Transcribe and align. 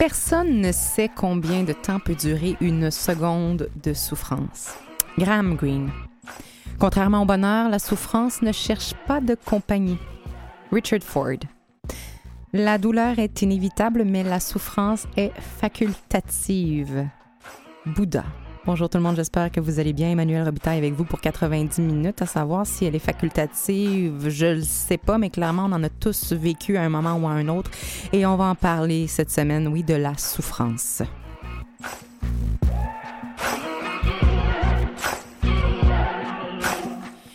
Personne 0.00 0.62
ne 0.62 0.72
sait 0.72 1.10
combien 1.14 1.62
de 1.62 1.74
temps 1.74 1.98
peut 1.98 2.14
durer 2.14 2.56
une 2.62 2.90
seconde 2.90 3.68
de 3.82 3.92
souffrance. 3.92 4.70
Graham 5.18 5.56
Greene. 5.56 5.90
Contrairement 6.78 7.20
au 7.20 7.26
bonheur, 7.26 7.68
la 7.68 7.78
souffrance 7.78 8.40
ne 8.40 8.50
cherche 8.50 8.94
pas 9.06 9.20
de 9.20 9.34
compagnie. 9.34 9.98
Richard 10.72 11.02
Ford. 11.02 11.40
La 12.54 12.78
douleur 12.78 13.18
est 13.18 13.42
inévitable, 13.42 14.04
mais 14.06 14.22
la 14.22 14.40
souffrance 14.40 15.06
est 15.18 15.32
facultative. 15.38 17.06
Bouddha. 17.84 18.24
Bonjour 18.66 18.90
tout 18.90 18.98
le 18.98 19.02
monde, 19.02 19.16
j'espère 19.16 19.50
que 19.50 19.58
vous 19.58 19.80
allez 19.80 19.94
bien. 19.94 20.10
Emmanuel 20.10 20.44
Robitaille 20.44 20.76
avec 20.76 20.92
vous 20.92 21.04
pour 21.04 21.22
90 21.22 21.80
minutes, 21.80 22.20
à 22.20 22.26
savoir 22.26 22.66
si 22.66 22.84
elle 22.84 22.94
est 22.94 22.98
facultative, 22.98 24.28
je 24.28 24.46
le 24.56 24.60
sais 24.60 24.98
pas, 24.98 25.16
mais 25.16 25.30
clairement, 25.30 25.64
on 25.64 25.72
en 25.72 25.82
a 25.82 25.88
tous 25.88 26.34
vécu 26.34 26.76
à 26.76 26.82
un 26.82 26.90
moment 26.90 27.14
ou 27.14 27.26
à 27.26 27.30
un 27.30 27.48
autre. 27.48 27.70
Et 28.12 28.26
on 28.26 28.36
va 28.36 28.44
en 28.44 28.54
parler 28.54 29.06
cette 29.06 29.30
semaine, 29.30 29.66
oui, 29.68 29.82
de 29.82 29.94
la 29.94 30.16
souffrance. 30.18 31.02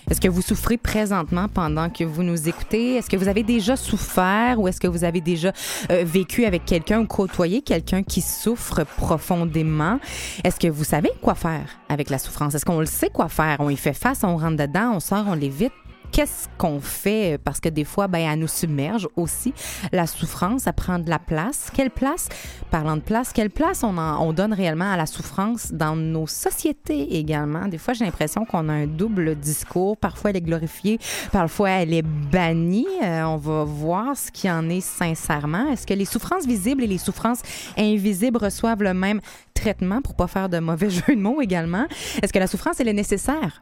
Est-ce 0.10 0.22
que 0.22 0.28
vous 0.28 0.42
souffrez 0.42 0.78
présentement 0.78 1.48
pendant 1.48 1.90
que 1.90 2.04
vous 2.04 2.24
nous 2.24 2.48
écoutez? 2.48 2.96
Est-ce 2.96 3.10
que 3.10 3.18
vous 3.18 3.28
avez 3.28 3.44
déjà 3.44 3.76
souffert 3.76 4.60
ou 4.60 4.68
est-ce 4.68 4.80
que 4.80 4.88
vous 4.88 5.04
avez 5.04 5.22
déjà 5.22 5.52
euh, 5.92 6.04
vécu 6.06 6.46
avec 6.46 6.66
quelqu'un 6.66 7.02
ou 7.02 7.08
côtoyé 7.08 7.62
quelqu'un 7.62 8.04
qui 8.04 8.22
souffre 8.22 8.84
profondément? 8.98 10.00
Est-ce 10.44 10.60
que 10.60 10.68
vous 10.68 10.84
savez 10.84 11.10
quoi 11.22 11.36
faire 11.36 11.66
avec 11.90 12.10
la 12.10 12.20
souffrance? 12.20 12.54
Est-ce 12.56 12.66
qu'on 12.66 12.80
le 12.80 12.86
sait 12.86 13.10
quoi 13.10 13.30
faire? 13.30 13.58
On 13.60 13.70
y 13.70 13.78
fait 13.78 13.94
face, 13.94 14.24
on 14.24 14.38
rentre 14.38 14.58
dedans, 14.58 14.94
on 14.96 15.00
sort, 15.00 15.26
on 15.28 15.36
l'évite? 15.36 15.74
Qu'est-ce 16.12 16.48
qu'on 16.58 16.80
fait? 16.80 17.40
Parce 17.44 17.60
que 17.60 17.70
des 17.70 17.84
fois, 17.84 18.08
ben, 18.08 18.20
elle 18.20 18.40
nous 18.40 18.48
submerge 18.48 19.08
aussi. 19.16 19.54
La 19.92 20.08
souffrance, 20.08 20.68
elle 20.68 20.74
prend 20.74 21.00
de 21.00 21.10
la 21.10 21.20
place. 21.20 21.70
Quelle 21.74 21.90
place? 21.90 22.30
Parlant 22.72 22.96
de 22.96 23.02
place, 23.02 23.32
quelle 23.34 23.50
place 23.50 23.84
on, 23.84 24.34
donne 24.34 24.54
réellement 24.54 24.92
à 24.92 24.98
la 24.98 25.06
souffrance 25.06 25.72
dans 25.72 25.96
nos 25.96 26.28
sociétés 26.28 27.18
également? 27.18 27.68
Des 27.68 27.78
fois, 27.78 27.94
j'ai 27.94 28.06
l'impression 28.06 28.46
qu'on 28.46 28.70
a 28.70 28.74
un 28.74 28.88
double 28.88 29.36
discours. 29.36 29.98
Parfois, 29.98 30.32
elle 30.32 30.38
est 30.38 30.42
glorifiée, 30.42 31.00
parfois, 31.32 31.70
elle 31.70 31.94
est 31.94 32.06
bannie. 32.06 32.88
Euh, 33.04 33.24
on 33.24 33.38
va 33.38 33.64
voir 33.64 34.18
ce 34.18 34.32
qu'il 34.32 34.50
en 34.52 34.70
est 34.70 34.82
sincèrement. 34.82 35.72
Est-ce 35.72 35.88
que 35.88 35.94
les 35.94 36.06
souffrances 36.06 36.46
visibles 36.46 36.84
et 36.84 36.88
les 36.88 36.98
souffrances 36.98 37.42
invisibles 37.78 38.38
reçoivent 38.38 38.84
le 38.84 38.94
même 38.94 39.22
traitement 39.54 40.02
pour 40.02 40.16
pas 40.16 40.28
faire 40.28 40.50
de 40.50 40.60
mauvais 40.60 40.90
jeu 40.90 41.16
de 41.16 41.22
mots 41.22 41.42
également? 41.42 41.86
Est-ce 42.22 42.34
que 42.34 42.40
la 42.40 42.48
souffrance, 42.48 42.80
elle 42.80 42.90
est 42.90 42.94
nécessaire? 42.94 43.62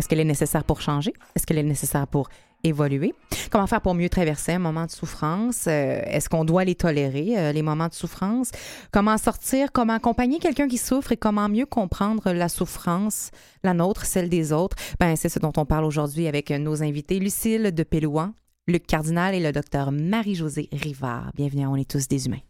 Est-ce 0.00 0.08
qu'elle 0.08 0.20
est 0.20 0.24
nécessaire 0.24 0.64
pour 0.64 0.80
changer? 0.80 1.12
Est-ce 1.34 1.46
qu'elle 1.46 1.58
est 1.58 1.62
nécessaire 1.62 2.06
pour 2.06 2.30
évoluer? 2.64 3.12
Comment 3.50 3.66
faire 3.66 3.82
pour 3.82 3.92
mieux 3.92 4.08
traverser 4.08 4.52
un 4.52 4.58
moment 4.58 4.86
de 4.86 4.90
souffrance? 4.90 5.66
Euh, 5.66 6.00
Est-ce 6.06 6.30
qu'on 6.30 6.46
doit 6.46 6.64
les 6.64 6.74
tolérer, 6.74 7.34
euh, 7.36 7.52
les 7.52 7.60
moments 7.60 7.88
de 7.88 7.92
souffrance? 7.92 8.50
Comment 8.92 9.18
sortir? 9.18 9.72
Comment 9.72 9.92
accompagner 9.92 10.38
quelqu'un 10.38 10.68
qui 10.68 10.78
souffre 10.78 11.12
et 11.12 11.18
comment 11.18 11.50
mieux 11.50 11.66
comprendre 11.66 12.32
la 12.32 12.48
souffrance, 12.48 13.30
la 13.62 13.74
nôtre, 13.74 14.06
celle 14.06 14.30
des 14.30 14.54
autres? 14.54 14.74
Ben, 14.98 15.16
c'est 15.16 15.28
ce 15.28 15.38
dont 15.38 15.52
on 15.58 15.66
parle 15.66 15.84
aujourd'hui 15.84 16.26
avec 16.28 16.48
nos 16.48 16.82
invités, 16.82 17.18
Lucille 17.18 17.70
de 17.74 17.82
Pélouan, 17.82 18.32
Luc 18.68 18.86
Cardinal 18.86 19.34
et 19.34 19.40
le 19.40 19.52
docteur 19.52 19.92
Marie-Josée 19.92 20.70
Rivard. 20.72 21.30
Bienvenue 21.34 21.66
à 21.66 21.68
On 21.68 21.76
est 21.76 21.90
tous 21.90 22.08
des 22.08 22.24
humains. 22.24 22.40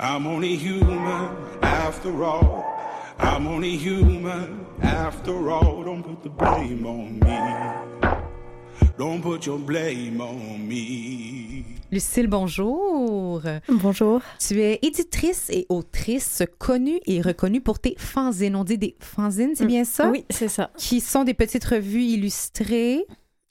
I'm 0.00 0.26
only 0.26 0.56
human 0.56 1.28
after 1.62 2.10
all. 2.24 2.64
I'm 3.18 3.46
only 3.46 3.76
human 3.76 4.66
after 4.82 5.50
all. 5.50 5.82
Don't 5.84 6.02
put 6.02 6.22
the 6.22 6.28
blame 6.28 6.86
on 6.86 7.18
me. 7.20 7.38
Don't 8.98 9.20
put 9.22 9.46
your 9.46 9.58
blame 9.58 10.20
on 10.20 10.58
me. 10.66 11.64
Lucille, 11.90 12.26
bonjour. 12.26 13.42
Bonjour. 13.68 14.20
Tu 14.38 14.60
es 14.60 14.78
éditrice 14.82 15.48
et 15.50 15.66
autrice 15.68 16.42
connue 16.58 17.00
et 17.06 17.20
reconnue 17.22 17.60
pour 17.60 17.78
tes 17.78 17.94
fanzines. 17.96 18.56
On 18.56 18.64
dit 18.64 18.78
des 18.78 18.96
fanzines, 19.00 19.54
c'est 19.54 19.66
bien 19.66 19.84
ça? 19.84 20.10
Oui, 20.10 20.24
c'est 20.30 20.48
ça. 20.48 20.70
Qui 20.76 21.00
sont 21.00 21.24
des 21.24 21.34
petites 21.34 21.64
revues 21.64 22.02
illustrées 22.04 23.06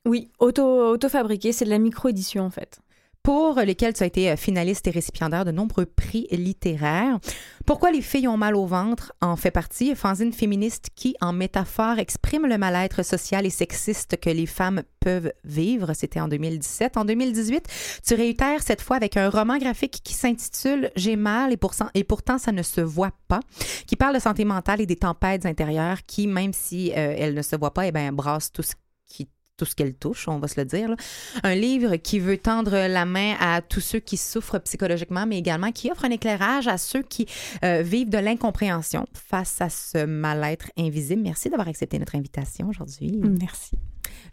Oui, 0.05 0.29
auto, 0.39 0.91
auto-fabriqué, 0.91 1.51
c'est 1.53 1.65
de 1.65 1.69
la 1.69 1.79
micro-édition 1.79 2.43
en 2.43 2.49
fait. 2.51 2.79
Pour 3.25 3.59
lesquelles 3.59 3.95
tu 3.95 4.03
as 4.03 4.05
été 4.05 4.29
euh, 4.29 4.35
finaliste 4.35 4.85
et 4.85 4.91
récipiendaire 4.91 5.45
de 5.45 5.51
nombreux 5.51 5.87
prix 5.87 6.27
littéraires. 6.29 7.17
Pourquoi 7.65 7.91
les 7.91 8.03
filles 8.03 8.27
ont 8.27 8.37
mal 8.37 8.55
au 8.55 8.67
ventre 8.67 9.13
en 9.19 9.35
fait 9.35 9.49
partie? 9.49 9.95
Fanzine 9.95 10.31
féministe 10.31 10.89
qui, 10.95 11.15
en 11.21 11.33
métaphore, 11.33 11.97
exprime 11.97 12.45
le 12.45 12.59
mal-être 12.59 13.03
social 13.03 13.47
et 13.47 13.49
sexiste 13.49 14.17
que 14.17 14.29
les 14.29 14.45
femmes 14.45 14.83
peuvent 14.99 15.33
vivre. 15.43 15.93
C'était 15.95 16.19
en 16.19 16.27
2017. 16.27 16.97
En 16.97 17.05
2018, 17.05 17.65
tu 18.05 18.13
réitères 18.13 18.61
cette 18.61 18.81
fois 18.81 18.95
avec 18.95 19.17
un 19.17 19.31
roman 19.31 19.57
graphique 19.57 20.01
qui 20.03 20.13
s'intitule 20.13 20.91
J'ai 20.95 21.15
mal 21.15 21.51
et, 21.51 21.57
et 21.95 22.03
pourtant 22.03 22.37
ça 22.37 22.51
ne 22.51 22.61
se 22.61 22.81
voit 22.81 23.13
pas, 23.27 23.39
qui 23.87 23.95
parle 23.95 24.13
de 24.13 24.19
santé 24.19 24.45
mentale 24.45 24.81
et 24.81 24.85
des 24.85 24.97
tempêtes 24.97 25.47
intérieures 25.47 26.05
qui, 26.05 26.27
même 26.27 26.53
si 26.53 26.91
euh, 26.91 27.15
elles 27.17 27.33
ne 27.33 27.41
se 27.41 27.55
voient 27.55 27.73
pas, 27.73 27.87
eh 27.87 27.91
ben, 27.91 28.13
brassent 28.13 28.51
tout 28.51 28.61
ce 28.61 28.75
tout 29.57 29.65
ce 29.65 29.75
qu'elle 29.75 29.93
touche, 29.95 30.27
on 30.27 30.39
va 30.39 30.47
se 30.47 30.59
le 30.59 30.65
dire. 30.65 30.89
là. 30.89 30.95
Un 31.43 31.55
livre 31.55 31.95
qui 31.95 32.19
veut 32.19 32.37
tendre 32.37 32.71
la 32.71 33.05
main 33.05 33.35
à 33.39 33.61
tous 33.61 33.79
ceux 33.79 33.99
qui 33.99 34.17
souffrent 34.17 34.59
psychologiquement, 34.59 35.25
mais 35.25 35.37
également 35.37 35.71
qui 35.71 35.91
offre 35.91 36.05
un 36.05 36.11
éclairage 36.11 36.67
à 36.67 36.77
ceux 36.77 37.01
qui 37.01 37.27
euh, 37.63 37.81
vivent 37.81 38.09
de 38.09 38.17
l'incompréhension 38.17 39.05
face 39.13 39.61
à 39.61 39.69
ce 39.69 40.05
mal-être 40.05 40.71
invisible. 40.77 41.21
Merci 41.21 41.49
d'avoir 41.49 41.67
accepté 41.67 41.99
notre 41.99 42.15
invitation 42.15 42.67
aujourd'hui. 42.67 43.21
Merci. 43.39 43.77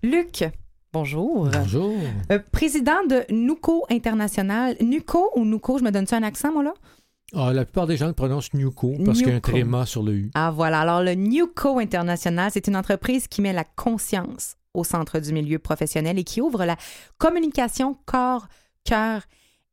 Luc, 0.03 0.45
bonjour. 0.93 1.49
Bonjour. 1.53 1.95
Euh, 2.31 2.39
président 2.51 3.05
de 3.09 3.25
NUCO 3.33 3.85
International. 3.91 4.77
NUCO 4.81 5.31
ou 5.37 5.45
NUCO, 5.45 5.79
je 5.79 5.85
me 5.85 5.91
donne-tu 5.91 6.15
un 6.15 6.23
accent, 6.23 6.53
moi, 6.53 6.65
là? 6.65 6.75
Ah, 7.35 7.53
la 7.55 7.65
plupart 7.65 7.87
des 7.87 7.97
gens 7.97 8.09
le 8.09 8.13
prononcent 8.13 8.53
Newco 8.53 8.93
parce 9.07 9.19
qu'il 9.19 9.29
y 9.29 9.33
a 9.33 9.37
un 9.37 9.41
tréma 9.41 9.87
sur 9.87 10.03
le 10.03 10.13
U. 10.13 10.31
Ah 10.35 10.51
voilà, 10.51 10.81
alors 10.81 11.03
le 11.03 11.15
Newco 11.15 11.79
International, 11.79 12.51
c'est 12.53 12.67
une 12.67 12.77
entreprise 12.77 13.27
qui 13.27 13.41
met 13.41 13.55
la 13.55 13.65
conscience 13.65 14.57
au 14.75 14.85
centre 14.85 15.19
du 15.19 15.33
milieu 15.33 15.59
professionnel 15.59 16.19
et 16.19 16.25
qui 16.25 16.41
ouvre 16.41 16.65
la 16.65 16.77
communication 17.19 17.97
corps, 18.07 18.49
cœur, 18.85 19.23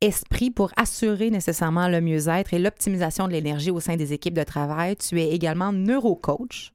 esprit 0.01 0.49
pour 0.49 0.71
assurer 0.77 1.29
nécessairement 1.29 1.89
le 1.89 1.99
mieux-être 1.99 2.53
et 2.53 2.59
l'optimisation 2.59 3.27
de 3.27 3.33
l'énergie 3.33 3.71
au 3.71 3.79
sein 3.79 3.97
des 3.97 4.13
équipes 4.13 4.33
de 4.33 4.43
travail. 4.43 4.95
Tu 4.95 5.19
es 5.19 5.29
également 5.31 5.73
neurocoach. 5.73 6.71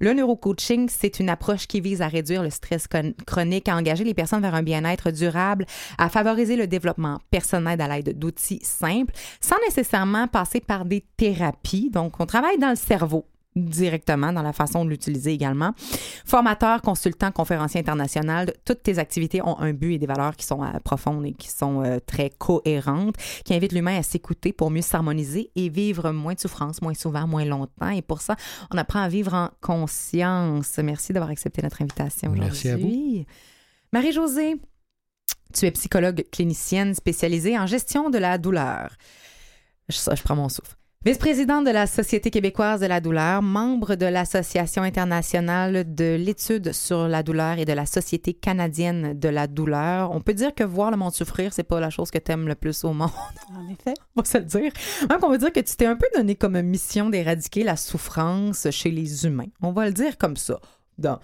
Le 0.00 0.12
neurocoaching, 0.12 0.88
c'est 0.88 1.20
une 1.20 1.28
approche 1.28 1.66
qui 1.66 1.80
vise 1.80 2.02
à 2.02 2.08
réduire 2.08 2.42
le 2.42 2.50
stress 2.50 2.86
chronique, 3.26 3.68
à 3.68 3.76
engager 3.76 4.04
les 4.04 4.14
personnes 4.14 4.42
vers 4.42 4.54
un 4.54 4.62
bien-être 4.62 5.10
durable, 5.10 5.66
à 5.98 6.08
favoriser 6.08 6.56
le 6.56 6.66
développement 6.66 7.20
personnel 7.30 7.80
à 7.80 7.88
l'aide 7.88 8.18
d'outils 8.18 8.60
simples, 8.62 9.14
sans 9.40 9.56
nécessairement 9.66 10.26
passer 10.26 10.60
par 10.60 10.84
des 10.84 11.04
thérapies. 11.16 11.90
Donc, 11.90 12.18
on 12.18 12.26
travaille 12.26 12.58
dans 12.58 12.70
le 12.70 12.76
cerveau 12.76 13.26
directement 13.56 14.32
dans 14.32 14.42
la 14.42 14.52
façon 14.52 14.84
de 14.84 14.90
l'utiliser 14.90 15.32
également. 15.32 15.72
Formateur, 16.24 16.82
consultant, 16.82 17.30
conférencier 17.30 17.80
international, 17.80 18.52
toutes 18.64 18.82
tes 18.82 18.98
activités 18.98 19.42
ont 19.42 19.58
un 19.58 19.72
but 19.72 19.94
et 19.94 19.98
des 19.98 20.06
valeurs 20.06 20.36
qui 20.36 20.44
sont 20.44 20.62
euh, 20.62 20.78
profondes 20.82 21.24
et 21.26 21.32
qui 21.32 21.48
sont 21.48 21.82
euh, 21.82 21.98
très 22.04 22.30
cohérentes, 22.30 23.16
qui 23.44 23.54
invitent 23.54 23.72
l'humain 23.72 23.98
à 23.98 24.02
s'écouter 24.02 24.52
pour 24.52 24.70
mieux 24.70 24.82
s'harmoniser 24.82 25.50
et 25.54 25.68
vivre 25.68 26.10
moins 26.10 26.34
de 26.34 26.40
souffrance, 26.40 26.82
moins 26.82 26.94
souvent, 26.94 27.26
moins 27.26 27.44
longtemps. 27.44 27.90
Et 27.90 28.02
pour 28.02 28.20
ça, 28.20 28.36
on 28.72 28.78
apprend 28.78 29.00
à 29.00 29.08
vivre 29.08 29.34
en 29.34 29.50
conscience. 29.60 30.78
Merci 30.78 31.12
d'avoir 31.12 31.30
accepté 31.30 31.62
notre 31.62 31.82
invitation 31.82 32.30
aujourd'hui. 32.30 32.48
Merci 32.50 32.68
à 32.68 32.76
vous. 32.76 33.24
Marie-Josée, 33.92 34.56
tu 35.52 35.66
es 35.66 35.70
psychologue 35.70 36.24
clinicienne 36.32 36.94
spécialisée 36.94 37.56
en 37.58 37.66
gestion 37.66 38.10
de 38.10 38.18
la 38.18 38.38
douleur. 38.38 38.96
Je, 39.88 40.22
prends 40.22 40.36
mon 40.36 40.48
souffle. 40.48 40.74
Vice-présidente 41.04 41.66
de 41.66 41.70
la 41.70 41.86
Société 41.86 42.30
québécoise 42.30 42.80
de 42.80 42.86
la 42.86 42.98
douleur, 42.98 43.42
membre 43.42 43.94
de 43.94 44.06
l'Association 44.06 44.80
internationale 44.80 45.94
de 45.94 46.16
l'étude 46.16 46.72
sur 46.72 47.08
la 47.08 47.22
douleur 47.22 47.58
et 47.58 47.66
de 47.66 47.74
la 47.74 47.84
Société 47.84 48.32
canadienne 48.32 49.12
de 49.12 49.28
la 49.28 49.46
douleur. 49.46 50.12
On 50.12 50.22
peut 50.22 50.32
dire 50.32 50.54
que 50.54 50.64
voir 50.64 50.90
le 50.90 50.96
monde 50.96 51.12
souffrir, 51.12 51.52
c'est 51.52 51.62
pas 51.62 51.78
la 51.78 51.90
chose 51.90 52.10
que 52.10 52.16
tu 52.16 52.32
aimes 52.32 52.48
le 52.48 52.54
plus 52.54 52.84
au 52.84 52.94
monde. 52.94 53.10
En 53.54 53.68
effet. 53.70 53.92
On 54.16 54.22
va 54.22 54.24
se 54.26 54.38
le 54.38 54.44
dire. 54.44 54.72
Même 55.10 55.20
qu'on 55.20 55.28
va 55.28 55.36
dire 55.36 55.52
que 55.52 55.60
tu 55.60 55.76
t'es 55.76 55.84
un 55.84 55.96
peu 55.96 56.06
donné 56.16 56.36
comme 56.36 56.58
mission 56.62 57.10
d'éradiquer 57.10 57.64
la 57.64 57.76
souffrance 57.76 58.70
chez 58.70 58.90
les 58.90 59.26
humains. 59.26 59.50
On 59.60 59.72
va 59.72 59.84
le 59.84 59.92
dire 59.92 60.16
comme 60.16 60.38
ça. 60.38 60.58
dans 60.96 61.18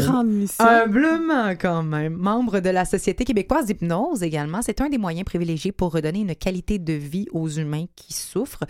Grande 0.00 0.28
mission. 0.28 0.64
Humblement, 0.64 1.50
quand 1.50 1.82
même. 1.82 2.14
Membre 2.14 2.60
de 2.60 2.70
la 2.70 2.84
Société 2.84 3.24
québécoise 3.24 3.66
d'hypnose 3.66 4.22
également, 4.22 4.62
c'est 4.62 4.80
un 4.80 4.88
des 4.88 4.98
moyens 4.98 5.24
privilégiés 5.24 5.72
pour 5.72 5.92
redonner 5.92 6.20
une 6.20 6.34
qualité 6.34 6.78
de 6.78 6.92
vie 6.92 7.26
aux 7.32 7.48
humains 7.48 7.86
qui 7.96 8.12
souffrent. 8.12 8.64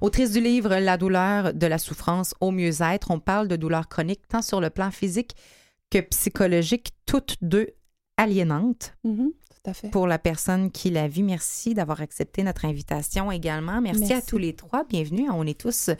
Autrice 0.00 0.32
du 0.32 0.40
livre 0.40 0.76
La 0.76 0.96
douleur 0.96 1.54
de 1.54 1.66
la 1.66 1.78
souffrance 1.78 2.34
au 2.40 2.50
mieux-être, 2.50 3.10
on 3.10 3.20
parle 3.20 3.48
de 3.48 3.56
douleurs 3.56 3.88
chroniques 3.88 4.26
tant 4.28 4.42
sur 4.42 4.60
le 4.60 4.70
plan 4.70 4.90
physique 4.90 5.34
que 5.90 5.98
psychologique, 5.98 6.92
toutes 7.06 7.36
deux 7.42 7.68
aliénantes. 8.16 8.94
Mhm, 9.04 9.32
tout 9.62 9.70
à 9.70 9.74
fait. 9.74 9.90
Pour 9.90 10.06
la 10.06 10.18
personne 10.18 10.70
qui 10.70 10.90
la 10.90 11.08
vit, 11.08 11.22
merci 11.22 11.74
d'avoir 11.74 12.00
accepté 12.00 12.42
notre 12.42 12.64
invitation 12.64 13.30
également. 13.30 13.80
Merci, 13.80 14.12
à 14.12 14.22
tous 14.22 14.38
les 14.38 14.54
trois. 14.54 14.84
Bienvenue. 14.84 15.30
On 15.30 15.46
est 15.46 15.58
tous 15.58 15.90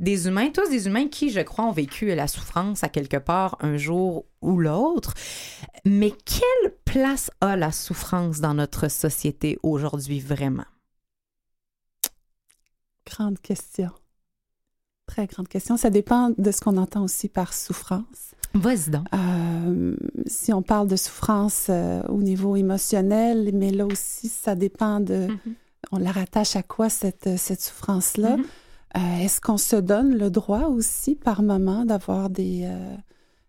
des 0.00 0.26
humains, 0.26 0.50
tous 0.50 0.68
des 0.68 0.86
humains 0.86 1.08
qui, 1.08 1.30
je 1.30 1.40
crois, 1.40 1.64
ont 1.64 1.72
vécu 1.72 2.14
la 2.14 2.26
souffrance 2.26 2.82
à 2.82 2.88
quelque 2.88 3.16
part 3.16 3.56
un 3.60 3.76
jour 3.76 4.26
ou 4.40 4.58
l'autre. 4.58 5.14
Mais 5.84 6.10
quelle 6.10 6.74
place 6.84 7.30
a 7.40 7.56
la 7.56 7.72
souffrance 7.72 8.40
dans 8.40 8.54
notre 8.54 8.88
société 8.88 9.58
aujourd'hui 9.62 10.20
vraiment? 10.20 10.64
Grande 13.06 13.38
question. 13.38 13.90
Très 15.06 15.26
grande 15.26 15.48
question. 15.48 15.76
Ça 15.76 15.90
dépend 15.90 16.30
de 16.36 16.50
ce 16.50 16.60
qu'on 16.60 16.78
entend 16.78 17.04
aussi 17.04 17.28
par 17.28 17.52
souffrance. 17.52 18.33
Vas-y 18.54 18.90
donc. 18.90 19.06
Euh, 19.14 19.96
si 20.26 20.52
on 20.52 20.62
parle 20.62 20.86
de 20.88 20.96
souffrance 20.96 21.66
euh, 21.68 22.02
au 22.08 22.22
niveau 22.22 22.56
émotionnel, 22.56 23.50
mais 23.52 23.70
là 23.70 23.86
aussi, 23.86 24.28
ça 24.28 24.54
dépend 24.54 25.00
de... 25.00 25.28
On 25.92 25.98
la 25.98 26.12
rattache 26.12 26.56
à 26.56 26.62
quoi 26.62 26.88
cette, 26.88 27.36
cette 27.36 27.60
souffrance-là? 27.60 28.38
Mhm. 28.38 28.44
Euh, 28.96 29.18
Est-ce 29.24 29.40
qu'on 29.40 29.58
se 29.58 29.76
donne 29.76 30.16
le 30.16 30.30
droit 30.30 30.68
aussi 30.68 31.14
par 31.14 31.42
moment 31.42 31.84
d'avoir 31.84 32.30
des, 32.30 32.62
euh, 32.64 32.96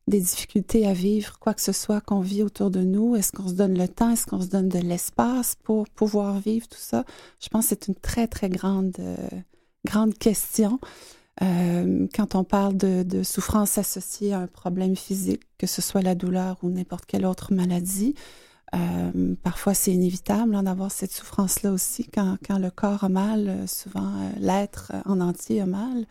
des 0.07 0.19
difficultés 0.19 0.85
à 0.87 0.93
vivre 0.93 1.37
quoi 1.39 1.53
que 1.53 1.61
ce 1.61 1.71
soit 1.71 2.01
qu'on 2.01 2.19
vit 2.19 2.43
autour 2.43 2.71
de 2.71 2.81
nous? 2.81 3.15
Est-ce 3.15 3.31
qu'on 3.31 3.47
se 3.47 3.53
donne 3.53 3.77
le 3.77 3.87
temps? 3.87 4.09
Est-ce 4.09 4.25
qu'on 4.25 4.41
se 4.41 4.47
donne 4.47 4.69
de 4.69 4.79
l'espace 4.79 5.55
pour 5.63 5.87
pouvoir 5.87 6.39
vivre 6.39 6.67
tout 6.67 6.79
ça? 6.79 7.05
Je 7.39 7.47
pense 7.49 7.65
que 7.65 7.69
c'est 7.69 7.87
une 7.87 7.95
très, 7.95 8.27
très 8.27 8.49
grande, 8.49 8.95
euh, 8.99 9.15
grande 9.85 10.15
question. 10.15 10.79
Euh, 11.41 12.07
quand 12.15 12.35
on 12.35 12.43
parle 12.43 12.77
de, 12.77 13.03
de 13.03 13.23
souffrance 13.23 13.77
associée 13.77 14.33
à 14.33 14.39
un 14.39 14.47
problème 14.47 14.95
physique, 14.95 15.43
que 15.57 15.67
ce 15.67 15.81
soit 15.81 16.01
la 16.01 16.15
douleur 16.15 16.57
ou 16.63 16.69
n'importe 16.69 17.05
quelle 17.05 17.25
autre 17.25 17.53
maladie, 17.53 18.15
euh, 18.73 19.35
parfois 19.43 19.73
c'est 19.73 19.91
inévitable 19.91 20.55
hein, 20.55 20.63
d'avoir 20.63 20.91
cette 20.91 21.11
souffrance-là 21.11 21.71
aussi. 21.71 22.05
Quand, 22.05 22.37
quand 22.45 22.57
le 22.57 22.71
corps 22.71 23.03
a 23.03 23.09
mal, 23.09 23.47
euh, 23.47 23.67
souvent 23.67 24.07
euh, 24.07 24.31
l'être 24.39 24.91
en 25.05 25.21
entier 25.21 25.61
a 25.61 25.65
mal. 25.65 26.05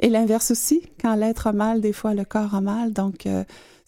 Et 0.00 0.08
l'inverse 0.08 0.50
aussi, 0.50 0.82
quand 1.00 1.14
l'être 1.14 1.46
a 1.46 1.52
mal, 1.52 1.80
des 1.80 1.92
fois 1.92 2.14
le 2.14 2.24
corps 2.24 2.54
a 2.54 2.60
mal. 2.62 2.94
Donc, 2.94 3.28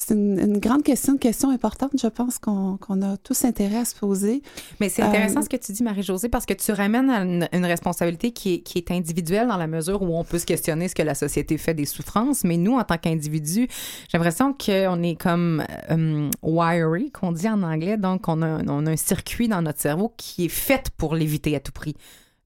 c'est 0.06 0.14
une, 0.14 0.38
une 0.38 0.58
grande 0.58 0.82
question, 0.82 1.12
une 1.14 1.18
question 1.18 1.50
importante, 1.50 1.92
je 2.00 2.06
pense, 2.08 2.38
qu'on 2.38 2.76
qu'on 2.78 3.02
a 3.02 3.16
tous 3.16 3.44
intérêt 3.44 3.78
à 3.78 3.84
se 3.84 3.94
poser. 3.94 4.42
Mais 4.80 4.88
c'est 4.88 5.02
intéressant 5.02 5.40
Euh, 5.40 5.42
ce 5.42 5.48
que 5.48 5.56
tu 5.56 5.72
dis, 5.72 5.82
Marie-Josée, 5.82 6.28
parce 6.28 6.46
que 6.46 6.54
tu 6.54 6.72
ramènes 6.72 7.10
à 7.10 7.22
une, 7.22 7.48
une 7.52 7.64
responsabilité 7.64 8.32
qui 8.32 8.54
est, 8.54 8.60
qui 8.60 8.78
est 8.78 8.90
individuelle 8.90 9.48
dans 9.48 9.56
la 9.56 9.66
mesure 9.66 10.02
où 10.02 10.16
on 10.18 10.24
peut 10.24 10.38
se 10.38 10.46
questionner 10.46 10.88
ce 10.88 10.94
que 10.94 11.02
la 11.02 11.14
société 11.14 11.58
fait 11.58 11.74
des 11.74 11.86
souffrances. 11.86 12.44
Mais 12.44 12.56
nous, 12.56 12.74
en 12.76 12.84
tant 12.84 12.98
qu'individus, 12.98 13.68
j'ai 14.08 14.18
l'impression 14.18 14.52
qu'on 14.54 15.02
est 15.02 15.14
comme 15.20 15.64
euh, 15.90 16.30
wiry, 16.42 17.10
qu'on 17.10 17.32
dit 17.32 17.48
en 17.48 17.62
anglais. 17.62 17.96
Donc, 17.96 18.28
on 18.28 18.42
a, 18.42 18.46
un- 18.46 18.68
on 18.68 18.86
a 18.86 18.90
un 18.90 18.96
circuit 18.96 19.48
dans 19.48 19.62
notre 19.62 19.80
cerveau 19.80 20.12
qui 20.16 20.46
est 20.46 20.48
fait 20.48 20.90
pour 20.96 21.14
l'éviter 21.14 21.54
à 21.56 21.60
tout 21.60 21.72
prix. 21.72 21.94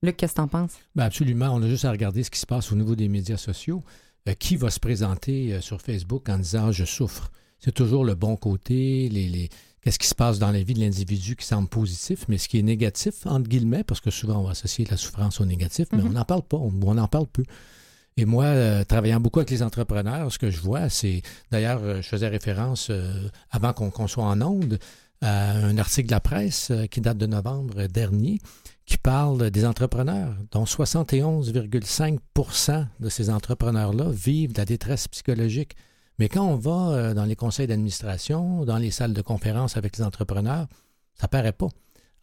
Luc, 0.02 0.17
qu'est-ce 0.19 0.32
que 0.35 0.37
t'en 0.37 0.49
penses? 0.49 0.73
Ben 0.94 1.05
absolument. 1.05 1.49
On 1.52 1.62
a 1.62 1.69
juste 1.69 1.85
à 1.87 1.91
regarder 1.91 2.23
ce 2.23 2.31
qui 2.31 2.38
se 2.38 2.47
passe 2.47 2.70
au 2.70 2.76
niveau 2.76 2.94
des 2.94 3.09
médias 3.09 3.38
sociaux. 3.38 3.82
Euh, 4.29 4.32
qui 4.35 4.56
va 4.56 4.70
se 4.70 4.81
présenter 4.81 5.52
euh, 5.55 5.61
sur 5.61 5.81
Facebook 5.81 6.29
en 6.29 6.38
disant 6.38 6.73
je 6.73 6.85
souffre? 6.85 7.31
C'est 7.58 7.73
toujours 7.75 8.05
le 8.05 8.14
bon 8.14 8.37
côté, 8.37 9.08
les, 9.08 9.29
les- 9.29 9.49
qu'est-ce 9.82 9.99
qui 9.99 10.06
se 10.08 10.14
passe 10.14 10.38
dans 10.38 10.50
la 10.53 10.62
vie 10.62 10.75
de 10.75 10.81
l'individu 10.81 11.37
qui 11.37 11.44
semble 11.47 11.69
positif, 11.69 12.25
mais 12.29 12.38
ce 12.38 12.49
qui 12.49 12.58
est 12.58 12.62
négatif, 12.62 13.26
entre 13.26 13.49
guillemets, 13.49 13.85
parce 13.85 14.00
que 14.00 14.11
souvent 14.11 14.38
on 14.41 14.44
va 14.44 14.50
associer 14.50 14.85
la 14.91 14.97
souffrance 14.97 15.41
au 15.41 15.44
négatif, 15.44 15.87
mais 15.93 16.03
Mhm. 16.03 16.08
on 16.08 16.12
n'en 16.12 16.25
parle 16.25 16.43
pas, 16.43 16.56
on, 16.58 16.73
on 16.82 16.99
en 16.99 17.08
parle 17.08 17.26
peu. 17.26 17.44
Et 18.19 18.25
moi, 18.25 18.44
euh, 18.44 18.85
travaillant 18.85 19.20
beaucoup 19.20 19.41
avec 19.41 19.50
les 19.50 19.62
entrepreneurs, 19.62 20.32
ce 20.32 20.38
que 20.38 20.50
je 20.50 20.61
vois, 20.61 20.88
c'est, 20.88 21.20
d'ailleurs, 21.50 21.81
euh, 21.82 22.00
je 22.03 22.08
faisais 22.08 22.29
référence, 22.29 22.88
euh, 22.91 23.29
avant 23.50 23.73
qu'on 23.75 24.06
soit 24.06 24.25
en 24.25 24.41
onde, 24.43 24.79
à 25.23 25.52
un 25.52 25.79
article 25.79 26.09
de 26.09 26.12
la 26.12 26.20
presse 26.20 26.70
qui 26.91 27.00
date 27.00 27.17
de 27.19 27.26
novembre 27.26 27.87
dernier, 27.87 28.38
qui 28.87 28.99
parle 28.99 29.50
des 29.50 29.64
entrepreneurs, 29.64 30.35
dont 30.52 30.64
71,5% 30.67 32.87
de 33.00 33.09
ces 33.09 33.31
entrepreneurs-là 33.31 34.11
vivent 34.11 34.52
de 34.52 34.59
la 34.59 34.64
détresse 34.64 35.09
psychologique. 35.09 35.75
Mais 36.19 36.29
quand 36.29 36.47
on 36.47 36.57
va 36.57 36.91
euh, 36.91 37.15
dans 37.15 37.25
les 37.25 37.37
conseils 37.37 37.67
d'administration, 37.67 38.65
dans 38.65 38.79
les 38.79 38.91
salles 38.91 39.13
de 39.13 39.23
conférence 39.23 39.77
avec 39.77 39.97
les 39.99 40.05
entrepreneurs, 40.05 40.67
ça 41.15 41.29
paraît 41.29 41.53
pas. 41.53 41.69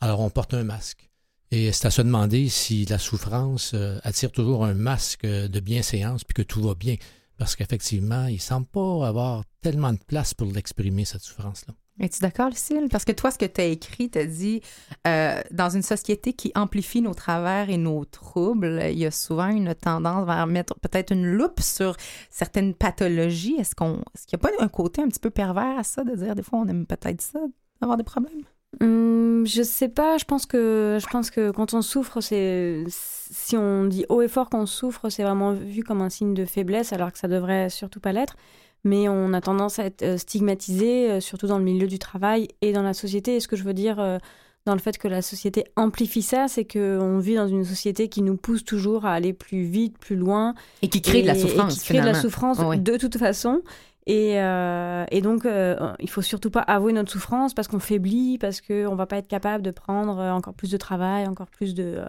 Alors 0.02 0.20
on 0.20 0.30
porte 0.30 0.54
un 0.54 0.64
masque. 0.64 1.10
Et 1.52 1.72
c'est 1.72 1.86
à 1.86 1.92
se 1.92 2.02
demander 2.02 2.50
si 2.50 2.86
la 2.86 2.98
souffrance 2.98 3.74
euh, 3.76 4.00
attire 4.04 4.32
toujours 4.32 4.66
un 4.66 4.74
masque 4.74 5.26
de 5.26 5.60
bienséance 5.60 6.24
puis 6.24 6.34
que 6.34 6.42
tout 6.42 6.64
va 6.64 6.74
bien. 6.74 6.96
Parce 7.38 7.56
qu'effectivement, 7.56 8.26
il 8.28 8.36
ne 8.36 8.40
semble 8.40 8.68
pas 8.68 9.08
avoir 9.08 9.44
tellement 9.62 9.94
de 9.94 10.00
place 10.00 10.34
pour 10.34 10.52
l'exprimer, 10.52 11.06
cette 11.06 11.22
souffrance-là. 11.22 11.74
Es-tu 12.00 12.22
d'accord, 12.22 12.50
Lucille? 12.50 12.88
Parce 12.90 13.06
que 13.06 13.12
toi, 13.12 13.30
ce 13.30 13.38
que 13.38 13.46
tu 13.46 13.62
as 13.62 13.66
écrit, 13.66 14.10
tu 14.10 14.18
as 14.18 14.26
dit 14.26 14.62
euh, 15.06 15.40
dans 15.52 15.70
une 15.70 15.84
société 15.84 16.34
qui 16.34 16.52
amplifie 16.56 17.02
nos 17.02 17.14
travers 17.14 17.70
et 17.70 17.78
nos 17.78 18.04
troubles, 18.04 18.82
il 18.92 18.98
y 18.98 19.06
a 19.06 19.12
souvent 19.12 19.50
une 19.50 19.76
tendance 19.76 20.26
vers 20.26 20.48
mettre 20.48 20.74
peut-être 20.80 21.12
une 21.12 21.26
loupe 21.26 21.60
sur 21.60 21.96
certaines 22.32 22.74
pathologies. 22.74 23.56
Est-ce 23.60 23.76
qu'on 23.76 24.02
est-ce 24.16 24.26
qu'il 24.26 24.40
n'y 24.40 24.48
a 24.48 24.50
pas 24.50 24.64
un 24.64 24.70
côté 24.70 25.02
un 25.02 25.08
petit 25.08 25.20
peu 25.20 25.30
pervers 25.30 25.78
à 25.78 25.84
ça, 25.84 26.04
de 26.04 26.16
dire 26.16 26.34
des 26.34 26.42
fois 26.42 26.60
on 26.60 26.68
aime 26.68 26.88
peut-être 26.88 27.22
ça, 27.22 27.40
d'avoir 27.80 27.98
des 27.98 28.04
problèmes? 28.04 28.42
Hum, 28.82 29.46
je 29.46 29.62
sais 29.62 29.90
pas, 29.90 30.18
je 30.18 30.26
pense 30.26 30.48
que 30.48 30.98
je 31.00 31.08
pense 31.08 31.30
que 31.30 31.52
quand 31.52 31.76
on 31.76 31.84
souffre, 31.84 32.22
c'est 32.22 32.86
si 32.90 33.56
on 33.56 33.86
dit 33.86 34.06
haut 34.10 34.24
et 34.24 34.28
fort 34.28 34.50
qu'on 34.50 34.66
souffre, 34.66 35.10
c'est 35.10 35.22
vraiment 35.22 35.54
vu 35.54 35.84
comme 35.84 36.02
un 36.02 36.10
signe 36.10 36.34
de 36.34 36.46
faiblesse, 36.46 36.92
alors 36.92 37.12
que 37.12 37.20
ça 37.20 37.28
devrait 37.28 37.70
surtout 37.70 38.00
pas 38.00 38.14
l'être. 38.14 38.36
Mais 38.84 39.08
on 39.08 39.34
a 39.34 39.42
tendance 39.42 39.80
à 39.80 39.86
être 39.86 40.02
euh, 40.04 40.18
stigmatisé, 40.18 41.10
euh, 41.10 41.20
surtout 41.22 41.48
dans 41.48 41.58
le 41.58 41.64
milieu 41.64 41.88
du 41.88 42.00
travail 42.00 42.50
et 42.62 42.74
dans 42.74 42.84
la 42.84 42.94
société. 42.94 43.36
Et 43.38 43.40
ce 43.40 43.48
que 43.48 43.56
je 43.56 43.64
veux 43.64 43.74
dire 43.74 44.00
euh, 44.00 44.18
dans 44.66 44.74
le 44.74 44.80
fait 44.80 44.98
que 44.98 45.08
la 45.08 45.22
société 45.22 45.66
amplifie 45.76 46.22
ça, 46.22 46.48
c'est 46.48 46.66
qu'on 46.66 47.20
vit 47.20 47.36
dans 47.36 47.48
une 47.48 47.66
société 47.66 48.08
qui 48.10 48.22
nous 48.22 48.38
pousse 48.38 48.64
toujours 48.64 49.06
à 49.06 49.14
aller 49.14 49.34
plus 49.34 49.64
vite, 49.64 49.98
plus 49.98 50.16
loin, 50.16 50.54
Et 50.82 50.90
qui 50.90 51.02
crée 51.02 51.22
de 51.22 51.28
la 51.28 51.36
souffrance, 51.36 51.76
et 51.76 51.80
qui 51.80 51.86
crée 51.86 52.02
de 52.02 52.06
la 52.06 52.14
souffrance 52.14 52.60
Oui. 52.60 52.80
de 52.80 52.98
toute 52.98 53.18
façon. 53.18 53.62
Et, 54.06 54.40
euh, 54.42 55.06
et 55.12 55.22
donc, 55.22 55.46
euh, 55.46 55.94
il 56.00 56.10
faut 56.10 56.22
surtout 56.22 56.50
pas 56.50 56.60
avouer 56.62 56.92
notre 56.92 57.12
souffrance 57.12 57.54
parce 57.54 57.70
qu'on 57.70 57.80
faiblit, 57.80 58.38
parce 58.38 58.60
qu'on 58.60 58.96
va 58.96 59.06
pas 59.06 59.18
être 59.18 59.30
capable 59.30 59.64
de 59.64 59.72
prendre 59.72 60.18
encore 60.20 60.54
plus 60.54 60.72
de 60.72 60.78
travail, 60.78 61.26
encore 61.28 61.48
plus 61.48 61.74
de, 61.74 61.96
euh, 61.98 62.06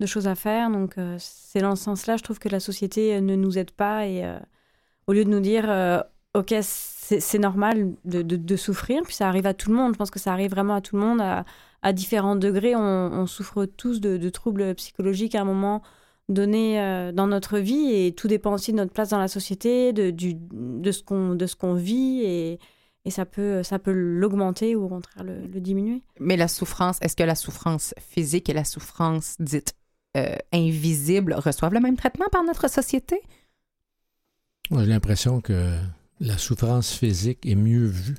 de 0.00 0.06
choses 0.06 0.26
à 0.26 0.34
faire. 0.34 0.68
Donc, 0.70 0.96
c'est 1.18 1.60
dans 1.60 1.76
ce 1.76 1.84
sens-là, 1.84 2.16
je 2.16 2.22
trouve 2.24 2.40
que 2.40 2.48
la 2.48 2.58
société 2.60 3.20
ne 3.20 3.36
nous 3.36 3.56
aide 3.56 3.70
pas. 3.70 4.06
Et 4.06 4.24
au 5.06 5.12
lieu 5.12 5.24
de 5.24 5.30
nous 5.30 5.40
dire, 5.40 5.64
euh, 5.68 6.00
OK, 6.34 6.54
c'est 6.62 7.38
normal 7.38 7.92
de, 8.04 8.56
souffrir, 8.56 9.02
puis 9.02 9.14
ça 9.14 9.28
arrive 9.28 9.46
à 9.46 9.54
tout 9.54 9.70
le 9.70 9.76
monde. 9.76 9.92
Je 9.92 9.98
pense 9.98 10.10
que 10.10 10.18
ça 10.18 10.32
arrive 10.32 10.50
vraiment 10.50 10.74
à 10.74 10.80
tout 10.80 10.96
le 10.96 11.02
monde 11.02 11.20
à, 11.20 11.92
différents 11.92 12.36
degrés. 12.36 12.74
On, 12.76 13.26
souffre 13.26 13.66
tous 13.66 14.00
de, 14.00 14.16
de 14.16 14.28
troubles 14.30 14.74
psychologiques 14.76 15.34
à 15.34 15.42
un 15.42 15.44
moment 15.44 15.82
donné 16.28 16.80
euh, 16.80 17.12
dans 17.12 17.26
notre 17.26 17.58
vie 17.58 17.92
et 17.92 18.14
tout 18.14 18.28
dépend 18.28 18.54
aussi 18.54 18.72
de 18.72 18.76
notre 18.78 18.92
place 18.92 19.10
dans 19.10 19.18
la 19.18 19.28
société, 19.28 19.92
de, 19.92 20.10
du, 20.10 20.34
de 20.34 20.92
ce 20.92 21.02
qu'on 21.02 21.34
de 21.34 21.46
ce 21.46 21.56
qu'on 21.56 21.74
vit 21.74 22.22
et, 22.22 22.58
et 23.04 23.10
ça 23.10 23.26
peut 23.26 23.62
ça 23.64 23.80
peut 23.80 23.92
l'augmenter 23.92 24.76
ou 24.76 24.84
au 24.84 24.88
contraire 24.88 25.24
le, 25.24 25.46
le 25.46 25.60
diminuer. 25.60 26.02
Mais 26.20 26.36
la 26.36 26.48
souffrance, 26.48 26.98
est-ce 27.02 27.16
que 27.16 27.24
la 27.24 27.34
souffrance 27.34 27.92
physique 27.98 28.48
et 28.48 28.54
la 28.54 28.64
souffrance 28.64 29.36
dite 29.40 29.74
euh, 30.16 30.36
invisible 30.52 31.34
reçoivent 31.34 31.72
le 31.72 31.80
même 31.80 31.96
traitement 31.96 32.26
par 32.30 32.44
notre 32.44 32.68
société? 32.68 33.20
J'ai 34.78 34.86
l'impression 34.86 35.40
que 35.40 35.76
la 36.20 36.38
souffrance 36.38 36.92
physique 36.92 37.44
est 37.46 37.54
mieux 37.54 37.86
vue. 37.86 38.16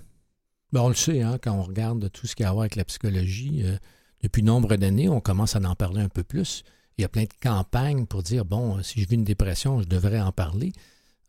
Ben, 0.72 0.82
on 0.82 0.90
le 0.90 0.96
sait, 0.96 1.22
hein, 1.22 1.38
quand 1.42 1.54
on 1.54 1.64
regarde 1.64 2.12
tout 2.12 2.28
ce 2.28 2.36
qui 2.36 2.44
a 2.44 2.50
à 2.50 2.52
voir 2.52 2.62
avec 2.64 2.76
la 2.76 2.86
psychologie, 2.86 3.62
euh, 3.64 3.78
depuis 4.22 4.44
nombre 4.44 4.76
d'années, 4.76 5.10
on 5.10 5.20
commence 5.22 5.56
à 5.56 5.60
en 5.60 5.76
parler 5.76 6.02
un 6.02 6.10
peu 6.10 6.24
plus. 6.24 6.64
Il 6.98 7.02
y 7.02 7.06
a 7.06 7.10
plein 7.10 7.24
de 7.24 7.34
campagnes 7.42 8.06
pour 8.06 8.24
dire, 8.24 8.46
bon, 8.46 8.82
si 8.84 9.02
je 9.02 9.08
vis 9.08 9.16
une 9.16 9.24
dépression, 9.24 9.82
je 9.82 9.88
devrais 9.88 10.22
en 10.22 10.32
parler. 10.32 10.74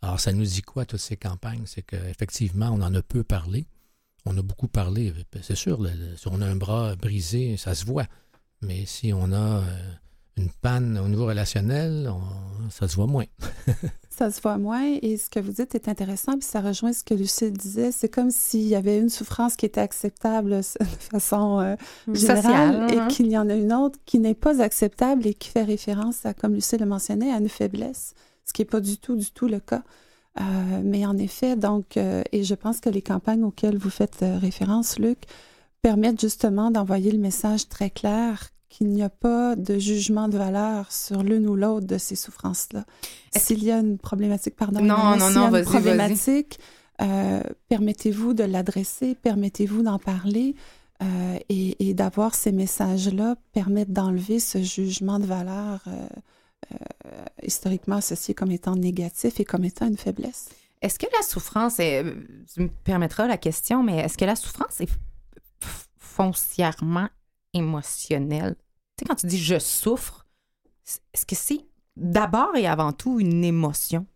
Alors, 0.03 0.21
ça 0.21 0.33
nous 0.33 0.45
dit 0.45 0.63
quoi, 0.63 0.85
toutes 0.85 1.01
ces 1.01 1.17
campagnes? 1.17 1.63
C'est 1.67 1.83
qu'effectivement, 1.83 2.69
on 2.71 2.83
en 2.83 2.95
a 2.95 3.03
peu 3.03 3.25
parlé. 3.25 3.67
On 4.27 4.37
a 4.37 4.43
beaucoup 4.43 4.69
parlé. 4.69 5.13
Ben, 5.33 5.43
C'est 5.43 5.57
sûr, 5.57 5.79
si 6.17 6.29
on 6.29 6.41
a 6.41 6.47
un 6.47 6.57
bras 6.57 6.97
brisé, 6.97 7.57
ça 7.57 7.75
se 7.75 7.85
voit. 7.85 8.07
Mais 8.63 8.85
si 8.87 9.13
on 9.13 9.33
a 9.33 9.61
euh, 9.63 9.93
une 10.37 10.51
panne 10.51 10.99
au 10.99 11.09
niveau 11.09 11.27
relationnel, 11.27 12.09
on- 12.11 12.71
ça 12.71 12.89
se 12.89 12.97
voit 12.97 13.07
moins. 13.07 13.27
Ça 14.17 14.31
se 14.31 14.41
voit 14.41 14.59
moins 14.59 14.97
et 15.03 15.17
ce 15.17 15.29
que 15.29 15.41
vous 15.41 15.51
dites 15.51 15.75
est 15.75 15.89
intéressant, 15.89 16.35
puis 16.35 16.47
ça 16.47 16.61
rejoint 16.61 16.93
ce 16.93 17.03
que 17.03 17.15
Lucille 17.15 17.53
disait. 17.53 17.91
C'est 17.91 18.09
comme 18.09 18.31
s'il 18.31 18.63
y 18.63 18.77
avait 18.77 18.97
une 18.97 19.09
souffrance 19.09 19.57
qui 19.57 19.67
était 19.67 19.81
acceptable 19.81 20.51
de 20.81 20.87
façon 21.11 21.59
euh, 21.59 21.75
générale 22.13 22.43
Sociale, 22.43 22.95
et 22.95 22.99
hein. 23.01 23.09
qu'il 23.09 23.27
y 23.27 23.37
en 23.37 23.49
a 23.51 23.55
une 23.55 23.73
autre 23.73 23.99
qui 24.07 24.21
n'est 24.21 24.35
pas 24.35 24.63
acceptable 24.63 25.27
et 25.27 25.35
qui 25.35 25.49
fait 25.49 25.65
référence 25.65 26.25
à, 26.27 26.33
comme 26.33 26.55
Lucille 26.55 26.79
le 26.79 26.87
mentionnait, 26.87 27.33
à 27.33 27.39
une 27.39 27.49
faiblesse, 27.49 28.15
ce 28.45 28.53
qui 28.53 28.63
n'est 28.63 28.67
pas 28.67 28.79
du 28.79 28.99
tout, 28.99 29.17
du 29.17 29.33
tout 29.33 29.49
le 29.49 29.59
cas. 29.59 29.83
Euh, 30.41 30.43
mais 30.85 31.05
en 31.07 31.19
effet, 31.19 31.57
donc, 31.57 31.97
euh, 31.97 32.23
et 32.31 32.45
je 32.45 32.55
pense 32.55 32.79
que 32.79 32.91
les 32.91 33.03
campagnes 33.03 33.43
auxquelles 33.43 33.79
vous 33.79 33.91
faites 33.91 34.25
référence, 34.41 34.97
Luc, 34.97 35.25
permettent 35.83 36.21
justement 36.21 36.71
d'envoyer 36.71 37.11
le 37.11 37.19
message 37.19 37.69
très 37.69 37.91
clair 37.91 38.54
qu'il 38.75 38.89
n'y 38.89 39.03
a 39.05 39.09
pas 39.09 39.55
de 39.55 39.79
jugement 39.79 40.27
de 40.27 40.37
valeur 40.37 40.91
sur 40.91 41.23
l'une 41.23 41.49
ou 41.49 41.55
l'autre 41.55 41.87
de 41.87 41.97
ces 41.97 42.17
souffrances-là. 42.17 42.85
S'il 43.37 43.63
y 43.63 43.71
a 43.71 43.79
une 43.79 43.99
problématique, 43.99 44.57
pardon, 44.57 44.81
non, 44.83 45.17
non, 45.17 45.31
non, 45.31 45.55
une 45.55 45.65
problématique, 45.65 46.59
euh, 47.01 47.41
permettez-vous 47.69 48.35
de 48.35 48.43
l'adresser, 48.43 49.15
permettez-vous 49.15 49.83
d'en 49.83 49.99
parler. 49.99 50.57
Euh, 51.03 51.39
et, 51.49 51.89
et 51.89 51.93
d'avoir 51.93 52.37
ces 52.37 52.53
messages-là 52.53 53.35
permettent 53.53 53.93
d'enlever 53.93 54.39
ce 54.39 54.63
jugement 54.63 55.19
de 55.19 55.27
valeur 55.27 55.81
euh, 55.89 56.07
euh, 56.73 56.77
historiquement 57.43 57.97
associé 57.97 58.33
comme 58.33 58.53
étant 58.53 58.77
négatif 58.77 59.41
et 59.41 59.45
comme 59.45 59.65
étant 59.65 59.89
une 59.89 59.97
faiblesse. 59.97 60.51
Est-ce 60.83 61.01
que 61.01 61.07
la 61.13 61.27
souffrance 61.27 61.81
est. 61.81 62.05
Tu 62.55 62.61
me 62.63 62.69
permettras 62.85 63.27
la 63.27 63.39
question, 63.39 63.83
mais 63.83 63.99
est-ce 63.99 64.17
que 64.17 64.25
la 64.25 64.37
souffrance 64.37 64.81
est 64.81 64.89
foncièrement 65.99 67.09
émotionnelle? 67.55 68.57
Tu 68.97 69.03
sais, 69.03 69.09
quand 69.09 69.15
tu 69.15 69.27
dis 69.27 69.43
je 69.43 69.59
souffre, 69.59 70.27
est-ce 71.13 71.27
que 71.27 71.35
c'est 71.35 71.65
d'abord 71.97 72.55
et 72.57 72.67
avant 72.67 72.93
tout 72.93 73.21
une 73.21 73.45
émotion? 73.45 74.07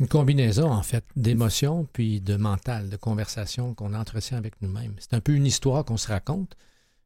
Une 0.00 0.08
combinaison, 0.08 0.70
en 0.70 0.82
fait, 0.82 1.04
d'émotions 1.14 1.86
puis 1.92 2.20
de 2.20 2.36
mental, 2.36 2.88
de 2.88 2.96
conversation 2.96 3.74
qu'on 3.74 3.94
entretient 3.94 4.36
avec 4.36 4.60
nous-mêmes. 4.60 4.96
C'est 4.98 5.14
un 5.14 5.20
peu 5.20 5.32
une 5.32 5.46
histoire 5.46 5.84
qu'on 5.84 5.96
se 5.96 6.08
raconte. 6.08 6.56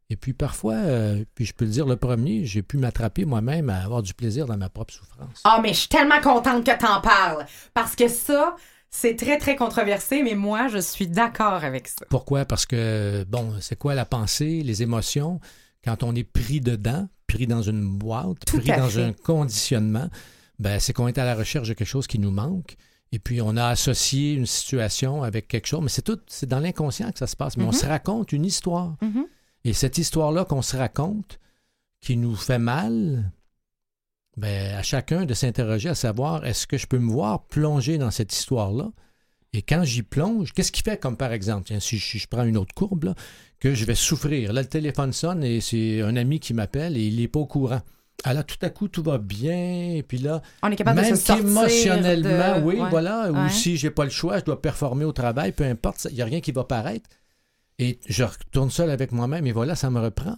Et 0.09 0.17
puis 0.17 0.33
parfois, 0.33 0.75
euh, 0.75 1.25
puis 1.35 1.45
je 1.45 1.53
peux 1.53 1.65
le 1.65 1.71
dire 1.73 1.85
le 1.85 1.97
premier, 1.97 2.45
j'ai 2.45 2.63
pu 2.63 2.79
m'attraper 2.79 3.25
moi-même 3.25 3.71
à 3.71 3.83
avoir 3.83 4.03
du 4.03 4.15
plaisir 4.15 4.47
dans 4.47 4.57
ma 4.57 4.69
propre 4.69 4.95
souffrance. 4.95 5.43
Ah, 5.45 5.59
mais 5.61 5.71
je 5.71 5.81
suis 5.81 5.89
tellement 5.89 6.21
contente 6.21 6.65
que 6.65 6.79
t'en 6.79 7.01
parles. 7.01 7.45
Parce 7.75 7.97
que 7.97 8.07
ça, 8.07 8.57
c'est 8.91 9.17
très, 9.17 9.39
très 9.39 9.57
controversé, 9.57 10.23
mais 10.23 10.35
moi, 10.35 10.69
je 10.69 10.79
suis 10.79 11.07
d'accord 11.07 11.65
avec 11.65 11.89
ça. 11.89 12.07
Pourquoi? 12.09 12.45
Parce 12.45 12.67
que, 12.67 13.25
bon, 13.29 13.55
c'est 13.61 13.77
quoi 13.79 13.95
la 13.95 14.05
pensée, 14.07 14.63
les 14.63 14.83
émotions? 14.83 15.41
Quand 15.85 16.03
on 16.03 16.15
est 16.15 16.25
pris 16.25 16.61
dedans, 16.61 17.09
pris 17.27 17.47
dans 17.47 17.63
une 17.63 17.87
boîte, 17.87 18.45
Tout 18.47 18.59
pris 18.59 18.69
dans 18.69 18.89
fait. 18.89 19.03
un 19.03 19.13
conditionnement, 19.13 20.09
ben, 20.59 20.81
c'est 20.81 20.93
qu'on 20.93 21.09
est 21.09 21.19
à 21.19 21.25
la 21.25 21.35
recherche 21.35 21.69
de 21.69 21.75
quelque 21.75 21.87
chose 21.89 22.07
qui 22.07 22.19
nous 22.19 22.31
manque. 22.31 22.77
Et 23.13 23.19
puis, 23.19 23.41
on 23.41 23.57
a 23.57 23.67
associé 23.67 24.33
une 24.33 24.47
situation 24.47 25.23
avec 25.23 25.47
quelque 25.47 25.67
chose. 25.67 25.81
Mais 25.83 25.89
c'est 25.89 26.03
tout, 26.03 26.19
c'est 26.27 26.49
dans 26.49 26.59
l'inconscient 26.59 27.13
que 27.13 27.19
ça 27.19 27.27
se 27.27 27.37
passe. 27.37 27.57
Mais 27.57 27.65
on 27.65 27.69
Mhm. 27.69 27.73
se 27.73 27.87
raconte 27.87 28.33
une 28.33 28.45
histoire. 28.45 28.97
Mhm. 29.03 29.27
Et 29.65 29.73
cette 29.73 29.99
histoire-là 29.99 30.45
qu'on 30.45 30.63
se 30.63 30.77
raconte, 30.77 31.39
qui 32.01 32.17
nous 32.17 32.35
fait 32.35 32.59
mal, 32.59 33.31
ben, 34.37 34.75
à 34.77 34.83
chacun 34.83 35.25
de 35.25 35.35
s'interroger 35.35 35.89
à 35.89 35.95
savoir 35.95 36.45
est-ce 36.45 36.67
que 36.67 36.77
je 36.77 36.87
peux 36.87 36.99
me 36.99 37.11
voir 37.11 37.45
plonger 37.47 37.99
dans 37.99 38.11
cette 38.11 38.33
histoire-là? 38.35 38.91
Et 39.53 39.63
quand 39.63 39.85
j'y 39.85 40.03
plonge, 40.03 40.53
qu'est-ce 40.53 40.71
qui 40.73 40.83
fait, 40.83 40.99
comme 41.01 41.17
par 41.17 41.33
exemple, 41.33 41.65
tiens, 41.67 41.81
si 41.81 41.97
je, 41.99 42.27
prends 42.29 42.45
une 42.45 42.59
autre 42.59 42.75
courbe, 42.75 43.05
là, 43.05 43.15
que 43.59 43.75
je 43.75 43.85
vais 43.87 43.95
souffrir. 43.95 44.53
Là, 44.53 44.61
le 44.61 44.69
téléphone 44.69 45.13
sonne 45.15 45.43
et 45.43 45.63
c'est 45.63 46.03
un 46.03 46.15
ami 46.17 46.41
qui 46.41 46.53
m'appelle 46.53 46.97
et 46.99 47.07
il 47.07 47.17
n'est 47.17 47.29
pas 47.29 47.41
au 47.41 47.47
courant. 47.47 47.81
Ah 48.25 48.35
là, 48.35 48.43
tout 48.43 48.57
à 48.61 48.69
coup, 48.71 48.89
tout 48.89 49.03
va 49.03 49.17
bien. 49.19 49.93
Et 49.95 50.03
puis 50.07 50.19
là, 50.19 50.43
On 50.63 50.71
est 50.71 50.77
capable 50.77 51.01
même 51.01 51.11
de 51.11 51.17
se 51.17 51.33
de- 52.23 52.65
oui, 52.65 52.81
Ouais. 52.81 52.91
voilà. 52.91 53.31
Ouais. 53.31 53.47
Ou 53.47 53.49
si 53.49 53.77
j'ai 53.79 53.91
pas 53.91 54.05
le 54.05 54.11
choix, 54.11 54.39
je 54.39 54.45
dois 54.45 54.61
performer 54.61 55.05
au 55.07 55.13
travail, 55.13 55.53
peu 55.53 55.65
importe, 55.65 56.07
il 56.11 56.17
n'y 56.17 56.23
a 56.23 56.27
rien 56.27 56.41
qui 56.41 56.53
va 56.53 56.65
paraître. 56.65 57.09
Et 57.79 57.99
je 58.09 58.25
retourne 58.25 58.71
seul 58.71 58.91
avec 58.91 59.13
moi-même 59.13 59.47
et 59.47 59.53
voilà, 59.53 59.75
ça 59.75 59.91
me 59.91 60.01
reprend. 60.01 60.37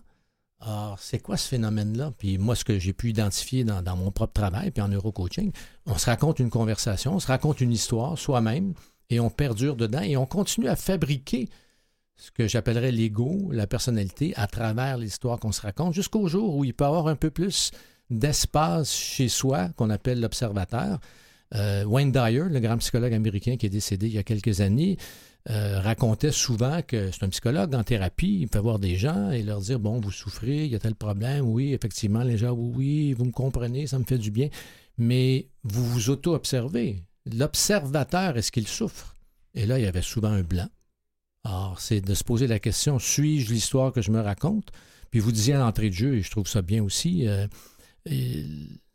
Alors, 0.61 0.99
c'est 0.99 1.21
quoi 1.21 1.37
ce 1.37 1.49
phénomène-là? 1.49 2.12
Puis 2.19 2.37
moi, 2.37 2.57
ce 2.57 2.65
que 2.65 2.79
j'ai 2.79 2.93
pu 2.93 3.11
identifier 3.11 3.65
dans, 3.65 3.97
mon 3.97 4.11
propre 4.11 4.33
travail, 4.33 4.71
puis 4.71 4.83
en 4.83 4.88
neurocoaching, 4.88 5.53
on 5.87 5.97
se 5.97 6.07
raconte 6.07 6.41
une 6.41 6.50
conversation, 6.50 7.15
on 7.15 7.21
se 7.21 7.29
raconte 7.29 7.61
une 7.61 7.73
histoire 7.73 8.19
soi-même, 8.19 8.75
et 9.11 9.21
on 9.21 9.31
perdure 9.31 9.77
dedans, 9.77 10.03
et 10.03 10.17
on 10.17 10.27
continue 10.27 10.69
à 10.69 10.77
fabriquer 10.77 11.49
ce 12.17 12.33
que 12.33 12.49
j'appellerais 12.49 12.91
l'ego, 12.91 13.50
la 13.53 13.69
personnalité, 13.69 14.35
à 14.37 14.49
travers 14.49 14.99
l'histoire 14.99 15.38
qu'on 15.38 15.53
se 15.53 15.61
raconte, 15.61 15.95
jusqu'au 15.95 16.27
jour 16.27 16.57
où 16.57 16.65
il 16.65 16.75
peut 16.75 16.85
y 16.85 16.88
avoir 16.88 17.07
un 17.07 17.17
peu 17.17 17.31
plus 17.31 17.71
d'espace 18.11 18.93
chez 18.93 19.29
soi, 19.29 19.69
qu'on 19.77 19.91
appelle 19.91 20.21
l'observateur. 20.21 20.99
Euh, 21.55 21.85
Wayne 21.85 22.11
Dyer, 22.11 22.45
le 22.50 22.61
grand 22.61 22.77
psychologue 22.79 23.15
américain 23.15 23.57
qui 23.57 23.67
est 23.67 23.71
décédé 23.71 24.09
il 24.09 24.15
y 24.15 24.19
a 24.19 24.25
quelques 24.25 24.61
années, 24.61 24.99
euh, 25.50 25.81
racontait 25.81 26.33
souvent 26.33 26.83
que 26.83 27.11
c'est 27.11 27.25
un 27.25 27.31
psychologue 27.31 27.75
en 27.75 27.83
thérapie, 27.83 28.40
il 28.43 28.49
peut 28.49 28.59
voir 28.59 28.78
des 28.78 28.97
gens 28.97 29.31
et 29.31 29.43
leur 29.43 29.61
dire 29.61 29.81
Bon, 29.81 29.99
vous 29.99 30.11
souffrez, 30.11 30.67
il 30.67 30.71
y 30.71 30.75
a 30.75 30.78
tel 30.78 30.95
problème, 30.95 31.47
oui, 31.47 31.73
effectivement, 31.73 32.23
les 32.23 32.37
gens, 32.37 32.50
oui, 32.50 32.73
oui, 32.76 33.12
vous 33.14 33.25
me 33.25 33.33
comprenez, 33.33 33.87
ça 33.87 33.99
me 33.99 34.05
fait 34.05 34.19
du 34.19 34.31
bien. 34.31 34.49
Mais 34.99 35.49
vous 35.62 35.85
vous 35.85 36.11
auto-observez. 36.11 37.02
L'observateur, 37.33 38.37
est-ce 38.37 38.52
qu'il 38.52 38.69
souffre? 38.69 39.17
Et 39.55 39.64
là, 39.64 39.78
il 39.78 39.85
y 39.85 39.88
avait 39.88 40.02
souvent 40.02 40.28
un 40.28 40.43
blanc. 40.43 40.69
Alors, 41.45 41.81
c'est 41.81 42.02
de 42.02 42.14
se 42.14 42.25
poser 42.25 42.47
la 42.47 42.59
question 42.59 42.99
suis-je 42.99 43.50
l'histoire 43.50 43.93
que 43.93 44.02
je 44.02 44.11
me 44.11 44.21
raconte? 44.21 44.71
Puis 45.11 45.21
vous 45.21 45.33
disiez 45.33 45.55
à 45.55 45.61
l'entrée 45.61 45.88
de 45.88 45.95
jeu, 45.95 46.17
et 46.17 46.23
je 46.23 46.31
trouve 46.31 46.47
ça 46.47 46.61
bien 46.61 46.83
aussi, 46.83 47.26
euh, 47.26 47.47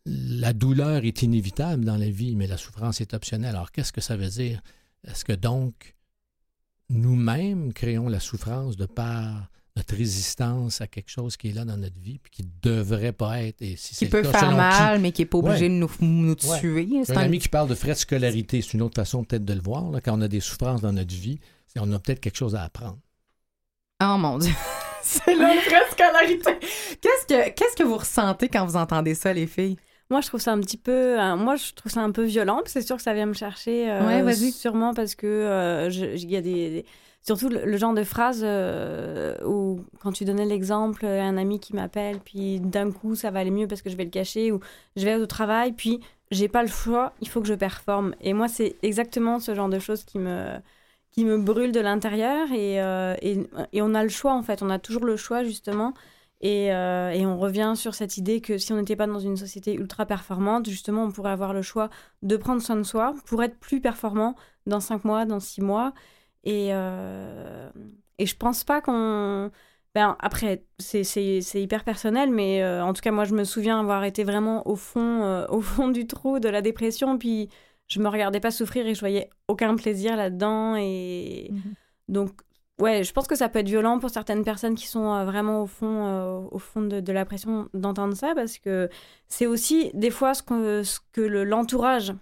la 0.05 0.53
douleur 0.53 1.03
est 1.03 1.23
inévitable 1.23 1.83
dans 1.83 1.97
la 1.97 2.09
vie, 2.09 2.35
mais 2.35 2.45
la 2.45 2.57
souffrance 2.57 3.01
est 3.01 3.15
optionnelle. 3.15 3.55
Alors, 3.55 3.71
qu'est-ce 3.71 3.91
que 3.91 4.01
ça 4.01 4.17
veut 4.17 4.29
dire? 4.29 4.61
Est-ce 5.07 5.25
que 5.25 5.33
donc 5.33 5.95
nous-mêmes 6.89 7.73
créons 7.73 8.07
la 8.09 8.19
souffrance 8.19 8.75
de 8.77 8.85
par 8.85 9.49
notre 9.75 9.95
résistance 9.95 10.81
à 10.81 10.87
quelque 10.87 11.09
chose 11.09 11.35
qui 11.35 11.49
est 11.49 11.53
là 11.53 11.65
dans 11.65 11.77
notre 11.77 11.99
vie 11.99 12.19
puis 12.19 12.29
qui 12.31 12.47
devrait 12.61 13.11
pas 13.11 13.41
être 13.41 13.59
et 13.61 13.75
si 13.75 13.95
Qui 13.95 14.05
peut 14.05 14.21
le 14.21 14.29
cas, 14.31 14.37
faire 14.39 14.49
qui- 14.49 14.55
mal, 14.55 14.99
mais 14.99 15.11
qui 15.11 15.23
n'est 15.23 15.25
pas 15.25 15.39
obligé 15.39 15.63
Ouais. 15.67 15.69
de 15.69 16.03
nous, 16.05 16.35
tuer. 16.35 16.87
C'est 17.05 17.13
un 17.13 17.21
un- 17.21 17.23
ami 17.23 17.39
qui 17.39 17.49
parle 17.49 17.67
de 17.69 17.73
frais 17.75 17.93
de 17.93 17.97
scolarité, 17.97 18.61
c'est 18.61 18.73
une 18.73 18.83
autre 18.83 18.95
façon 18.95 19.23
peut-être 19.23 19.45
de 19.45 19.53
le 19.53 19.61
voir. 19.61 19.89
là. 19.89 19.99
quand 20.01 20.15
on 20.17 20.21
a 20.21 20.27
des 20.27 20.41
souffrances 20.41 20.81
dans 20.81 20.93
notre 20.93 21.13
vie, 21.15 21.39
on 21.79 21.91
a 21.91 21.97
peut-être 21.99 22.19
quelque 22.19 22.37
chose 22.37 22.53
à 22.55 22.63
apprendre. 22.63 22.99
Oh 24.03 24.15
mon 24.19 24.37
Dieu. 24.37 24.53
C'est 25.01 25.35
la 25.35 25.53
vraie 25.55 25.91
scolarité. 25.91 26.51
Qu'est-ce 27.01 27.25
que, 27.27 27.49
qu'est-ce 27.49 27.75
que 27.75 27.83
vous 27.83 27.97
ressentez 27.97 28.47
quand 28.49 28.65
vous 28.65 28.75
entendez 28.77 29.15
ça, 29.15 29.33
les 29.33 29.47
filles? 29.47 29.75
Moi, 30.13 30.21
je 30.21 30.27
trouve 30.27 30.41
ça 30.41 30.51
un 30.51 30.59
petit 30.59 30.77
peu. 30.77 31.19
euh, 31.19 31.35
moi, 31.35 31.55
je 31.55 31.73
trouve 31.73 31.91
ça 31.91 32.01
un 32.01 32.11
peu 32.11 32.21
violent. 32.23 32.61
C'est 32.65 32.83
sûr 32.83 32.97
que 32.97 33.01
ça 33.01 33.15
vient 33.15 33.25
me 33.25 33.33
chercher. 33.33 33.89
euh, 33.89 34.05
Ouais, 34.05 34.21
vas-y. 34.21 34.51
Sûrement 34.51 34.93
parce 34.93 35.15
que 35.15 35.25
euh, 35.25 35.89
il 35.91 36.29
y 36.29 36.35
a 36.35 36.41
des. 36.41 36.69
des- 36.69 36.85
Surtout 37.25 37.49
le, 37.49 37.65
le 37.65 37.77
genre 37.77 37.95
de 37.95 38.03
phrase 38.03 38.41
euh, 38.43 39.35
où, 39.43 39.79
quand 40.01 40.11
tu 40.11 40.23
donnais 40.23 40.45
l'exemple, 40.45 41.05
un 41.05 41.37
ami 41.37 41.59
qui 41.59 41.73
m'appelle, 41.73 42.19
puis 42.23 42.59
d'un 42.59 42.91
coup, 42.91 43.15
ça 43.15 43.31
va 43.31 43.39
aller 43.39 43.49
mieux 43.49 43.65
parce 43.65 43.81
que 43.81 43.89
je 43.89 43.95
vais 43.95 44.03
le 44.03 44.09
cacher, 44.11 44.51
ou 44.51 44.59
je 44.97 45.03
vais 45.05 45.15
au 45.15 45.25
travail, 45.25 45.71
puis 45.71 45.99
j'ai 46.29 46.47
pas 46.49 46.61
le 46.61 46.67
choix, 46.67 47.13
il 47.21 47.27
faut 47.29 47.41
que 47.41 47.47
je 47.47 47.53
performe. 47.55 48.13
Et 48.21 48.33
moi, 48.33 48.47
c'est 48.49 48.75
exactement 48.83 49.39
ce 49.39 49.55
genre 49.55 49.69
de 49.69 49.79
choses 49.79 50.03
qui 50.03 50.19
me, 50.19 50.45
qui 51.11 51.25
me 51.25 51.37
brûle 51.39 51.71
de 51.71 51.79
l'intérieur. 51.79 52.51
Et, 52.51 52.75
et, 53.21 53.47
et 53.71 53.81
on 53.81 53.95
a 53.95 54.03
le 54.03 54.09
choix, 54.09 54.33
en 54.33 54.43
fait. 54.43 54.61
On 54.61 54.69
a 54.69 54.77
toujours 54.77 55.05
le 55.05 55.15
choix, 55.15 55.43
justement. 55.43 55.93
Et, 56.43 56.73
euh, 56.73 57.09
et 57.11 57.25
on 57.25 57.39
revient 57.39 57.71
sur 57.77 57.95
cette 57.95 58.17
idée 58.17 58.41
que 58.41 58.57
si 58.57 58.73
on 58.73 58.75
n'était 58.75 58.97
pas 58.97 59.07
dans 59.07 59.19
une 59.19 59.37
société 59.37 59.73
ultra 59.75 60.05
performante, 60.05 60.69
justement, 60.69 61.05
on 61.05 61.11
pourrait 61.11 61.31
avoir 61.31 61.53
le 61.53 61.61
choix 61.61 61.89
de 62.21 62.35
prendre 62.35 62.61
soin 62.61 62.75
de 62.75 62.83
soi 62.83 63.13
pour 63.25 63.41
être 63.43 63.57
plus 63.59 63.79
performant 63.79 64.35
dans 64.65 64.81
cinq 64.81 65.05
mois, 65.05 65.25
dans 65.25 65.39
six 65.39 65.61
mois. 65.61 65.93
Et, 66.43 66.69
euh, 66.73 67.69
et 68.19 68.25
je 68.25 68.35
pense 68.35 68.65
pas 68.65 68.81
qu'on. 68.81 69.51
Ben, 69.95 70.17
après, 70.19 70.65
c'est- 70.79 71.03
hyper 71.55 71.83
personnel, 71.85 72.29
mais 72.31 72.61
euh, 72.61 72.83
en 72.83 72.93
tout 72.93 73.01
cas, 73.01 73.11
moi, 73.11 73.23
je 73.23 73.33
me 73.35 73.45
souviens 73.45 73.79
avoir 73.79 74.03
été 74.03 74.23
vraiment 74.25 74.67
au 74.67 74.75
fond, 74.75 75.45
au 75.49 75.61
fond 75.61 75.87
du 75.87 76.07
trou 76.07 76.39
de 76.39 76.49
la 76.49 76.61
dépression, 76.61 77.17
puis 77.17 77.47
je 77.87 77.99
me 78.01 78.09
regardais 78.09 78.39
pas 78.41 78.51
souffrir 78.51 78.85
et 78.87 78.95
je 78.95 78.99
voyais 78.99 79.29
aucun 79.47 79.75
plaisir 79.75 80.17
là-dedans. 80.17 80.75
Et 80.75 81.51
donc, 82.09 82.31
ouais, 82.79 83.03
je 83.03 83.13
pense 83.13 83.27
que 83.27 83.35
ça 83.35 83.49
peut 83.49 83.59
être 83.59 83.67
violent 83.67 83.99
pour 83.99 84.09
certaines 84.09 84.43
personnes 84.43 84.75
qui 84.75 84.87
sont 84.87 85.13
euh, 85.13 85.25
vraiment 85.25 85.61
au 85.63 85.67
fond, 85.67 86.07
euh, 86.07 86.47
au 86.51 86.59
fond 86.59 86.81
de, 86.81 87.11
la 87.11 87.25
pression 87.25 87.69
d'entendre 87.73 88.15
ça, 88.15 88.33
parce 88.35 88.57
que 88.57 88.89
c'est 89.27 89.45
aussi 89.47 89.91
des 89.93 90.09
fois 90.11 90.33
ce 90.33 90.43
que, 90.43 90.83
que 91.11 91.21
le- 91.21 91.43
l'entourage 91.43 92.13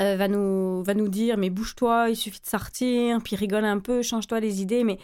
euh, 0.00 0.16
va, 0.16 0.28
nous, 0.28 0.82
va 0.84 0.94
nous 0.94 1.08
dire, 1.08 1.36
mais 1.38 1.50
bouge-toi, 1.50 2.10
il 2.10 2.16
suffit 2.16 2.40
de 2.40 2.46
sortir, 2.46 3.20
puis 3.24 3.36
rigole 3.36 3.64
un 3.64 3.78
peu, 3.80 4.02
change-toi 4.02 4.40
les 4.40 4.62
idées, 4.62 4.84
mais 4.84 4.98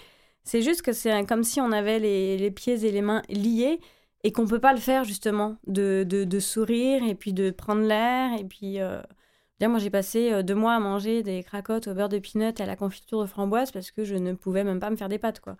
c'est 0.44 0.62
juste 0.62 0.82
que 0.82 0.92
c'est 0.92 1.25
comme 1.26 1.44
si 1.44 1.61
on 1.61 1.73
avait 1.73 1.99
les, 1.99 2.38
les 2.38 2.50
pieds 2.50 2.85
et 2.87 2.92
les 2.92 3.02
mains 3.02 3.23
liés 3.28 3.80
et 4.25 4.32
qu'on 4.32 4.46
peut 4.46 4.61
pas 4.61 4.73
le 4.75 4.80
faire 4.80 5.04
justement, 5.04 5.56
de, 5.66 6.04
de, 6.08 6.25
de 6.25 6.40
sourire 6.40 7.02
et 7.08 7.14
puis 7.14 7.32
de 7.32 7.50
prendre 7.50 7.82
l'air 7.82 8.38
et 8.38 8.44
puis... 8.44 8.80
euh, 8.80 9.02
Là, 9.61 9.69
moi, 9.69 9.79
j'ai 9.79 9.91
passé 9.91 10.33
euh, 10.33 10.43
deux 10.43 10.55
mois 10.55 10.75
à 10.75 10.81
manger 10.81 11.23
des 11.23 11.43
cracottes 11.43 11.89
au 11.89 11.95
beurre 11.95 12.09
de 12.11 12.19
pinot 12.19 12.53
et 12.59 12.63
à 12.63 12.67
la 12.67 12.77
confiture 12.77 13.23
de 13.23 13.27
framboise 13.27 13.73
parce 13.73 13.91
que 13.91 14.05
je 14.05 14.15
ne 14.15 14.33
pouvais 14.35 14.65
même 14.65 14.81
pas 14.81 14.91
me 14.91 14.97
faire 14.97 15.09
des 15.09 15.19
pâtes, 15.19 15.41
quoi. 15.41 15.57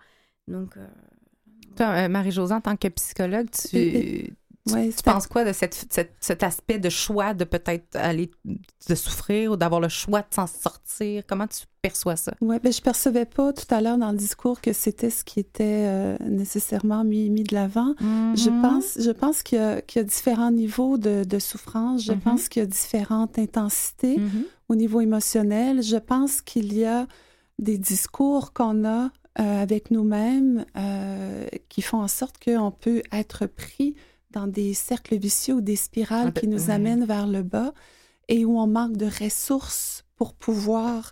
Donc, 0.47 0.77
euh, 0.77 0.87
Toi, 1.75 1.87
euh, 2.05 2.09
Marie-Josée, 2.09 2.53
en 2.53 2.61
tant 2.61 2.75
que 2.77 2.87
psychologue, 2.89 3.49
tu, 3.51 4.37
Ouais, 4.73 4.89
tu 4.95 5.03
penses 5.03 5.27
quoi 5.27 5.43
de 5.43 5.53
cette, 5.53 5.87
cette- 5.89 6.15
cet 6.19 6.43
aspect 6.43 6.79
de 6.79 6.89
choix 6.89 7.33
de 7.33 7.43
peut-être 7.43 7.95
aller 7.95 8.31
de 8.89 8.95
souffrir 8.95 9.51
ou 9.51 9.55
d'avoir 9.57 9.79
le 9.81 9.89
choix 9.89 10.21
de 10.21 10.27
s'en 10.33 10.47
sortir? 10.47 11.23
Comment 11.27 11.47
tu 11.47 11.65
perçois 11.81 12.15
ça? 12.15 12.33
Oui, 12.41 12.57
ben, 12.61 12.71
je 12.73 12.81
percevais 12.81 13.25
pas 13.25 13.53
tout 13.53 13.73
à 13.73 13.81
l'heure 13.81 13.97
dans 13.97 14.11
le 14.11 14.17
discours 14.17 14.59
que 14.61 14.73
c'était 14.73 15.09
ce 15.09 15.23
qui 15.23 15.39
était 15.39 15.85
euh, 15.87 16.17
nécessairement 16.21 17.03
mis, 17.03 17.29
mis 17.29 17.43
de 17.43 17.53
l'avant. 17.55 17.93
Je 17.99 18.49
Mhm. 18.49 18.61
pense, 18.61 18.97
je 18.99 19.11
pense 19.11 19.43
qu'il 19.43 19.57
y, 19.57 19.61
a- 19.61 19.81
qu'il 19.81 19.99
y 19.99 20.01
a 20.01 20.07
différents 20.07 20.51
niveaux 20.51 20.97
de, 20.97 21.23
de 21.23 21.39
souffrance. 21.39 22.03
Je 22.03 22.13
Mhm. 22.13 22.21
pense 22.21 22.49
qu'il 22.49 22.61
y 22.61 22.63
a 22.63 22.67
différentes 22.67 23.37
intensités 23.39 24.17
Mhm. 24.19 24.43
au 24.69 24.75
niveau 24.75 25.01
émotionnel, 25.01 25.81
je 25.81 25.97
pense 25.97 26.41
qu'il 26.41 26.73
y 26.73 26.85
a 26.85 27.07
des 27.59 27.77
discours 27.77 28.53
qu'on 28.53 28.85
a 28.85 29.09
euh, 29.39 29.61
avec 29.61 29.91
nous-mêmes 29.91 30.65
euh, 30.75 31.45
qui 31.69 31.83
font 31.83 32.01
en 32.01 32.07
sorte 32.07 32.43
qu'on 32.43 32.71
peut 32.71 33.03
être 33.11 33.45
pris 33.45 33.93
dans 34.37 34.47
des 34.47 34.73
cercles 34.73 35.17
vicieux 35.17 35.55
ou 35.55 35.61
des 35.61 35.75
spirales 35.75 36.33
qui 36.33 36.47
nous 36.47 36.69
amènent 36.69 37.05
vers 37.05 37.27
le 37.27 37.43
bas 37.43 37.73
et 38.27 38.45
où 38.45 38.59
on 38.59 38.67
manque 38.67 38.97
de 38.97 39.07
ressources 39.23 40.03
pour 40.15 40.33
pouvoir 40.33 41.11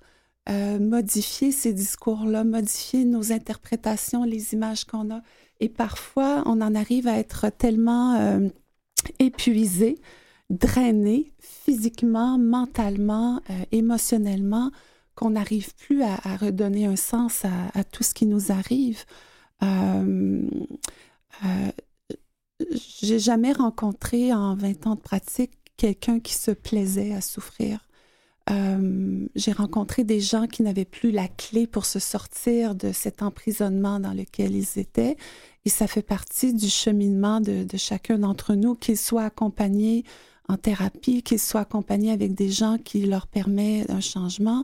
euh, 0.50 0.80
modifier 0.80 1.52
ces 1.52 1.74
discours-là, 1.74 2.44
modifier 2.44 3.06
nos 3.06 3.32
interprétations, 3.32 4.24
les 4.24 4.54
images 4.54 4.86
qu'on 4.86 5.14
a. 5.14 5.22
Et 5.60 5.70
parfois, 5.70 6.44
on 6.46 6.62
en 6.62 6.76
arrive 6.76 7.08
à 7.08 7.18
être 7.18 7.50
tellement 7.50 8.40
épuisé, 9.20 9.98
drainé 10.50 11.32
physiquement, 11.40 12.38
mentalement, 12.38 13.42
émotionnellement, 13.72 14.72
qu'on 15.16 15.32
n'arrive 15.32 15.74
plus 15.76 16.04
à, 16.04 16.18
redonner 16.38 16.86
un 16.86 16.98
sens 16.98 17.44
à, 17.74 17.84
tout 17.86 18.04
ce 18.04 18.14
qui 18.14 18.26
nous 18.26 18.52
arrive. 18.52 19.04
Euh, 19.64 20.42
euh, 21.46 21.72
j'ai 22.72 23.20
jamais 23.20 23.52
rencontré 23.52 24.34
en 24.34 24.56
20 24.56 24.88
ans 24.88 24.96
de 24.96 25.02
pratique 25.02 25.52
quelqu'un 25.78 26.20
qui 26.20 26.34
se 26.34 26.52
plaisait 26.52 27.14
à 27.14 27.22
souffrir. 27.22 27.80
Euh, 28.50 29.28
j'ai 29.36 29.52
rencontré 29.52 30.04
des 30.04 30.20
gens 30.20 30.46
qui 30.46 30.62
n'avaient 30.62 30.86
plus 30.86 31.12
la 31.12 31.28
clé 31.28 31.66
pour 31.66 31.86
se 31.86 32.00
sortir 32.00 32.76
de 32.76 32.92
cet 32.92 33.24
emprisonnement 33.24 34.00
dans 34.00 34.14
lequel 34.14 34.56
ils 34.56 34.80
étaient. 34.80 35.18
Et 35.66 35.70
ça 35.70 35.88
fait 35.88 36.04
partie 36.04 36.54
du 36.54 36.70
cheminement 36.70 37.42
de, 37.42 37.64
de 37.64 37.78
chacun 37.78 38.20
d'entre 38.20 38.54
nous, 38.54 38.76
qu'ils 38.76 39.00
soient 39.00 39.24
accompagnés 39.24 40.04
en 40.48 40.58
thérapie, 40.58 41.24
qu'ils 41.24 41.40
soient 41.40 41.62
accompagnés 41.62 42.12
avec 42.12 42.34
des 42.36 42.50
gens 42.50 42.78
qui 42.78 43.06
leur 43.06 43.28
permettent 43.28 43.90
un 43.90 44.02
changement, 44.02 44.64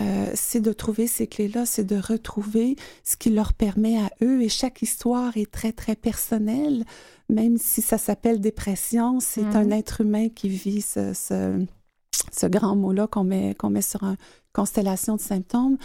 euh, 0.00 0.30
c'est 0.34 0.60
de 0.60 0.72
trouver 0.72 1.06
ces 1.06 1.26
clés-là, 1.26 1.66
c'est 1.66 1.84
de 1.84 1.96
retrouver 1.96 2.76
ce 3.04 3.16
qui 3.16 3.30
leur 3.30 3.52
permet 3.52 3.98
à 3.98 4.10
eux. 4.22 4.42
Et 4.42 4.48
chaque 4.48 4.82
histoire 4.82 5.36
est 5.36 5.50
très, 5.50 5.72
très 5.72 5.96
personnelle, 5.96 6.84
même 7.28 7.58
si 7.58 7.82
ça 7.82 7.98
s'appelle 7.98 8.40
dépression, 8.40 9.20
c'est 9.20 9.44
un 9.44 9.64
mhm. 9.64 9.72
être 9.72 10.00
humain 10.00 10.28
qui 10.28 10.48
vit 10.48 10.80
ce, 10.80 11.12
ce, 11.12 12.46
grand 12.46 12.76
mot-là 12.76 13.06
qu'on 13.06 13.24
met, 13.24 13.54
qu'on 13.54 13.70
met 13.70 13.82
sur 13.82 14.02
une 14.04 14.16
constellation 14.52 15.16
de 15.16 15.20
symptômes. 15.20 15.76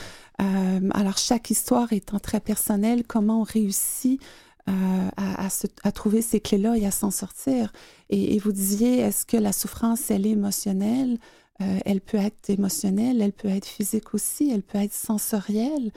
Euh, 0.41 0.89
alors, 0.93 1.17
chaque 1.17 1.50
histoire 1.50 1.91
étant 1.91 2.19
très 2.19 2.39
personnelle, 2.39 3.03
comment 3.05 3.41
on 3.41 3.43
réussit 3.43 4.21
euh, 4.70 5.10
à, 5.17 5.91
trouver 5.91 6.22
ces 6.22 6.39
clés-là 6.39 6.77
et 6.77 6.86
à 6.86 6.91
s'en 6.91 7.12
sortir. 7.12 7.72
Et, 8.10 8.36
et, 8.36 8.39
vous 8.39 8.51
disiez, 8.51 9.00
est-ce 9.00 9.25
que 9.25 9.38
la 9.38 9.51
souffrance, 9.51 10.10
elle 10.10 10.25
est 10.25 10.32
émotionnelle? 10.32 11.17
Euh, 11.62 11.79
elle 11.86 12.01
peut 12.01 12.17
être 12.17 12.50
émotionnelle, 12.50 13.22
elle 13.22 13.34
peut 13.34 13.50
être 13.50 13.67
physique 13.67 14.13
aussi, 14.13 14.50
elle 14.51 14.63
peut 14.63 14.79
être 14.79 14.93
sensorielle. 14.93 15.91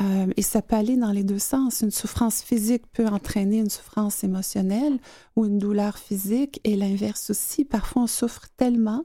Euh, 0.00 0.32
et 0.36 0.42
ça 0.42 0.62
peut 0.62 0.76
aller 0.76 0.96
dans 0.96 1.12
les 1.12 1.24
deux 1.24 1.38
sens. 1.38 1.82
Une 1.82 1.90
souffrance 1.90 2.42
physique 2.42 2.84
peut 2.92 3.06
entraîner 3.06 3.58
une 3.58 3.68
souffrance 3.68 4.24
émotionnelle 4.24 4.98
ou 5.36 5.44
une 5.44 5.58
douleur 5.58 5.98
physique 5.98 6.60
et 6.64 6.76
l'inverse 6.76 7.30
aussi. 7.30 7.64
Parfois, 7.64 8.02
on 8.02 8.06
souffre 8.06 8.46
tellement 8.56 9.04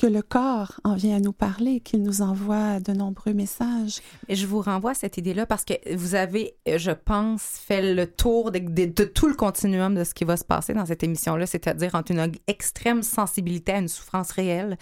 que 0.00 0.06
le 0.06 0.22
corps 0.22 0.80
en 0.82 0.94
vient 0.94 1.16
à 1.16 1.20
nous 1.20 1.34
parler, 1.34 1.80
qu'il 1.80 2.02
nous 2.02 2.22
envoie 2.22 2.80
de 2.80 2.92
nombreux 2.92 3.34
messages. 3.34 4.00
Je 4.30 4.46
vous 4.46 4.62
renvoie 4.62 4.92
à 4.92 4.94
cette 4.94 5.18
idée-là 5.18 5.44
parce 5.44 5.66
que 5.66 5.74
vous 5.94 6.14
avez, 6.14 6.54
je 6.66 6.90
pense, 6.90 7.42
fait 7.42 7.92
le 7.94 8.06
tour 8.06 8.50
de, 8.50 9.04
tout 9.04 9.28
le 9.28 9.34
continuum 9.34 9.94
de 9.94 10.04
ce 10.04 10.14
qui 10.14 10.24
va 10.24 10.38
se 10.38 10.44
passer 10.44 10.72
dans 10.72 10.86
cette 10.86 11.02
émission-là, 11.02 11.44
c'est-à-dire 11.44 11.94
entre 11.94 12.12
une 12.12 12.32
extrême 12.46 13.02
sensibilité 13.02 13.72
à 13.72 13.78
une 13.78 13.88
souffrance 13.88 14.30
réelle 14.30 14.78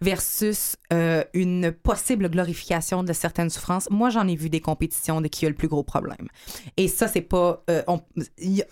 versus 0.00 0.76
euh, 0.92 1.24
une 1.34 1.72
possible 1.72 2.30
glorification 2.30 3.02
de 3.02 3.12
certaines 3.12 3.50
souffrances. 3.50 3.90
Moi, 3.90 4.10
j'en 4.10 4.28
ai 4.28 4.36
vu 4.36 4.50
des 4.50 4.60
compétitions 4.60 5.20
de 5.20 5.26
qui 5.26 5.46
a 5.46 5.48
le 5.48 5.56
plus 5.56 5.68
gros 5.68 5.82
problème. 5.82 6.28
Et 6.76 6.86
ça, 6.86 7.08
c'est 7.08 7.22
pas... 7.22 7.64
Euh, 7.70 7.82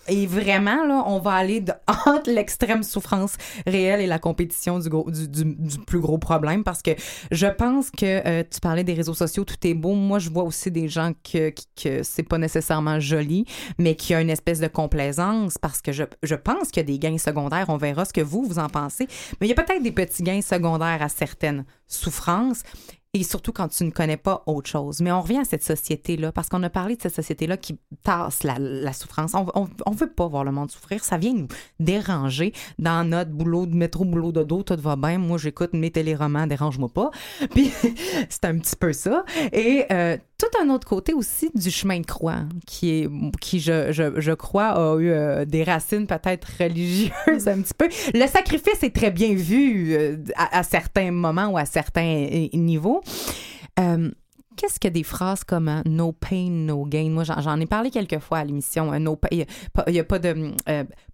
et 0.07 0.27
vraiment, 0.27 0.85
là, 0.85 1.03
on 1.07 1.19
va 1.19 1.33
aller 1.33 1.61
entre 2.05 2.31
l'extrême 2.31 2.83
souffrance 2.83 3.35
réelle 3.67 3.99
et 3.99 4.07
la 4.07 4.17
compétition 4.17 4.79
du, 4.79 4.87
du, 5.27 5.43
du 5.43 5.77
plus 5.89 5.99
gros 5.99 6.17
problème 6.17 6.63
parce 6.63 6.81
que 6.81 6.91
je 7.31 7.47
pense 7.47 7.89
que 7.89 8.05
euh, 8.27 8.43
tu 8.49 8.59
parlais 8.59 8.83
des 8.83 8.93
réseaux 8.93 9.13
sociaux, 9.13 9.43
tout 9.43 9.55
est 9.63 9.73
beau. 9.73 9.93
Moi, 9.93 10.19
je 10.19 10.29
vois 10.29 10.43
aussi 10.43 10.71
des 10.71 10.87
gens 10.87 11.13
que, 11.23 11.51
que, 11.81 12.03
c'est 12.03 12.23
pas 12.23 12.37
nécessairement 12.37 12.99
joli, 12.99 13.45
mais 13.77 13.95
qui 13.95 14.13
a 14.13 14.21
une 14.21 14.29
espèce 14.29 14.59
de 14.59 14.67
complaisance 14.67 15.57
parce 15.57 15.81
que 15.81 15.91
je, 15.91 16.03
je 16.23 16.35
pense 16.35 16.69
qu'il 16.69 16.81
y 16.81 16.85
a 16.85 16.87
des 16.87 16.99
gains 16.99 17.17
secondaires. 17.17 17.65
On 17.69 17.77
verra 17.77 18.05
ce 18.05 18.13
que 18.13 18.21
vous, 18.21 18.43
vous 18.43 18.59
en 18.59 18.69
pensez. 18.69 19.07
Mais 19.41 19.47
il 19.47 19.49
y 19.49 19.53
a 19.53 19.55
peut-être 19.55 19.83
des 19.83 19.91
petits 19.91 20.23
gains 20.23 20.41
secondaires 20.41 21.01
à 21.01 21.09
certaines 21.09 21.65
souffrances 21.87 22.63
et 23.13 23.23
surtout 23.23 23.51
quand 23.51 23.69
tu 23.69 23.83
ne 23.85 23.89
connais 23.89 24.17
pas 24.17 24.43
autre 24.45 24.69
chose. 24.69 25.01
Mais 25.01 25.11
on 25.11 25.21
revient 25.21 25.39
à 25.39 25.45
cette 25.45 25.63
société-là, 25.63 26.31
parce 26.31 26.47
qu'on 26.47 26.61
a 26.61 26.69
parlé 26.69 26.95
de 26.95 27.01
cette 27.01 27.15
société-là 27.15 27.57
qui 27.57 27.79
tasse 28.03 28.43
la, 28.43 28.93
souffrance. 28.93 29.33
On, 29.33 29.67
on, 29.85 29.91
veut 29.91 30.11
pas 30.11 30.27
voir 30.27 30.43
le 30.43 30.51
monde 30.51 30.69
souffrir. 30.69 31.03
Ça 31.03 31.17
vient 31.17 31.33
nous 31.33 31.47
déranger 31.79 32.53
dans 32.77 33.07
notre 33.07 33.31
boulot 33.31 33.65
de 33.65 33.75
métro, 33.75 34.05
boulot 34.05 34.31
de 34.31 34.43
dos, 34.43 34.61
tout 34.61 34.77
va 34.77 34.95
bien. 34.95 35.17
Moi, 35.17 35.39
j'écoute 35.39 35.73
mes 35.73 35.89
téléromans, 35.89 36.45
dérange-moi 36.45 36.89
pas. 36.89 37.09
Puis 37.51 37.71
c'est 38.29 38.45
un 38.45 38.59
petit 38.59 38.75
peu 38.75 38.93
ça. 38.93 39.25
Et 39.53 39.85
euh, 39.91 40.17
tout 40.39 40.57
un 40.63 40.69
autre 40.69 40.87
côté 40.87 41.13
aussi 41.13 41.51
du 41.53 41.69
chemin 41.69 41.99
de 41.99 42.05
croix, 42.05 42.43
qui 42.65 42.89
est, 42.91 43.09
qui 43.41 43.59
je, 43.59 43.91
je, 43.91 44.31
crois 44.31 44.69
a 44.69 44.95
eu 44.97 45.09
euh, 45.09 45.43
des 45.43 45.63
racines 45.63 46.07
peut-être 46.07 46.47
religieuses 46.59 47.47
un 47.47 47.61
petit 47.61 47.73
peu. 47.77 47.89
Le 48.13 48.25
sacrifice 48.25 48.81
est 48.81 48.95
très 48.95 49.11
bien 49.11 49.35
vu 49.35 49.93
euh, 49.93 50.15
à, 50.35 50.63
certains 50.63 51.11
moments 51.11 51.49
ou 51.49 51.57
à 51.57 51.65
certains 51.65 52.47
niveaux. 52.53 53.01
Euh, 53.79 54.09
qu'est-ce 54.55 54.79
que 54.79 54.87
des 54.87 55.03
phrases 55.03 55.43
comme 55.43 55.81
no 55.85 56.13
pain, 56.13 56.49
no 56.49 56.85
gain? 56.85 57.09
Moi, 57.09 57.25
j'en 57.25 57.59
ai 57.59 57.65
parlé 57.65 57.91
quelques 57.91 58.19
fois 58.19 58.37
à 58.37 58.45
l'émission. 58.45 58.93
il 58.93 59.45
n'y 59.89 59.99
a, 59.99 60.03
pas 60.05 60.19
de, 60.19 60.53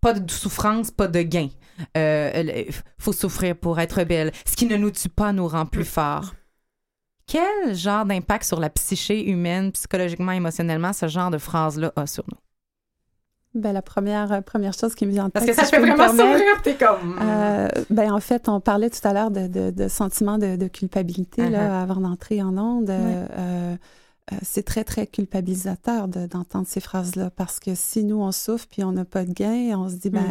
pas 0.02 0.14
de 0.14 0.32
souffrance, 0.32 0.92
pas 0.92 1.08
de 1.08 1.24
gain. 1.24 1.50
Il 1.96 2.68
faut 3.00 3.14
souffrir 3.14 3.56
pour 3.56 3.80
être 3.80 4.04
belle. 4.04 4.32
Ce 4.46 4.56
qui 4.56 4.68
ne 4.68 4.78
nous 4.78 4.92
tue 4.92 5.10
pas 5.10 5.34
nous 5.34 5.48
rend 5.48 5.66
plus 5.66 5.84
forts. 5.86 6.36
Quel 7.28 7.74
genre 7.74 8.06
d'impact 8.06 8.44
sur 8.44 8.60
la 8.60 8.70
psyché 8.70 9.30
humaine, 9.30 9.72
psychologiquement, 9.72 10.32
émotionnellement, 10.32 10.94
ce 10.94 11.08
genre 11.08 11.32
de 11.32 11.38
phrase-là 11.38 11.92
a 11.96 12.06
sur 12.06 12.24
nous? 12.32 12.38
Ben, 13.56 13.72
la 13.72 13.82
première, 13.82 14.32
euh, 14.34 14.42
première 14.42 14.74
chose 14.74 14.94
qui 14.96 15.06
me 15.06 15.12
vient 15.12 15.26
en 15.26 15.30
tête. 15.30 15.46
Parce 15.46 15.46
que 15.46 15.54
ça 15.54 15.64
fait 15.64 15.80
vraiment 15.80 16.10
sourire, 16.10 16.62
t'es 16.62 16.76
comme. 16.76 17.18
Euh, 17.22 17.70
ben, 17.90 18.12
en 18.12 18.20
fait, 18.20 18.50
on 18.50 18.60
parlait 18.60 18.90
tout 18.90 19.08
à 19.08 19.14
l'heure 19.14 19.32
de, 19.32 19.48
de, 19.48 19.72
de 19.72 19.88
sentiment 19.88 20.38
de, 20.38 20.58
de 20.58 20.68
culpabilité 20.68 21.50
là, 21.50 21.70
uh-huh. 21.70 21.84
avant 21.84 22.02
d'entrer 22.02 22.44
en 22.44 22.58
onde. 22.58 22.90
Euh, 22.90 23.76
euh, 24.32 24.38
c'est 24.42 24.64
très, 24.64 24.84
très 24.84 25.06
culpabilisateur 25.06 26.08
d'entendre 26.08 26.66
ces 26.68 26.80
phrases-là 26.80 27.30
parce 27.30 27.60
que 27.60 27.76
si 27.76 28.04
nous, 28.04 28.20
on 28.20 28.32
souffre 28.32 28.66
puis 28.68 28.84
on 28.84 28.92
n'a 28.92 29.06
pas 29.06 29.24
de 29.24 29.32
gain, 29.32 29.78
on 29.78 29.88
se 29.88 29.96
dit, 29.96 30.10
ben, 30.10 30.26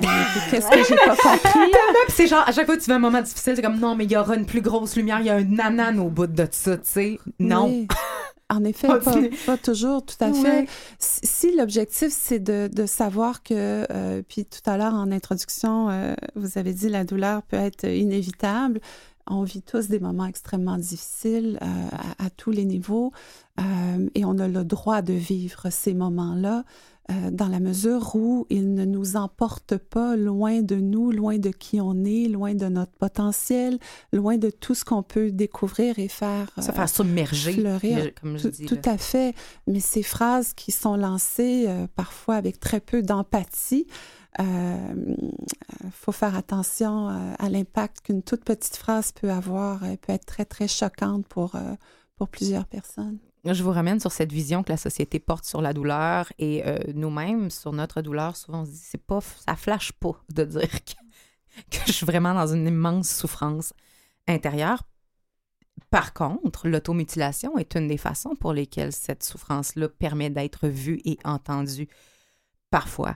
qu'est-ce 0.50 0.68
que 0.68 0.84
j'ai 0.84 0.96
pas 0.96 1.16
compris? 1.22 1.70
c'est 2.08 2.26
genre, 2.26 2.42
à 2.44 2.50
chaque 2.50 2.66
fois 2.66 2.76
que 2.76 2.82
tu 2.82 2.90
veux 2.90 2.96
un 2.96 2.98
moment 2.98 3.22
difficile, 3.22 3.54
c'est 3.54 3.62
comme, 3.62 3.78
non, 3.78 3.94
mais 3.94 4.04
il 4.04 4.10
y 4.10 4.16
aura 4.16 4.34
une 4.34 4.46
plus 4.46 4.62
grosse 4.62 4.96
lumière, 4.96 5.20
il 5.20 5.26
y 5.26 5.30
a 5.30 5.36
un 5.36 5.44
nanan 5.44 6.00
au 6.00 6.08
bout 6.08 6.26
de 6.26 6.48
ça, 6.50 6.76
tu 6.76 6.82
sais. 6.84 7.20
Non. 7.38 7.86
En 8.50 8.64
effet, 8.64 8.88
pas, 9.46 9.56
toujours, 9.56 10.04
tout 10.04 10.16
à 10.20 10.32
fait. 10.32 10.66
Si, 10.98 11.56
l'objectif, 11.56 12.08
c'est 12.10 12.40
de, 12.40 12.68
de, 12.72 12.86
savoir 12.86 13.42
que, 13.42 13.86
euh, 13.90 14.22
puis 14.28 14.44
tout 14.44 14.68
à 14.68 14.76
l'heure 14.76 14.94
en 14.94 15.10
introduction, 15.12 15.88
euh, 15.90 16.14
vous 16.34 16.58
avez 16.58 16.72
dit 16.72 16.88
la 16.88 17.04
douleur 17.04 17.42
peut 17.42 17.56
être 17.56 17.84
inévitable, 17.84 18.80
on 19.26 19.42
vit 19.42 19.62
tous 19.62 19.88
des 19.88 20.00
moments 20.00 20.26
extrêmement 20.26 20.76
difficiles 20.76 21.58
euh, 21.62 21.96
à, 22.18 22.30
tous 22.30 22.50
les 22.50 22.64
niveaux 22.64 23.12
euh, 23.60 24.08
et 24.14 24.24
on 24.24 24.38
a 24.38 24.48
le 24.48 24.64
droit 24.64 25.02
de 25.02 25.12
vivre 25.12 25.70
ces 25.70 25.94
moments-là 25.94 26.64
euh, 27.10 27.30
dans 27.30 27.48
la 27.48 27.60
mesure 27.60 28.16
où 28.16 28.46
ils 28.48 28.72
ne 28.72 28.86
nous 28.86 29.16
emportent 29.16 29.76
pas 29.76 30.16
loin 30.16 30.62
de 30.62 30.76
nous, 30.76 31.10
loin 31.10 31.38
de 31.38 31.50
qui 31.50 31.80
on 31.80 32.04
est, 32.04 32.28
loin 32.28 32.54
de 32.54 32.66
notre 32.66 32.92
potentiel, 32.92 33.78
loin 34.12 34.38
de 34.38 34.48
tout 34.48 34.74
ce 34.74 34.86
qu'on 34.86 35.02
peut 35.02 35.30
découvrir 35.30 35.98
et 35.98 36.08
faire. 36.08 36.50
Se 36.58 36.72
faire 36.72 36.88
submerger, 36.88 37.52
fleurir. 37.52 38.10
comme 38.20 38.38
je 38.38 38.48
dis. 38.48 38.64
Tout, 38.64 38.78
à 38.86 38.96
fait. 38.96 39.34
Mais 39.66 39.80
ces 39.80 40.02
phrases 40.02 40.54
qui 40.54 40.72
sont 40.72 40.96
lancées 40.96 41.68
parfois 41.94 42.36
avec 42.36 42.58
très 42.58 42.80
peu 42.80 43.02
d'empathie, 43.02 43.86
euh, 44.40 45.14
faut 45.92 46.12
faire 46.12 46.34
attention 46.36 47.08
euh, 47.08 47.34
à 47.38 47.48
l'impact 47.48 48.00
qu'une 48.00 48.22
toute 48.22 48.44
petite 48.44 48.76
phrase 48.76 49.12
peut 49.12 49.30
avoir. 49.30 49.84
Elle 49.84 49.98
peut 49.98 50.12
être 50.12 50.26
très, 50.26 50.44
très 50.44 50.66
choquante 50.68 51.26
pour, 51.28 51.54
euh, 51.54 51.74
pour 52.16 52.28
plusieurs 52.28 52.66
personnes. 52.66 53.18
Je 53.44 53.62
vous 53.62 53.70
ramène 53.70 54.00
sur 54.00 54.10
cette 54.10 54.32
vision 54.32 54.62
que 54.62 54.72
la 54.72 54.78
société 54.78 55.20
porte 55.20 55.44
sur 55.44 55.60
la 55.60 55.74
douleur 55.74 56.32
et 56.38 56.64
nous-mêmes, 56.94 57.50
sur 57.50 57.72
notre 57.72 58.00
douleur, 58.00 58.36
souvent 58.36 58.62
on 58.62 58.64
se 58.64 58.70
dit, 58.70 58.82
c'est 58.82 59.04
pas, 59.04 59.20
ça 59.20 59.54
flash 59.54 59.92
pas 59.92 60.18
de 60.32 60.44
dire 60.44 60.70
que, 61.70 61.78
je 61.86 61.92
suis 61.92 62.06
vraiment 62.06 62.32
dans 62.32 62.46
une 62.46 62.66
immense 62.66 63.10
souffrance 63.10 63.74
intérieure. 64.26 64.84
Par 65.90 66.14
contre, 66.14 66.68
l'automutilation 66.68 67.58
est 67.58 67.74
une 67.74 67.86
des 67.86 67.98
façons 67.98 68.34
pour 68.34 68.54
lesquelles 68.54 68.92
cette 68.92 69.22
souffrance-là 69.22 69.90
permet 69.90 70.30
d'être 70.30 70.66
vue 70.66 71.02
et 71.04 71.18
entendue 71.22 71.88
parfois. 72.70 73.14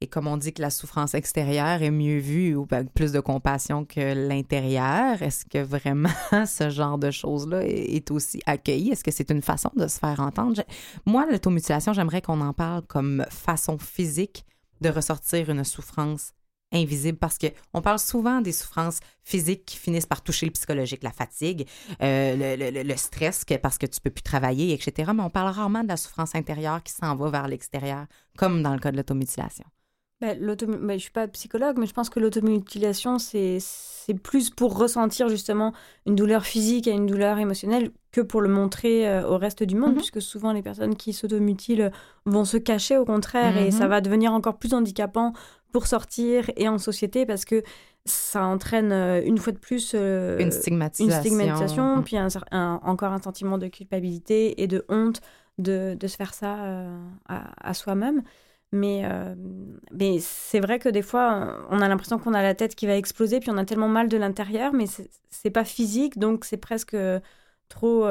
Et 0.00 0.06
comme 0.06 0.28
on 0.28 0.36
dit 0.36 0.52
que 0.52 0.62
la 0.62 0.70
souffrance 0.70 1.14
extérieure 1.14 1.82
est 1.82 1.90
mieux 1.90 2.18
vue 2.18 2.54
ou 2.54 2.68
avec 2.70 2.94
plus 2.94 3.10
de 3.10 3.18
compassion 3.18 3.84
que 3.84 4.28
l'intérieur, 4.28 5.20
est-ce 5.22 5.44
que 5.44 5.58
vraiment 5.58 6.08
ce 6.46 6.70
genre 6.70 6.98
de 6.98 7.10
choses-là 7.10 7.62
est 7.66 8.08
aussi 8.12 8.40
accueilli? 8.46 8.90
Est-ce 8.92 9.02
que 9.02 9.10
c'est 9.10 9.30
une 9.32 9.42
façon 9.42 9.72
de 9.76 9.88
se 9.88 9.98
faire 9.98 10.20
entendre? 10.20 10.62
Moi, 11.04 11.26
l'automutilation, 11.28 11.92
j'aimerais 11.92 12.22
qu'on 12.22 12.40
en 12.40 12.52
parle 12.52 12.82
comme 12.82 13.26
façon 13.28 13.76
physique 13.76 14.44
de 14.80 14.88
ressortir 14.88 15.50
une 15.50 15.64
souffrance 15.64 16.32
invisible 16.70 17.18
parce 17.18 17.38
que 17.38 17.48
on 17.74 17.82
parle 17.82 17.98
souvent 17.98 18.40
des 18.40 18.52
souffrances 18.52 19.00
physiques 19.24 19.64
qui 19.64 19.78
finissent 19.78 20.06
par 20.06 20.22
toucher 20.22 20.46
le 20.46 20.52
psychologique, 20.52 21.02
la 21.02 21.10
fatigue, 21.10 21.66
euh, 22.02 22.56
le, 22.56 22.82
le, 22.84 22.96
stress 22.96 23.44
parce 23.60 23.78
que 23.78 23.86
tu 23.86 24.00
peux 24.00 24.10
plus 24.10 24.22
travailler, 24.22 24.74
etc. 24.74 25.10
Mais 25.12 25.22
on 25.22 25.30
parle 25.30 25.48
rarement 25.48 25.82
de 25.82 25.88
la 25.88 25.96
souffrance 25.96 26.36
intérieure 26.36 26.84
qui 26.84 26.92
s'en 26.92 27.16
va 27.16 27.30
vers 27.30 27.48
l'extérieur, 27.48 28.06
comme 28.36 28.62
dans 28.62 28.74
le 28.74 28.78
cas 28.78 28.92
de 28.92 28.96
l'automutilation. 28.96 29.64
Ben, 30.20 30.36
ben, 30.40 30.56
je 30.58 30.66
ne 30.66 30.98
suis 30.98 31.10
pas 31.10 31.28
psychologue, 31.28 31.76
mais 31.78 31.86
je 31.86 31.92
pense 31.92 32.10
que 32.10 32.18
l'automutilation, 32.18 33.18
c'est 33.18 33.60
plus 34.22 34.50
pour 34.50 34.76
ressentir 34.76 35.28
justement 35.28 35.72
une 36.06 36.16
douleur 36.16 36.44
physique 36.44 36.88
et 36.88 36.90
une 36.90 37.06
douleur 37.06 37.38
émotionnelle 37.38 37.90
que 38.10 38.20
pour 38.20 38.40
le 38.40 38.48
montrer 38.48 39.08
euh, 39.08 39.28
au 39.28 39.38
reste 39.38 39.62
du 39.62 39.76
monde, 39.76 39.90
mhm. 39.90 39.96
puisque 39.96 40.20
souvent 40.20 40.52
les 40.52 40.62
personnes 40.62 40.96
qui 40.96 41.12
s'automutilent 41.12 41.90
vont 42.24 42.44
se 42.44 42.56
cacher 42.56 42.96
au 42.96 43.04
contraire, 43.04 43.56
et 43.58 43.70
ça 43.70 43.84
mhm. 43.84 43.90
va 43.90 44.00
devenir 44.00 44.32
encore 44.32 44.58
plus 44.58 44.74
handicapant 44.74 45.34
pour 45.72 45.86
sortir 45.86 46.50
et 46.56 46.68
en 46.68 46.78
société 46.78 47.26
parce 47.26 47.44
que 47.44 47.62
ça 48.08 48.44
entraîne 48.44 48.92
euh, 48.92 49.22
une 49.24 49.38
fois 49.38 49.52
de 49.52 49.58
plus 49.58 49.92
euh, 49.94 50.38
une 50.38 50.50
stigmatisation, 50.50 51.98
mm. 51.98 52.04
puis 52.04 52.16
encore 52.18 53.12
un 53.12 53.20
sentiment 53.20 53.58
de 53.58 53.68
culpabilité 53.68 54.62
et 54.62 54.66
de 54.66 54.84
honte 54.88 55.20
de, 55.58 55.96
de 55.98 56.06
se 56.06 56.16
faire 56.16 56.34
ça 56.34 56.64
euh, 56.64 56.98
à, 57.26 57.74
soi-même. 57.74 58.22
Mais, 58.70 59.02
mais 59.92 60.18
c'est 60.20 60.60
vrai 60.60 60.78
que 60.78 60.90
des 60.90 61.00
fois, 61.00 61.66
on 61.70 61.80
a 61.80 61.88
l'impression 61.88 62.18
qu'on 62.18 62.34
a 62.34 62.42
la 62.42 62.54
tête 62.54 62.74
qui 62.74 62.86
va 62.86 62.96
exploser, 62.96 63.40
puis 63.40 63.50
on 63.50 63.56
a 63.56 63.64
tellement 63.64 63.88
mal 63.88 64.08
de 64.08 64.16
l'intérieur, 64.18 64.74
mais 64.74 64.84
c'est 65.30 65.50
pas 65.50 65.64
physique, 65.64 66.18
donc 66.18 66.44
c'est 66.44 66.58
presque 66.58 66.96
trop 67.70 68.06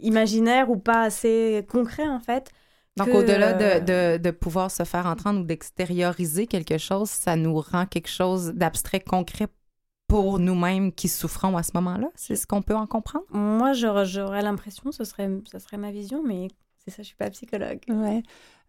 imaginaire 0.00 0.70
ou 0.70 0.76
pas 0.76 1.02
assez 1.02 1.64
concret 1.70 2.06
en 2.06 2.20
fait. 2.20 2.50
Donc, 2.96 3.08
au-delà 3.08 3.80
de, 3.80 4.18
de, 4.18 4.30
pouvoir 4.30 4.70
se 4.70 4.84
faire 4.84 5.06
entendre 5.06 5.40
ou 5.40 5.44
d'extérioriser 5.44 6.46
quelque 6.46 6.78
chose, 6.78 7.10
ça 7.10 7.34
nous 7.34 7.58
rend 7.58 7.86
quelque 7.86 8.08
chose 8.08 8.52
d'abstrait, 8.54 9.00
concret 9.00 9.48
pour 10.06 10.38
nous-mêmes 10.38 10.92
qui 10.92 11.08
souffrons 11.08 11.56
à 11.56 11.62
ce 11.62 11.72
moment-là? 11.74 12.08
C'est 12.14 12.36
ce 12.36 12.46
qu'on 12.46 12.62
peut 12.62 12.76
en 12.76 12.86
comprendre? 12.86 13.24
Moi, 13.30 13.72
j'aurais 13.72 14.42
l'impression, 14.42 14.92
ce 14.92 15.02
serait, 15.02 15.28
ce 15.50 15.58
serait 15.58 15.76
ma 15.76 15.90
vision, 15.90 16.22
mais 16.22 16.48
c'est 16.84 16.92
ça, 16.92 17.02
je 17.02 17.08
suis 17.08 17.16
pas 17.16 17.30
psychologue. 17.30 17.80
Oui. 17.88 18.22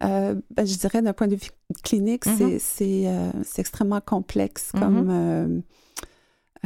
Euh, 0.04 0.34
ben, 0.54 0.66
je 0.66 0.76
dirais 0.76 1.00
d'un 1.00 1.12
point 1.12 1.26
de 1.26 1.36
vue 1.36 1.50
clinique, 1.82 2.26
mm-hmm. 2.26 3.06
euh, 3.06 3.30
c'est 3.44 3.60
extrêmement 3.60 4.02
complexe 4.02 4.72
mm-hmm. 4.74 4.78
comme, 4.78 5.08
euh, 5.10 5.60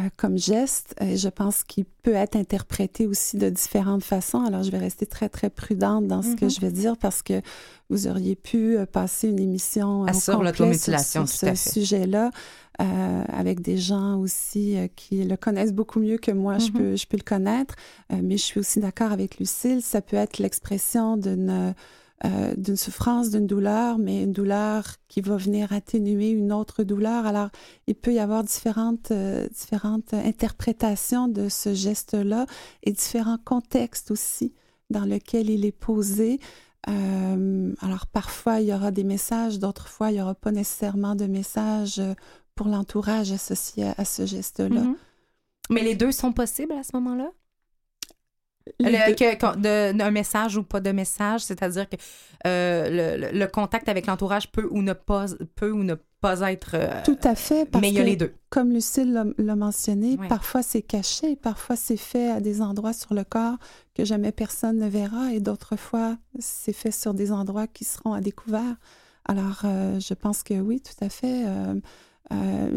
euh, 0.01 0.09
comme 0.17 0.37
geste 0.37 0.97
et 1.01 1.17
je 1.17 1.29
pense 1.29 1.63
qu'il 1.63 1.85
peut 1.85 2.15
être 2.15 2.35
interprété 2.35 3.07
aussi 3.07 3.37
de 3.37 3.49
différentes 3.49 4.03
façons. 4.03 4.45
Alors, 4.45 4.65
je 4.65 4.73
vais 4.73 4.79
rester 4.79 5.07
très, 5.07 5.29
très 5.29 5.49
prudente 5.49 6.09
dans 6.09 6.23
ce 6.23 6.35
que 6.35 6.47
mm-hmm. 6.47 6.55
je 6.55 6.61
vais 6.61 6.73
dire 6.73 6.97
parce 6.97 7.23
que 7.23 7.41
vous 7.89 8.09
auriez 8.09 8.35
pu 8.35 8.77
passer 8.93 9.29
une 9.29 9.39
émission 9.39 10.07
ah, 10.09 10.13
sur 10.13 10.43
l'automutilation, 10.43 11.25
sur, 11.27 11.57
ce 11.57 11.71
sujet-là 11.71 12.33
euh, 12.81 13.23
avec 13.29 13.61
des 13.61 13.79
gens 13.79 14.19
aussi 14.19 14.77
qui 14.97 15.23
le 15.23 15.37
connaissent 15.37 15.73
beaucoup 15.73 16.01
mieux 16.01 16.19
que 16.19 16.33
moi, 16.33 16.59
je, 16.59 16.73
peux, 16.73 16.97
je 16.97 17.07
peux 17.07 17.17
le 17.17 17.23
connaître. 17.23 17.77
mais 18.11 18.37
je 18.37 18.43
suis 18.43 18.59
aussi 18.59 18.81
d'accord 18.81 19.13
avec 19.13 19.39
Lucille, 19.39 19.83
ça 19.83 20.01
peut 20.01 20.17
être 20.17 20.39
l'expression 20.39 21.17
d'une 21.17 21.75
euh, 22.27 22.55
d'une 22.55 22.77
souffrance, 22.77 23.31
d'une 23.31 23.47
douleur, 23.47 23.97
mais 23.97 24.25
une 24.25 24.33
douleur 24.35 24.85
qui 25.09 25.23
va 25.23 25.39
venir 25.39 25.73
atténuer 25.73 26.29
une 26.29 26.53
autre 26.53 26.83
douleur. 26.83 27.25
Alors, 27.25 27.49
il 27.87 27.95
peut 27.95 28.13
y 28.13 28.19
avoir 28.19 28.45
différentes, 28.45 29.11
euh, 29.11 29.49
différentes 29.49 30.13
interprétations 30.13 31.29
de 31.29 31.49
ce 31.49 31.73
geste-là 31.73 32.45
et 32.83 32.93
différents 32.93 33.39
contextes 33.43 34.11
aussi 34.11 34.53
dans 34.91 35.05
lesquels 35.05 35.49
il 35.49 35.65
est 35.65 35.73
posé. 35.73 36.41
Euh, 36.89 37.73
alors, 37.81 38.07
parfois, 38.07 38.61
il 38.61 38.69
y 38.69 38.75
aura 38.75 38.91
des 38.91 39.05
messages, 39.05 39.59
d'autres 39.59 39.89
fois, 39.89 40.11
il 40.11 40.15
n'y 40.17 40.23
aura 40.23 40.35
pas 40.35 40.53
nécessairement 40.53 41.15
de 41.15 41.27
messages 41.27 42.03
pour 42.55 42.69
l'entourage 42.69 43.33
associé 43.33 43.93
à, 43.97 44.05
ce 44.05 44.27
geste-là. 44.27 44.83
Mm-hmm. 44.83 44.97
Mais 45.71 45.83
les 45.83 45.95
deux 45.95 46.13
sont 46.13 46.35
possibles 46.35 46.73
à 46.73 46.83
ce 46.83 46.91
moment-là? 46.97 47.31
Le, 48.79 50.01
un 50.01 50.11
message 50.11 50.57
ou 50.57 50.63
pas 50.63 50.81
de 50.81 50.91
message, 50.91 51.43
c'est-à-dire 51.43 51.89
que 51.89 51.97
euh, 52.47 53.31
le, 53.33 53.47
contact 53.47 53.89
avec 53.89 54.07
l'entourage 54.07 54.51
peut 54.51 54.69
ou 54.71 54.83
ne 54.83 54.93
pas 54.93 55.27
peut 55.57 55.71
ou 55.71 55.83
ne 55.83 55.95
pas 56.21 56.41
être. 56.51 56.73
Euh, 56.75 57.03
Tout 57.05 57.19
à 57.23 57.35
fait. 57.35 57.67
Parce 57.67 57.83
mais 57.83 57.91
il 57.91 57.95
y 57.95 58.01
a 58.01 58.05
les 58.05 58.17
deux. 58.17 58.35
Comme 58.51 58.73
Lucille 58.73 59.33
l'a 59.39 59.57
mentionné, 59.57 60.19
parfois 60.29 60.63
c'est 60.63 60.83
caché, 60.83 61.37
parfois 61.37 61.77
c'est 61.77 61.97
fait 61.97 62.31
à 62.31 62.41
des 62.41 62.63
endroits 62.63 62.93
sur 62.93 63.15
le 63.15 63.25
corps 63.25 63.57
que 63.95 64.05
jamais 64.05 64.33
personne 64.33 64.79
ne 64.79 64.89
verra, 64.89 65.33
et 65.33 65.41
d'autres 65.41 65.77
fois 65.77 66.17
c'est 66.39 66.73
fait 66.73 66.93
sur 66.93 67.15
des 67.15 67.33
endroits 67.33 67.67
qui 67.67 67.85
seront 67.85 68.13
à 68.13 68.21
découvert. 68.21 68.77
Alors, 69.27 69.63
euh, 69.65 70.01
je 70.01 70.15
pense 70.15 70.43
que 70.43 70.55
oui, 70.55 70.81
tout 70.81 71.05
à 71.05 71.09
fait. 71.09 71.45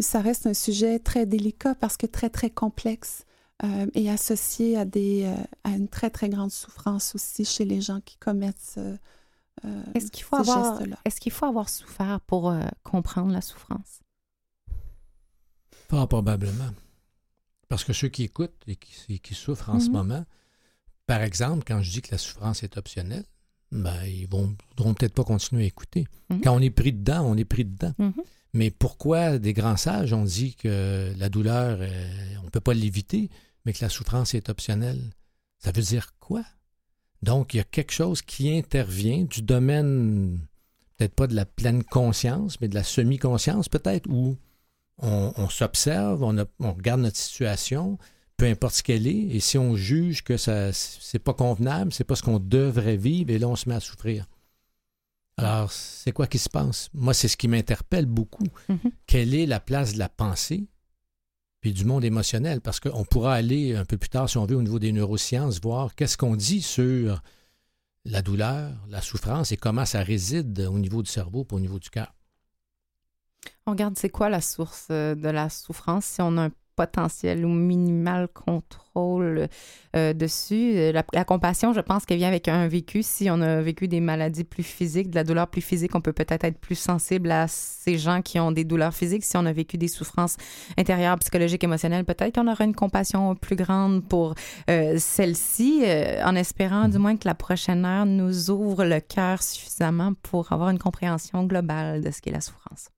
ça 0.01 0.19
reste 0.19 0.47
un 0.47 0.53
sujet 0.53 0.99
très 0.99 1.25
délicat 1.25 1.75
parce 1.75 1.97
que 1.97 2.05
très, 2.05 2.29
très 2.29 2.49
complexe. 2.49 3.25
Euh, 3.63 3.85
et 3.93 4.09
associé 4.09 4.77
à, 4.77 4.83
des, 4.83 5.23
euh, 5.25 5.35
à 5.63 5.69
une 5.69 5.87
très, 5.87 6.09
très 6.09 6.27
grande 6.27 6.51
souffrance 6.51 7.15
aussi 7.15 7.45
chez 7.45 7.65
les 7.65 7.81
gens 7.81 8.01
qui 8.01 8.17
commettent 8.17 8.75
euh, 8.77 8.97
est-ce 9.93 10.11
qu'il 10.11 10.23
faut, 10.23 10.35
avoir, 10.35 10.81
est 11.05 11.19
qu'il 11.19 11.31
faut 11.31 11.45
avoir 11.45 11.69
souffert 11.69 12.19
pour 12.21 12.53
comprendre 12.81 13.31
la 13.31 13.39
souffrance? 13.39 14.01
Pas 15.87 16.07
probablement. 16.07 16.71
Parce 17.69 17.83
que 17.83 17.93
ceux 17.93 18.09
qui 18.09 18.23
écoutent 18.23 18.61
et 18.67 18.75
qui, 18.75 19.19
qui 19.19 19.35
souffrent 19.35 19.69
en 19.69 19.79
ce 19.79 19.87
mhm. 19.87 19.93
moment, 19.93 20.25
par 21.05 21.21
exemple, 21.21 21.63
quand 21.65 21.81
je 21.81 21.91
dis 21.91 22.01
que 22.01 22.11
la 22.11 22.17
souffrance 22.17 22.63
est 22.63 22.77
optionnelle, 22.77 23.25
ben, 23.71 24.03
ils 24.05 24.27
vont, 24.27 24.55
voudront 24.69 24.93
peut-être 24.95 25.13
pas 25.13 25.23
continuer 25.23 25.63
à 25.63 25.67
écouter. 25.67 26.07
Mhm. 26.29 26.41
Quand 26.41 26.55
on 26.55 26.59
est 26.59 26.71
pris 26.71 26.91
dedans, 26.91 27.23
on 27.23 27.37
est 27.37 27.45
pris 27.45 27.63
dedans. 27.63 27.93
Mhm. 27.99 28.13
Mais 28.53 28.69
pourquoi 28.69 29.39
des 29.39 29.53
grands 29.53 29.77
sages 29.77 30.13
ont 30.13 30.25
dit 30.25 30.55
que 30.55 31.11
la 31.17 31.29
douleur, 31.29 31.79
on 32.41 32.45
ne 32.45 32.49
peut 32.49 32.59
pas 32.59 32.73
l'éviter, 32.73 33.29
mais 33.65 33.73
que 33.73 33.83
la 33.83 33.89
souffrance 33.89 34.33
est 34.35 34.49
optionnelle? 34.49 35.01
Ça 35.57 35.71
veut 35.71 35.81
dire 35.81 36.13
quoi? 36.19 36.43
Donc, 37.23 37.53
il 37.53 37.57
y 37.57 37.61
a 37.61 37.63
quelque 37.63 37.93
chose 37.93 38.21
qui 38.21 38.55
intervient 38.55 39.23
du 39.23 39.41
domaine, 39.41 40.39
peut-être 40.97 41.15
pas 41.15 41.27
de 41.27 41.35
la 41.35 41.45
pleine 41.45 41.83
conscience, 41.83 42.59
mais 42.59 42.67
de 42.67 42.75
la 42.75 42.83
semi-conscience 42.83 43.69
peut-être, 43.69 44.09
où 44.09 44.37
on, 44.99 45.49
s'observe, 45.49 46.21
on, 46.21 46.37
on, 46.59 46.73
regarde 46.73 47.01
notre 47.01 47.17
situation, 47.17 47.97
peu 48.37 48.45
importe 48.45 48.75
ce 48.75 48.83
qu'elle 48.83 49.07
est, 49.07 49.35
et 49.35 49.39
si 49.39 49.57
on 49.57 49.75
juge 49.75 50.23
que 50.23 50.37
ça 50.37 50.71
c'est 50.73 51.19
pas 51.19 51.33
convenable, 51.33 51.93
c'est 51.93 52.03
pas 52.03 52.15
ce 52.15 52.23
qu'on 52.23 52.39
devrait 52.39 52.97
vivre, 52.97 53.31
et 53.31 53.39
là 53.39 53.47
on 53.47 53.55
se 53.55 53.67
met 53.67 53.75
à 53.75 53.79
souffrir. 53.79 54.27
Alors, 55.37 55.71
c'est 55.71 56.11
quoi 56.11 56.27
qui 56.27 56.37
se 56.37 56.49
passe? 56.49 56.89
Moi, 56.93 57.13
c'est 57.13 57.27
ce 57.27 57.37
qui 57.37 57.47
m'interpelle 57.47 58.05
beaucoup. 58.05 58.45
Mm-hmm. 58.69 58.91
Quelle 59.07 59.33
est 59.33 59.45
la 59.45 59.59
place 59.59 59.93
de 59.93 59.99
la 59.99 60.09
pensée 60.09 60.67
puis 61.63 61.71
du 61.71 61.85
monde 61.85 62.03
émotionnel, 62.03 62.59
parce 62.59 62.81
qu'on 62.81 63.05
pourra 63.05 63.35
aller 63.35 63.73
un 63.73 63.85
peu 63.85 63.97
plus 63.97 64.09
tard, 64.09 64.29
si 64.29 64.37
on 64.37 64.45
veut, 64.45 64.57
au 64.57 64.61
niveau 64.61 64.79
des 64.79 64.91
neurosciences, 64.91 65.61
voir 65.61 65.95
qu'est-ce 65.95 66.17
qu'on 66.17 66.35
dit 66.35 66.61
sur 66.61 67.21
la 68.03 68.21
douleur, 68.21 68.73
la 68.89 68.99
souffrance 68.99 69.53
et 69.53 69.55
comment 69.55 69.85
ça 69.85 70.03
réside 70.03 70.59
au 70.69 70.77
niveau 70.77 71.01
du 71.01 71.09
cerveau 71.09 71.47
et 71.49 71.53
au 71.53 71.61
niveau 71.61 71.79
du 71.79 71.89
cœur. 71.89 72.13
On 73.65 73.71
regarde 73.71 73.97
c'est 73.97 74.09
quoi 74.09 74.27
la 74.27 74.41
source 74.41 74.87
euh, 74.91 75.15
de 75.15 75.29
la 75.29 75.49
souffrance 75.49 76.03
si 76.03 76.21
on 76.21 76.37
a 76.37 76.47
un 76.47 76.51
potentiel 76.75 77.45
ou 77.45 77.49
minimal 77.49 78.27
contrôle 78.27 79.47
euh, 79.95 80.13
dessus. 80.13 80.73
Euh, 80.75 81.01
la, 81.13 81.23
compassion, 81.23 81.73
je 81.73 81.81
pense 81.81 82.05
qu'elle 82.05 82.17
vient 82.17 82.27
avec 82.27 82.47
un 82.47 82.67
vécu. 82.67 83.03
Si 83.03 83.29
on 83.29 83.41
a 83.41 83.61
vécu 83.61 83.87
des 83.87 83.99
maladies 83.99 84.43
plus 84.43 84.63
physiques, 84.63 85.09
de 85.09 85.15
la 85.15 85.23
douleur 85.23 85.47
plus 85.47 85.61
physique, 85.61 85.95
on 85.95 86.01
peut 86.01 86.13
peut-être 86.13 86.43
être 86.43 86.59
plus 86.59 86.75
sensible 86.75 87.31
à 87.31 87.47
ces 87.47 87.97
gens 87.97 88.21
qui 88.21 88.39
ont 88.39 88.51
des 88.51 88.63
douleurs 88.63 88.93
physiques. 88.93 89.23
Si 89.23 89.37
on 89.37 89.45
a 89.45 89.53
vécu 89.53 89.77
des 89.77 89.87
souffrances 89.87 90.37
intérieures, 90.77 91.17
psychologiques, 91.19 91.63
émotionnelles, 91.63 92.05
peut-être 92.05 92.35
qu'on 92.35 92.51
aura 92.51 92.63
une 92.63 92.75
compassion 92.75 93.35
plus 93.35 93.55
grande 93.55 94.07
pour 94.07 94.35
euh, 94.69 94.95
celle-ci, 94.97 95.83
en 96.23 96.35
espérant 96.35 96.87
du 96.87 96.97
moins 96.97 97.17
que 97.17 97.27
la 97.27 97.35
prochaine 97.35 97.85
heure 97.85 98.05
nous 98.05 98.49
ouvre 98.51 98.85
le 98.85 98.99
cœur 98.99 99.41
suffisamment 99.41 100.13
pour 100.21 100.51
avoir 100.51 100.69
une 100.69 100.79
compréhension 100.79 101.43
globale 101.45 102.01
de 102.01 102.11
ce 102.11 102.21
qu'est 102.21 102.31
la 102.31 102.41
souffrance. 102.41 102.89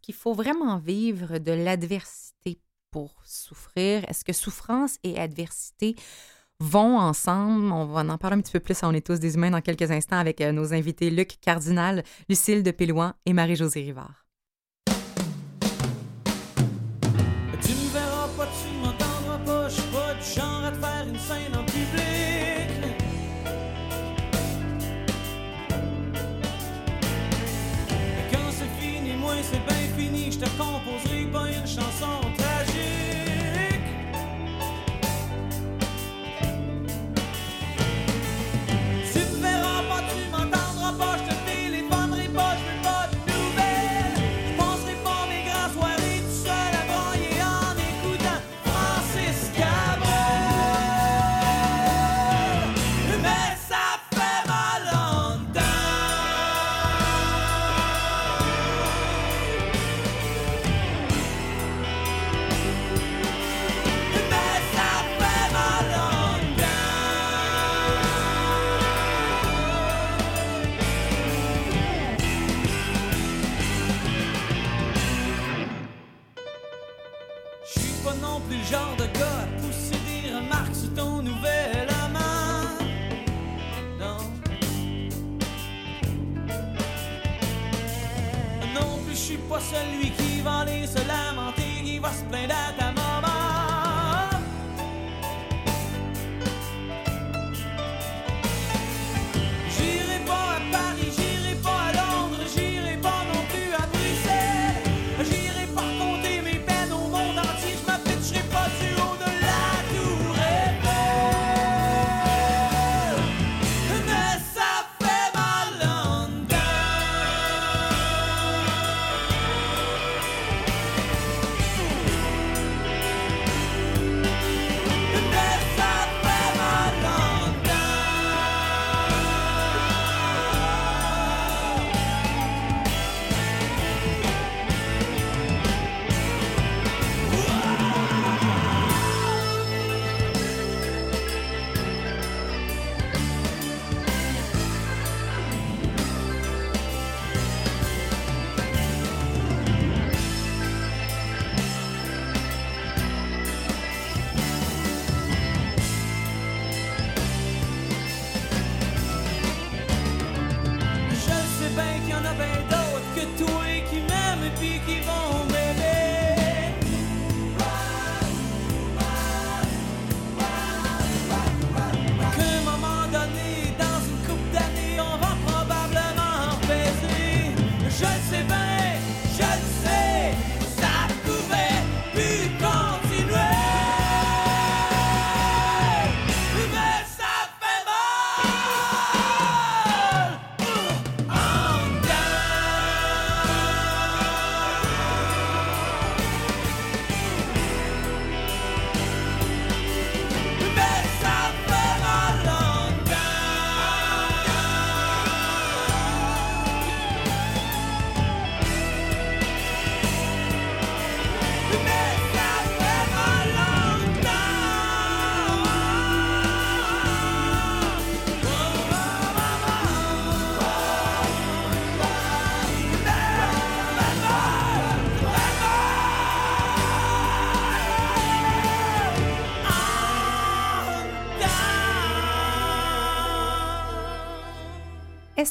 qu'il 0.00 0.14
faut 0.14 0.34
vraiment 0.34 0.78
vivre 0.78 1.38
de 1.38 1.52
l'adversité 1.52 2.60
pour 2.90 3.14
souffrir? 3.24 4.04
Est-ce 4.08 4.24
que 4.24 4.32
souffrance 4.32 4.96
et 5.04 5.18
adversité 5.18 5.96
vont 6.60 6.98
ensemble? 6.98 7.72
On 7.72 7.86
va 7.86 8.00
en 8.00 8.18
parler 8.18 8.36
un 8.36 8.40
petit 8.40 8.52
peu 8.52 8.60
plus. 8.60 8.82
On 8.82 8.92
est 8.92 9.06
tous 9.06 9.20
des 9.20 9.34
humains 9.34 9.50
dans 9.50 9.60
quelques 9.60 9.90
instants 9.90 10.18
avec 10.18 10.40
euh, 10.40 10.52
nos 10.52 10.72
invités 10.72 11.10
Luc 11.10 11.38
Cardinal, 11.40 12.04
Lucille 12.28 12.62
de 12.62 12.70
Pélouan 12.70 13.12
et 13.26 13.32
Marie-Josée 13.32 13.82
Rivard. 13.82 14.29
je 30.40 30.46
compose 30.56 31.09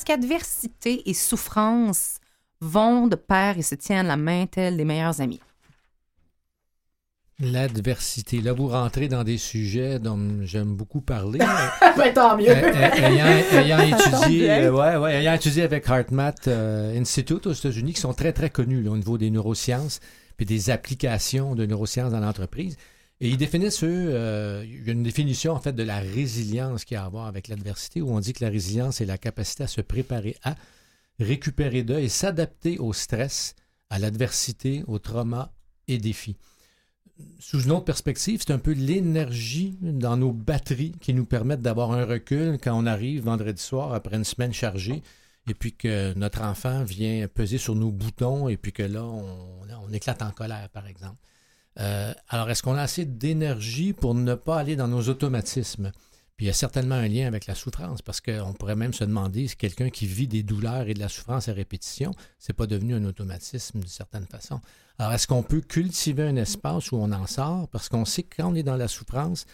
qu'adversité 0.09 1.07
et 1.07 1.13
souffrance 1.13 2.17
vont 2.61 3.05
de 3.05 3.15
pair 3.15 3.59
et 3.59 3.61
se 3.61 3.75
tiennent 3.75 4.07
la 4.07 4.17
main 4.17 4.47
telle 4.47 4.75
des 4.75 4.83
meilleurs 4.83 5.21
amis. 5.21 5.39
L'adversité. 7.39 8.41
Là, 8.41 8.51
vous 8.53 8.69
rentrez 8.69 9.07
dans 9.07 9.23
des 9.23 9.37
sujets 9.37 9.99
dont 9.99 10.19
j'aime 10.41 10.75
beaucoup 10.75 10.99
parler. 10.99 11.37
ben, 11.95 12.11
tant 12.11 12.35
mieux. 12.35 12.49
ayant, 12.49 13.27
ayant 13.53 13.79
étudié, 13.97 14.51
euh, 14.51 14.71
ouais, 14.71 14.97
ouais, 14.97 15.13
ayant 15.17 15.33
étudié 15.33 15.61
avec 15.61 15.87
HeartMath 15.87 16.47
euh, 16.47 16.99
Institute 16.99 17.45
aux 17.45 17.53
États-Unis, 17.53 17.93
qui 17.93 18.01
sont 18.01 18.13
très, 18.13 18.33
très 18.33 18.49
connus 18.49 18.87
au 18.89 18.97
niveau 18.97 19.19
des 19.19 19.29
neurosciences, 19.29 19.99
puis 20.37 20.45
des 20.47 20.71
applications 20.71 21.53
de 21.53 21.67
neurosciences 21.67 22.11
dans 22.11 22.19
l'entreprise. 22.19 22.77
Et 23.21 23.29
ils 23.29 23.37
définissent, 23.37 23.83
eux, 23.83 24.09
euh, 24.13 24.63
il 24.65 24.85
y 24.85 24.89
a 24.89 24.93
une 24.93 25.03
définition, 25.03 25.53
en 25.53 25.59
fait, 25.59 25.73
de 25.73 25.83
la 25.83 25.99
résilience 25.99 26.85
qu'il 26.85 26.95
y 26.95 26.97
a 26.97 27.03
à 27.03 27.09
voir 27.09 27.27
avec 27.27 27.49
l'adversité, 27.49 28.01
où 28.01 28.11
on 28.11 28.19
dit 28.19 28.33
que 28.33 28.43
la 28.43 28.49
résilience 28.49 29.01
est 29.01 29.05
la 29.05 29.17
capacité 29.17 29.63
à 29.63 29.67
se 29.67 29.81
préparer 29.81 30.37
à, 30.43 30.55
récupérer 31.19 31.83
de 31.83 31.97
et 31.97 32.07
s'adapter 32.07 32.77
au 32.77 32.93
stress, 32.93 33.55
à 33.89 33.99
l'adversité, 33.99 34.83
au 34.87 34.99
trauma 34.99 35.51
et 35.87 35.97
défis 35.97 36.37
sous 37.39 37.63
une 37.63 37.71
autre 37.71 37.85
perspective, 37.85 38.41
c'est 38.45 38.53
un 38.53 38.59
peu 38.59 38.71
l'énergie 38.71 39.77
dans 39.81 40.17
nos 40.17 40.31
batteries 40.31 40.93
qui 40.99 41.13
nous 41.13 41.25
permettent 41.25 41.61
d'avoir 41.61 41.91
un 41.91 42.05
recul 42.05 42.57
quand 42.61 42.77
on 42.77 42.85
arrive 42.85 43.23
vendredi 43.23 43.61
soir 43.61 43.93
après 43.93 44.15
une 44.15 44.23
semaine 44.23 44.53
chargée 44.53 45.01
et 45.49 45.53
puis 45.53 45.73
que 45.73 46.13
notre 46.13 46.41
enfant 46.41 46.83
vient 46.83 47.27
peser 47.27 47.57
sur 47.57 47.75
nos 47.75 47.91
boutons 47.91 48.49
et 48.49 48.57
puis 48.57 48.71
que 48.71 48.83
là, 48.83 49.03
on 49.03 49.91
éclate 49.91 50.21
en 50.21 50.31
colère, 50.31 50.69
par 50.69 50.87
exemple. 50.87 51.17
Euh, 51.79 52.13
alors, 52.29 52.49
est-ce 52.49 52.63
qu'on 52.63 52.75
a 52.75 52.81
assez 52.81 53.05
d'énergie 53.05 53.93
pour 53.93 54.15
ne 54.15 54.35
pas 54.35 54.57
aller 54.57 54.75
dans 54.75 54.87
nos 54.87 55.07
automatismes? 55.09 55.91
Puis 56.35 56.45
il 56.45 56.47
y 56.47 56.51
a 56.51 56.53
certainement 56.53 56.95
un 56.95 57.07
lien 57.07 57.27
avec 57.27 57.47
la 57.47 57.55
souffrance, 57.55 58.01
parce 58.01 58.21
qu'on 58.21 58.53
pourrait 58.53 58.77
même 58.77 58.93
se 58.93 59.03
demander 59.03 59.47
si 59.49 59.57
quelqu'un 59.57 59.89
qui 59.89 60.05
vit 60.05 60.27
des 60.27 60.41
douleurs 60.41 60.87
et 60.87 60.93
de 60.93 60.99
la 60.99 61.09
souffrance 61.09 61.49
à 61.49 61.53
répétition, 61.53 62.13
c'est 62.37 62.53
pas 62.53 62.65
devenu 62.65 62.95
un 62.95 63.03
automatisme 63.03 63.79
d'une 63.79 63.89
certaine 63.89 64.25
façon. 64.25 64.61
Alors, 64.97 65.13
est-ce 65.13 65.27
qu'on 65.27 65.43
peut 65.43 65.61
cultiver 65.61 66.23
un 66.23 66.37
espace 66.37 66.91
où 66.91 66.97
on 66.97 67.11
en 67.11 67.27
sort? 67.27 67.67
Parce 67.69 67.89
qu'on 67.89 68.05
sait 68.05 68.23
que 68.23 68.37
quand 68.37 68.51
on 68.51 68.55
est 68.55 68.63
dans 68.63 68.77
la 68.77 68.87
souffrance, 68.87 69.45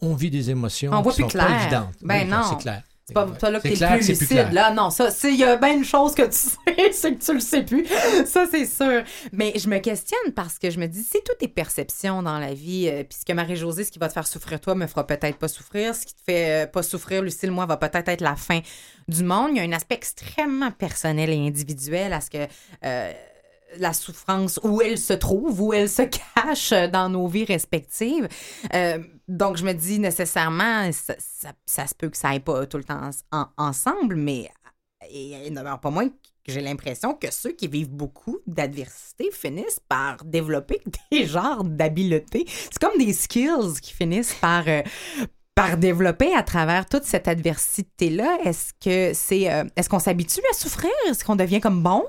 on 0.00 0.14
vit 0.14 0.30
des 0.30 0.50
émotions 0.50 0.92
On 0.92 1.02
voit 1.02 1.12
qui 1.12 1.22
plus 1.22 1.30
sont 1.30 1.38
pas 1.38 1.62
évidentes. 1.62 1.94
Ben 2.02 2.24
Oui, 2.24 2.30
non. 2.30 2.42
C'est 2.50 2.62
clair. 2.62 2.82
C'est 3.06 3.12
pas 3.12 3.26
toi 3.26 3.50
là 3.50 3.60
que 3.60 3.68
t'es 3.68 3.74
plus 3.98 4.08
lucide. 4.08 4.28
clair. 4.28 4.52
Là, 4.52 4.70
non, 4.72 4.88
ça, 4.88 5.10
c'est- 5.10 5.30
il 5.32 5.38
y 5.38 5.44
a 5.44 5.56
bien 5.56 5.74
une 5.74 5.84
chose 5.84 6.14
que 6.14 6.22
tu 6.22 6.32
sais, 6.32 6.92
c'est 6.92 7.14
que 7.14 7.22
tu 7.24 7.34
le 7.34 7.40
sais 7.40 7.62
plus. 7.62 7.86
Ça, 8.26 8.46
c'est 8.50 8.64
sûr. 8.66 9.02
Mais 9.32 9.52
je 9.56 9.68
me 9.68 9.78
questionne 9.78 10.32
parce 10.34 10.58
que 10.58 10.70
je 10.70 10.78
me 10.78 10.86
dis, 10.86 11.02
si 11.02 11.18
tout 11.22 11.34
est 11.44 11.48
perception 11.48 12.22
dans 12.22 12.38
la 12.38 12.54
vie, 12.54 12.88
euh, 12.88 13.04
puis 13.04 13.18
ce 13.20 13.24
que 13.26 13.32
Marie-Josée, 13.34 13.84
ce 13.84 13.92
qui 13.92 13.98
va 13.98 14.08
te 14.08 14.14
faire 14.14 14.26
souffrir 14.26 14.58
toi, 14.60 14.74
me 14.74 14.86
fera 14.86 15.06
peut-être 15.06 15.36
pas 15.36 15.48
souffrir. 15.48 15.94
Ce 15.94 16.06
qui 16.06 16.14
te 16.14 16.20
fait 16.24 16.64
euh, 16.64 16.66
pas 16.66 16.82
souffrir, 16.82 17.20
Lucille, 17.20 17.50
moi, 17.50 17.66
va 17.66 17.76
peut-être 17.76 18.08
être 18.08 18.22
la 18.22 18.36
fin 18.36 18.60
du 19.06 19.22
monde. 19.22 19.50
Il 19.52 19.56
y 19.58 19.60
a 19.60 19.64
un 19.64 19.72
aspect 19.72 19.96
extrêmement 19.96 20.70
personnel 20.70 21.28
et 21.30 21.46
individuel 21.46 22.12
à 22.14 22.20
ce 22.22 22.30
que. 22.30 22.46
euh, 22.84 23.12
la 23.78 23.92
souffrance, 23.92 24.60
où 24.62 24.80
elle 24.82 24.98
se 24.98 25.14
trouve, 25.14 25.60
où 25.60 25.72
elle 25.72 25.88
se 25.88 26.02
cache 26.02 26.70
dans 26.92 27.08
nos 27.08 27.26
vies 27.26 27.44
respectives. 27.44 28.28
Euh, 28.72 28.98
donc, 29.28 29.56
je 29.56 29.64
me 29.64 29.72
dis 29.72 29.98
nécessairement, 29.98 30.90
ça, 30.92 31.14
ça- 31.66 31.86
se 31.86 31.94
peut 31.94 32.08
que 32.08 32.16
ça 32.16 32.28
aille 32.30 32.40
pas 32.40 32.66
tout 32.66 32.76
le 32.78 32.84
temps 32.84 33.10
en- 33.32 33.46
ensemble, 33.56 34.16
mais 34.16 34.50
il 35.10 35.52
n'en 35.52 35.78
pas 35.78 35.90
moins 35.90 36.08
que 36.08 36.52
j'ai 36.52 36.60
l'impression 36.60 37.14
que 37.14 37.32
ceux 37.32 37.52
qui 37.52 37.68
vivent 37.68 37.90
beaucoup 37.90 38.38
d'adversité 38.46 39.30
finissent 39.32 39.80
par 39.88 40.22
développer 40.24 40.80
des 41.10 41.26
genres 41.26 41.64
d'habiletés. 41.64 42.44
C'est 42.48 42.78
comme 42.78 42.98
des 42.98 43.12
skills 43.12 43.80
qui 43.80 43.94
finissent 43.94 44.34
par, 44.34 44.64
euh, 44.68 44.82
par 45.54 45.78
développer 45.78 46.34
à 46.34 46.42
travers 46.42 46.84
toute 46.86 47.04
cette 47.04 47.28
adversité-là. 47.28 48.38
Est-ce 48.44 48.72
que 48.74 49.14
c'est 49.14 49.50
euh, 49.52 49.64
est-ce 49.76 49.88
qu'on 49.88 49.98
s'habitue 49.98 50.42
à 50.50 50.54
souffrir? 50.54 50.90
Est-ce 51.08 51.24
qu'on 51.24 51.36
devient 51.36 51.60
comme 51.60 51.82
bon? 51.82 52.04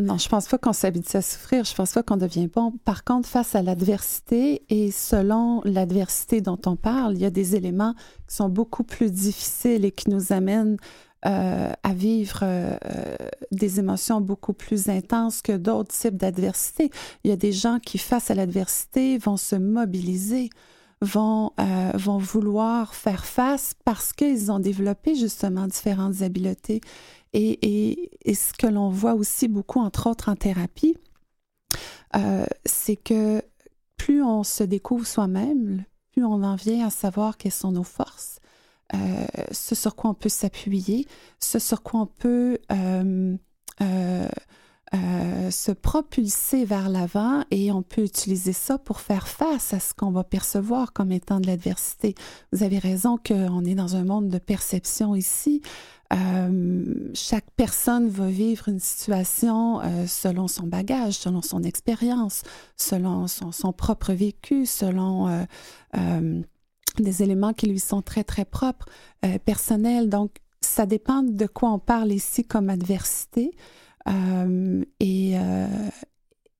Non, 0.00 0.18
je 0.18 0.28
pense 0.28 0.46
pas 0.46 0.58
qu'on 0.58 0.72
s'habitue 0.72 1.16
à 1.16 1.22
souffrir. 1.22 1.64
Je 1.64 1.74
pense 1.74 1.92
pas 1.92 2.02
qu'on 2.02 2.16
devient 2.16 2.48
bon. 2.48 2.72
Par 2.84 3.04
contre, 3.04 3.28
face 3.28 3.54
à 3.54 3.62
l'adversité 3.62 4.62
et 4.68 4.90
selon 4.90 5.60
l'adversité 5.64 6.40
dont 6.40 6.60
on 6.66 6.76
parle, 6.76 7.14
il 7.14 7.20
y 7.20 7.24
a 7.24 7.30
des 7.30 7.56
éléments 7.56 7.94
qui 8.28 8.36
sont 8.36 8.48
beaucoup 8.48 8.84
plus 8.84 9.10
difficiles 9.10 9.84
et 9.84 9.92
qui 9.92 10.10
nous 10.10 10.32
amènent 10.32 10.76
euh, 11.24 11.72
à 11.82 11.92
vivre 11.92 12.40
euh, 12.42 12.76
euh, 12.84 13.16
des 13.50 13.80
émotions 13.80 14.20
beaucoup 14.20 14.52
plus 14.52 14.88
intenses 14.88 15.42
que 15.42 15.56
d'autres 15.56 15.92
types 15.92 16.16
d'adversité. 16.16 16.90
Il 17.24 17.30
y 17.30 17.32
a 17.32 17.36
des 17.36 17.52
gens 17.52 17.78
qui, 17.80 17.98
face 17.98 18.30
à 18.30 18.34
l'adversité, 18.34 19.18
vont 19.18 19.36
se 19.36 19.56
mobiliser, 19.56 20.50
vont, 21.02 21.52
euh, 21.60 21.90
vont 21.94 22.18
vouloir 22.18 22.94
faire 22.94 23.26
face 23.26 23.74
parce 23.84 24.12
qu'ils 24.12 24.50
ont 24.50 24.58
développé 24.58 25.14
justement 25.14 25.66
différentes 25.66 26.22
habiletés. 26.22 26.80
Et, 27.32 27.50
et- 27.66 28.10
et 28.30 28.34
ce 28.34 28.52
que 28.52 28.66
l'on 28.66 28.88
voit 28.88 29.14
aussi 29.14 29.48
beaucoup, 29.48 29.80
entre 29.80 30.08
autres 30.08 30.30
en 30.30 30.36
thérapie, 30.36 30.96
euh, 32.16 32.46
c'est 32.64 32.96
que 32.96 33.42
plus 33.96 34.22
on 34.22 34.42
se 34.42 34.64
découvre 34.64 35.06
soi-même, 35.06 35.84
plus 36.12 36.24
on 36.24 36.42
en 36.42 36.54
vient 36.56 36.86
à 36.86 36.90
savoir 36.90 37.36
quelles 37.36 37.52
sont 37.52 37.72
nos 37.72 37.82
forces, 37.82 38.38
euh, 38.94 39.26
ce 39.50 39.74
sur 39.74 39.96
quoi 39.96 40.10
on 40.10 40.14
peut 40.14 40.28
s'appuyer, 40.28 41.06
ce 41.40 41.58
sur 41.58 41.82
quoi 41.82 42.00
on 42.00 42.06
peut 42.06 42.58
euh, 44.94 45.50
se 45.50 45.72
propulser 45.72 46.64
vers 46.64 46.88
l'avant 46.88 47.42
et 47.50 47.72
on 47.72 47.82
peut 47.82 48.04
utiliser 48.04 48.52
ça 48.52 48.78
pour 48.78 49.00
faire 49.00 49.26
face 49.26 49.74
à 49.74 49.80
ce 49.80 49.92
qu'on 49.92 50.12
va 50.12 50.22
percevoir 50.22 50.92
comme 50.92 51.10
étant 51.10 51.40
de 51.40 51.48
l'adversité. 51.48 52.14
Vous 52.52 52.62
avez 52.62 52.78
raison 52.78 53.18
qu'on 53.18 53.64
est 53.64 53.74
dans 53.74 53.96
un 53.96 54.04
monde 54.04 54.28
de 54.28 54.38
perception 54.38 55.16
ici. 55.16 55.60
Euh, 56.12 57.10
chaque 57.14 57.50
personne 57.56 58.08
va 58.08 58.28
vivre 58.28 58.68
une 58.68 58.78
situation 58.78 59.80
euh, 59.80 60.06
selon 60.06 60.46
son 60.46 60.68
bagage, 60.68 61.14
selon 61.14 61.42
son 61.42 61.64
expérience, 61.64 62.42
selon 62.76 63.26
son, 63.26 63.72
propre 63.72 64.12
vécu, 64.12 64.66
selon 64.66 65.46
des 66.98 67.22
éléments 67.24 67.54
qui 67.54 67.66
lui 67.66 67.80
sont 67.80 68.02
très, 68.02 68.22
très 68.22 68.44
propres, 68.44 68.86
personnels. 69.44 70.08
Donc, 70.08 70.36
ça 70.60 70.86
dépend 70.86 71.22
de 71.22 71.46
quoi 71.46 71.70
on 71.70 71.80
parle 71.80 72.12
ici 72.12 72.44
comme 72.44 72.70
adversité. 72.70 73.50
Euh, 74.08 74.84
et, 75.00 75.38
euh, 75.38 75.66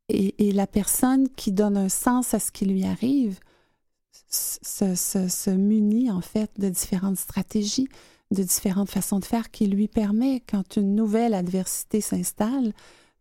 et, 0.08 0.48
et 0.48 0.52
la 0.52 0.66
personne 0.66 1.28
qui 1.28 1.52
donne 1.52 1.76
un 1.76 1.88
sens 1.88 2.34
à 2.34 2.38
ce 2.38 2.50
qui 2.50 2.66
lui 2.66 2.84
arrive 2.84 3.38
se, 4.28 4.94
se, 4.94 5.28
se 5.28 5.50
munit 5.50 6.10
en 6.10 6.20
fait 6.20 6.50
de 6.58 6.68
différentes 6.68 7.18
stratégies, 7.18 7.88
de 8.32 8.42
différentes 8.42 8.90
façons 8.90 9.20
de 9.20 9.24
faire 9.24 9.50
qui 9.50 9.66
lui 9.66 9.88
permet, 9.88 10.40
quand 10.40 10.76
une 10.76 10.94
nouvelle 10.94 11.34
adversité 11.34 12.00
s'installe, 12.00 12.72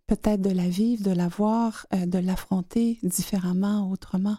peut-être 0.08 0.42
de 0.42 0.50
la 0.52 0.68
vivre, 0.68 1.04
de 1.04 1.12
la 1.12 1.28
voir, 1.28 1.86
euh, 1.94 2.06
de 2.06 2.20
l'affronter 2.20 3.00
différemment, 3.04 3.92
autrement. 3.92 4.38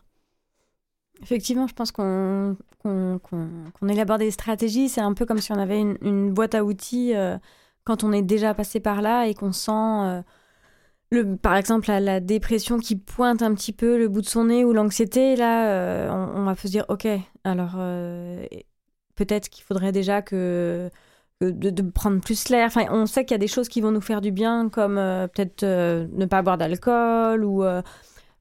Effectivement, 1.22 1.66
je 1.66 1.74
pense 1.74 1.92
qu'on 1.92 2.56
qu'on 2.82 3.18
qu'on- 3.22 3.48
qu'on 3.72 3.88
élabore 3.88 4.18
des 4.18 4.30
stratégies. 4.30 4.88
C'est 4.88 5.00
un 5.00 5.14
peu 5.14 5.24
comme 5.24 5.38
si 5.38 5.50
on 5.52 5.58
avait 5.58 5.80
une, 5.80 6.32
boîte 6.32 6.54
à 6.54 6.64
outils 6.64 7.14
quand 7.86 8.04
on 8.04 8.12
est 8.12 8.22
déjà 8.22 8.52
passé 8.52 8.80
par 8.80 9.00
là 9.00 9.26
et 9.26 9.34
qu'on 9.34 9.52
sent, 9.52 9.70
euh, 9.72 10.22
le, 11.10 11.36
par 11.36 11.56
exemple, 11.56 11.88
la, 11.88 12.20
dépression 12.20 12.78
qui 12.78 12.96
pointe 12.96 13.42
un 13.42 13.54
petit 13.54 13.72
peu 13.72 13.96
le 13.96 14.08
bout 14.08 14.20
de 14.22 14.26
son 14.26 14.46
nez 14.46 14.64
ou 14.64 14.72
l'anxiété. 14.72 15.36
Là, 15.36 15.70
euh, 15.70 16.10
on, 16.10 16.44
va 16.44 16.56
se 16.56 16.66
dire, 16.66 16.84
OK, 16.88 17.06
alors 17.44 17.74
euh, 17.78 18.44
peut-être 19.14 19.48
qu'il 19.48 19.64
faudrait 19.64 19.92
déjà 19.92 20.20
que 20.20 20.90
de, 21.40 21.82
prendre 21.82 22.20
plus 22.20 22.48
l'air. 22.48 22.66
Enfin, 22.66 22.86
on 22.90 23.06
sait 23.06 23.24
qu'il 23.24 23.34
y 23.34 23.36
a 23.36 23.38
des 23.38 23.46
choses 23.46 23.68
qui 23.68 23.80
vont 23.80 23.92
nous 23.92 24.00
faire 24.00 24.20
du 24.20 24.32
bien, 24.32 24.68
comme 24.68 24.96
peut-être 24.96 25.64
ne 25.64 26.26
pas 26.26 26.42
boire 26.42 26.58
d'alcool 26.58 27.44
ou 27.44 27.64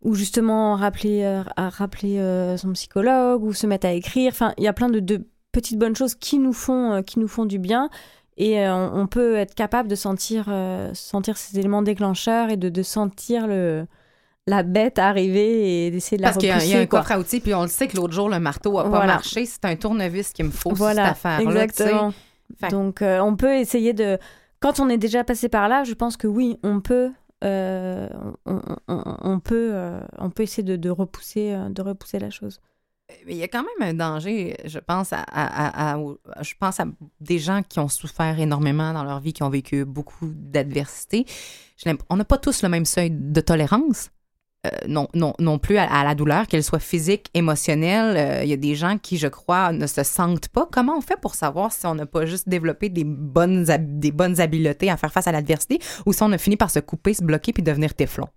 ou 0.02 0.14
justement 0.14 0.76
rappeler, 0.76 1.24
à 1.56 1.70
rappeler 1.70 2.56
son 2.58 2.72
psychologue 2.74 3.44
ou 3.44 3.54
se 3.54 3.68
mettre 3.68 3.88
à 3.88 3.92
écrire. 3.92 4.32
Enfin, 4.32 4.54
il 4.58 4.64
y 4.64 4.68
a 4.68 4.74
plein 4.74 4.90
de, 4.90 5.26
petites 5.52 5.78
bonnes 5.78 5.96
choses 5.96 6.16
qui 6.16 6.40
nous 6.40 6.54
font, 6.54 7.04
qui 7.04 7.20
nous 7.20 7.28
font 7.28 7.46
du 7.46 7.60
bien. 7.60 7.90
Et 8.38 8.60
euh, 8.60 8.76
on, 8.76 9.08
peut 9.08 9.36
être 9.38 9.56
capable 9.56 9.88
de 9.90 9.96
sentir, 9.96 10.46
euh, 10.50 10.94
sentir 10.94 11.38
ces 11.38 11.58
éléments 11.58 11.82
déclencheurs 11.82 12.50
et 12.50 12.58
de, 12.58 12.68
de 12.68 12.84
sentir 12.84 13.48
le, 13.48 13.86
la 14.46 14.62
bête 14.64 15.00
arriver 15.00 15.86
et 15.88 15.92
d'essayer 15.92 16.18
de 16.18 16.22
la 16.24 16.30
Parce 16.30 16.38
qu'il 16.40 16.50
y 16.50 16.52
a- 16.52 16.56
repousser. 16.56 16.70
il 16.72 16.74
y 16.74 16.78
a 16.78 16.82
un 16.82 16.86
quoi. 16.86 17.00
coffre 17.00 17.12
à 17.14 17.20
outils, 17.20 17.40
puis 17.40 17.54
on 17.54 17.62
le 17.62 17.68
sait 17.70 17.88
que 17.88 17.96
l'autre 17.96 18.14
jour, 18.14 18.28
le 18.30 18.40
marteau 18.40 18.78
a 18.78 18.84
pas 18.84 18.90
Voilà. 18.90 19.06
marché. 19.14 19.46
C'est 19.46 19.64
un 19.66 19.76
tournevis 19.78 20.34
qu'il 20.34 20.46
me 20.46 20.52
faut 20.52 20.70
cette 20.72 20.78
Voilà, 20.78 21.12
affaire-là. 21.12 21.46
tu 21.46 21.52
sais. 21.52 21.84
exactement. 21.84 22.14
Donc, 22.70 23.02
euh, 23.02 23.20
on 23.20 23.36
peut 23.38 23.56
essayer 23.56 23.94
de... 23.94 24.18
Quand 24.60 24.80
on 24.80 24.90
est 24.90 24.98
déjà 24.98 25.24
passé 25.24 25.48
par 25.50 25.70
là, 25.70 25.84
je 25.86 25.94
pense 25.94 26.18
que 26.18 26.28
oui, 26.28 26.58
on 26.64 26.82
peut... 26.82 27.12
euh, 27.44 28.10
on, 28.46 28.60
on- 28.88 28.96
on- 28.96 29.18
on 29.22 29.40
peut, 29.40 29.70
euh, 29.74 30.00
on 30.18 30.30
peut 30.30 30.44
essayer 30.44 30.64
de, 30.64 30.76
de 30.76 30.90
repousser, 30.90 31.56
de 31.70 31.82
repousser 31.82 32.20
la 32.20 32.30
chose. 32.32 32.60
Il 33.28 33.36
y 33.38 33.44
a 33.44 33.48
quand 33.48 33.64
même 33.64 33.90
un 33.90 33.94
danger, 33.94 34.58
je 34.66 34.80
pense, 34.80 35.14
à, 35.14 35.98
je 36.42 36.54
pense 36.60 36.80
à 36.80 36.86
des 37.20 37.38
gens 37.38 37.62
qui 37.62 37.80
ont 37.80 37.88
souffert 37.88 38.40
énormément 38.40 38.94
dans 38.94 39.04
leur 39.04 39.20
vie, 39.20 39.32
qui 39.34 39.44
ont 39.44 39.50
vécu 39.50 39.86
beaucoup 39.86 40.28
d'adversité. 40.34 41.26
On 42.10 42.18
n'a 42.18 42.26
pas 42.26 42.38
tous 42.38 42.64
le 42.64 42.70
même 42.70 42.86
seuil 42.86 43.12
de 43.12 43.42
tolérance. 43.42 44.10
euh, 44.66 44.70
non, 44.88 45.08
non, 45.14 45.34
non 45.40 45.60
plus 45.60 45.78
à, 45.78 46.04
la 46.04 46.16
douleur, 46.16 46.48
qu'elle 46.48 46.64
soit 46.64 46.80
physique, 46.80 47.30
émotionnelle. 47.34 48.18
Euh, 48.18 48.44
Il 48.44 48.50
y 48.50 48.54
a 48.54 48.58
des 48.58 48.76
gens 48.76 48.98
qui, 48.98 49.18
je 49.18 49.28
crois, 49.28 49.72
ne 49.72 49.86
se 49.88 50.04
sentent 50.04 50.50
pas. 50.50 50.68
Comment 50.72 50.98
on 50.98 51.02
fait 51.02 51.20
pour 51.20 51.36
savoir 51.36 51.72
si 51.72 51.86
on 51.86 51.96
n'a 51.96 52.06
pas 52.06 52.26
juste 52.26 52.50
développé 52.50 52.90
des 52.90 53.04
bonnes, 53.04 53.66
des 53.80 54.12
bonnes 54.12 54.40
habiletés 54.42 54.90
à 54.90 54.98
faire 54.98 55.12
face 55.12 55.28
à 55.28 55.32
l'adversité 55.32 55.80
ou 56.06 56.14
si 56.14 56.24
on 56.24 56.32
a 56.32 56.38
fini 56.38 56.58
par 56.58 56.72
se 56.72 56.80
couper, 56.80 57.14
se 57.14 57.24
bloquer 57.24 57.54
puis 57.54 57.64
devenir 57.64 57.94
téflon? 57.94 58.28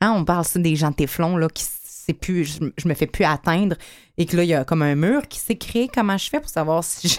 Hein, 0.00 0.14
on 0.16 0.24
parle 0.24 0.44
ça 0.44 0.58
des 0.58 0.76
gens 0.76 0.92
téflon 0.92 1.36
là, 1.36 1.48
qui 1.48 1.62
c'est 2.10 2.14
plus, 2.14 2.44
je, 2.44 2.64
je 2.76 2.88
me 2.88 2.94
fais 2.94 3.06
plus 3.06 3.24
atteindre 3.24 3.76
et 4.18 4.26
que 4.26 4.36
là, 4.36 4.44
il 4.44 4.48
y 4.48 4.54
a 4.54 4.64
comme 4.64 4.82
un 4.82 4.94
mur 4.94 5.28
qui 5.28 5.38
s'est 5.38 5.56
créé. 5.56 5.88
Comment 5.92 6.18
je 6.18 6.28
fais 6.28 6.40
pour 6.40 6.50
savoir 6.50 6.82
si 6.84 7.08
je. 7.08 7.18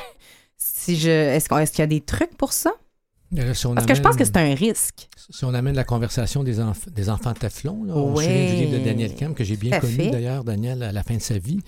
Si 0.57 0.95
je 0.95 1.09
est-ce, 1.09 1.49
qu'on- 1.49 1.57
est-ce 1.57 1.71
qu'il 1.71 1.79
y 1.81 1.83
a 1.83 1.87
des 1.87 2.01
trucs 2.01 2.37
pour 2.37 2.53
ça? 2.53 2.71
Et 3.35 3.41
là, 3.41 3.53
si 3.55 3.65
on 3.65 3.73
Parce 3.73 3.87
que 3.87 3.95
je 3.95 4.01
pense 4.01 4.15
que 4.15 4.23
amène- 4.23 4.31
c'est 4.33 4.51
un 4.51 4.55
risque. 4.55 5.07
Si 5.29 5.43
on 5.45 5.53
amène 5.55 5.73
la 5.75 5.83
conversation 5.83 6.43
des, 6.43 6.59
enf- 6.59 6.89
des 6.89 7.09
enfants 7.09 7.33
Teflon, 7.33 7.83
là, 7.85 7.93
on 7.95 8.13
Ouais. 8.13 8.23
se 8.25 8.29
souvient 8.29 8.45
du 8.45 8.55
livre 8.65 8.79
de 8.79 8.83
Daniel 8.85 9.15
Kemp, 9.15 9.33
que 9.35 9.43
j'ai 9.43 9.55
bien 9.55 9.79
connu 9.79 9.93
fait. 9.95 10.09
d'ailleurs, 10.11 10.43
Daniel, 10.43 10.83
à 10.83 10.91
la 10.91 11.01
fin 11.03 11.15
de 11.15 11.21
sa 11.21 11.37
vie. 11.39 11.61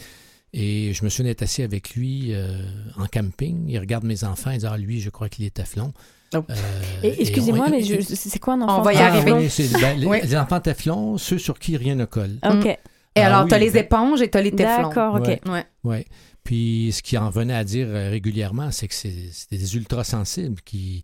Et 0.53 0.93
je 0.93 1.03
me 1.03 1.09
souviens 1.09 1.31
d'être 1.31 1.41
assis 1.41 1.63
avec 1.63 1.95
lui 1.95 2.33
euh, 2.35 2.61
en 2.97 3.05
camping. 3.07 3.65
Il 3.67 3.79
regarde 3.79 4.03
mes 4.03 4.23
enfants 4.23 4.51
et 4.51 4.57
dit 4.59 4.65
Ah, 4.69 4.77
lui, 4.77 4.99
je 5.01 5.09
crois 5.09 5.27
qu'il 5.29 5.45
est 5.45 5.53
Teflon. 5.55 5.91
Oh. 6.35 6.39
Euh, 6.49 6.53
Et 7.01 7.21
Excusez-moi, 7.21 7.65
on- 7.67 7.71
mais 7.71 7.81
je- 7.83 8.01
c'est 8.01 8.39
quoi 8.39 8.53
un 8.55 8.61
enfant 8.61 8.79
On 8.79 8.81
va 8.83 8.93
y 8.93 8.97
Ah, 8.97 9.07
arriver. 9.13 9.31
oui, 9.31 9.49
c'est- 9.49 9.71
ben, 9.79 9.97
les, 9.97 10.05
Oui. 10.05 10.19
les 10.21 10.35
enfants 10.35 10.59
Teflon, 10.59 11.17
ceux 11.17 11.39
sur 11.39 11.57
qui 11.57 11.77
rien 11.77 11.95
ne 11.95 12.05
colle. 12.05 12.37
Ok, 12.47 12.77
Et 13.15 13.21
Ah 13.21 13.27
alors, 13.27 13.43
oui, 13.43 13.49
t'as 13.49 13.57
les 13.59 13.71
ben- 13.71 13.83
éponges 13.83 14.21
et 14.21 14.29
t'as 14.29 14.41
les 14.41 14.51
téflons. 14.51 14.89
d'accord, 14.89 15.15
ok. 15.15 15.27
Ouais. 15.27 15.41
Ouais. 15.45 15.65
Oui. 15.83 16.05
Puis 16.43 16.91
ce 16.93 17.01
qui 17.01 17.17
en 17.17 17.29
venait 17.29 17.53
à 17.55 17.63
dire 17.63 17.87
euh, 17.89 18.09
régulièrement, 18.09 18.71
c'est 18.71 18.87
que 18.87 18.95
c'est- 18.95 19.29
c'était 19.31 19.57
des 19.57 19.75
ultrasensibles 19.75 20.61
qui 20.61 21.03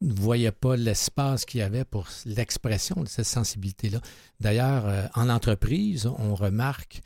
ne 0.00 0.12
voyaient 0.14 0.50
pas 0.52 0.76
l'espace 0.76 1.44
qu'il 1.44 1.60
y 1.60 1.62
avait 1.62 1.84
pour 1.84 2.08
l'expression 2.26 3.02
de 3.02 3.08
cette 3.08 3.26
sensibilité-là. 3.26 4.00
D'ailleurs, 4.40 4.84
euh, 4.86 5.06
en 5.14 5.28
entreprise, 5.28 6.06
on 6.18 6.34
remarque, 6.34 7.02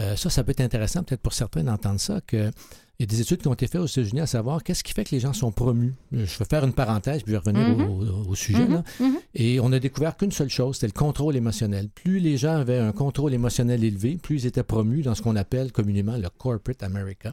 euh, 0.00 0.16
ça, 0.16 0.30
ça 0.30 0.42
peut 0.42 0.50
être 0.50 0.60
intéressant 0.60 1.02
peut-être 1.04 1.22
pour 1.22 1.32
certains 1.34 1.62
d'entendre 1.64 2.00
ça, 2.00 2.20
que 2.26 2.50
il 2.98 3.02
y 3.02 3.04
a 3.04 3.06
des 3.06 3.20
études 3.20 3.40
qui 3.42 3.48
ont 3.48 3.54
été 3.54 3.66
faites 3.66 3.80
aux 3.80 3.86
États-Unis 3.86 4.20
à 4.20 4.26
savoir 4.26 4.62
qu'est-ce 4.62 4.84
qui 4.84 4.92
fait 4.92 5.02
que 5.04 5.10
les 5.12 5.20
gens 5.20 5.32
sont 5.32 5.50
promus. 5.50 5.94
Je 6.12 6.38
vais 6.38 6.44
faire 6.48 6.64
une 6.64 6.72
parenthèse, 6.72 7.22
puis 7.22 7.32
je 7.32 7.38
vais 7.38 7.38
revenir 7.38 7.68
Mhm. 7.76 7.90
au, 7.90 8.30
au 8.30 8.34
sujet. 8.34 8.66
là. 8.68 8.84
Mhm. 9.00 9.16
Et 9.34 9.58
on 9.60 9.72
a 9.72 9.78
découvert 9.80 10.16
qu'une 10.16 10.30
seule 10.30 10.50
chose, 10.50 10.76
c'était 10.76 10.86
le 10.88 10.92
contrôle 10.98 11.34
émotionnel. 11.36 11.88
Plus 11.88 12.20
les 12.20 12.36
gens 12.36 12.54
avaient 12.56 12.78
un 12.78 12.92
contrôle 12.92 13.34
émotionnel 13.34 13.82
élevé, 13.82 14.18
plus 14.22 14.42
ils 14.44 14.46
étaient 14.46 14.62
promus 14.62 15.02
dans 15.02 15.14
ce 15.14 15.22
qu'on 15.22 15.36
appelle 15.36 15.72
communément 15.72 16.16
le 16.16 16.28
corporate 16.28 16.82
America. 16.82 17.32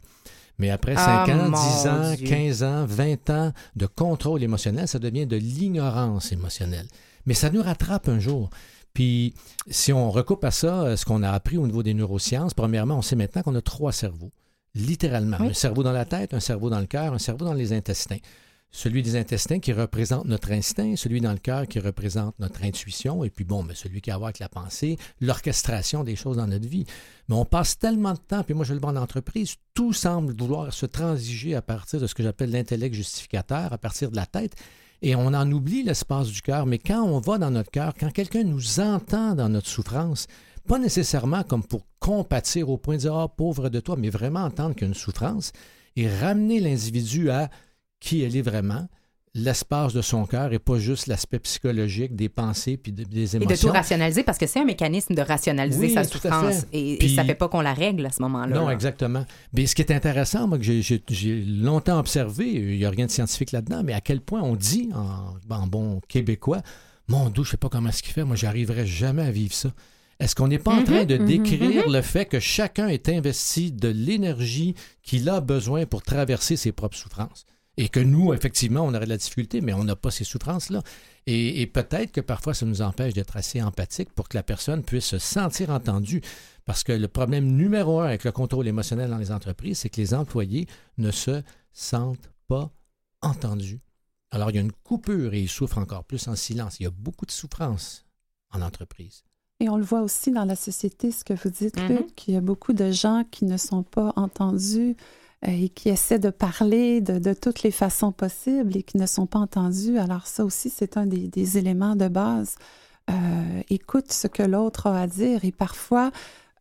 Mais 0.58 0.72
après 0.72 0.94
Ah, 0.98 1.26
5 1.26 1.34
ans, 1.36 1.50
mon 1.50 1.58
10 1.58 1.88
ans, 1.88 2.16
Dieu. 2.16 2.28
15 2.28 2.64
ans, 2.64 2.86
20 2.86 3.30
ans 3.30 3.54
de 3.76 3.86
contrôle 3.86 4.42
émotionnel, 4.44 4.88
ça 4.88 4.98
devient 5.00 5.26
de 5.28 5.38
l'ignorance 5.38 6.32
émotionnelle. 6.32 6.88
Mais 7.26 7.34
ça 7.34 7.50
nous 7.50 7.62
rattrape 7.62 8.08
un 8.10 8.20
jour. 8.20 8.50
Puis, 8.94 9.36
si 9.70 9.94
on 9.94 10.10
recoupe 10.10 10.44
à 10.44 10.52
ça 10.52 10.82
euh, 10.82 10.96
ce 10.98 11.06
qu'on 11.06 11.22
a 11.22 11.30
appris 11.30 11.58
au 11.58 11.68
niveau 11.68 11.84
des 11.84 11.94
neurosciences, 11.94 12.54
premièrement, 12.56 12.96
on 12.98 13.02
sait 13.02 13.16
maintenant 13.16 13.44
qu'on 13.44 13.56
a 13.56 13.62
trois 13.62 13.92
cerveaux. 13.92 14.32
Littéralement. 14.76 15.38
Oui. 15.40 15.50
Un 15.50 15.54
cerveau 15.54 15.84
dans 15.84 15.92
la 15.92 16.06
tête, 16.06 16.34
un 16.34 16.40
cerveau 16.40 16.70
dans 16.70 16.80
le 16.80 16.86
cœur, 16.86 17.14
un 17.14 17.20
cerveau 17.20 17.46
dans 17.46 17.54
les 17.54 17.74
intestins. 17.74 18.20
Celui 18.72 19.02
des 19.02 19.16
intestins 19.16 19.60
qui 19.60 19.74
représente 19.74 20.26
notre 20.26 20.52
instinct, 20.52 20.96
celui 20.96 21.22
dans 21.22 21.32
le 21.32 21.40
cœur 21.40 21.68
qui 21.68 21.80
représente 21.80 22.38
notre 22.38 22.64
intuition, 22.64 23.24
et 23.24 23.32
puis 23.32 23.44
bon, 23.44 23.64
ben, 23.64 23.76
celui 23.76 24.00
qui 24.00 24.12
a 24.12 24.14
à 24.14 24.18
voir 24.20 24.28
avec 24.28 24.38
la 24.38 24.48
pensée, 24.48 24.98
l'orchestration 25.22 26.04
des 26.04 26.16
choses 26.16 26.38
dans 26.38 26.46
notre 26.46 26.68
vie. 26.68 26.86
Mais 27.28 27.36
on 27.36 27.46
passe 27.46 27.80
tellement 27.80 28.14
de 28.14 28.20
temps, 28.20 28.44
puis 28.44 28.54
moi 28.54 28.66
je 28.66 28.76
le 28.76 28.80
vois 28.80 28.92
en 28.92 28.96
entreprise, 28.96 29.56
tout 29.74 29.92
semble 29.92 30.36
vouloir 30.40 30.72
se 30.72 30.86
transiger 30.86 31.56
à 31.56 31.64
partir 31.64 32.00
de 32.00 32.06
ce 32.06 32.14
que 32.14 32.22
j'appelle 32.22 32.52
l'intellect 32.52 32.94
justificateur, 32.94 33.74
à 33.74 33.80
partir 33.80 34.12
de 34.12 34.16
la 34.16 34.28
tête, 34.28 34.54
et 35.02 35.16
on 35.16 35.28
en 35.28 35.52
oublie 35.52 35.82
l'espace 35.82 36.28
du 36.28 36.42
cœur. 36.44 36.68
Mais 36.68 36.78
quand 36.78 37.02
on 37.02 37.20
va 37.20 37.40
dans 37.40 37.50
notre 37.50 37.72
cœur, 37.72 37.94
quand 38.00 38.12
quelqu'un 38.12 38.44
nous 38.44 38.80
entend 38.80 39.34
dans 39.34 39.50
notre 39.50 39.68
souffrance, 39.68 40.28
pas 40.70 40.80
nécessairement 40.80 41.44
comme 41.44 41.64
pour 41.64 41.86
compatir 42.00 42.70
au 42.70 42.78
point 42.78 42.96
de 42.96 43.02
dire 43.02 43.16
Ah, 43.16 43.28
pauvre 43.28 43.68
de 43.70 43.80
toi, 43.82 43.96
mais 43.98 44.10
vraiment 44.10 44.44
entendre 44.46 44.74
qu'il 44.76 44.84
y 44.84 44.86
a 44.86 44.88
une 44.90 44.94
souffrance 44.94 45.52
et 45.98 46.08
ramener 46.08 46.60
l'individu 46.62 47.30
à 47.30 47.50
qui 48.00 48.22
elle 48.24 48.38
est 48.38 48.42
vraiment, 48.42 48.88
l'espace 49.36 49.94
de 49.94 50.02
son 50.02 50.26
cœur 50.26 50.54
et 50.54 50.60
pas 50.60 50.80
juste 50.80 51.08
l'aspect 51.08 51.40
psychologique 51.40 52.16
des 52.16 52.30
pensées 52.30 52.78
puis 52.78 52.92
de- 52.92 53.04
des 53.04 53.36
Et 53.36 53.40
de 53.40 53.44
tout 53.46 53.50
émotions. 53.52 53.72
rationaliser 53.72 54.24
parce 54.24 54.38
que 54.38 54.48
c'est 54.48 54.60
un 54.60 54.66
mécanisme 54.66 55.14
de 55.14 55.22
rationaliser 55.22 55.80
Oui, 55.88 55.94
sa 55.94 56.04
souffrance. 56.04 56.66
Et, 56.74 56.94
et 56.94 56.98
Puis- 56.98 57.16
ça 57.16 57.24
fait 57.26 57.36
pas 57.36 57.48
qu'on 57.50 57.62
la 57.62 57.74
règle 57.74 58.06
à 58.06 58.12
ce 58.12 58.22
moment-là. 58.24 58.56
Non, 58.56 58.70
exactement. 58.70 59.26
Mais 59.54 59.66
ce 59.68 59.76
qui 59.76 59.82
est 59.82 59.92
intéressant, 59.92 60.48
moi, 60.48 60.58
que 60.58 60.64
j'ai- 60.64 61.44
longtemps 61.46 62.00
observé, 62.00 62.48
il 62.50 62.78
n'y 62.78 62.86
a 62.86 62.90
rien 62.90 63.06
de 63.06 63.12
scientifique 63.12 63.52
là-dedans, 63.52 63.82
mais 63.84 63.94
à 63.94 64.02
quel 64.02 64.22
point 64.22 64.42
on 64.42 64.56
dit 64.56 64.90
en, 64.96 65.36
en 65.56 65.68
bon 65.68 66.00
québécois, 66.08 66.62
mon 67.08 67.30
doux, 67.30 67.44
je 67.44 67.52
sais 67.52 67.58
pas 67.58 67.70
comment 67.70 67.90
est-ce 67.90 68.02
qu'il 68.04 68.14
fait, 68.14 68.24
moi, 68.24 68.36
j'arriverai 68.36 68.86
jamais 68.88 69.24
à 69.24 69.32
vivre 69.32 69.54
ça. 69.54 69.70
Est-ce 70.20 70.36
qu'on 70.36 70.48
n'est 70.50 70.60
pas 70.60 70.74
en 70.74 70.80
Mhm, 70.80 70.86
train 70.86 71.06
de 71.06 71.18
mhm, 71.18 71.26
décrire 71.26 71.90
le 71.90 72.02
fait 72.02 72.26
que 72.26 72.40
chacun 72.40 72.88
est 72.90 73.08
investi 73.10 73.72
de 73.72 73.88
l'énergie 73.88 74.76
qu'il 75.02 75.30
a 75.30 75.40
besoin 75.42 75.86
pour 75.86 76.04
traverser 76.04 76.58
ses 76.58 76.72
propres 76.74 76.98
souffrances? 76.98 77.46
Et 77.78 77.88
que 77.88 78.02
nous, 78.02 78.34
effectivement, 78.34 78.82
on 78.82 78.90
aurait 78.94 79.06
de 79.06 79.10
la 79.10 79.18
difficulté, 79.18 79.62
mais 79.62 79.72
on 79.72 79.86
n'a 79.86 79.96
pas 79.96 80.12
ces 80.12 80.26
souffrances-là. 80.26 80.84
Et, 81.26 81.62
et 81.62 81.68
peut-être 81.68 82.12
que 82.12 82.20
parfois, 82.20 82.54
ça 82.54 82.66
nous 82.66 82.82
empêche 82.82 83.14
d'être 83.14 83.38
assez 83.38 83.62
empathique 83.62 84.12
pour 84.14 84.28
que 84.28 84.36
la 84.36 84.44
personne 84.44 84.84
puisse 84.84 85.06
se 85.06 85.18
sentir 85.20 85.70
entendue. 85.70 86.22
Parce 86.66 86.84
que 86.84 86.92
le 86.92 87.08
problème 87.08 87.46
numéro 87.46 88.02
un 88.02 88.08
avec 88.08 88.26
le 88.26 88.34
contrôle 88.34 88.68
émotionnel 88.68 89.10
dans 89.10 89.18
les 89.18 89.32
entreprises, 89.32 89.80
c'est 89.80 89.90
que 89.90 90.02
les 90.02 90.14
employés 90.14 90.68
ne 90.98 91.12
se 91.12 91.42
sentent 91.72 92.30
pas 92.50 92.70
entendus. 93.22 93.80
Alors, 94.32 94.50
il 94.52 94.56
y 94.56 94.60
a 94.60 94.62
une 94.62 94.74
coupure 94.74 95.34
et 95.34 95.40
ils 95.40 95.50
souffrent 95.50 95.78
encore 95.78 96.04
plus 96.04 96.28
en 96.28 96.36
silence. 96.36 96.82
Il 96.82 96.84
y 96.84 96.88
a 96.88 96.92
beaucoup 96.92 97.26
de 97.26 97.32
souffrance 97.32 98.06
en 98.52 98.62
entreprise. 98.62 99.24
Et 99.60 99.70
on 99.70 99.78
le 99.78 99.84
voit 99.84 100.02
aussi 100.02 100.32
dans 100.32 100.46
la 100.46 100.56
société, 100.56 101.12
ce 101.12 101.24
que 101.24 101.34
vous 101.34 101.50
dites, 101.50 101.78
Mhm. 101.78 101.88
Luc, 101.90 102.16
qu'il 102.16 102.34
y 102.34 102.38
a 102.38 102.42
beaucoup 102.42 102.74
de 102.74 102.92
gens 102.92 103.24
qui 103.30 103.46
ne 103.46 103.58
sont 103.58 103.84
pas 103.84 104.14
entendus 104.16 104.96
euh, 105.46 105.52
et 105.52 105.70
qui 105.70 105.90
essaient 105.90 106.20
de 106.20 106.30
parler 106.30 107.02
de, 107.02 107.20
de 107.20 107.34
toutes 107.34 107.64
les 107.64 107.72
façons 107.72 108.12
possibles 108.12 108.76
et 108.78 108.84
qui 108.84 108.98
ne 108.98 109.06
sont 109.06 109.26
pas 109.26 109.40
entendus. 109.40 109.98
Alors 109.98 110.28
ça 110.28 110.46
aussi, 110.46 110.70
c'est 110.70 110.98
un 110.98 111.06
des, 111.06 111.28
des 111.28 111.58
éléments 111.58 111.96
de 111.96 112.08
base. 112.08 112.56
Euh, 113.10 113.62
écoute 113.70 114.12
ce 114.12 114.28
que 114.28 114.44
l'autre 114.44 114.88
a 114.88 115.02
à 115.02 115.08
dire 115.08 115.44
et 115.44 115.52
parfois, 115.52 116.12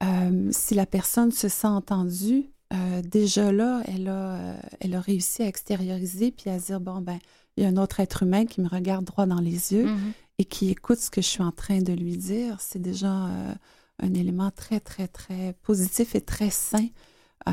euh, 0.02 0.48
si 0.50 0.74
la 0.74 0.86
personne 0.86 1.30
se 1.32 1.48
sent 1.48 1.66
entendue, 1.66 2.46
déjà 3.02 3.50
là, 3.50 3.80
elle 3.86 4.08
a, 4.08 4.54
elle 4.80 4.94
a 4.94 5.00
réussi 5.00 5.42
à 5.42 5.46
extérioriser 5.46 6.30
puis 6.32 6.50
à 6.50 6.58
dire, 6.58 6.80
bon, 6.80 7.00
ben, 7.00 7.18
il 7.56 7.62
y 7.62 7.66
a 7.66 7.68
un 7.70 7.76
autre 7.78 8.00
être 8.00 8.22
humain 8.24 8.44
qui 8.44 8.60
me 8.60 8.68
regarde 8.68 9.04
droit 9.06 9.24
dans 9.26 9.40
les 9.40 9.72
yeux 9.72 9.86
Mhm. 9.86 10.12
Et 10.38 10.44
qui 10.44 10.70
écoute 10.70 10.98
ce 10.98 11.10
que 11.10 11.20
je 11.20 11.26
suis 11.26 11.42
en 11.42 11.52
train 11.52 11.80
de 11.82 11.92
lui 11.92 12.16
dire, 12.16 12.60
c'est 12.60 12.80
déjà 12.80 13.26
euh, 13.26 13.54
un 13.98 14.14
élément 14.14 14.50
très, 14.50 14.80
très, 14.80 15.08
très 15.08 15.54
positif 15.62 16.14
et 16.14 16.20
très 16.20 16.50
sain 16.50 16.86
euh, 17.48 17.52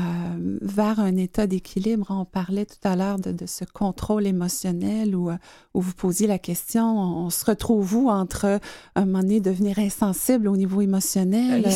vers 0.62 1.00
un 1.00 1.16
état 1.16 1.46
d'équilibre. 1.46 2.06
On 2.10 2.24
parlait 2.24 2.66
tout 2.66 2.76
à 2.84 2.96
l'heure 2.96 3.18
de, 3.18 3.32
de 3.32 3.46
ce 3.46 3.64
contrôle 3.64 4.26
émotionnel 4.26 5.14
où, 5.14 5.30
euh, 5.30 5.36
où 5.74 5.80
vous 5.80 5.94
posiez 5.94 6.26
la 6.26 6.38
question, 6.38 6.84
on, 6.84 7.26
on 7.26 7.30
se 7.30 7.44
retrouve 7.44 7.94
où 7.94 8.10
entre 8.10 8.58
un 8.94 9.04
moment 9.06 9.20
donné 9.20 9.40
devenir 9.40 9.78
insensible 9.78 10.48
au 10.48 10.56
niveau 10.56 10.80
émotionnel? 10.80 11.66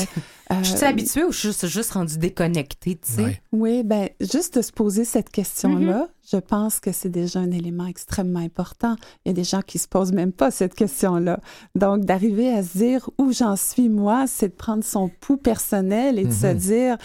Euh, 0.50 0.54
Je 0.62 0.76
suis 0.76 0.84
habituée 0.84 1.24
ou 1.24 1.30
je 1.32 1.38
suis 1.38 1.48
juste, 1.48 1.66
juste 1.68 1.92
rendue 1.92 2.18
déconnectée, 2.18 2.96
tu 2.96 3.12
sais? 3.12 3.22
Ouais. 3.24 3.42
oui, 3.52 3.82
ben 3.84 4.08
juste 4.20 4.56
de 4.58 4.62
se 4.62 4.72
poser 4.72 5.04
cette 5.04 5.30
question-là, 5.30 6.08
Mm-hmm. 6.08 6.30
je 6.32 6.36
pense 6.38 6.80
que 6.80 6.90
c'est 6.92 7.08
déjà 7.08 7.38
un 7.40 7.50
élément 7.52 7.86
extrêmement 7.86 8.40
important. 8.40 8.96
Il 9.24 9.28
y 9.28 9.30
a 9.30 9.34
des 9.34 9.44
gens 9.44 9.62
qui 9.62 9.78
se 9.78 9.86
posent 9.88 10.12
même 10.12 10.32
pas 10.32 10.50
cette 10.50 10.74
question-là. 10.74 11.38
Donc, 11.76 12.04
d'arriver 12.04 12.52
à 12.52 12.62
se 12.64 12.78
dire 12.78 13.08
où 13.18 13.32
j'en 13.32 13.54
suis 13.56 13.88
moi, 13.88 14.26
c'est 14.26 14.48
de 14.48 14.54
prendre 14.54 14.82
son 14.84 15.08
pouls 15.08 15.36
personnel 15.36 16.18
et 16.18 16.24
de 16.24 16.32
se 16.32 16.46
Mhm. 16.48 16.54
dire 16.58 16.96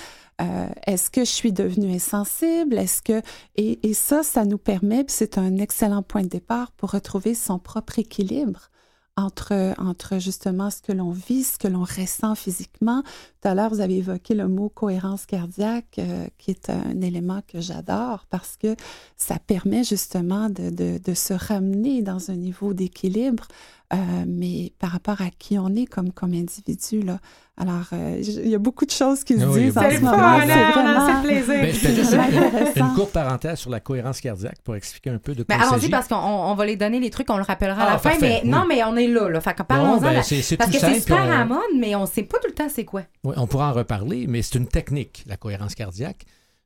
euh, 0.41 0.67
est-ce 0.85 1.09
que 1.09 1.21
je 1.21 1.31
suis 1.31 1.53
devenue 1.53 1.93
insensible? 1.93 2.77
Est-ce 2.77 3.01
que 3.01 3.21
et, 3.55 3.87
et 3.87 3.93
ça, 3.93 4.23
ça 4.23 4.45
nous 4.45 4.57
permet, 4.57 5.05
c'est 5.07 5.37
un 5.37 5.57
excellent 5.57 6.03
point 6.03 6.23
de 6.23 6.27
départ 6.27 6.71
pour 6.73 6.91
retrouver 6.91 7.35
son 7.35 7.59
propre 7.59 7.99
équilibre 7.99 8.69
entre, 9.17 9.73
entre 9.77 10.19
justement 10.19 10.69
ce 10.69 10.81
que 10.81 10.91
l'on 10.91 11.11
vit, 11.11 11.43
ce 11.43 11.57
que 11.57 11.67
l'on 11.67 11.83
ressent 11.83 12.35
physiquement. 12.35 13.01
Tout 13.41 13.47
à 13.47 13.55
l'heure, 13.55 13.69
vous 13.69 13.79
avez 13.79 13.97
évoqué 13.97 14.33
le 14.33 14.47
mot 14.47 14.69
cohérence 14.69 15.25
cardiaque, 15.25 15.99
euh, 15.99 16.27
qui 16.37 16.51
est 16.51 16.69
un 16.69 16.99
élément 17.01 17.41
que 17.47 17.61
j'adore 17.61 18.25
parce 18.29 18.57
que 18.57 18.75
ça 19.15 19.39
permet 19.39 19.83
justement 19.83 20.49
de, 20.49 20.69
de, 20.69 20.99
de 21.01 21.13
se 21.13 21.33
ramener 21.33 22.01
dans 22.01 22.29
un 22.29 22.35
niveau 22.35 22.73
d'équilibre, 22.73 23.47
euh, 23.93 23.97
mais 24.27 24.73
par 24.79 24.89
rapport 24.91 25.21
à 25.21 25.29
qui 25.37 25.57
on 25.59 25.69
est 25.75 25.85
comme, 25.85 26.11
comme 26.11 26.33
individu. 26.33 27.01
Là. 27.03 27.19
Alors, 27.57 27.85
euh, 27.93 28.19
il 28.21 28.49
y 28.49 28.55
a 28.55 28.59
beaucoup 28.59 28.85
de 28.85 28.91
choses 28.91 29.23
qui 29.23 29.39
se 29.39 29.45
Oui, 29.45 29.65
disent 29.65 29.77
en 29.77 29.81
C'est 29.81 29.97
ce 29.97 30.01
moment. 30.01 30.39
C'est 30.45 30.51
hein, 30.51 30.71
on 30.75 30.79
a 30.79 31.21
vraiment... 31.21 31.21
Ben, 31.23 31.73
juste 31.73 32.15
une, 32.75 32.93
courte 32.95 33.11
parenthèse 33.11 33.59
sur 33.59 33.69
la 33.69 33.79
cohérence 33.79 34.19
cardiaque 34.21 34.57
pour 34.63 34.75
expliquer 34.75 35.11
un 35.11 35.19
peu 35.19 35.33
de 35.35 35.43
quoi 35.43 35.55
Mais 35.55 35.63
il 35.63 35.67
allons-y 35.67 35.89
parce 35.89 36.07
qu'on 36.07 36.15
on 36.15 36.53
va 36.55 36.65
les 36.65 36.75
donner 36.75 36.99
les 36.99 37.09
trucs, 37.09 37.29
on 37.29 37.37
le 37.37 37.43
rappellera 37.43 37.83
à 37.83 37.87
Ah, 37.87 37.91
la 37.93 37.97
fin. 37.99 38.09
parfait, 38.09 38.41
Mais 38.43 38.49
non, 38.49 38.65
mais 38.67 38.83
on 38.83 38.95
est 38.97 39.07
là. 39.07 39.29
là. 39.29 39.39
Fait 39.39 39.53
que 39.53 39.63
parlons-en. 39.63 40.01
ben, 40.01 40.15
parce 40.15 40.27
tout 40.29 40.35
que 40.35 40.79
c'est 40.79 40.99
super 40.99 41.17
on- 41.17 41.21
à 41.21 41.27
la 41.27 41.45
mode, 41.45 41.59
mais 41.77 41.95
on 41.95 42.05
sait 42.05 42.23
pas 42.23 42.39
tout 42.39 42.47
le 42.47 42.53
temps 42.55 42.67
c'est 42.69 42.85
quoi. 42.85 43.03
Oui, 43.23 43.35
on 43.37 43.47
pourra 43.47 43.69
en 43.69 43.73
reparler, 43.73 44.25
mais 44.27 44.41
c'est 44.41 44.57
une 44.57 44.67
technique, 44.67 45.23
la 45.27 45.37
cohérence 45.37 45.75
cardiaque, 45.75 46.25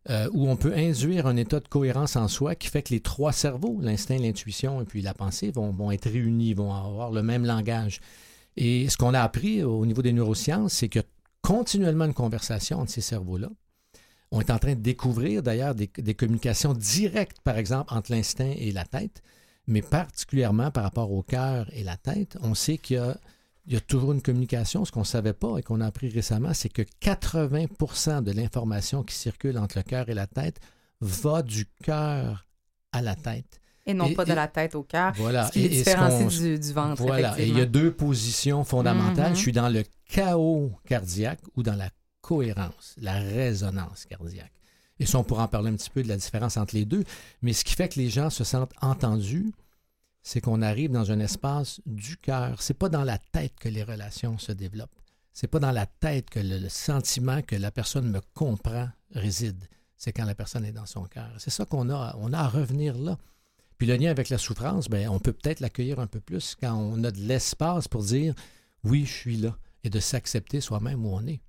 euh, 0.10 0.30
où 0.32 0.50
on 0.50 0.56
peut 0.56 0.74
induire 0.74 1.28
un 1.28 1.36
état 1.36 1.60
de 1.60 1.68
cohérence 1.68 2.16
en 2.16 2.28
soi 2.28 2.56
qui 2.56 2.70
fait 2.70 2.84
que 2.84 2.94
les 2.94 3.02
trois 3.02 3.34
cerveaux, 3.34 3.80
l'instinct, 3.82 4.18
l'intuition 4.18 4.82
et 4.82 4.86
puis 4.86 5.02
la 5.02 5.14
pensée, 5.14 5.52
vont, 5.52 5.92
être 5.92 6.10
réunis, 6.10 6.54
vont 6.54 6.74
avoir 6.74 7.12
le 7.12 7.22
même 7.22 7.46
langage. 7.46 8.00
Et 8.56 8.88
ce 8.90 8.98
qu'on 8.98 9.14
a 9.14 9.22
appris 9.22 9.64
au 9.64 9.86
niveau 9.86 10.02
des 10.02 10.14
neurosciences, 10.14 10.74
c'est 10.74 10.96
a 10.98 11.04
continuellement 11.42 12.06
une 12.06 12.14
conversation 12.14 12.80
entre 12.80 12.92
ces 12.92 13.02
cerveaux-là. 13.02 13.50
On 14.32 14.40
est 14.40 14.52
en 14.52 14.60
train 14.60 14.76
de 14.76 14.82
découvrir 14.82 15.44
d'ailleurs 15.44 15.76
des, 15.76 15.90
des 15.98 16.14
communications 16.14 16.74
directes, 16.74 17.42
par 17.44 17.58
exemple, 17.58 17.94
entre 17.94 18.12
l'instinct 18.12 18.54
et 18.58 18.72
la 18.72 18.86
tête, 18.86 19.22
mais 19.68 19.82
particulièrement 19.82 20.72
par 20.72 20.84
rapport 20.84 21.12
au 21.12 21.24
cœur 21.24 21.70
et 21.74 21.84
la 21.84 21.98
tête. 21.98 22.38
On 22.42 22.54
sait 22.54 22.78
qu'il 22.78 22.98
y 22.98 23.00
a, 23.00 23.18
il 23.70 23.76
y 23.76 23.78
a 23.78 23.82
toujours 23.82 24.12
une 24.14 24.22
communication. 24.22 24.84
Ce 24.84 24.92
qu'on 24.92 25.02
ne 25.02 25.06
savait 25.06 25.34
pas 25.34 25.58
et 25.60 25.62
qu'on 25.64 25.80
a 25.80 25.86
appris 25.86 26.10
récemment, 26.10 26.54
c'est 26.56 26.70
que 26.70 26.82
80 27.00 28.22
de 28.22 28.32
l'information 28.32 29.04
qui 29.04 29.14
circule 29.16 29.58
entre 29.60 29.78
le 29.78 29.84
cœur 29.84 30.10
et 30.10 30.16
la 30.16 30.26
tête 30.28 30.60
va 31.02 31.44
du 31.44 31.68
cœur 31.84 32.48
à 32.92 33.02
la 33.04 33.16
tête. 33.16 33.62
Et 33.86 33.94
non 33.94 34.06
Et- 34.08 34.16
pas 34.16 34.26
de 34.26 34.32
et- 34.32 34.36
la 34.36 34.48
tête 34.48 34.74
au 34.74 34.82
cœur. 34.84 35.14
Voilà. 35.18 35.48
Ce 35.48 35.52
qui 35.52 35.70
les 35.70 35.84
ce 35.84 36.40
du, 36.42 36.60
du 36.60 36.74
ventre. 36.74 37.02
Voilà. 37.04 37.40
Et 37.40 37.48
il 37.48 37.58
y 37.58 37.62
a 37.62 37.66
deux 37.66 37.92
positions 37.92 38.64
fondamentales. 38.64 39.30
Mhm. 39.30 39.36
Je 39.36 39.40
suis 39.42 39.52
dans 39.52 39.70
le 39.70 39.84
chaos 40.06 40.72
cardiaque 40.88 41.40
ou 41.56 41.62
dans 41.64 41.76
la 41.76 41.90
cohérence, 42.22 42.96
la 42.98 43.20
résonance 43.20 44.06
cardiaque. 44.06 44.52
Et 45.00 45.06
ça, 45.06 45.18
on 45.20 45.24
pourra 45.24 45.44
en 45.44 45.48
parler 45.48 45.70
un 45.70 45.76
petit 45.76 45.90
peu 45.92 46.04
de 46.04 46.08
la 46.08 46.18
différence 46.18 46.58
entre 46.58 46.76
les 46.76 46.86
deux. 46.86 47.04
Mais 47.42 47.54
ce 47.54 47.64
qui 47.64 47.74
fait 47.76 47.88
que 47.88 48.00
les 48.00 48.10
gens 48.10 48.30
se 48.30 48.44
sentent 48.44 48.74
entendus, 48.82 49.54
c'est 50.30 50.42
qu'on 50.42 50.62
arrive 50.62 50.92
dans 50.92 51.12
un 51.12 51.20
espace 51.20 51.82
du 51.88 52.16
cœur. 52.16 52.62
C'est 52.62 52.76
pas 52.76 52.88
dans 52.88 53.04
la 53.04 53.18
tête 53.18 53.56
que 53.60 53.68
les 53.68 53.82
relations 53.82 54.38
se 54.38 54.52
développent. 54.52 55.02
C'est 55.34 55.48
pas 55.48 55.58
dans 55.58 55.72
la 55.72 55.88
tête 55.88 56.30
que 56.30 56.40
le, 56.40 56.70
sentiment 56.70 57.42
que 57.42 57.56
la 57.56 57.72
personne 57.72 58.12
me 58.12 58.22
comprend 58.36 58.90
réside. 59.10 59.68
C'est 59.98 60.14
quand 60.14 60.26
la 60.26 60.36
personne 60.36 60.66
est 60.66 60.72
dans 60.72 60.86
son 60.86 61.06
cœur. 61.06 61.32
C'est 61.40 61.50
ça 61.50 61.66
qu'on 61.66 61.90
a, 61.90 62.16
on 62.20 62.32
a 62.32 62.38
à 62.38 62.48
revenir 62.48 62.96
là. 62.96 63.18
Puis 63.80 63.88
le 63.88 63.96
lien 63.96 64.12
avec 64.12 64.30
la 64.30 64.38
souffrance, 64.38 64.88
ben, 64.88 65.10
on 65.10 65.18
peut 65.18 65.34
peut-être 65.34 65.62
l'accueillir 65.62 66.00
un 66.00 66.06
peu 66.06 66.20
plus 66.20 66.56
quand 66.62 66.76
on 66.76 67.04
a 67.06 67.10
de 67.10 67.22
l'espace 67.22 67.88
pour 67.88 68.04
dire 68.04 68.36
oui, 68.84 69.08
je 69.08 69.12
suis 69.12 69.38
là 69.38 69.58
et 69.84 69.90
de 69.90 70.00
s'accepter 70.00 70.62
soi-même 70.62 71.08
où 71.08 71.10
on 71.10 71.26
est. 71.26 71.42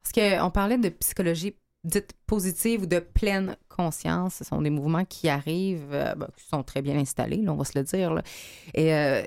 Parce 0.00 0.12
qu'on 0.12 0.50
parlait 0.52 0.78
de 0.78 0.90
psychologie 0.90 1.56
dite 1.84 2.12
positive 2.26 2.82
ou 2.82 2.86
de 2.86 2.98
pleine 2.98 3.56
conscience. 3.68 4.34
Ce 4.36 4.44
sont 4.44 4.62
des 4.62 4.70
mouvements 4.70 5.04
qui 5.04 5.28
arrivent, 5.28 5.92
euh, 5.92 6.14
ben, 6.14 6.28
qui 6.36 6.44
sont 6.44 6.62
très 6.62 6.82
bien 6.82 6.96
installés, 6.96 7.42
on 7.48 7.56
va 7.56 7.64
se 7.64 7.78
le 7.78 7.84
dire. 7.84 8.22
Et 8.74 8.94
euh, 8.94 9.22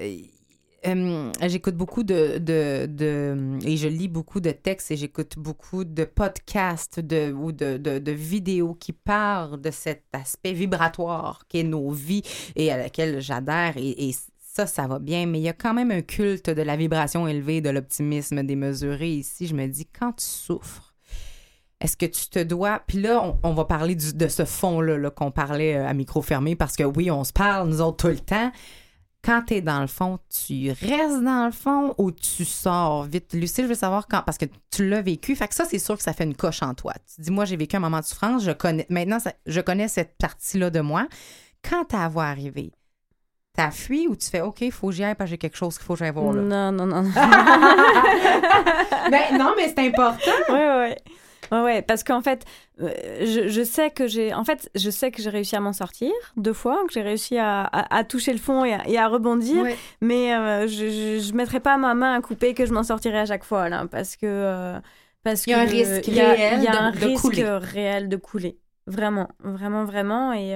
euh, 0.88 1.32
j'écoute 1.48 1.76
beaucoup 1.76 2.04
de, 2.04 2.38
de, 2.38 3.58
Et 3.66 3.78
je 3.78 3.88
lis 3.88 4.08
beaucoup 4.08 4.40
de 4.40 4.52
textes 4.52 4.92
et 4.92 4.98
j'écoute 4.98 5.38
beaucoup 5.38 5.84
de 5.84 6.06
podcasts 6.06 7.00
de, 7.00 7.34
ou 7.34 7.52
de, 7.52 7.78
de, 7.78 7.98
de 7.98 8.12
vidéos 8.12 8.76
qui 8.76 8.94
parlent 8.94 9.60
de 9.60 9.72
cet 9.72 10.04
aspect 10.14 10.54
vibratoire 10.54 11.46
qu'est 11.50 11.64
nos 11.64 11.90
vies 11.90 12.22
et 12.56 12.72
à 12.72 12.78
laquelle 12.78 13.20
j'adhère. 13.20 13.78
Et, 13.78 14.10
et 14.10 14.16
ça, 14.40 14.68
ça 14.68 14.88
va 14.88 15.00
bien, 15.00 15.26
mais 15.26 15.40
il 15.40 15.44
y 15.44 15.50
a 15.50 15.54
quand 15.54 15.74
même 15.74 15.92
un 15.92 16.02
culte 16.02 16.50
de 16.50 16.62
la 16.62 16.78
vibration 16.78 17.28
élevée, 17.28 17.62
de 17.62 17.70
l'optimisme 17.70 18.44
démesuré 18.44 19.10
ici. 19.10 19.48
Je 19.48 19.56
me 19.56 19.68
dis, 19.68 19.86
quand 19.86 20.14
tu 20.14 20.26
souffres, 20.26 20.85
est-ce 21.82 21.98
que 21.98 22.06
tu 22.06 22.30
te 22.30 22.40
dois? 22.44 22.82
Puis 22.88 23.02
là, 23.02 23.22
on, 23.24 23.38
on 23.44 23.54
va 23.54 23.66
parler 23.66 23.96
du- 23.96 24.14
de 24.14 24.28
ce 24.28 24.46
fond-là 24.46 24.98
là, 24.98 25.10
qu'on 25.12 25.32
parlait 25.32 25.76
euh, 25.78 25.88
à 25.88 25.94
micro 25.94 26.22
fermé 26.22 26.56
parce 26.56 26.76
que 26.76 26.84
oui, 26.84 27.12
on 27.12 27.24
se 27.24 27.34
parle, 27.34 27.68
nous 27.68 27.82
autres, 27.82 27.98
tout 27.98 28.08
le 28.14 28.20
temps. 28.20 28.52
Quand 29.24 29.42
tu 29.48 29.56
es 29.56 29.62
dans 29.62 29.82
le 29.82 29.88
fond, 29.88 30.20
tu 30.30 30.70
restes 30.70 31.24
dans 31.24 31.46
le 31.48 31.52
fond 31.52 31.96
ou 31.98 32.12
tu 32.12 32.46
sors 32.46 33.04
vite? 33.06 33.34
Lucie, 33.34 33.64
je 33.64 33.68
veux 33.68 33.74
savoir 33.74 34.08
quand, 34.08 34.22
parce 34.24 34.38
que 34.38 34.46
tu 34.72 34.88
l'as 34.88 35.02
vécu. 35.02 35.36
Fait 35.36 35.48
que 35.48 35.56
ça, 35.56 35.66
c'est 35.66 35.80
sûr 35.80 35.98
que 35.98 36.04
ça 36.04 36.14
fait 36.14 36.26
une 36.26 36.36
coche 36.36 36.62
en 36.62 36.76
toi. 36.76 36.94
Tu 37.16 37.22
dis, 37.22 37.32
moi, 37.32 37.44
j'ai 37.46 37.58
vécu 37.58 37.76
un 37.76 37.80
moment 37.80 38.00
de 38.02 38.06
souffrance, 38.06 38.44
je 38.44 38.52
connais, 38.52 38.86
maintenant, 38.90 39.18
ça- 39.20 39.34
je 39.48 39.62
connais 39.62 39.88
cette 39.88 40.16
partie-là 40.20 40.70
de 40.70 40.80
moi. 40.80 41.08
Quand 41.68 41.86
ta 41.86 42.08
voix 42.08 42.26
arrivé, 42.26 42.72
t'as 43.54 43.72
fui 43.72 44.08
ou 44.08 44.16
tu 44.16 44.30
fais, 44.30 44.42
OK, 44.42 44.62
il 44.62 44.72
faut 44.72 44.90
que 44.90 44.94
j'y 44.94 45.04
aille 45.04 45.16
parce 45.16 45.28
que 45.28 45.32
j'ai 45.32 45.38
quelque 45.40 45.58
chose 45.58 45.76
qu'il 45.78 45.86
faut 45.88 45.94
que 45.94 46.00
j'aille 46.00 46.12
voir 46.14 46.32
là? 46.32 46.42
Non, 46.44 46.72
non, 46.72 46.86
non. 46.86 47.04
Ben, 49.10 49.38
non, 49.38 49.54
mais 49.58 49.68
c'est 49.70 49.88
important. 49.88 50.32
ouais, 50.50 50.56
ouais. 50.78 50.98
Ouais, 51.52 51.62
ouais, 51.62 51.82
parce 51.82 52.04
qu'en 52.04 52.22
fait, 52.22 52.44
euh, 52.82 52.90
je, 53.22 53.48
je 53.50 53.64
sais 53.64 53.90
que 53.92 54.08
j'ai, 54.08 54.34
en 54.34 54.44
fait, 54.44 54.70
je 54.76 54.90
sais 54.90 55.12
que 55.12 55.22
j'ai 55.22 55.30
réussi 55.30 55.56
à 55.56 55.60
m'en 55.60 55.74
sortir 55.74 56.12
deux 56.38 56.54
fois, 56.54 56.82
que 56.88 56.94
j'ai 56.94 57.02
réussi 57.02 57.38
à, 57.38 57.64
à- 57.64 57.96
à 57.98 58.04
toucher 58.04 58.32
le 58.34 58.40
fond 58.40 58.66
et 58.66 58.74
à, 58.74 58.88
et 58.88 58.98
à 58.98 59.08
rebondir, 59.08 59.62
Ouais. 59.64 59.76
mais 60.02 60.34
euh, 60.36 60.68
je, 60.68 61.20
je 61.20 61.34
mettrai 61.34 61.60
pas 61.60 61.78
ma 61.78 61.94
main 61.94 62.16
à 62.16 62.22
couper 62.22 62.54
que 62.54 62.66
je 62.66 62.74
m'en 62.74 62.84
sortirai 62.84 63.20
à 63.20 63.26
chaque 63.26 63.44
fois 63.44 63.70
là, 63.70 63.86
parce 63.90 64.16
que 64.16 64.26
euh, 64.26 64.80
parce 65.24 65.46
Il 65.48 65.52
y 65.52 65.54
a 65.54 65.60
un 65.60 65.66
que 65.66 65.72
risque 65.72 66.08
y 66.08 66.20
a- 66.22 66.34
réel 66.34 66.54
il 66.60 66.64
y 66.64 66.68
a 66.68 66.72
de- 66.72 66.78
un 66.78 66.92
de 66.92 67.06
risque 67.06 67.22
couler. 67.22 67.44
réel 67.44 68.10
de 68.10 68.16
couler, 68.18 68.58
vraiment, 68.88 69.30
vraiment, 69.44 69.86
vraiment, 69.86 70.34
et 70.34 70.56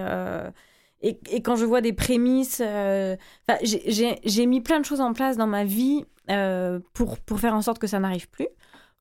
et, 1.02 1.18
et 1.32 1.42
quand 1.42 1.56
je 1.56 1.64
vois 1.64 1.80
des 1.82 1.94
prémices, 1.94 2.62
euh, 2.66 3.16
j'ai- 3.64 4.46
mis 4.46 4.60
plein 4.62 4.80
de 4.82 4.86
choses 4.86 5.00
en 5.02 5.14
place 5.14 5.38
dans 5.38 5.48
ma 5.48 5.64
vie 5.64 6.04
euh, 6.30 6.80
pour 6.94 7.20
pour 7.20 7.40
faire 7.40 7.56
en 7.56 7.62
sorte 7.62 7.80
que 7.80 7.88
ça 7.88 8.00
n'arrive 8.00 8.30
plus 8.30 8.48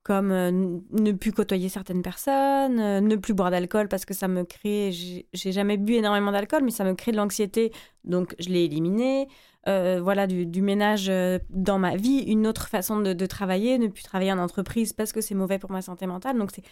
comme 0.03 0.31
euh, 0.31 0.51
ne 0.51 1.11
plus 1.11 1.31
côtoyer 1.31 1.69
certaines 1.69 2.01
personnes, 2.01 2.79
euh, 2.79 3.01
ne 3.01 3.15
plus 3.15 3.33
boire 3.33 3.51
d'alcool 3.51 3.87
parce 3.87 4.05
que 4.05 4.13
ça 4.13 4.27
me 4.27 4.43
crée, 4.43 4.91
j'ai 4.91 5.51
jamais 5.51 5.77
bu 5.77 5.93
énormément 5.93 6.31
d'alcool, 6.31 6.63
mais 6.63 6.71
ça 6.71 6.83
me 6.83 6.93
crée 6.93 7.11
de 7.11 7.17
l'anxiété, 7.17 7.71
donc 8.05 8.35
je 8.39 8.49
l'ai 8.49 8.63
éliminé. 8.63 9.27
Euh, 9.67 9.99
voilà, 10.01 10.25
du, 10.25 10.61
ménage 10.61 11.11
dans 11.49 11.79
ma 11.79 11.95
vie, 11.95 12.19
une 12.19 12.47
autre 12.47 12.69
façon 12.69 13.01
de, 13.01 13.25
travailler, 13.25 13.77
ne 13.77 13.87
plus 13.87 14.03
travailler 14.03 14.31
en 14.31 14.39
entreprise 14.39 14.93
parce 14.93 15.11
que 15.11 15.21
c'est 15.21 15.35
mauvais 15.35 15.59
pour 15.59 15.71
ma 15.71 15.81
santé 15.81 16.07
mentale. 16.07 16.37
Donc 16.37 16.51
c'est 16.53 16.63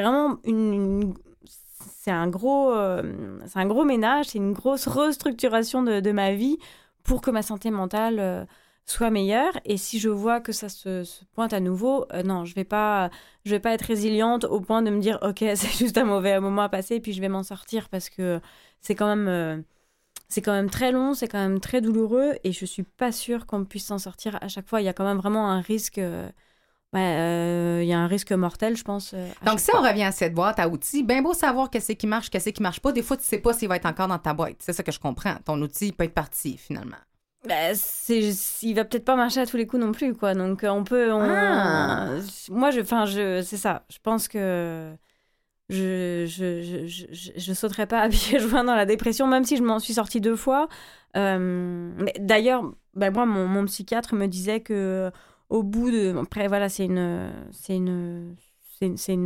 vraiment 0.00 0.38
une, 0.44 1.14
c'est 1.98 2.10
un 2.10 2.28
gros, 2.28 2.72
c'est 3.46 3.58
un 3.58 3.66
gros 3.66 3.84
ménage, 3.84 4.26
c'est 4.28 4.38
une 4.38 4.54
grosse 4.54 4.88
restructuration 4.88 5.82
de, 5.82 6.12
ma 6.12 6.32
vie 6.32 6.58
pour 7.04 7.20
que 7.20 7.30
ma 7.30 7.42
santé 7.42 7.70
mentale 7.70 8.46
soit 8.90 9.10
meilleure. 9.10 9.52
Et 9.64 9.76
si 9.76 9.98
je 9.98 10.08
vois 10.08 10.40
que 10.40 10.52
ça 10.52 10.68
se, 10.68 11.04
se 11.04 11.24
pointe 11.34 11.52
à 11.52 11.60
nouveau, 11.60 12.06
euh, 12.12 12.22
non, 12.22 12.44
je 12.44 12.54
vais 12.54 12.64
pas, 12.64 13.10
je 13.44 13.50
vais 13.52 13.60
pas 13.60 13.72
être 13.72 13.82
résiliente 13.86 14.44
au 14.44 14.60
point 14.60 14.82
de 14.82 14.90
me 14.90 15.00
dire, 15.00 15.18
ok, 15.22 15.38
c'est 15.56 15.76
juste 15.78 15.98
un 15.98 16.04
mauvais 16.04 16.38
moment 16.40 16.62
à 16.62 16.68
passer, 16.68 16.96
et 16.96 17.00
puis 17.00 17.12
je 17.12 17.20
vais 17.20 17.28
m'en 17.28 17.42
sortir 17.42 17.88
parce 17.88 18.08
que 18.10 18.40
c'est 18.80 18.94
quand 18.94 19.06
même, 19.08 19.28
euh, 19.28 19.60
c'est 20.28 20.42
quand 20.42 20.52
même 20.52 20.70
très 20.70 20.92
long, 20.92 21.14
c'est 21.14 21.28
quand 21.28 21.38
même 21.38 21.60
très 21.60 21.80
douloureux, 21.80 22.34
et 22.44 22.52
je 22.52 22.64
suis 22.66 22.84
pas 22.84 23.12
sûre 23.12 23.46
qu'on 23.46 23.64
puisse 23.64 23.86
s'en 23.86 23.98
sortir 23.98 24.38
à 24.42 24.48
chaque 24.48 24.68
fois. 24.68 24.80
Il 24.80 24.84
y 24.84 24.88
a 24.88 24.92
quand 24.94 25.04
même 25.04 25.18
vraiment 25.18 25.50
un 25.50 25.60
risque. 25.60 25.98
euh, 25.98 26.28
ouais, 26.92 27.00
euh, 27.18 27.82
il 27.82 27.88
y 27.88 27.92
a 27.92 27.98
un 27.98 28.06
risque 28.06 28.32
mortel, 28.32 28.76
je 28.76 28.84
pense. 28.84 29.12
euh, 29.14 29.28
Donc, 29.44 29.60
si 29.60 29.70
on 29.74 29.80
revient 29.82 30.04
à 30.04 30.12
cette 30.12 30.34
boîte 30.34 30.58
à 30.60 30.68
outils, 30.68 31.02
bien 31.04 31.22
beau 31.22 31.34
savoir 31.34 31.70
qu'est-ce 31.70 31.92
qui 31.92 32.06
marche, 32.06 32.30
qu'est-ce 32.30 32.50
qui 32.50 32.62
marche 32.62 32.80
pas. 32.80 32.92
Des 32.92 33.02
fois, 33.02 33.16
tu 33.16 33.24
sais 33.24 33.38
pas 33.38 33.52
s'il 33.54 33.68
va 33.68 33.76
être 33.76 33.86
encore 33.86 34.08
dans 34.08 34.18
ta 34.18 34.34
boîte. 34.34 34.56
C'est 34.60 34.72
ça 34.72 34.82
que 34.82 34.92
je 34.92 35.00
comprends. 35.00 35.36
Ton 35.44 35.60
outil 35.62 35.88
il 35.88 35.92
peut 35.92 36.04
être 36.04 36.14
parti, 36.14 36.56
finalement. 36.58 36.96
Bah, 37.46 37.74
c'est, 37.74 38.20
il 38.62 38.74
va 38.74 38.84
peut-être 38.84 39.04
pas 39.04 39.16
marcher 39.16 39.40
à 39.40 39.46
tous 39.46 39.56
les 39.56 39.66
coups 39.66 39.82
non 39.82 39.92
plus, 39.92 40.14
quoi. 40.14 40.34
Donc, 40.34 40.62
euh, 40.62 40.68
on 40.68 40.84
peut. 40.84 41.10
on- 41.12 41.20
Ah. 41.22 42.08
Moi, 42.50 42.70
je, 42.70 42.80
enfin, 42.80 43.06
je, 43.06 43.40
c'est 43.42 43.56
ça. 43.56 43.84
Je 43.90 43.96
pense 44.02 44.28
que 44.28 44.92
je, 45.70 46.26
je, 46.26 46.62
je, 46.62 46.86
je, 46.86 47.06
je- 47.12 47.32
je 47.36 47.52
sauterai 47.54 47.86
pas 47.86 48.00
à 48.02 48.08
pieds 48.10 48.38
joints 48.40 48.64
dans 48.64 48.74
la 48.76 48.86
dépression, 48.86 49.26
même 49.26 49.44
si 49.44 49.56
je 49.56 49.62
m'en 49.62 49.78
suis 49.78 49.94
sortie 49.94 50.20
deux 50.20 50.36
fois. 50.36 50.68
Euh, 51.16 51.92
d'ailleurs, 52.20 52.64
bah, 52.94 53.10
moi, 53.10 53.26
mon, 53.26 53.46
mon 53.48 53.64
psychiatre 53.66 54.14
me 54.14 54.26
disait 54.26 54.60
que 54.60 55.10
au 55.48 55.62
bout 55.62 55.90
de. 55.90 56.14
Après, 56.22 56.48
voilà, 56.48 56.68
c'est 56.68 56.84
une. 56.86 57.32
C'est 57.52 57.76
une. 57.76 58.36
C'est 58.96 59.18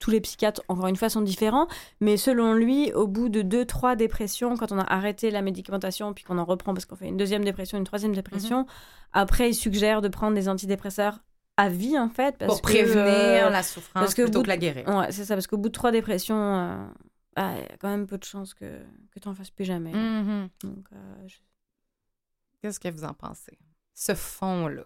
tous 0.00 0.10
les 0.10 0.20
psychiatres, 0.20 0.60
encore 0.68 0.86
une 0.86 0.96
fois, 0.96 1.08
sont 1.08 1.22
différents, 1.22 1.66
mais 2.00 2.18
selon 2.18 2.52
lui, 2.52 2.92
au 2.92 3.06
bout 3.06 3.30
de 3.30 3.40
deux, 3.40 3.64
trois 3.64 3.96
dépressions, 3.96 4.54
quand 4.58 4.70
on 4.70 4.78
a 4.78 4.82
arrêté 4.84 5.30
la 5.30 5.40
médicamentation, 5.40 6.12
puis 6.12 6.24
qu'on 6.24 6.36
en 6.36 6.44
reprend 6.44 6.74
parce 6.74 6.84
qu'on 6.84 6.96
fait 6.96 7.08
une 7.08 7.16
deuxième 7.16 7.42
dépression, 7.42 7.78
une 7.78 7.84
troisième 7.84 8.14
dépression, 8.14 8.66
après, 9.14 9.48
il 9.50 9.54
suggère 9.54 10.02
de 10.02 10.08
prendre 10.08 10.34
des 10.34 10.46
antidépresseurs 10.50 11.20
à 11.56 11.70
vie, 11.70 11.98
en 11.98 12.10
fait. 12.10 12.36
Parce 12.36 12.52
Pour 12.52 12.60
que, 12.60 12.66
prévenir 12.66 13.46
euh, 13.46 13.50
la 13.50 13.62
souffrance 13.62 13.94
parce 13.94 14.14
que 14.14 14.20
au 14.22 14.24
plutôt 14.26 14.40
bout 14.40 14.44
que 14.44 14.48
la 14.48 14.56
guérir. 14.58 14.86
Ouais, 14.86 15.10
c'est 15.10 15.24
ça, 15.24 15.34
parce 15.34 15.46
qu'au 15.46 15.56
bout 15.56 15.68
de 15.70 15.72
trois 15.74 15.90
dépressions, 15.90 16.36
euh, 16.36 16.76
ah, 17.36 17.54
il 17.56 17.62
y 17.62 17.64
a 17.72 17.76
quand 17.78 17.88
même 17.88 18.06
peu 18.06 18.18
de 18.18 18.24
chances 18.24 18.52
que, 18.52 18.66
que 19.10 19.20
tu 19.20 19.26
n'en 19.26 19.34
fasses 19.34 19.50
plus 19.50 19.64
jamais. 19.64 19.92
Mhm. 19.94 20.48
Donc, 20.64 20.84
euh, 20.92 20.96
je- 21.26 21.38
Qu'est-ce 22.60 22.78
que 22.80 22.88
vous 22.90 23.04
en 23.04 23.14
pensez? 23.14 23.56
Ce 23.94 24.14
fond-là. 24.14 24.82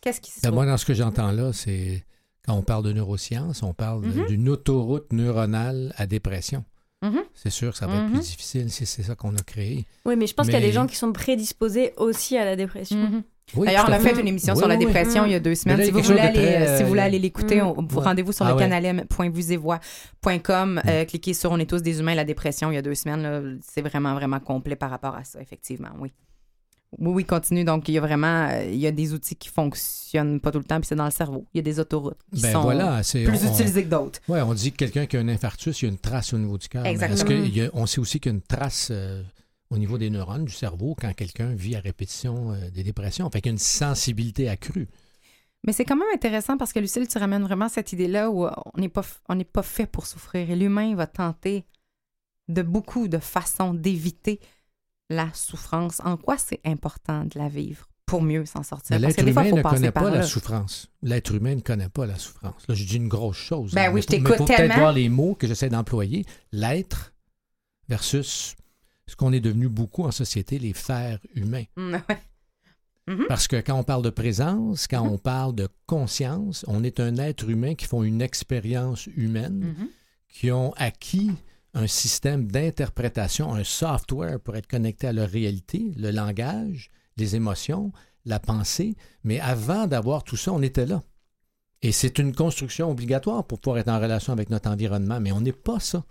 Qu'est-ce 0.00 0.20
qui 0.20 0.30
se 0.32 0.40
Ben, 0.40 0.50
moi, 0.50 0.66
dans 0.66 0.76
ce 0.78 0.84
que 0.86 0.94
j'entends 0.94 1.30
là, 1.30 1.52
c'est 1.52 2.04
quand 2.46 2.54
on 2.54 2.62
parle 2.62 2.84
de 2.84 2.92
neurosciences, 2.92 3.62
on 3.62 3.74
parle 3.74 4.04
Mhm. 4.06 4.26
d'une 4.26 4.48
autoroute 4.48 5.12
neuronale 5.12 5.92
à 5.96 6.06
dépression. 6.06 6.64
Mhm. 7.02 7.20
C'est 7.34 7.50
sûr 7.50 7.72
que 7.72 7.78
ça 7.78 7.86
va 7.86 7.94
être 7.96 8.04
Mhm. 8.04 8.12
plus 8.12 8.20
difficile 8.20 8.70
si 8.70 8.84
c'est 8.86 9.02
ça 9.02 9.14
qu'on 9.14 9.34
a 9.34 9.42
créé. 9.42 9.86
Oui, 10.04 10.16
mais 10.16 10.26
je 10.26 10.34
pense 10.34 10.46
qu'il 10.46 10.54
y 10.54 10.58
a 10.58 10.60
des 10.60 10.72
gens 10.72 10.86
qui 10.86 10.96
sont 10.96 11.12
prédisposés 11.12 11.94
aussi 11.96 12.36
à 12.36 12.44
la 12.44 12.56
dépression. 12.56 12.98
Mhm. 12.98 13.22
Oui, 13.56 13.66
D'ailleurs, 13.66 13.86
on 13.88 13.92
a 13.92 13.98
fait 13.98 14.14
fait. 14.14 14.20
une 14.20 14.28
émission 14.28 14.52
Oui, 14.54 14.60
sur 14.60 14.68
la 14.68 14.76
oui, 14.76 14.84
dépression 14.86 15.24
il 15.26 15.32
y 15.32 15.34
a 15.34 15.40
deux 15.40 15.56
semaines. 15.56 15.78
là, 15.78 15.84
Si 15.84 15.90
vous, 15.90 16.00
voulez 16.02 16.20
aller, 16.20 16.32
très, 16.34 16.76
si 16.76 16.82
vous 16.84 16.88
voulez 16.88 17.00
aller 17.00 17.18
l'écouter, 17.18 17.60
Mm. 17.60 17.86
vous 17.88 17.98
rendez-vous 18.00 18.30
sur 18.32 18.46
Ah 18.46 18.50
le 18.50 18.54
ouais. 18.54 18.62
Euh, 20.86 21.04
cliquez 21.04 21.34
sur 21.34 21.50
On 21.50 21.58
est 21.58 21.68
tous 21.68 21.82
des 21.82 21.98
humains, 21.98 22.14
la 22.14 22.24
dépression 22.24 22.70
il 22.70 22.74
y 22.74 22.78
a 22.78 22.82
deux 22.82 22.94
semaines. 22.94 23.58
C'est 23.66 23.82
vraiment, 23.82 24.14
vraiment 24.14 24.38
complet 24.38 24.76
par 24.76 24.90
rapport 24.90 25.16
à 25.16 25.24
ça, 25.24 25.40
effectivement, 25.40 25.88
oui. 25.98 26.12
Oui, 26.98 27.12
oui, 27.12 27.24
continue. 27.24 27.64
Donc, 27.64 27.88
il 27.88 27.92
y 27.92 27.98
a 27.98 28.00
vraiment 28.00 28.48
euh, 28.50 28.64
il 28.64 28.76
y 28.78 28.86
a 28.86 28.90
des 28.92 29.12
outils 29.14 29.36
qui 29.36 29.48
fonctionnent 29.48 30.40
pas 30.40 30.50
tout 30.50 30.58
le 30.58 30.64
temps, 30.64 30.80
puis 30.80 30.88
c'est 30.88 30.96
dans 30.96 31.04
le 31.04 31.10
cerveau. 31.12 31.46
Il 31.54 31.58
y 31.58 31.60
a 31.60 31.62
des 31.62 31.78
autoroutes 31.78 32.18
qui 32.34 32.42
Ben 32.42 32.52
sont 32.52 32.62
voilà, 32.62 33.00
plus 33.02 33.28
on- 33.46 33.52
utilisées 33.54 33.84
que 33.84 33.88
d'autres. 33.90 34.20
Ouais, 34.28 34.40
on 34.42 34.52
dit 34.54 34.72
que 34.72 34.78
quelqu'un 34.78 35.06
qui 35.06 35.16
a 35.16 35.20
un 35.20 35.28
infarctus, 35.28 35.80
il 35.82 35.84
y 35.84 35.88
a 35.88 35.92
une 35.92 35.98
trace 35.98 36.32
au 36.32 36.38
niveau 36.38 36.58
du 36.58 36.68
cœur. 36.68 36.82
Mais 36.82 36.90
Exactement. 36.90 37.44
y 37.44 37.60
a- 37.62 37.70
on 37.74 37.86
sait 37.86 38.00
aussi 38.00 38.18
qu'il 38.18 38.32
y 38.32 38.34
a 38.34 38.36
une 38.36 38.42
trace 38.42 38.88
euh, 38.90 39.22
au 39.70 39.78
niveau 39.78 39.98
des 39.98 40.10
neurones 40.10 40.44
du 40.46 40.52
cerveau 40.52 40.96
quand 41.00 41.12
quelqu'un 41.14 41.54
vit 41.54 41.76
à 41.76 41.80
répétition 41.80 42.52
euh, 42.52 42.70
des 42.70 42.82
dépressions? 42.82 43.30
Fait 43.30 43.40
qu'il 43.40 43.50
y 43.50 43.52
a 43.52 43.54
une 43.54 43.58
sensibilité 43.58 44.48
accrue. 44.48 44.88
Mais 45.64 45.72
c'est 45.72 45.84
quand 45.84 45.96
même 45.96 46.08
intéressant 46.12 46.56
parce 46.56 46.72
que 46.72 46.80
Lucille, 46.80 47.06
tu 47.06 47.18
ramènes 47.18 47.42
vraiment 47.44 47.68
cette 47.68 47.92
idée-là 47.92 48.30
où 48.30 48.46
on 48.46 48.80
n'est 48.80 48.88
pas, 48.88 49.02
f- 49.02 49.18
on 49.28 49.34
n'est 49.36 49.44
pas 49.44 49.62
fait 49.62 49.86
pour 49.86 50.06
souffrir. 50.06 50.50
Et 50.50 50.56
l'humain 50.56 50.94
va 50.96 51.06
tenter 51.06 51.64
de 52.48 52.62
beaucoup 52.62 53.06
de 53.08 53.18
façons 53.18 53.74
d'éviter 53.74 54.40
la 55.10 55.28
souffrance. 55.34 56.00
En 56.04 56.16
quoi 56.16 56.38
c'est 56.38 56.60
important 56.64 57.24
de 57.24 57.38
la 57.38 57.48
vivre 57.48 57.86
pour 58.06 58.22
mieux 58.22 58.46
s'en 58.46 58.62
sortir? 58.62 58.98
L'être 58.98 59.20
fois, 59.20 59.44
humain 59.46 59.56
ne 59.56 59.62
connaît 59.62 59.92
pas 59.92 60.08
la 60.10 60.22
souffrance. 60.22 60.88
L'être 61.02 61.34
humain 61.34 61.56
ne 61.56 61.60
connaît 61.60 61.88
pas 61.90 62.06
la 62.06 62.16
souffrance. 62.16 62.66
Là, 62.68 62.74
je 62.74 62.84
dis 62.84 62.96
une 62.96 63.08
grosse 63.08 63.36
chose. 63.36 63.72
Ben 63.72 63.90
hein, 63.90 63.92
oui, 63.92 64.00
je 64.02 64.06
t'écoute 64.06 64.36
pour 64.36 64.46
peut-être 64.46 64.56
tellement. 64.56 64.76
voir 64.78 64.92
les 64.92 65.08
mots 65.10 65.34
que 65.34 65.46
j'essaie 65.46 65.68
d'employer. 65.68 66.24
L'être 66.52 67.12
versus 67.88 68.54
ce 69.06 69.16
qu'on 69.16 69.32
est 69.32 69.40
devenu 69.40 69.68
beaucoup 69.68 70.04
en 70.04 70.12
société, 70.12 70.58
les 70.58 70.72
faire 70.72 71.18
humains. 71.34 71.64
Mm, 71.76 71.94
ouais. 72.08 72.18
Mhm. 73.08 73.24
Parce 73.28 73.48
que 73.48 73.56
quand 73.56 73.74
on 73.74 73.82
parle 73.82 74.02
de 74.02 74.10
présence, 74.10 74.86
quand 74.86 75.02
on 75.02 75.18
parle 75.18 75.54
de 75.56 75.68
conscience, 75.86 76.64
on 76.68 76.84
est 76.84 77.00
un 77.00 77.16
être 77.16 77.48
humain 77.48 77.74
qui 77.74 77.86
font 77.86 78.04
une 78.04 78.22
expérience 78.22 79.06
humaine, 79.16 79.74
Mhm. 79.76 79.88
qui 80.28 80.52
ont 80.52 80.72
acquis 80.76 81.32
un 81.74 81.86
système 81.86 82.50
d'interprétation, 82.50 83.54
un 83.54 83.64
software 83.64 84.40
pour 84.40 84.56
être 84.56 84.66
connecté 84.66 85.06
à 85.06 85.12
leur 85.12 85.28
réalité, 85.28 85.92
le 85.96 86.10
langage, 86.10 86.90
les 87.16 87.36
émotions, 87.36 87.92
la 88.24 88.40
pensée. 88.40 88.96
Mais 89.24 89.40
avant 89.40 89.86
d'avoir 89.86 90.24
tout 90.24 90.36
ça, 90.36 90.52
on 90.52 90.62
était 90.62 90.86
là. 90.86 91.02
Et 91.82 91.92
c'est 91.92 92.18
une 92.18 92.34
construction 92.34 92.90
obligatoire 92.90 93.44
pour 93.46 93.60
pouvoir 93.60 93.78
être 93.78 93.88
en 93.88 94.00
relation 94.00 94.32
avec 94.32 94.50
notre 94.50 94.68
environnement, 94.68 95.20
mais 95.20 95.32
on 95.32 95.40
n'est 95.40 95.52
pas 95.52 95.80
ça. 95.80 96.04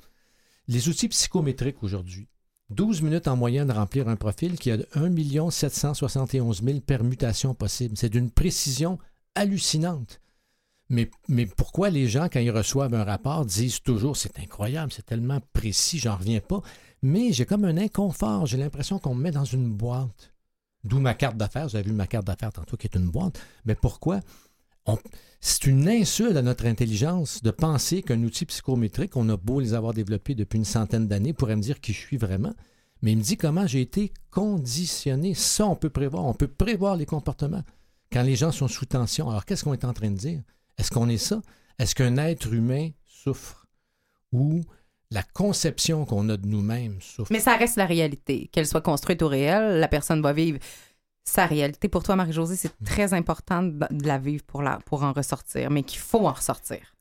Les 0.68 0.88
outils 0.88 1.10
psychométriques 1.10 1.84
aujourd'hui, 1.84 2.28
12 2.70 3.01
minutes 3.01 3.28
en 3.28 3.36
moyenne 3.36 3.68
de 3.68 3.74
remplir 3.74 4.07
un 4.07 4.16
profil 4.16 4.57
qui 4.57 4.72
a 4.72 4.78
1 4.93 5.49
771 5.49 6.64
000 6.64 6.80
permutations 6.82 7.53
possibles. 7.53 7.97
C'est 7.97 8.10
d'une 8.10 8.32
précision 8.32 8.99
hallucinante. 9.36 10.22
Mais, 10.90 11.10
pourquoi 11.56 11.92
les 11.92 12.08
gens, 12.08 12.30
quand 12.32 12.40
ils 12.40 12.52
reçoivent 12.52 12.96
un 12.96 13.04
rapport, 13.04 13.46
disent 13.46 13.82
toujours 13.82 14.18
c'est 14.18 14.40
incroyable, 14.40 14.92
c'est 14.92 15.06
tellement 15.06 15.40
précis, 15.54 16.00
j'en 16.00 16.16
reviens 16.16 16.40
pas. 16.40 16.62
Mais 17.04 17.32
j'ai 17.32 17.46
comme 17.46 17.64
un 17.64 17.78
inconfort, 17.78 18.48
j'ai 18.48 18.58
l'impression 18.58 18.98
qu'on 18.98 19.14
me 19.14 19.22
met 19.22 19.32
dans 19.32 19.46
une 19.46 19.72
boîte. 19.72 20.34
D'où 20.84 21.00
ma 21.00 21.14
carte 21.14 21.38
d'affaires, 21.38 21.68
vous 21.68 21.76
avez 21.76 21.88
vu 21.88 21.94
ma 21.94 22.08
carte 22.08 22.26
d'affaires 22.26 22.52
tantôt 22.54 22.76
qui 22.76 22.88
est 22.88 22.96
une 22.96 23.10
boîte. 23.10 23.40
Mais 23.66 23.76
pourquoi? 23.76 24.22
C'est 25.40 25.68
une 25.68 25.88
insulte 25.88 26.36
à 26.36 26.42
notre 26.42 26.66
intelligence 26.66 27.44
de 27.44 27.52
penser 27.52 28.02
qu'un 28.02 28.24
outil 28.24 28.46
psychométrique, 28.46 29.16
on 29.16 29.30
a 29.30 29.38
beau 29.38 29.60
les 29.60 29.76
avoir 29.76 29.94
développés 29.94 30.34
depuis 30.34 30.58
une 30.58 30.66
centaine 30.66 31.08
d'années, 31.08 31.34
pourrait 31.34 31.56
me 31.56 31.62
dire 31.62 31.80
qui 31.80 31.94
je 31.94 32.00
suis 32.00 32.18
vraiment. 32.18 32.54
Mais 33.04 33.12
il 33.12 33.20
me 33.20 33.24
dit 33.24 33.38
comment 33.38 33.68
j'ai 33.68 33.82
été 33.82 34.12
conditionné. 34.32 35.36
Ça, 35.36 35.68
on 35.68 35.76
peut 35.76 35.92
prévoir. 35.92 36.26
On 36.26 36.34
peut 36.34 36.48
prévoir 36.48 36.96
les 36.96 37.06
comportements 37.06 37.64
quand 38.12 38.24
les 38.24 38.36
gens 38.36 38.52
sont 38.52 38.68
sous 38.68 38.86
tension. 38.86 39.30
Alors, 39.30 39.46
qu'est-ce 39.46 39.64
qu'on 39.64 39.74
est 39.74 39.86
en 39.86 39.94
train 39.94 40.10
de 40.10 40.18
dire? 40.18 40.42
Est-ce 40.80 40.92
qu'on 40.92 41.10
est 41.10 41.18
ça? 41.18 41.42
Est-ce 41.78 41.94
qu'un 41.96 42.18
être 42.18 42.52
humain 42.54 42.90
souffre? 43.06 43.68
Ou 44.32 44.62
la 45.12 45.24
conception 45.24 46.06
qu'on 46.06 46.30
a 46.30 46.38
de 46.38 46.48
nous-mêmes 46.48 46.98
souffre? 47.02 47.32
Mais 47.32 47.40
ça 47.40 47.56
reste 47.56 47.76
la 47.78 47.86
réalité. 47.86 48.48
Qu'elle 48.52 48.68
soit 48.68 48.82
construite 48.82 49.22
ou 49.22 49.28
réelle, 49.28 49.80
la 49.80 49.88
personne 49.88 50.22
va 50.22 50.34
vivre 50.34 50.60
sa 51.24 51.46
réalité. 51.46 51.88
Pour 51.90 52.04
toi, 52.04 52.16
Marie-Josée, 52.16 52.56
c'est 52.56 52.74
très 52.84 53.14
important 53.14 53.62
de 53.64 54.08
la 54.08 54.18
vivre 54.18 54.44
pour, 54.46 54.62
la, 54.62 54.80
pour 54.86 55.04
en 55.04 55.14
ressortir, 55.14 55.70
mais 55.70 55.84
qu'il 55.84 56.00
faut 56.00 56.26
en 56.26 56.34
ressortir. 56.34 56.96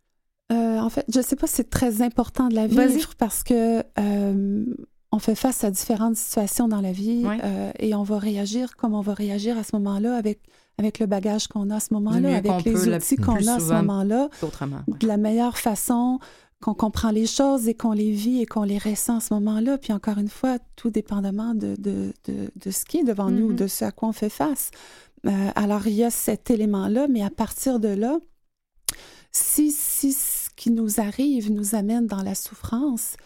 Euh, 0.52 0.78
en 0.78 0.88
fait, 0.90 1.04
je 1.12 1.18
ne 1.18 1.22
sais 1.22 1.36
pas 1.36 1.46
si 1.46 1.56
c'est 1.56 1.70
très 1.70 2.02
important 2.02 2.48
de 2.48 2.54
la 2.54 2.66
vivre 2.66 3.14
parce 3.16 3.42
que 3.42 3.82
euh, 3.98 4.64
on 5.12 5.18
fait 5.18 5.34
face 5.34 5.62
à 5.64 5.70
différentes 5.70 6.16
situations 6.16 6.68
dans 6.68 6.80
la 6.80 6.92
vie 6.92 7.24
Ouais. 7.26 7.38
euh, 7.44 7.70
et 7.78 7.94
on 7.94 8.02
va 8.02 8.18
réagir 8.18 8.76
comme 8.76 8.94
on 8.94 9.00
va 9.02 9.12
réagir 9.14 9.58
à 9.58 9.64
ce 9.64 9.76
moment-là 9.76 10.16
avec, 10.16 10.40
avec 10.78 10.98
le 11.00 11.06
bagage 11.06 11.48
qu'on 11.48 11.70
a 11.70 11.76
à 11.76 11.80
ce 11.80 11.92
moment-là, 11.94 12.36
avec 12.36 12.64
les 12.64 12.72
outils 12.96 13.16
qu'on 13.16 13.32
a 13.46 13.54
à 13.54 13.60
ce 13.60 13.72
moment-là, 13.82 14.28
ouais. 14.88 14.98
de 14.98 15.06
la 15.06 15.16
meilleure 15.16 15.58
façon 15.58 16.18
qu'on 16.60 16.74
comprend 16.74 17.10
les 17.10 17.26
choses 17.26 17.68
et 17.68 17.74
qu'on 17.74 17.92
les 17.92 18.10
vit 18.12 18.40
et 18.42 18.46
qu'on 18.46 18.64
les 18.64 18.78
ressent 18.78 19.18
à 19.18 19.20
ce 19.20 19.32
moment-là. 19.34 19.78
Puis 19.78 19.92
encore 19.92 20.18
une 20.18 20.28
fois, 20.28 20.58
tout 20.76 20.90
dépendamment 20.90 21.54
de, 21.54 21.76
de, 21.78 22.12
de, 22.26 22.50
de 22.56 22.70
ce 22.70 22.84
qui 22.84 22.98
est 22.98 23.04
devant 23.04 23.30
nous, 23.30 23.50
Mhm. 23.50 23.56
de 23.56 23.66
ce 23.68 23.84
à 23.84 23.92
quoi 23.92 24.08
on 24.08 24.12
fait 24.12 24.28
face. 24.28 24.70
Euh, 25.26 25.50
alors, 25.56 25.86
il 25.86 25.94
y 25.94 26.04
a 26.04 26.10
cet 26.10 26.50
élément-là, 26.50 27.06
mais 27.08 27.22
à 27.22 27.30
partir 27.30 27.78
de 27.80 27.88
là, 27.88 28.18
si, 29.32 29.70
si 29.70 30.12
ce 30.12 30.48
qui 30.56 30.70
nous 30.70 31.00
arrive 31.00 31.52
nous 31.52 31.74
amène 31.74 32.06
dans 32.06 32.22
la 32.22 32.34
souffrance, 32.34 33.16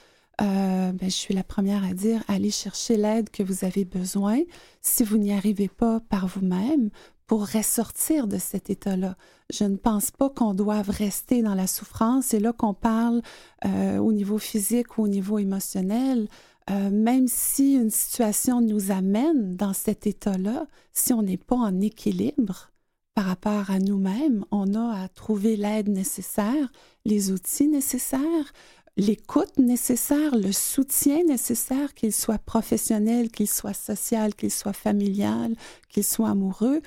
euh, 0.41 0.93
ben, 0.93 1.05
je 1.11 1.15
suis 1.15 1.35
la 1.35 1.45
première 1.45 1.85
à 1.85 1.93
dire 1.95 2.23
allez 2.29 2.51
chercher 2.51 2.97
l'aide 2.97 3.31
que 3.31 3.43
vous 3.43 3.65
avez 3.65 3.85
besoin 3.85 4.41
si 4.81 5.05
vous 5.05 5.19
n'y 5.19 5.33
arrivez 5.33 5.69
pas 5.69 6.01
par 6.09 6.27
vous-même 6.27 6.91
pour 7.27 7.47
ressortir 7.47 8.27
de 8.27 8.39
cet 8.39 8.71
état-là. 8.71 9.17
Je 9.51 9.65
ne 9.65 9.77
pense 9.77 10.11
pas 10.11 10.31
qu'on 10.31 10.55
doive 10.55 10.91
rester 10.91 11.43
dans 11.43 11.55
la 11.55 11.67
souffrance. 11.67 12.27
C'est 12.27 12.41
là 12.41 12.53
qu'on 12.53 12.75
parle 12.75 13.23
euh, 13.65 13.99
au 13.99 14.13
niveau 14.13 14.39
physique 14.39 14.99
ou 14.99 15.03
au 15.03 15.09
niveau 15.09 15.39
émotionnel. 15.39 16.29
Euh, 16.71 16.91
même 16.91 17.27
si 17.27 17.75
une 17.75 17.91
situation 17.91 18.61
nous 18.61 18.93
amène 18.93 19.57
dans 19.57 19.73
cet 19.73 20.07
état-là, 20.07 20.67
si 20.93 21.13
on 21.13 21.23
n'est 21.23 21.37
pas 21.37 21.57
en 21.57 21.81
équilibre 21.81 22.71
par 23.15 23.27
rapport 23.27 23.71
à 23.71 23.79
nous-mêmes, 23.79 24.45
on 24.51 24.75
a 24.75 25.03
à 25.03 25.09
trouver 25.09 25.57
l'aide 25.57 25.89
nécessaire, 25.89 26.73
les 27.05 27.31
outils 27.31 27.69
nécessaires, 27.69 28.53
l'écoute 28.97 29.59
nécessaire, 29.59 30.37
le 30.37 30.53
soutien 30.53 31.25
nécessaire, 31.25 31.95
qu'il 31.95 32.13
soit 32.13 32.39
professionnel, 32.39 33.31
qu'il 33.31 33.49
soit 33.49 33.75
social, 33.75 34.35
qu'il 34.35 34.51
soit 34.51 34.73
familial, 34.73 35.55
qu'il 35.89 36.05
soit 36.05 36.31
amoureux, 36.31 36.81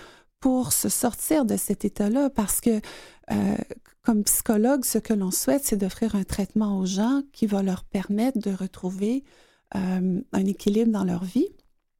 pour 0.45 0.73
se 0.73 0.89
sortir 0.89 1.43
de 1.43 1.57
cet 1.57 1.85
état-là. 1.85 2.29
Parce 2.29 2.61
que, 2.61 2.79
euh, 3.31 3.55
comme 4.03 4.23
psychologue, 4.25 4.85
ce 4.85 4.99
que 4.99 5.11
l'on 5.11 5.31
souhaite, 5.31 5.63
c'est 5.63 5.75
d'offrir 5.75 6.13
un 6.13 6.23
traitement 6.23 6.77
aux 6.77 6.85
gens 6.85 7.23
qui 7.33 7.47
va 7.47 7.63
leur 7.63 7.83
permettre 7.83 8.37
de 8.37 8.51
retrouver 8.51 9.23
euh, 9.73 10.21
un 10.31 10.45
équilibre 10.45 10.91
dans 10.91 11.03
leur 11.03 11.23
vie 11.23 11.47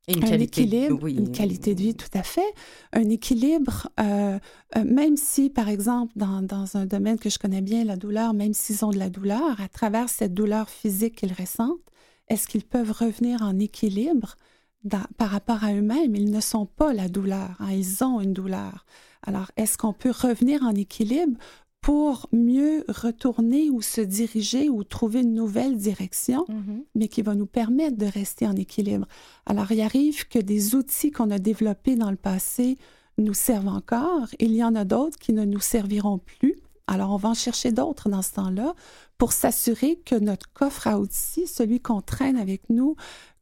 Et 0.08 0.14
une 0.14 0.24
un 0.24 0.28
qualité, 0.28 0.62
équilibre, 0.62 1.00
oui. 1.02 1.16
une 1.16 1.32
qualité 1.32 1.74
de 1.74 1.82
vie, 1.82 1.96
tout 1.96 2.16
à 2.16 2.22
fait. 2.22 2.54
Un 2.94 3.10
équilibre, 3.10 3.90
euh, 4.00 4.38
euh, 4.78 4.84
même 4.84 5.18
si, 5.18 5.50
par 5.50 5.68
exemple, 5.68 6.14
dans, 6.16 6.44
dans 6.44 6.78
un 6.78 6.86
domaine 6.86 7.18
que 7.18 7.32
je 7.32 7.40
connais 7.40 7.62
bien, 7.62 7.84
la 7.84 7.96
douleur, 7.96 8.36
même 8.36 8.54
s'ils 8.54 8.86
ont 8.86 8.92
de 8.92 9.00
la 9.00 9.10
douleur, 9.10 9.60
à 9.60 9.70
travers 9.70 10.08
cette 10.08 10.36
douleur 10.36 10.70
physique 10.70 11.16
qu'ils 11.16 11.34
ressentent, 11.34 11.82
est-ce 12.28 12.48
qu'ils 12.48 12.66
peuvent 12.66 12.92
revenir 12.92 13.42
en 13.42 13.58
équilibre? 13.58 14.36
Dans- 14.86 15.06
par 15.18 15.30
rapport 15.30 15.64
à 15.66 15.74
eux-mêmes? 15.74 16.16
Ils 16.16 16.32
ne 16.32 16.40
sont 16.42 16.66
pas 16.66 16.94
la 16.94 17.10
douleur, 17.10 17.56
hein, 17.60 17.72
ils 17.72 18.04
ont 18.04 18.22
une 18.22 18.34
douleur. 18.34 18.86
Alors, 19.28 19.52
est-ce 19.58 19.78
qu'on 19.78 19.92
peut 19.94 20.12
revenir 20.12 20.64
en 20.64 20.74
équilibre 20.76 21.38
pour 21.82 22.28
mieux 22.32 22.84
retourner 22.88 23.70
ou 23.70 23.82
se 23.82 24.02
diriger 24.02 24.70
ou 24.70 24.84
trouver 24.84 25.22
une 25.22 25.34
nouvelle 25.34 25.78
direction? 25.78 26.46
Mhm. 26.50 26.84
mais 26.96 27.08
qui 27.10 27.22
va 27.22 27.36
nous 27.36 27.46
permettre 27.46 27.98
de 27.98 28.06
rester 28.06 28.48
en 28.48 28.56
équilibre? 28.56 29.08
Alors, 29.46 29.72
il 29.72 29.82
arrive 29.82 30.28
que 30.28 30.40
des 30.40 30.76
outils 30.76 31.12
qu'on 31.12 31.30
a 31.32 31.40
développés 31.40 31.96
dans 31.96 32.10
le 32.12 32.16
passé 32.18 32.78
nous 33.18 33.34
servent 33.34 33.68
encore. 33.68 34.28
Il 34.40 34.54
y 34.54 34.64
en 34.64 34.76
a 34.76 34.84
d'autres 34.86 35.18
qui 35.18 35.34
ne 35.34 35.46
nous 35.46 35.60
serviront 35.60 36.18
plus. 36.20 36.56
Alors, 36.88 37.12
on 37.12 37.18
va 37.18 37.30
en 37.30 37.34
chercher 37.34 37.72
d'autres 37.72 38.10
dans 38.10 38.22
ce 38.22 38.34
temps-là 38.34 38.76
pour 39.18 39.32
s'assurer 39.32 40.00
que 40.06 40.16
notre 40.16 40.52
coffre 40.54 40.88
à 40.88 41.00
outils, 41.00 41.48
celui 41.48 41.80
qu'on 41.80 42.02
traîne 42.02 42.38
avec 42.38 42.70
nous 42.70 42.96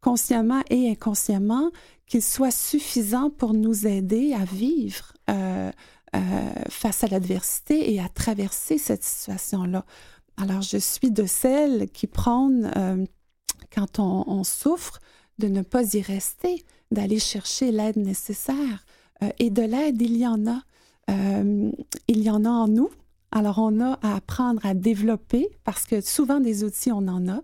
consciemment 0.03 0.61
et 0.69 0.91
inconsciemment, 0.91 1.71
qu'il 2.05 2.21
soit 2.21 2.51
suffisant 2.51 3.29
pour 3.29 3.53
nous 3.53 3.87
aider 3.87 4.33
à 4.33 4.43
vivre 4.43 5.13
euh, 5.29 5.71
euh, 6.15 6.19
face 6.69 7.05
à 7.05 7.07
l'adversité 7.07 7.93
et 7.93 8.01
à 8.01 8.09
traverser 8.09 8.77
cette 8.77 9.03
situation-là. 9.03 9.85
Alors, 10.35 10.61
je 10.61 10.77
suis 10.77 11.09
de 11.09 11.25
celles 11.25 11.89
qui 11.89 12.07
prônent, 12.07 12.69
euh, 12.75 13.05
quand 13.73 13.99
on, 13.99 14.25
on 14.27 14.43
souffre, 14.43 14.99
de 15.39 15.47
ne 15.47 15.61
pas 15.61 15.95
y 15.95 16.01
rester, 16.01 16.65
d'aller 16.91 17.19
chercher 17.19 17.71
l'aide 17.71 17.97
nécessaire. 17.97 18.85
Et 19.39 19.49
de 19.49 19.61
l'aide, 19.61 20.01
il 20.01 20.17
y 20.17 20.27
en 20.27 20.45
a. 20.47 20.61
Il 22.07 22.21
y 22.21 22.29
en 22.29 22.43
a 22.45 22.49
en 22.49 22.67
nous. 22.67 22.89
Alors, 23.31 23.57
on 23.57 23.79
a 23.79 23.97
à 24.01 24.15
apprendre 24.15 24.63
à 24.65 24.73
développer, 24.73 25.47
parce 25.63 25.85
que 25.85 26.01
souvent 26.01 26.39
des 26.39 26.63
outils, 26.63 26.91
on 26.91 27.07
en 27.07 27.27
a. 27.29 27.41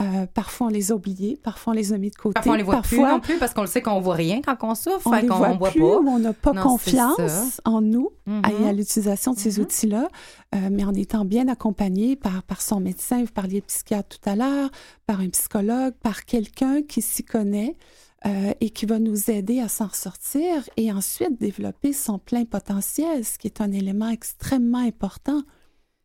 Euh, 0.00 0.26
parfois, 0.32 0.68
on 0.68 0.70
les 0.70 0.90
a 0.90 0.94
oubliés, 0.94 1.38
parfois, 1.42 1.74
on 1.74 1.76
les 1.76 1.92
a 1.92 1.98
mis 1.98 2.08
de 2.10 2.16
côté. 2.16 2.32
Parfois, 2.34 2.54
on 2.54 2.56
les 2.56 2.62
voit 2.62 2.80
plus 2.80 2.96
Parfois, 2.96 3.12
non 3.12 3.20
plus 3.20 3.38
parce 3.38 3.52
qu'on 3.52 3.60
le 3.60 3.66
sait 3.66 3.82
qu'on 3.82 4.00
voit 4.00 4.14
rien 4.14 4.40
quand 4.40 4.56
on 4.62 4.74
souffre, 4.74 5.06
on 5.06 5.26
qu'on 5.28 5.36
voit 5.36 5.52
voit 5.52 5.70
plus, 5.70 5.80
pas. 5.80 5.86
on 5.98 6.18
n'a 6.18 6.32
pas 6.32 6.52
Non, 6.54 6.62
confiance 6.62 7.60
en 7.66 7.82
nous 7.82 8.08
Mhm. 8.26 8.42
à, 8.64 8.68
à 8.68 8.72
l'utilisation 8.72 9.34
de 9.34 9.38
ces 9.38 9.58
Mhm. 9.58 9.62
outils-là, 9.64 10.08
euh, 10.54 10.68
mais 10.70 10.84
en 10.84 10.94
étant 10.94 11.24
bien 11.26 11.46
accompagné 11.48 12.16
par, 12.16 12.42
par 12.42 12.62
son 12.62 12.80
médecin, 12.80 13.20
vous 13.22 13.32
parliez 13.32 13.60
de 13.60 13.66
psychiatre 13.66 14.18
tout 14.18 14.28
à 14.30 14.34
l'heure, 14.34 14.70
par 15.06 15.20
un 15.20 15.28
psychologue, 15.28 15.92
par 16.02 16.24
quelqu'un 16.24 16.82
qui 16.82 17.02
s'y 17.02 17.22
connaît 17.22 17.76
euh, 18.24 18.52
et 18.60 18.70
qui 18.70 18.86
va 18.86 18.98
nous 19.00 19.30
aider 19.30 19.60
à 19.60 19.68
s'en 19.68 19.90
sortir 19.90 20.62
et 20.76 20.90
ensuite 20.92 21.38
développer 21.40 21.92
son 21.92 22.18
plein 22.18 22.44
potentiel, 22.44 23.24
ce 23.24 23.36
qui 23.36 23.48
est 23.48 23.60
un 23.60 23.72
élément 23.72 24.08
extrêmement 24.08 24.78
important. 24.78 25.42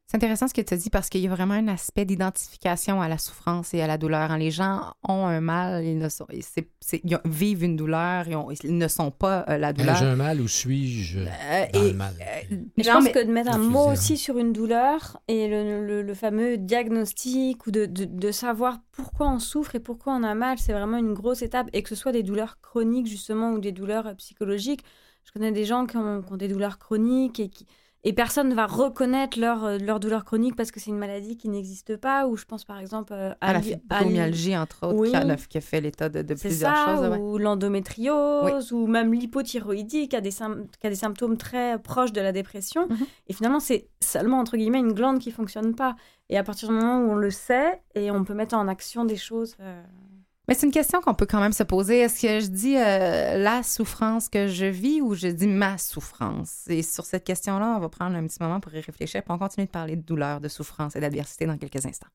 C'est 0.09 0.15
intéressant 0.15 0.47
ce 0.47 0.53
que 0.53 0.61
tu 0.61 0.73
as 0.73 0.77
dit 0.77 0.89
parce 0.89 1.09
qu'il 1.09 1.19
y 1.19 1.27
a 1.27 1.29
vraiment 1.29 1.55
un 1.55 1.67
aspect 1.67 2.05
d'identification 2.05 3.01
à 3.01 3.09
la 3.09 3.17
souffrance 3.17 3.73
et 3.73 3.81
à 3.81 3.87
la 3.87 3.97
douleur. 3.97 4.29
Quand 4.29 4.37
les 4.37 4.51
gens 4.51 4.93
ont 5.05 5.25
un 5.25 5.41
mal, 5.41 5.83
ils, 5.83 5.97
ne 5.97 6.07
sont, 6.07 6.25
c'est- 6.39 6.69
c'est- 6.79 7.01
ils 7.03 7.13
ont- 7.15 7.19
vivent 7.25 7.65
une 7.65 7.75
douleur, 7.75 8.25
ils, 8.25 8.35
ont- 8.37 8.49
ils 8.49 8.77
ne 8.77 8.87
sont 8.87 9.11
pas 9.11 9.43
euh, 9.49 9.57
la 9.57 9.73
douleur. 9.73 9.97
Ai-je 9.97 10.05
un 10.05 10.15
mal 10.15 10.39
ou 10.39 10.47
suis-je 10.47 11.19
Euh, 11.19 11.25
dans 11.73 11.83
et- 11.83 11.91
le 11.91 11.93
mal? 11.97 12.13
Mais 12.77 12.83
je 12.83 12.87
Non, 12.87 12.95
pense 12.95 13.03
mais- 13.03 13.11
que 13.11 13.25
de 13.25 13.31
mettre 13.33 13.51
un 13.53 13.57
mot 13.57 13.89
hein. 13.89 13.93
aussi 13.93 14.15
sur 14.15 14.37
une 14.37 14.53
douleur 14.53 15.17
et 15.27 15.49
le, 15.49 15.85
le- 15.85 16.01
le 16.03 16.13
fameux 16.13 16.57
diagnostic 16.57 17.67
ou 17.67 17.71
de, 17.71 17.85
de- 17.85 18.05
de 18.05 18.31
savoir 18.31 18.79
pourquoi 18.93 19.27
on 19.27 19.39
souffre 19.39 19.75
et 19.75 19.81
pourquoi 19.81 20.13
on 20.13 20.23
a 20.23 20.35
mal, 20.35 20.57
c'est 20.57 20.71
vraiment 20.71 20.97
une 20.99 21.13
grosse 21.15 21.41
étape. 21.41 21.67
Et 21.73 21.83
que 21.83 21.89
ce 21.89 21.95
soit 21.95 22.13
des 22.13 22.23
douleurs 22.23 22.61
chroniques 22.61 23.07
justement 23.07 23.51
ou 23.51 23.59
des 23.59 23.73
douleurs 23.73 24.07
euh, 24.07 24.13
psychologiques. 24.13 24.85
Je 25.25 25.33
connais 25.33 25.51
des 25.51 25.65
gens 25.65 25.85
qui 25.85 25.97
ont, 25.97 26.21
qui 26.21 26.31
ont 26.31 26.37
des 26.37 26.47
douleurs 26.47 26.79
chroniques 26.79 27.41
et 27.41 27.49
qui... 27.49 27.65
Et 28.09 28.13
personne 28.13 28.47
ne 28.47 28.55
va 28.55 28.67
reconnaître 28.67 29.37
leur, 29.37 29.65
euh, 29.65 29.77
leur 29.79 29.99
douleur 29.99 30.23
chronique 30.23 30.55
parce 30.55 30.71
que 30.71 30.79
c'est 30.79 30.91
une 30.91 30.97
maladie 30.97 31.35
qui 31.35 31.49
n'existe 31.49 31.97
pas. 31.97 32.25
Ou 32.27 32.37
je 32.37 32.45
pense 32.45 32.63
par 32.63 32.79
exemple 32.79 33.11
euh, 33.11 33.33
à 33.41 33.51
la 33.51 33.61
fibromyalgie, 33.61 34.55
entre 34.55 34.87
autres, 34.87 34.95
Oui. 34.97 35.09
qui, 35.09 35.15
a, 35.17 35.35
qui 35.35 35.57
a 35.57 35.61
fait 35.61 35.81
l'état 35.81 36.07
de, 36.07 36.21
plusieurs 36.33 36.73
ça, 36.73 36.85
choses. 36.95 37.09
ouais. 37.09 37.17
ou 37.17 37.37
l'endométriose, 37.37 38.71
ou 38.71 38.87
même 38.87 39.13
l'hypothyroïdie 39.13 40.07
qui, 40.07 40.15
a 40.15 40.21
des 40.21 40.31
sym- 40.31 40.67
qui 40.79 40.87
a 40.87 40.89
des 40.89 40.95
symptômes 40.95 41.35
très 41.37 41.79
proches 41.79 42.13
de 42.13 42.21
la 42.21 42.31
dépression. 42.31 42.87
Mhm. 42.89 42.97
Et 43.27 43.33
finalement, 43.33 43.59
c'est 43.59 43.89
seulement, 44.01 44.39
entre 44.39 44.55
guillemets, 44.55 44.79
une 44.79 44.93
glande 44.93 45.19
qui 45.19 45.31
fonctionne 45.31 45.75
pas. 45.75 45.95
Et 46.29 46.37
à 46.37 46.43
partir 46.43 46.69
du 46.69 46.75
moment 46.75 46.99
où 46.99 47.11
on 47.11 47.15
le 47.15 47.29
sait, 47.31 47.81
et 47.93 48.09
on 48.11 48.23
peut 48.23 48.33
mettre 48.33 48.55
en 48.55 48.67
action 48.69 49.03
des 49.05 49.17
choses... 49.17 49.55
euh, 49.59 49.83
Mais 50.47 50.53
c'est 50.53 50.65
une 50.65 50.71
question 50.71 51.01
qu'on 51.01 51.13
peut 51.13 51.25
quand 51.25 51.41
même 51.41 51.51
se 51.51 51.63
poser. 51.63 51.99
Est-ce 51.99 52.21
que 52.21 52.39
je 52.39 52.47
dis 52.47 52.77
euh, 52.77 53.37
la 53.37 53.63
souffrance 53.63 54.29
que 54.29 54.47
je 54.47 54.65
vis 54.65 55.01
ou 55.01 55.13
je 55.13 55.27
dis 55.27 55.47
ma 55.47 55.77
souffrance? 55.77 56.63
Et 56.67 56.83
sur 56.83 57.05
cette 57.05 57.25
question-là, 57.25 57.75
on 57.75 57.79
va 57.79 57.89
prendre 57.89 58.15
un 58.15 58.25
petit 58.25 58.41
moment 58.41 58.61
pour 58.61 58.73
y 58.73 58.79
réfléchir, 58.79 59.23
puis 59.23 59.31
on 59.33 59.37
continue 59.37 59.65
de 59.65 59.71
parler 59.71 59.97
de 59.97 60.03
douleur, 60.03 60.39
de 60.39 60.47
souffrance 60.47 60.95
et 60.95 61.01
d'adversité 61.01 61.45
dans 61.45 61.57
quelques 61.57 61.85
instants. 61.85 62.07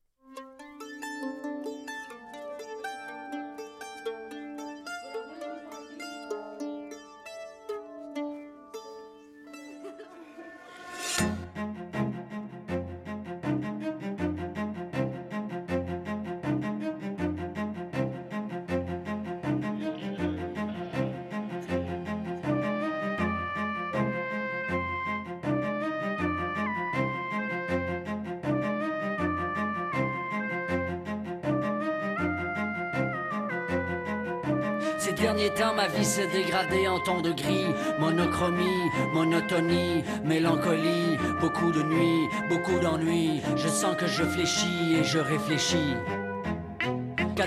Temps, 36.03 36.09
vie 36.09 36.09
s'est 36.09 36.27
dégradée 36.27 36.87
en 36.87 36.99
ton 36.99 37.21
de 37.21 37.31
gris? 37.31 37.67
Monochromie, 37.99 38.91
monotonie, 39.13 40.03
mélancolie. 40.23 41.17
Beaucoup 41.39 41.71
de 41.71 41.83
nuits, 41.83 42.27
beaucoup 42.49 42.79
d'ennuis. 42.79 43.41
Je 43.55 43.67
sens 43.67 43.95
que 43.95 44.07
je 44.07 44.23
fléchis 44.23 44.95
et 44.99 45.03
je 45.03 45.19
réfléchis. 45.19 45.95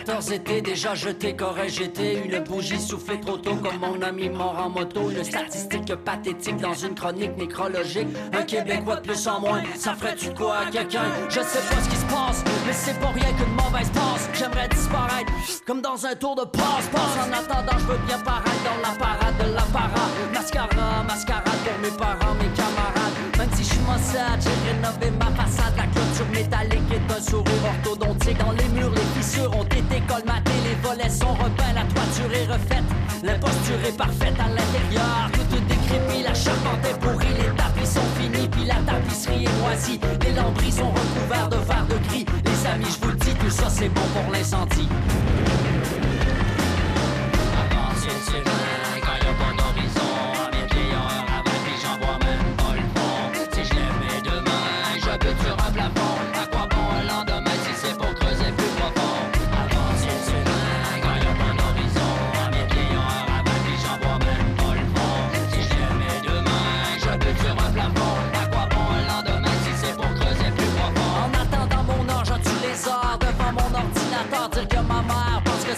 14 0.04 0.32
étés 0.32 0.60
déjà 0.60 0.94
jeté, 0.94 1.34
qu'aurais 1.34 1.70
j'été 1.70 2.20
Une 2.22 2.40
bougie 2.40 2.78
soufflée 2.78 3.18
trop 3.18 3.38
tôt 3.38 3.56
comme 3.56 3.78
mon 3.80 4.02
ami 4.02 4.28
mort 4.28 4.54
en 4.58 4.68
moto. 4.68 5.10
Une 5.10 5.24
statistique 5.24 5.94
pathétique 5.94 6.58
dans 6.58 6.74
une 6.74 6.94
chronique 6.94 7.34
nécrologique. 7.38 8.08
Un 8.34 8.42
Québécois 8.42 8.96
de 8.96 9.06
plus 9.06 9.26
en 9.26 9.40
moins, 9.40 9.62
ça 9.74 9.94
ferait-tu 9.94 10.34
quoi 10.34 10.58
à 10.58 10.70
quelqu'un? 10.70 11.06
Je 11.30 11.40
sais 11.40 11.64
pas 11.70 11.80
ce 11.82 11.88
qui 11.88 11.96
se 11.96 12.04
passe, 12.04 12.44
mais 12.66 12.74
c'est 12.74 13.00
pas 13.00 13.08
rien 13.08 13.32
qu'une 13.38 13.54
mauvaise 13.54 13.88
passe. 13.90 14.28
J'aimerais 14.34 14.68
disparaître, 14.68 15.32
comme 15.66 15.80
dans 15.80 16.04
un 16.04 16.14
tour 16.14 16.36
de 16.36 16.44
passe-passe. 16.44 17.16
En 17.16 17.32
attendant, 17.32 17.78
je 17.78 17.86
veux 17.86 18.06
bien 18.06 18.18
paraître 18.18 18.64
dans 18.64 18.90
la 18.90 18.98
parade 18.98 19.38
de 19.38 19.54
l'apparat 19.54 20.10
Mascara, 20.34 21.04
mascarade 21.08 21.44
pour 21.64 21.78
mes 21.80 21.96
parents, 21.96 22.34
mes 22.34 22.50
camarades 22.54 23.05
Même 23.38 23.50
si 23.54 23.64
je 23.64 23.68
suis 23.70 23.80
maussade, 23.80 24.40
j'ai 24.40 24.56
rénové 24.66 25.10
ma 25.18 25.30
façade. 25.36 25.74
La 25.76 25.86
clôture 25.86 26.28
métallique 26.32 26.90
est 26.92 27.12
un 27.12 27.20
sourire 27.20 27.64
orthodontique. 27.64 28.38
Dans 28.38 28.52
les 28.52 28.68
murs, 28.68 28.92
les 28.92 29.20
fissures 29.20 29.52
ont 29.56 29.64
été 29.64 30.00
colmatées. 30.06 30.60
Les 30.64 30.76
volets 30.86 31.10
sont 31.10 31.34
repeints, 31.34 31.74
la 31.74 31.84
toiture 31.84 32.32
est 32.32 32.46
refaite. 32.46 32.88
L'imposture 33.22 33.80
est 33.86 33.96
parfaite 33.96 34.36
à 34.38 34.48
l'intérieur. 34.48 35.30
Tout 35.32 35.60
décrépit, 35.68 36.22
la 36.22 36.34
charpente 36.34 36.84
est 36.84 36.98
pourrie. 37.00 37.34
Les 37.38 37.54
tapis 37.56 37.86
sont 37.86 38.08
finis, 38.18 38.48
puis 38.48 38.64
la 38.64 38.80
tapisserie 38.86 39.44
est 39.44 39.60
moisie. 39.60 40.00
Les 40.22 40.32
lambris 40.32 40.72
sont 40.72 40.90
recouverts 40.90 41.48
de 41.48 41.56
verre 41.56 41.86
de 41.88 41.98
gris. 42.08 42.26
Les 42.44 42.66
amis, 42.66 42.86
je 42.88 43.04
vous 43.04 43.12
le 43.12 43.18
dis, 43.18 43.34
tout 43.34 43.50
ça 43.50 43.68
c'est 43.68 43.88
bon 43.88 44.06
pour 44.14 44.32
l'incendie 44.32 44.88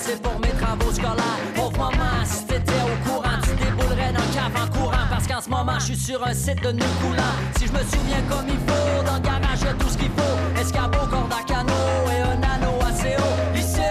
c'est 0.08 0.22
pour 0.22 0.38
mes 0.40 0.48
travaux 0.48 0.92
scolaires. 0.92 1.40
Pauvre 1.54 1.90
maman, 1.90 2.24
si 2.24 2.44
t'étais 2.46 2.72
au 2.72 3.08
courant, 3.08 3.38
tu 3.42 3.50
déboulerais 3.62 4.12
dans 4.12 4.24
le 4.24 4.34
cave 4.34 4.56
en 4.62 4.78
courant. 4.78 5.06
Parce 5.10 5.26
qu'en 5.26 5.40
ce 5.40 5.50
moment, 5.50 5.78
je 5.78 5.84
suis 5.84 5.96
sur 5.96 6.26
un 6.26 6.32
site 6.32 6.62
de 6.62 6.72
nœud 6.72 6.94
coulant 7.02 7.36
Si 7.58 7.66
je 7.66 7.72
me 7.72 7.80
souviens 7.80 8.22
comme 8.30 8.46
il 8.48 8.60
faut, 8.66 9.04
dans 9.04 9.14
le 9.14 9.20
garage, 9.20 9.60
y'a 9.62 9.74
tout 9.74 9.88
ce 9.88 9.98
qu'il 9.98 10.10
faut. 10.10 10.60
Escabeau, 10.60 11.06
corde 11.10 11.32
à 11.32 11.42
canot 11.46 11.72
et 12.14 12.20
un 12.22 12.42
anneau 12.42 12.78
assez 12.88 13.16
haut. 13.18 13.56
ICO, 13.56 13.90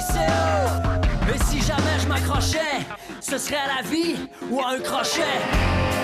ICO 0.00 1.34
Et 1.34 1.44
si 1.50 1.60
jamais 1.60 1.98
je 2.00 2.08
m'accrochais, 2.08 2.86
ce 3.20 3.36
serait 3.36 3.56
à 3.56 3.82
la 3.82 3.88
vie 3.88 4.16
ou 4.50 4.60
à 4.60 4.70
un 4.70 4.80
crochet? 4.80 5.97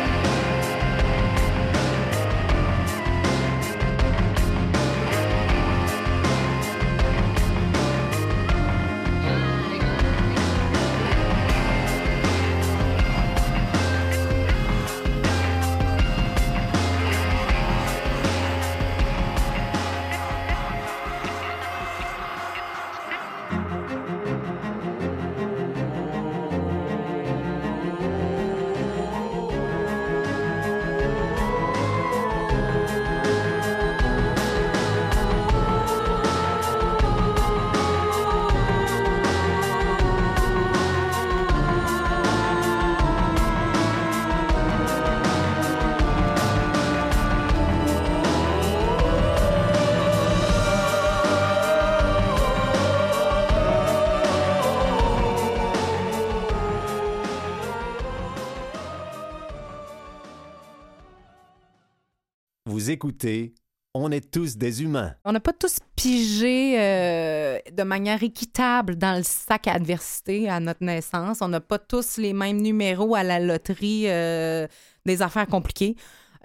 Écoutez 62.89 63.55
On 63.95 64.11
est 64.11 64.31
tous 64.31 64.57
des 64.57 64.83
humains. 64.83 65.15
On 65.25 65.33
n'a 65.33 65.41
pas 65.41 65.53
tous 65.53 65.79
pigé 65.97 66.75
euh, 66.79 67.59
de 67.73 67.83
manière 67.83 68.23
équitable 68.23 68.97
dans 68.97 69.17
le 69.17 69.23
sac 69.23 69.69
à 69.69 69.75
adversité 69.75 70.49
à 70.49 70.61
notre 70.61 70.85
naissance. 70.85 71.39
On 71.41 71.49
n'a 71.49 71.61
pas 71.61 71.79
tous 71.79 72.19
les 72.19 72.33
mêmes 72.33 72.61
numéros 72.61 73.15
à 73.15 73.23
la 73.23 73.39
loterie 73.41 74.05
euh, 74.07 74.67
des 75.07 75.23
affaires 75.23 75.47
compliquées. 75.47 75.97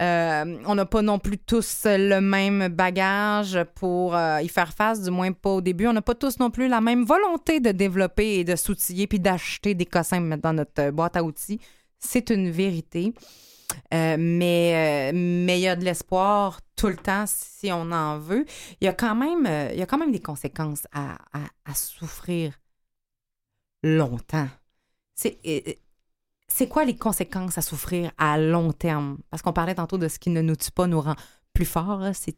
Euh, 0.01 0.57
on 0.65 0.75
n'a 0.75 0.85
pas 0.85 1.01
non 1.01 1.19
plus 1.19 1.39
tous 1.39 1.81
le 1.85 2.19
même 2.21 2.69
bagage 2.69 3.59
pour 3.75 4.15
y 4.15 4.47
faire 4.47 4.71
face, 4.71 5.01
du 5.01 5.11
moins 5.11 5.31
pas 5.33 5.49
au 5.49 5.61
début. 5.61 5.87
On 5.87 5.93
n'a 5.93 6.01
pas 6.01 6.15
tous 6.15 6.39
non 6.39 6.51
plus 6.51 6.67
la 6.67 6.79
même 6.79 7.03
volonté 7.03 7.59
de 7.59 7.71
développer 7.71 8.35
et 8.35 8.43
de 8.43 8.55
s'outiller 8.55 9.07
puis 9.07 9.19
d'acheter 9.19 9.73
des 9.73 9.85
cossins 9.85 10.21
dans 10.37 10.53
notre 10.53 10.91
boîte 10.91 11.17
à 11.17 11.23
outils. 11.23 11.59
C'est 11.99 12.29
une 12.29 12.49
vérité. 12.49 13.13
Euh, 13.93 14.17
mais 14.19 15.11
euh, 15.11 15.15
mais 15.15 15.59
il 15.59 15.63
y 15.63 15.67
a 15.67 15.75
de 15.75 15.83
l'espoir 15.83 16.61
tout 16.75 16.87
le 16.87 16.95
temps 16.95 17.25
si 17.27 17.71
on 17.71 17.91
en 17.91 18.19
veut. 18.19 18.45
Il 18.81 18.85
y 18.85 18.87
a 18.87 18.93
quand 18.93 19.15
même, 19.15 19.45
euh, 19.45 19.71
il 19.73 19.79
y 19.79 19.81
a 19.81 19.85
quand 19.85 19.97
même 19.97 20.11
des 20.11 20.21
conséquences 20.21 20.87
à, 20.93 21.17
souffrir 21.73 22.53
longtemps. 23.83 24.47
C'est 25.15 25.39
c'est 26.47 26.67
quoi 26.67 26.85
les 26.85 26.97
conséquences 26.97 27.57
à 27.57 27.61
souffrir 27.61 28.11
à 28.17 28.37
long 28.39 28.71
terme? 28.73 29.19
Parce 29.29 29.41
qu'on 29.43 29.53
parlait 29.53 29.75
tantôt 29.75 29.97
de 29.97 30.07
ce 30.07 30.19
qui 30.19 30.29
ne 30.31 30.41
nous 30.41 30.55
tue 30.55 30.71
pas 30.71 30.87
nous 30.87 31.01
rend 31.01 31.15
plus 31.53 31.65
forts. 31.65 32.03
C'est- 32.13 32.35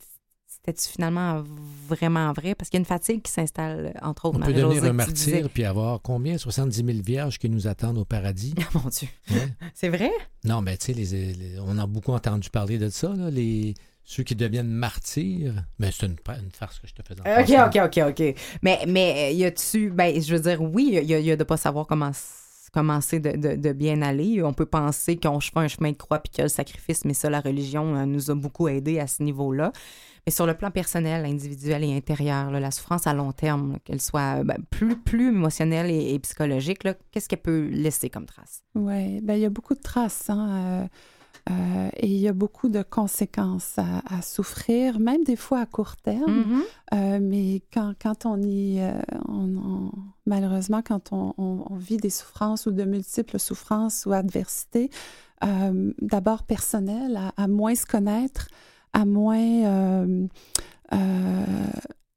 C'était 0.64 0.80
finalement 0.80 1.44
vraiment 1.88 2.32
vrai? 2.34 2.54
Parce 2.54 2.70
qu'il 2.70 2.78
y 2.78 2.82
a 2.82 2.84
une 2.84 2.86
fatigue 2.86 3.24
qui 3.24 3.32
s'installe, 3.32 3.98
entre 4.04 4.26
autres. 4.26 4.40
On 4.40 4.46
peut 4.46 4.54
devenir 4.54 4.84
un 4.84 4.94
martyr 4.94 5.50
puis 5.50 5.64
avoir 5.64 6.02
combien? 6.02 6.38
70 6.38 6.86
000 6.86 7.00
vierges 7.04 7.40
qui 7.40 7.50
nous 7.50 7.68
attendent 7.68 7.98
au 7.98 8.06
paradis? 8.06 8.54
Ah, 8.60 8.70
Mon 8.76 8.90
Dieu. 8.90 9.08
Ouais. 9.32 9.48
C'est 9.74 9.90
vrai? 9.90 10.12
Non, 10.44 10.62
mais 10.62 10.78
tu 10.78 10.94
sais, 10.94 11.36
on 11.66 11.78
a 11.80 11.88
beaucoup 11.88 12.14
entendu 12.14 12.50
parler 12.52 12.78
de 12.78 12.90
ça, 12.90 13.12
là, 13.16 13.32
les, 13.32 13.74
ceux 14.04 14.24
qui 14.24 14.36
deviennent 14.36 14.70
martyrs. 14.70 15.54
Mais 15.80 15.90
c'est 15.92 16.06
une, 16.06 16.18
une 16.28 16.52
farce 16.52 16.80
que 16.80 16.88
je 16.88 16.94
te 16.94 17.02
fais 17.02 17.14
OK, 17.14 17.50
entendre. 17.50 17.88
OK, 17.88 17.98
OK, 17.98 18.20
OK. 18.20 18.36
Mais, 18.62 18.80
mais 18.88 19.32
euh, 19.32 19.34
y 19.34 19.46
a-tu. 19.46 19.90
Ben, 19.90 20.22
je 20.22 20.36
veux 20.36 20.42
dire, 20.42 20.62
oui, 20.62 21.00
il 21.02 21.10
y 21.10 21.14
a, 21.16 21.20
y 21.20 21.32
a 21.32 21.36
de 21.36 21.44
pas 21.44 21.58
savoir 21.58 21.88
comment 21.88 22.12
commencer 22.72 23.20
de, 23.20 23.32
de, 23.32 23.56
de 23.56 23.74
bien 23.74 24.02
aller. 24.02 24.42
On 24.44 24.54
peut 24.54 24.66
penser 24.66 25.18
qu'on 25.18 25.40
fait 25.40 25.52
un 25.56 25.68
chemin 25.68 25.92
de 25.92 25.98
croix 25.98 26.20
puis 26.20 26.30
qu'il 26.30 26.40
y 26.40 26.42
a 26.42 26.46
le 26.46 26.50
sacrifice, 26.50 27.04
mais 27.06 27.14
ça, 27.14 27.30
la 27.30 27.42
religion 27.42 27.96
euh, 27.96 28.06
nous 28.06 28.32
a 28.32 28.36
beaucoup 28.36 28.68
aidés 28.68 29.00
à 29.00 29.08
ce 29.08 29.24
niveau-là. 29.24 29.72
Mais 30.26 30.32
sur 30.32 30.46
le 30.46 30.54
plan 30.54 30.70
personnel, 30.70 31.26
individuel 31.26 31.84
et 31.84 31.96
intérieur, 31.98 32.52
là, 32.52 32.60
la 32.60 32.70
souffrance 32.72 33.08
à 33.08 33.14
long 33.14 33.32
terme, 33.32 33.78
qu'elle 33.84 34.02
soit 34.02 34.44
ben, 34.44 34.58
plus, 34.70 34.96
plus 34.96 35.30
émotionnelle 35.30 35.90
et, 35.90 36.14
et 36.14 36.20
psychologique, 36.20 36.84
qu'est-ce 37.12 37.28
qu'elle 37.28 37.42
peut 37.42 37.68
laisser 37.72 38.10
comme 38.10 38.26
trace? 38.28 38.62
Oui, 38.76 39.20
ben, 39.22 39.34
il 39.34 39.42
y 39.42 39.46
a 39.46 39.50
beaucoup 39.50 39.74
de 39.74 39.82
traces 39.82 40.30
hein, 40.30 40.50
euh, 40.52 40.88
euh, 41.50 41.90
et 41.98 42.06
il 42.06 42.20
y 42.20 42.28
a 42.28 42.34
beaucoup 42.34 42.70
de 42.70 42.84
conséquences 42.84 43.80
à, 43.80 44.04
à 44.16 44.22
souffrir, 44.22 45.00
même 45.00 45.24
des 45.24 45.36
fois 45.36 45.62
à 45.62 45.66
court 45.66 45.96
terme. 45.98 46.32
Mhm. 46.32 46.62
Euh, 46.94 47.20
mais 47.20 47.64
quand, 47.74 47.94
quand 48.00 48.28
on 48.28 48.40
y. 48.44 48.80
euh, 48.80 48.92
on- 49.28 49.58
on- 49.58 49.92
malheureusement, 50.28 50.84
quand 50.86 51.12
on, 51.12 51.66
vit 51.78 51.98
des 51.98 52.12
souffrances 52.12 52.68
ou 52.68 52.72
de 52.72 52.84
multiples 52.84 53.40
souffrances 53.40 54.06
ou 54.06 54.14
adversités, 54.14 54.92
d'abord 56.00 56.44
personnelles, 56.44 57.18
à, 57.18 57.34
à 57.44 57.48
moins 57.48 57.74
se 57.74 57.88
connaître, 57.88 58.48
à 58.94 59.06
moins. 59.06 59.66
euh, 59.66 60.28
euh, 60.94 61.46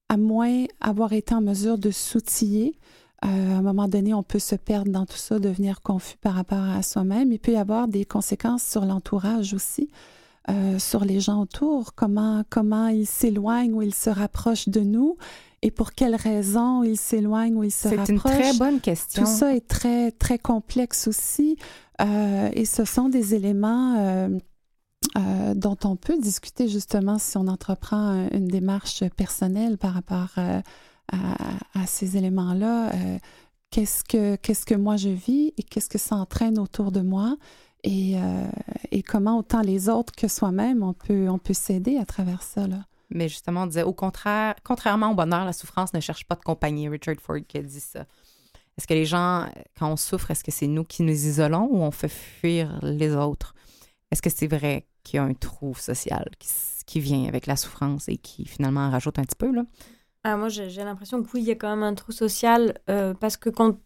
à 0.09 0.17
moins 0.17 0.65
avoir 0.81 1.13
été 1.13 1.35
en 1.35 1.41
mesure 1.41 1.79
de 1.79 1.91
s'outiller. 1.91 2.79
Euh, 3.25 3.29
à 3.55 3.59
un 3.59 3.63
moment 3.63 3.89
donné, 3.89 4.13
on 4.13 4.23
peut 4.23 4.39
se 4.39 4.55
perdre 4.55 4.91
dans 4.93 5.07
tout 5.07 5.17
ça, 5.17 5.39
devenir 5.39 5.81
confus 5.81 6.17
par 6.21 6.35
rapport 6.35 6.59
à 6.63 6.83
soi-même. 6.83 7.33
Il 7.33 7.39
peut 7.39 7.53
y 7.53 7.57
avoir 7.57 7.89
des 7.89 8.05
conséquences 8.05 8.63
sur 8.63 8.85
l'entourage 8.85 9.55
aussi, 9.55 9.89
euh, 10.51 10.79
sur 10.79 11.05
les 11.05 11.21
gens 11.21 11.41
autour, 11.43 11.95
comment, 11.95 12.45
comment 12.51 12.89
ils 12.89 13.07
s'éloignent 13.07 13.73
ou 13.73 13.83
ils 13.83 13.95
se 13.95 14.11
rapprochent 14.11 14.69
de 14.69 14.81
nous 14.81 15.17
et 15.63 15.71
pour 15.71 15.93
quelles 15.95 16.17
raisons 16.17 16.83
ils 16.83 16.99
s'éloignent 16.99 17.57
ou 17.57 17.65
ils 17.65 17.71
se 17.71 17.89
C'est 17.89 17.97
rapprochent. 17.97 18.11
une 18.11 18.19
très 18.21 18.53
bonne 18.59 18.81
question. 18.81 19.23
Tout 19.25 19.29
ça 19.31 19.55
est 19.57 19.67
très, 19.67 20.11
très 20.13 20.39
complexe 20.39 21.09
aussi. 21.09 21.57
Euh, 22.03 22.51
et 22.53 22.67
ce 22.67 22.85
sont 22.85 23.09
des 23.09 23.35
éléments 23.35 23.95
euh, 23.99 24.29
euh, 25.17 25.55
dont 25.55 25.77
on 25.85 25.95
peut 25.95 26.19
discuter 26.19 26.67
justement 26.69 27.19
si 27.19 27.37
on 27.37 27.47
entreprend 27.47 28.11
euh, 28.11 28.29
une 28.33 28.49
démarche 28.49 29.05
personnelle 29.11 29.79
par 29.79 29.95
rapport 29.95 30.31
euh, 30.39 30.61
à, 31.13 31.87
ces 31.87 32.17
éléments-là. 32.17 32.91
Qu'est-ce, 33.71 34.03
que, 34.05 34.37
qu'est-ce 34.37 34.67
que 34.67 34.75
moi 34.75 34.97
je 34.97 35.11
vis 35.11 35.53
et 35.57 35.63
qu'est-ce 35.63 35.89
que 35.89 35.99
ça 35.99 36.17
entraîne 36.17 36.59
autour 36.59 36.91
de 36.93 37.01
moi 37.01 37.37
et, 37.83 38.15
et 38.91 39.03
comment 39.03 39.39
autant 39.39 39.61
les 39.61 39.89
autres 39.91 40.15
que 40.17 40.27
soi-même 40.27 40.83
on 40.83 40.95
peut, 40.95 41.29
on 41.29 41.39
peut 41.39 41.53
s'aider 41.53 41.99
à 41.99 42.07
travers 42.07 42.43
ça. 42.43 42.67
Là. 42.67 42.87
Mais 43.11 43.29
justement, 43.29 43.65
on 43.65 43.67
disait, 43.67 43.83
au 43.83 43.93
contraire, 43.93 44.55
contrairement 44.65 45.11
au 45.11 45.15
bonheur, 45.15 45.45
la 45.45 45.53
souffrance 45.53 45.93
ne 45.93 46.01
cherche 46.01 46.25
pas 46.25 46.35
de 46.37 46.43
compagnie. 46.43 46.89
Richard 46.89 47.17
Ford 47.21 47.39
qui 47.47 47.59
a 47.59 47.63
dit 47.63 47.81
ça. 47.81 48.07
Est-ce 48.79 48.87
que 48.87 48.95
les 48.95 49.05
gens, 49.05 49.47
quand 49.79 49.91
on 49.91 49.97
souffre, 49.97 50.31
est-ce 50.31 50.43
que 50.43 50.51
c'est 50.51 50.67
nous 50.67 50.85
qui 50.85 51.03
nous 51.03 51.13
isolons 51.13 51.69
ou 51.71 51.83
on 51.83 51.91
fait 51.91 52.09
fuir 52.09 52.79
les 52.83 53.15
autres? 53.15 53.54
Est-ce 54.15 54.23
que 54.23 54.31
c'est 54.31 54.47
vrai 54.47 54.87
qu'il 55.03 55.17
y 55.17 55.19
a 55.19 55.25
un 55.25 55.35
trou 55.35 55.75
social 55.75 56.31
qui, 56.87 57.01
vient 57.01 57.27
avec 57.27 57.49
la 57.49 57.57
souffrance 57.57 58.09
et 58.09 58.17
qui 58.17 58.47
finalement 58.47 58.83
en 58.83 58.91
rajoute 58.91 59.19
un 59.19 59.25
petit 59.25 59.35
peu, 59.35 59.51
là? 59.51 59.65
Ah, 60.23 60.37
moi, 60.37 60.49
j'ai 60.49 60.85
l'impression 60.85 61.21
que 61.21 61.29
oui, 61.35 61.41
il 61.41 61.47
y 61.47 61.51
a 61.51 61.57
quand 61.57 61.69
même 61.69 61.83
un 61.83 61.95
trou 61.95 62.13
social 62.13 62.79
euh, 62.89 63.13
parce 63.15 63.37
que 63.37 63.51
quand, 63.51 63.77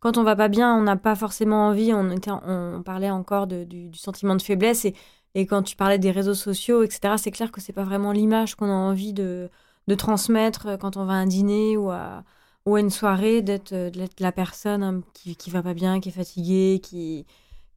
quand 0.00 0.18
on 0.18 0.24
va 0.24 0.34
pas 0.34 0.48
bien, 0.48 0.74
on 0.74 0.82
n'a 0.82 0.96
pas 0.96 1.14
forcément 1.14 1.68
envie. 1.68 1.94
On, 1.94 2.10
était, 2.10 2.32
on 2.32 2.82
parlait 2.84 3.08
encore 3.08 3.46
du, 3.46 3.88
sentiment 3.94 4.34
de 4.34 4.42
faiblesse 4.42 4.84
et, 4.84 4.96
et 5.36 5.46
quand 5.46 5.62
tu 5.62 5.76
parlais 5.76 6.00
des 6.00 6.10
réseaux 6.10 6.34
sociaux, 6.34 6.82
etc., 6.82 7.14
c'est 7.16 7.30
clair 7.30 7.52
que 7.52 7.60
c'est 7.60 7.72
pas 7.72 7.84
vraiment 7.84 8.10
l'image 8.10 8.56
qu'on 8.56 8.70
a 8.70 8.74
envie 8.74 9.12
de, 9.12 9.48
de 9.86 9.94
transmettre 9.94 10.66
euh, 10.66 10.76
quand 10.76 10.96
on 10.96 11.04
va 11.04 11.12
à 11.12 11.16
un 11.18 11.26
dîner 11.26 11.76
ou 11.76 11.88
à, 11.92 12.24
ou 12.66 12.74
à 12.74 12.80
une 12.80 12.90
soirée, 12.90 13.42
d'être 13.42 13.72
euh, 13.74 13.92
la 14.18 14.32
personne 14.32 14.82
hein, 14.82 15.02
qui, 15.14 15.36
qui 15.36 15.50
va 15.50 15.62
pas 15.62 15.74
bien, 15.74 16.00
qui 16.00 16.08
est 16.08 16.12
fatiguée, 16.12 16.80
qui, 16.82 17.26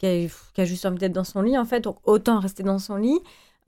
qui, 0.01 0.07
a, 0.07 0.27
qui 0.53 0.61
a 0.61 0.65
juste 0.65 0.85
envie 0.85 0.97
d'être 0.97 1.13
dans 1.13 1.23
son 1.23 1.41
lit, 1.43 1.57
en 1.57 1.65
fait. 1.65 1.81
Donc, 1.81 1.97
autant 2.03 2.39
rester 2.39 2.63
dans 2.63 2.79
son 2.79 2.95
lit. 2.95 3.19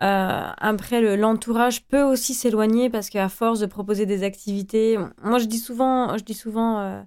Euh, 0.01 0.47
après, 0.57 0.99
le- 1.01 1.15
l'entourage 1.15 1.83
peut 1.85 2.01
aussi 2.03 2.33
s'éloigner 2.33 2.89
parce 2.89 3.09
qu'à 3.09 3.29
force 3.29 3.59
de 3.59 3.67
proposer 3.67 4.05
des 4.07 4.23
activités, 4.23 4.97
moi 5.23 5.37
je 5.37 5.45
dis 5.45 5.59
souvent, 5.59 6.17
je 6.17 6.23
dis 6.23 6.33
souvent 6.33 6.79
euh, 6.79 7.01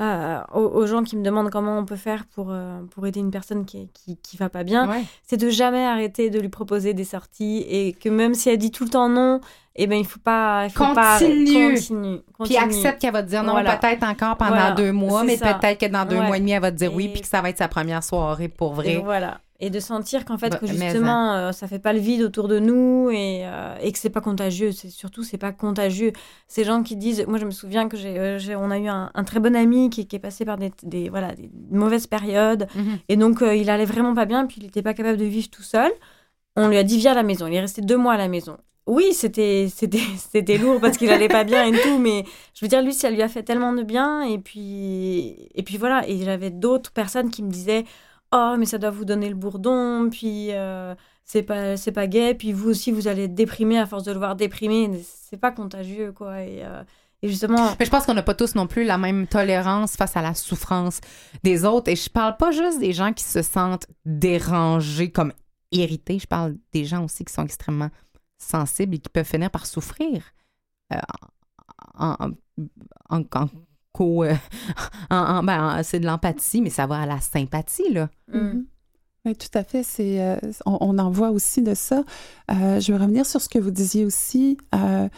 euh, 0.00 0.40
aux, 0.52 0.60
aux 0.60 0.86
gens 0.86 1.02
qui 1.02 1.16
me 1.16 1.22
demandent 1.24 1.50
comment 1.50 1.78
on 1.78 1.86
peut 1.86 1.96
faire 1.96 2.26
pour, 2.26 2.54
pour 2.90 3.06
aider 3.06 3.20
une 3.20 3.30
personne 3.30 3.64
qui, 3.64 3.88
qui, 3.94 4.18
qui 4.18 4.36
va 4.36 4.50
pas 4.50 4.64
bien, 4.64 4.86
Ouais. 4.88 5.02
c'est 5.24 5.38
de 5.38 5.48
jamais 5.48 5.84
arrêter 5.86 6.28
de 6.28 6.38
lui 6.38 6.50
proposer 6.50 6.92
des 6.92 7.04
sorties 7.04 7.64
et 7.68 7.94
que 7.94 8.10
même 8.10 8.34
si 8.34 8.50
elle 8.50 8.58
dit 8.58 8.70
tout 8.70 8.84
le 8.84 8.90
temps 8.90 9.08
non, 9.08 9.40
eh 9.78 9.86
ben 9.86 9.98
il 9.98 10.06
faut 10.06 10.20
pas, 10.20 10.64
il 10.66 10.70
faut 10.70 10.94
pas 10.94 11.18
Continue. 11.18 11.74
continue, 11.74 12.18
Puis 12.18 12.32
continue. 12.38 12.58
accepte 12.58 13.00
qu'elle 13.00 13.12
va 13.12 13.22
te 13.22 13.28
dire 13.28 13.42
non, 13.42 13.52
Voilà. 13.52 13.76
peut-être 13.76 14.02
encore 14.04 14.36
pendant 14.36 14.50
Voilà. 14.52 14.72
deux 14.72 14.92
mois, 14.92 15.22
mais 15.24 15.36
peut-être 15.36 15.78
que 15.78 15.86
dans 15.86 16.04
deux 16.06 16.16
Ouais. 16.18 16.26
mois 16.26 16.36
et 16.36 16.40
demi, 16.40 16.52
elle 16.52 16.62
va 16.62 16.70
te 16.72 16.76
dire 16.76 16.94
oui, 16.94 17.06
Et- 17.06 17.08
puis 17.12 17.20
que 17.22 17.28
ça 17.28 17.40
va 17.42 17.50
être 17.50 17.58
sa 17.58 17.68
première 17.68 18.02
soirée 18.04 18.48
pour 18.48 18.72
Et 18.82 18.96
vrai. 18.96 18.96
voilà. 19.04 19.40
Et 19.58 19.70
de 19.70 19.80
sentir 19.80 20.26
qu'en 20.26 20.36
fait, 20.36 20.50
Bah, 20.50 20.58
que 20.58 20.66
justement, 20.66 21.32
euh, 21.32 21.50
ça 21.52 21.66
fait 21.66 21.78
pas 21.78 21.94
le 21.94 21.98
vide 21.98 22.20
autour 22.20 22.46
de 22.46 22.58
nous 22.58 23.08
et, 23.10 23.40
euh, 23.46 23.74
et 23.80 23.90
que 23.90 23.98
c'est 23.98 24.10
pas 24.10 24.20
contagieux. 24.20 24.70
C'est 24.72 24.90
surtout, 24.90 25.22
c'est 25.22 25.38
pas 25.38 25.50
contagieux. 25.50 26.12
Ces 26.46 26.62
gens 26.62 26.82
qui 26.82 26.94
disent, 26.94 27.24
moi, 27.26 27.38
je 27.38 27.46
me 27.46 27.50
souviens 27.50 27.88
que 27.88 27.96
j'ai, 27.96 28.18
euh, 28.18 28.38
on 28.58 28.70
a 28.70 28.76
eu 28.78 28.86
un, 28.88 29.10
un 29.14 29.24
très 29.24 29.40
bon 29.40 29.56
ami 29.56 29.88
qui, 29.88 30.06
qui 30.06 30.14
est 30.16 30.18
passé 30.18 30.44
par 30.44 30.58
des, 30.58 30.72
des, 30.82 31.08
voilà, 31.08 31.34
des 31.34 31.48
mauvaises 31.70 32.06
périodes. 32.06 32.66
Mhm. 32.74 32.98
Et 33.08 33.16
donc, 33.16 33.40
euh, 33.40 33.54
il 33.56 33.70
allait 33.70 33.86
vraiment 33.86 34.14
pas 34.14 34.26
bien, 34.26 34.44
puis 34.46 34.58
il 34.60 34.66
était 34.66 34.82
pas 34.82 34.92
capable 34.92 35.16
de 35.16 35.24
vivre 35.24 35.48
tout 35.48 35.62
seul. 35.62 35.90
On 36.56 36.68
lui 36.68 36.76
a 36.76 36.82
dit, 36.82 36.98
viens 36.98 37.12
à 37.12 37.14
la 37.14 37.22
maison. 37.22 37.46
Il 37.46 37.54
est 37.54 37.60
resté 37.60 37.80
deux 37.80 37.96
mois 37.96 38.12
à 38.12 38.18
la 38.18 38.28
maison. 38.28 38.58
Oui, 38.86 39.12
c'était, 39.12 39.68
c'était, 39.72 39.98
c'était 40.16 40.58
lourd 40.58 40.80
parce 40.80 40.96
qu'il 40.96 41.10
allait 41.10 41.28
pas 41.28 41.44
bien 41.44 41.64
et 41.64 41.80
tout, 41.80 41.98
mais 41.98 42.24
je 42.54 42.64
veux 42.64 42.68
dire, 42.68 42.82
lui, 42.82 42.94
ça 42.94 43.10
lui 43.10 43.22
a 43.22 43.28
fait 43.28 43.42
tellement 43.42 43.72
de 43.72 43.82
bien. 43.82 44.22
Et 44.22 44.38
puis, 44.38 45.48
et 45.54 45.62
puis 45.62 45.76
voilà. 45.76 46.08
Et 46.08 46.22
j'avais 46.22 46.50
d'autres 46.50 46.92
personnes 46.92 47.30
qui 47.30 47.42
me 47.42 47.50
disaient, 47.50 47.84
oh, 48.32 48.54
mais 48.58 48.66
ça 48.66 48.78
doit 48.78 48.90
vous 48.90 49.04
donner 49.04 49.28
le 49.28 49.34
bourdon, 49.34 50.08
puis 50.10 50.48
euh, 50.52 50.94
c'est 51.24 51.42
pas, 51.42 51.76
c'est 51.76 51.92
pas 51.92 52.06
gay, 52.06 52.34
puis 52.34 52.52
vous 52.52 52.70
aussi, 52.70 52.92
vous 52.92 53.08
allez 53.08 53.24
être 53.24 53.34
déprimé 53.34 53.78
à 53.78 53.86
force 53.86 54.04
de 54.04 54.12
le 54.12 54.18
voir 54.18 54.36
déprimé. 54.36 54.90
C'est 55.02 55.40
pas 55.40 55.50
contagieux, 55.50 56.12
quoi. 56.12 56.42
Et, 56.42 56.64
euh, 56.64 56.82
et 57.22 57.28
justement, 57.28 57.74
Mais 57.78 57.86
je 57.86 57.90
pense 57.90 58.06
qu'on 58.06 58.14
n'a 58.14 58.22
pas 58.22 58.34
tous 58.34 58.54
non 58.54 58.66
plus 58.66 58.84
la 58.84 58.98
même 58.98 59.26
tolérance 59.26 59.96
face 59.96 60.16
à 60.16 60.22
la 60.22 60.34
souffrance 60.34 61.00
des 61.42 61.64
autres. 61.64 61.90
Et 61.90 61.96
je 61.96 62.10
parle 62.10 62.36
pas 62.36 62.52
juste 62.52 62.78
des 62.78 62.92
gens 62.92 63.12
qui 63.12 63.24
se 63.24 63.42
sentent 63.42 63.86
dérangés 64.04 65.10
comme 65.10 65.32
irrités. 65.72 66.18
Je 66.18 66.26
parle 66.26 66.56
des 66.72 66.84
gens 66.84 67.04
aussi 67.04 67.24
qui 67.24 67.32
sont 67.32 67.44
extrêmement 67.44 67.90
sensibles 68.38 68.94
et 68.94 68.98
qui 68.98 69.08
peuvent 69.08 69.26
finir 69.26 69.50
par 69.50 69.66
souffrir 69.66 70.22
euh, 70.92 70.98
en, 71.98 72.16
en, 72.18 72.30
en- 73.10 73.22
en 73.32 73.46
co- 73.92 74.24
euh, 74.24 74.34
en- 75.10 75.16
en- 75.16 75.42
ben, 75.42 75.78
en- 75.78 75.82
c'est 75.82 76.00
de 76.00 76.06
l'empathie, 76.06 76.60
mais 76.62 76.70
ça 76.70 76.86
va 76.86 77.00
à 77.00 77.06
la 77.06 77.20
sympathie, 77.20 77.92
là. 77.92 78.08
mm. 78.32 78.38
Mhm. 78.38 78.66
Oui, 79.24 79.34
tout 79.34 79.58
à 79.58 79.64
fait. 79.64 79.82
C'est, 79.82 80.20
euh, 80.22 80.36
on, 80.66 80.78
on 80.80 80.98
en 81.00 81.10
voit 81.10 81.30
aussi 81.30 81.60
de 81.60 81.74
ça. 81.74 82.04
Euh, 82.52 82.78
je 82.78 82.92
veux 82.92 82.98
revenir 83.00 83.26
sur 83.26 83.40
ce 83.40 83.48
que 83.48 83.58
vous 83.58 83.72
disiez 83.72 84.04
aussi, 84.04 84.56
euh, 84.72 85.08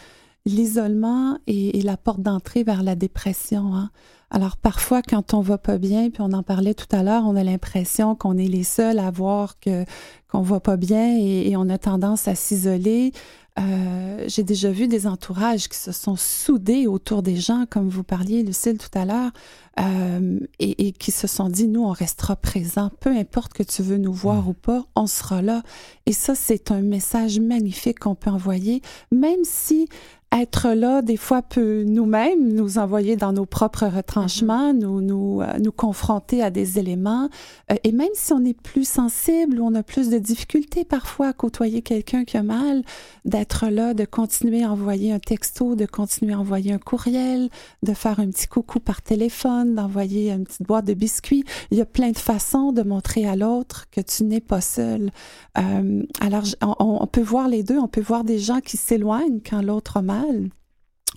l'isolement 0.47 1.37
et, 1.47 1.77
et 1.77 1.81
la 1.83 1.95
porte 1.95 2.21
d'entrée 2.21 2.63
vers 2.63 2.81
la 2.81 2.95
dépression. 2.95 3.75
hein. 3.75 3.91
Alors 4.31 4.57
parfois, 4.57 5.01
quand 5.03 5.33
on 5.35 5.41
va 5.41 5.57
pas 5.59 5.77
bien, 5.77 6.09
puis 6.09 6.21
on 6.21 6.33
en 6.33 6.41
parlait 6.43 6.73
tout 6.73 6.87
à 6.91 7.03
l'heure, 7.03 7.23
on 7.25 7.35
a 7.35 7.43
l'impression 7.43 8.15
qu'on 8.15 8.37
est 8.37 8.47
les 8.47 8.63
seuls 8.63 8.99
à 8.99 9.11
voir 9.11 9.59
que 9.59 9.85
qu'on 10.31 10.41
va 10.41 10.59
pas 10.59 10.77
bien 10.77 11.17
et, 11.17 11.49
et 11.49 11.57
on 11.57 11.69
a 11.69 11.77
tendance 11.77 12.27
à 12.27 12.35
s'isoler. 12.35 13.11
Euh, 13.59 14.23
J'ai 14.27 14.43
déjà 14.43 14.71
vu 14.71 14.87
des 14.87 15.05
entourages 15.05 15.67
qui 15.67 15.77
se 15.77 15.91
sont 15.91 16.15
soudés 16.15 16.87
autour 16.87 17.23
des 17.23 17.35
gens, 17.35 17.65
comme 17.69 17.89
vous 17.89 18.03
parliez, 18.03 18.43
Lucille, 18.43 18.77
tout 18.77 18.97
à 18.97 19.05
l'heure, 19.05 19.31
euh, 19.79 20.39
et, 20.59 20.87
et 20.87 20.91
qui 20.93 21.11
se 21.11 21.27
sont 21.27 21.49
dit, 21.49 21.67
nous, 21.67 21.83
on 21.83 21.91
restera 21.91 22.35
présents, 22.35 22.89
peu 23.01 23.09
importe 23.09 23.53
que 23.53 23.63
tu 23.63 23.81
veux 23.81 23.97
nous 23.97 24.13
voir 24.13 24.47
ou 24.47 24.53
pas, 24.53 24.85
on 24.95 25.07
sera 25.07 25.41
là. 25.41 25.63
Et 26.05 26.13
ça, 26.13 26.35
c'est 26.35 26.71
un 26.71 26.81
message 26.81 27.39
magnifique 27.39 27.99
qu'on 27.99 28.15
peut 28.15 28.29
envoyer, 28.29 28.81
même 29.11 29.43
si 29.43 29.89
être 30.31 30.69
là, 30.69 31.01
des 31.01 31.17
fois, 31.17 31.41
peut 31.41 31.83
nous-mêmes 31.87 32.53
nous 32.53 32.77
envoyer 32.77 33.15
dans 33.15 33.33
nos 33.33 33.47
propres 33.47 33.89
franchement, 34.07 34.73
nous, 34.73 35.01
nous, 35.01 35.41
euh, 35.41 35.57
nous 35.59 35.71
confronter 35.71 36.43
à 36.43 36.51
des 36.51 36.77
éléments. 36.77 37.29
Euh, 37.71 37.75
et 37.83 37.91
même 37.91 38.09
si 38.13 38.31
on 38.33 38.45
est 38.45 38.59
plus 38.59 38.87
sensible 38.87 39.59
ou 39.59 39.65
on 39.65 39.73
a 39.73 39.81
plus 39.81 40.09
de 40.09 40.18
difficultés 40.19 40.85
parfois 40.85 41.27
à 41.27 41.33
côtoyer 41.33 41.81
quelqu'un 41.81 42.25
qui 42.25 42.37
a 42.37 42.43
mal, 42.43 42.83
d'être 43.25 43.67
là, 43.67 43.93
de 43.93 44.05
continuer 44.05 44.63
à 44.63 44.71
envoyer 44.71 45.11
un 45.11 45.19
texto, 45.19 45.75
de 45.75 45.85
continuer 45.85 46.33
à 46.33 46.39
envoyer 46.39 46.73
un 46.73 46.77
courriel, 46.77 47.49
de 47.83 47.93
faire 47.93 48.19
un 48.19 48.29
petit 48.29 48.47
coucou 48.47 48.79
par 48.79 49.01
téléphone, 49.01 49.75
d'envoyer 49.75 50.31
une 50.31 50.45
petite 50.45 50.67
boîte 50.67 50.85
de 50.85 50.93
biscuits. 50.93 51.43
Il 51.71 51.77
y 51.77 51.81
a 51.81 51.85
plein 51.85 52.11
de 52.11 52.17
façons 52.17 52.71
de 52.71 52.83
montrer 52.83 53.27
à 53.27 53.35
l'autre 53.35 53.87
que 53.91 54.01
tu 54.01 54.23
n'es 54.23 54.41
pas 54.41 54.61
seul. 54.61 55.11
Euh, 55.57 56.03
alors, 56.21 56.43
on, 56.61 56.99
on 57.01 57.07
peut 57.07 57.21
voir 57.21 57.47
les 57.47 57.63
deux. 57.63 57.77
On 57.77 57.87
peut 57.87 58.01
voir 58.01 58.23
des 58.23 58.39
gens 58.39 58.59
qui 58.59 58.77
s'éloignent 58.77 59.41
quand 59.47 59.61
l'autre 59.61 59.97
a 59.97 60.01
mal. 60.01 60.49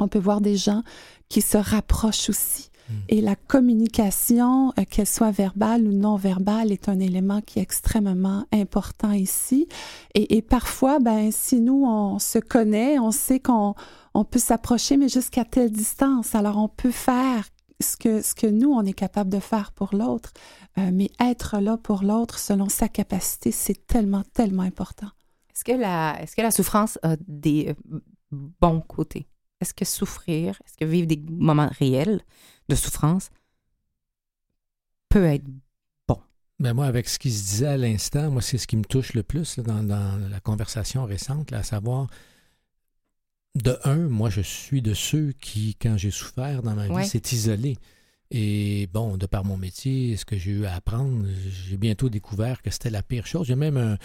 On 0.00 0.08
peut 0.08 0.18
voir 0.18 0.40
des 0.40 0.56
gens 0.56 0.82
qui 1.28 1.42
se 1.42 1.56
rapprochent 1.56 2.30
aussi. 2.30 2.71
Et 3.08 3.20
la 3.20 3.36
communication, 3.36 4.72
euh, 4.78 4.84
qu'elle 4.88 5.06
soit 5.06 5.30
verbale 5.30 5.86
ou 5.86 5.92
non 5.92 6.16
verbale, 6.16 6.72
est 6.72 6.88
un 6.88 6.98
élément 7.00 7.40
qui 7.40 7.58
est 7.58 7.62
extrêmement 7.62 8.44
important 8.52 9.12
ici. 9.12 9.68
Et, 10.14 10.42
parfois, 10.42 10.98
ben, 10.98 11.30
si 11.32 11.60
nous, 11.60 11.84
on 11.86 12.18
se 12.18 12.38
connaît, 12.38 12.98
on 12.98 13.10
sait 13.10 13.40
qu'on 13.40 13.74
on 14.14 14.24
peut 14.24 14.38
s'approcher, 14.38 14.96
mais 14.96 15.08
jusqu'à 15.08 15.44
telle 15.44 15.70
distance. 15.70 16.34
Alors, 16.34 16.58
on 16.58 16.68
peut 16.68 16.90
faire 16.90 17.44
ce 17.80 17.96
que, 17.96 18.22
ce 18.22 18.34
que 18.34 18.46
nous, 18.46 18.70
on 18.70 18.82
est 18.82 18.92
capable 18.92 19.30
de 19.30 19.40
faire 19.40 19.72
pour 19.72 19.94
l'autre. 19.94 20.32
Euh, 20.78 20.90
mais 20.92 21.10
être 21.20 21.58
là 21.58 21.76
pour 21.76 22.02
l'autre 22.02 22.38
selon 22.38 22.68
sa 22.68 22.88
capacité, 22.88 23.52
c'est 23.52 23.86
tellement, 23.86 24.22
tellement 24.32 24.62
important. 24.62 25.08
Est-ce 25.54 25.64
que, 25.64 25.72
la, 25.72 26.20
est-ce 26.22 26.34
que 26.34 26.42
la 26.42 26.50
souffrance 26.50 26.98
a 27.02 27.16
des 27.26 27.74
euh, 27.92 28.00
bons 28.30 28.80
côtés? 28.80 29.26
Est-ce 29.62 29.72
que 29.74 29.84
souffrir, 29.84 30.60
est-ce 30.66 30.76
que 30.76 30.84
vivre 30.84 31.06
des 31.06 31.22
moments 31.30 31.70
réels 31.78 32.20
de 32.68 32.74
souffrance 32.74 33.30
peut 35.08 35.24
être 35.24 35.44
Ben 36.58 36.74
moi, 36.74 36.86
avec 36.86 37.08
ce 37.08 37.18
qui 37.18 37.30
se 37.32 37.44
disait 37.44 37.66
à 37.66 37.76
l'instant, 37.76 38.30
moi, 38.30 38.42
c'est 38.42 38.58
ce 38.58 38.66
qui 38.66 38.76
me 38.76 38.84
touche 38.84 39.14
le 39.14 39.22
plus 39.22 39.56
là, 39.56 39.62
dans, 39.64 39.82
dans 39.82 40.16
la 40.28 40.40
conversation 40.40 41.04
récente, 41.04 41.50
là, 41.50 41.58
à 41.58 41.62
savoir, 41.62 42.06
de 43.54 43.76
un, 43.84 44.08
moi, 44.08 44.30
je 44.30 44.40
suis 44.40 44.80
de 44.82 44.94
ceux 44.94 45.32
qui, 45.40 45.74
quand 45.80 45.96
j'ai 45.96 46.10
souffert 46.10 46.62
dans 46.62 46.74
ma 46.74 46.86
vie, 46.86 46.92
Ouais. 46.92 47.04
s'est 47.04 47.22
isolé. 47.32 47.76
Et 48.30 48.88
bon, 48.92 49.16
de 49.16 49.26
par 49.26 49.44
mon 49.44 49.56
métier, 49.58 50.16
ce 50.16 50.24
que 50.24 50.38
j'ai 50.38 50.52
eu 50.52 50.64
à 50.64 50.74
apprendre, 50.74 51.26
j'ai 51.66 51.76
bientôt 51.76 52.08
découvert 52.08 52.62
que 52.62 52.70
c'était 52.70 52.90
la 52.90 53.02
pire 53.02 53.26
chose. 53.26 53.46
Il 53.48 53.50
y 53.50 53.52
a 53.52 53.56
même 53.56 53.76
un- 53.76 53.98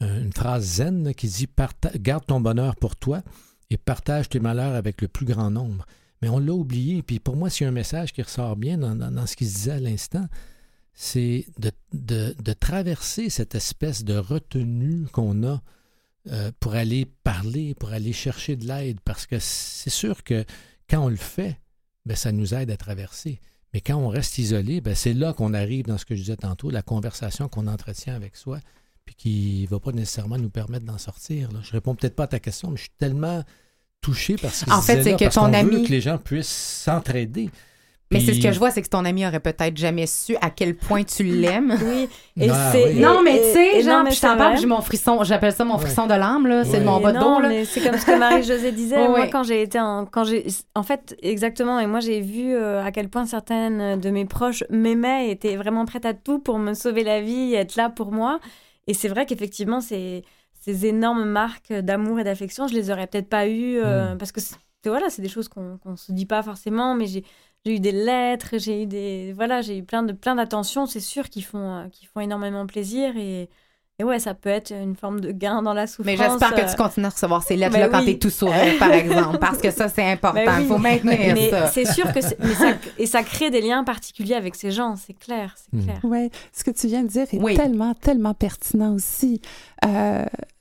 un- 0.00 0.22
une 0.22 0.32
phrase 0.32 0.64
zen 0.64 1.14
qui 1.14 1.28
dit 1.28 1.46
Garde 1.96 2.24
ton 2.26 2.40
bonheur 2.40 2.76
pour 2.76 2.96
toi 2.96 3.22
et 3.70 3.76
partage 3.76 4.28
tes 4.28 4.40
malheurs 4.40 4.74
avec 4.74 5.00
le 5.02 5.08
plus 5.08 5.26
grand 5.26 5.50
nombre. 5.50 5.86
Mais 6.22 6.28
on 6.28 6.38
l'a 6.38 6.52
oublié. 6.52 7.02
Puis 7.02 7.18
pour 7.18 7.36
moi, 7.36 7.48
a 7.48 7.64
un 7.64 7.70
message 7.70 8.12
qui 8.12 8.22
ressort 8.22 8.56
bien 8.56 8.78
dans, 8.78 9.26
ce 9.26 9.36
qui 9.36 9.46
se 9.46 9.54
disait 9.54 9.72
à 9.72 9.80
l'instant, 9.80 10.26
c'est 10.92 11.46
de 11.58 12.52
traverser 12.52 13.30
cette 13.30 13.54
espèce 13.54 14.04
de 14.04 14.16
retenue 14.16 15.06
qu'on 15.12 15.44
a 15.44 15.62
euh, 16.30 16.50
pour 16.58 16.74
aller 16.74 17.04
parler, 17.22 17.74
pour 17.74 17.92
aller 17.92 18.14
chercher 18.14 18.56
de 18.56 18.66
l'aide, 18.66 18.98
parce 19.04 19.26
que 19.26 19.38
c'est 19.38 19.90
sûr 19.90 20.24
que 20.24 20.46
quand 20.88 21.04
on 21.04 21.10
le 21.10 21.16
fait, 21.16 21.60
ben, 22.06 22.16
ça 22.16 22.32
nous 22.32 22.54
aide 22.54 22.70
à 22.70 22.78
traverser. 22.78 23.40
Mais 23.74 23.82
quand 23.82 23.96
on 23.96 24.08
reste 24.08 24.38
isolé, 24.38 24.80
ben, 24.80 24.94
c'est 24.94 25.12
là 25.12 25.34
qu'on 25.34 25.52
arrive 25.52 25.84
dans 25.84 25.98
ce 25.98 26.06
que 26.06 26.14
je 26.14 26.20
disais 26.20 26.36
tantôt, 26.36 26.70
la 26.70 26.80
conversation 26.80 27.50
qu'on 27.50 27.66
entretient 27.66 28.14
avec 28.14 28.36
soi, 28.36 28.60
puis 29.04 29.14
qui 29.14 29.62
ne 29.64 29.74
va 29.74 29.80
pas 29.80 29.92
nécessairement 29.92 30.38
nous 30.38 30.50
permettre 30.50 30.84
d'en 30.84 30.98
sortir. 30.98 31.50
Là. 31.52 31.58
Je 31.62 31.72
réponds 31.72 31.94
peut-être 31.94 32.16
pas 32.16 32.24
à 32.24 32.28
ta 32.28 32.38
question, 32.38 32.70
mais 32.70 32.76
je 32.76 32.82
suis 32.82 32.92
tellement 32.98 33.42
touché 34.00 34.36
par 34.36 34.52
ce 34.54 34.64
que 34.64 34.70
En 34.70 34.80
fait, 34.82 35.02
c'est 35.02 35.16
que 35.16 35.32
ton 35.32 35.52
ami- 35.52 35.84
que 35.84 35.90
les 35.90 36.00
gens 36.00 36.18
puissent 36.18 36.48
s'entraider. 36.84 37.50
Mais 38.10 38.20
c'est 38.20 38.34
ce 38.34 38.40
que 38.40 38.52
je 38.52 38.58
vois, 38.60 38.70
c'est 38.70 38.82
que 38.82 38.88
ton 38.88 39.04
ami 39.06 39.26
aurait 39.26 39.40
peut-être 39.40 39.76
jamais 39.76 40.06
su 40.06 40.36
à 40.40 40.50
quel 40.50 40.76
point 40.76 41.02
tu 41.02 41.24
l'aimes. 41.24 41.74
Oui, 41.84 42.08
et 42.38 42.48
Ah, 42.48 42.70
c'est. 42.70 42.92
oui. 42.94 43.00
Non, 43.00 43.22
mais 43.24 43.38
tu 43.40 43.52
sais, 43.54 43.82
genre, 43.82 44.08
je 44.08 44.20
t'en 44.20 44.36
parle, 44.36 44.56
j'ai 44.58 44.66
mon 44.66 44.80
frisson, 44.82 45.24
j'appelle 45.24 45.52
ça 45.52 45.64
mon 45.64 45.74
Ouais. 45.76 45.80
frisson 45.80 46.06
de 46.06 46.14
l'âme, 46.14 46.46
là, 46.46 46.64
c'est 46.64 46.72
Ouais. 46.74 46.80
de 46.80 46.84
mon 46.84 47.00
bas 47.00 47.10
de 47.12 47.18
dos, 47.18 47.40
là. 47.40 47.64
c'est 47.64 47.80
comme 47.82 47.98
ce 47.98 48.06
que 48.06 48.16
Marie-Josée 48.16 48.70
disait. 48.82 48.98
Ouais, 48.98 49.08
moi, 49.08 49.26
quand 49.28 49.42
j'ai 49.42 49.62
été 49.62 49.80
en, 49.80 50.04
quand 50.06 50.22
j'ai, 50.24 50.46
en 50.76 50.84
fait, 50.84 51.16
exactement. 51.22 51.80
Et 51.80 51.86
moi, 51.88 51.98
j'ai 52.00 52.20
vu 52.20 52.54
euh, 52.54 52.84
à 52.84 52.92
quel 52.92 53.08
point 53.08 53.26
certaines 53.26 53.98
de 53.98 54.10
mes 54.10 54.26
proches 54.26 54.62
m'aimaient, 54.70 55.28
et 55.28 55.30
étaient 55.32 55.56
vraiment 55.56 55.84
prêtes 55.84 56.06
à 56.06 56.14
tout 56.14 56.38
pour 56.38 56.58
me 56.60 56.74
sauver 56.74 57.02
la 57.02 57.20
vie, 57.20 57.54
et 57.54 57.56
être 57.56 57.74
là 57.74 57.88
pour 57.90 58.12
moi. 58.12 58.38
Et 58.86 58.94
c'est 58.94 59.08
vrai 59.08 59.26
qu'effectivement, 59.26 59.80
ces, 59.80 60.24
ces 60.60 60.86
énormes 60.86 61.24
marques 61.24 61.72
d'amour 61.72 62.20
et 62.20 62.24
d'affection, 62.24 62.66
je 62.68 62.74
les 62.74 62.90
aurais 62.90 63.06
peut-être 63.06 63.28
pas 63.28 63.46
eues 63.48 63.78
euh, 63.78 64.14
Mm. 64.14 64.18
parce 64.18 64.32
que 64.32 64.40
c'est- 64.40 64.56
voilà, 64.86 65.08
c'est 65.10 65.22
des 65.22 65.28
choses 65.30 65.48
qu'on 65.48 65.78
qu'on 65.78 65.96
se 65.96 66.12
dit 66.12 66.26
pas 66.26 66.42
forcément. 66.42 66.94
Mais 66.94 67.06
j'ai 67.06 67.24
j'ai 67.64 67.76
eu 67.76 67.80
des 67.80 67.92
lettres, 67.92 68.58
j'ai 68.58 68.82
eu 68.82 68.86
des 68.86 69.32
voilà, 69.32 69.62
j'ai 69.62 69.78
eu 69.78 69.84
plein 69.84 70.02
de 70.02 70.12
plein 70.12 70.34
d'attentions. 70.34 70.86
C'est 70.86 71.00
sûr 71.00 71.30
qui 71.30 71.40
font 71.42 71.84
euh, 71.86 71.88
qui 71.88 72.04
font 72.06 72.20
énormément 72.20 72.66
plaisir 72.66 73.16
et 73.16 73.48
et 74.00 74.04
ouais, 74.04 74.18
ça 74.18 74.34
peut 74.34 74.48
être 74.50 74.72
une 74.72 74.96
forme 74.96 75.20
de 75.20 75.30
gain 75.30 75.62
dans 75.62 75.72
la 75.72 75.86
souffrance. 75.86 76.06
Mais 76.06 76.16
j'espère 76.16 76.54
que 76.54 76.60
euh, 76.62 76.68
tu 76.68 76.76
continues 76.76 77.06
à 77.06 77.10
recevoir 77.10 77.42
ces 77.44 77.56
lettres-là 77.56 77.88
quand 77.88 78.00
oui. 78.00 78.06
t'es 78.14 78.18
tout 78.18 78.30
sourire, 78.30 78.74
par 78.78 78.92
exemple, 78.92 79.38
parce 79.38 79.58
que 79.58 79.70
ça, 79.70 79.88
c'est 79.88 80.04
important. 80.10 80.40
Il 80.58 80.62
oui. 80.62 80.66
faut 80.66 80.78
maintenir 80.78 81.34
mais 81.34 81.50
ça. 81.50 81.66
c'est 81.68 81.86
sûr 81.86 82.12
que 82.12 82.20
c'est- 82.20 82.36
mais 82.40 82.54
ça, 82.54 82.72
et 82.98 83.06
ça 83.06 83.22
crée 83.22 83.50
des 83.50 83.60
liens 83.60 83.84
particuliers 83.84 84.34
avec 84.34 84.56
ces 84.56 84.72
gens, 84.72 84.96
c'est 84.96 85.14
clair, 85.14 85.54
c'est 85.56 85.78
Mm. 85.78 85.84
clair. 85.84 85.98
Oui, 86.02 86.30
ce 86.52 86.64
que 86.64 86.70
tu 86.72 86.88
viens 86.88 87.02
de 87.04 87.08
dire 87.08 87.26
est 87.32 87.38
Oui. 87.40 87.54
tellement, 87.56 87.94
tellement 87.94 88.34
pertinent 88.34 88.94
aussi. 88.94 89.40
Euh, 89.84 89.88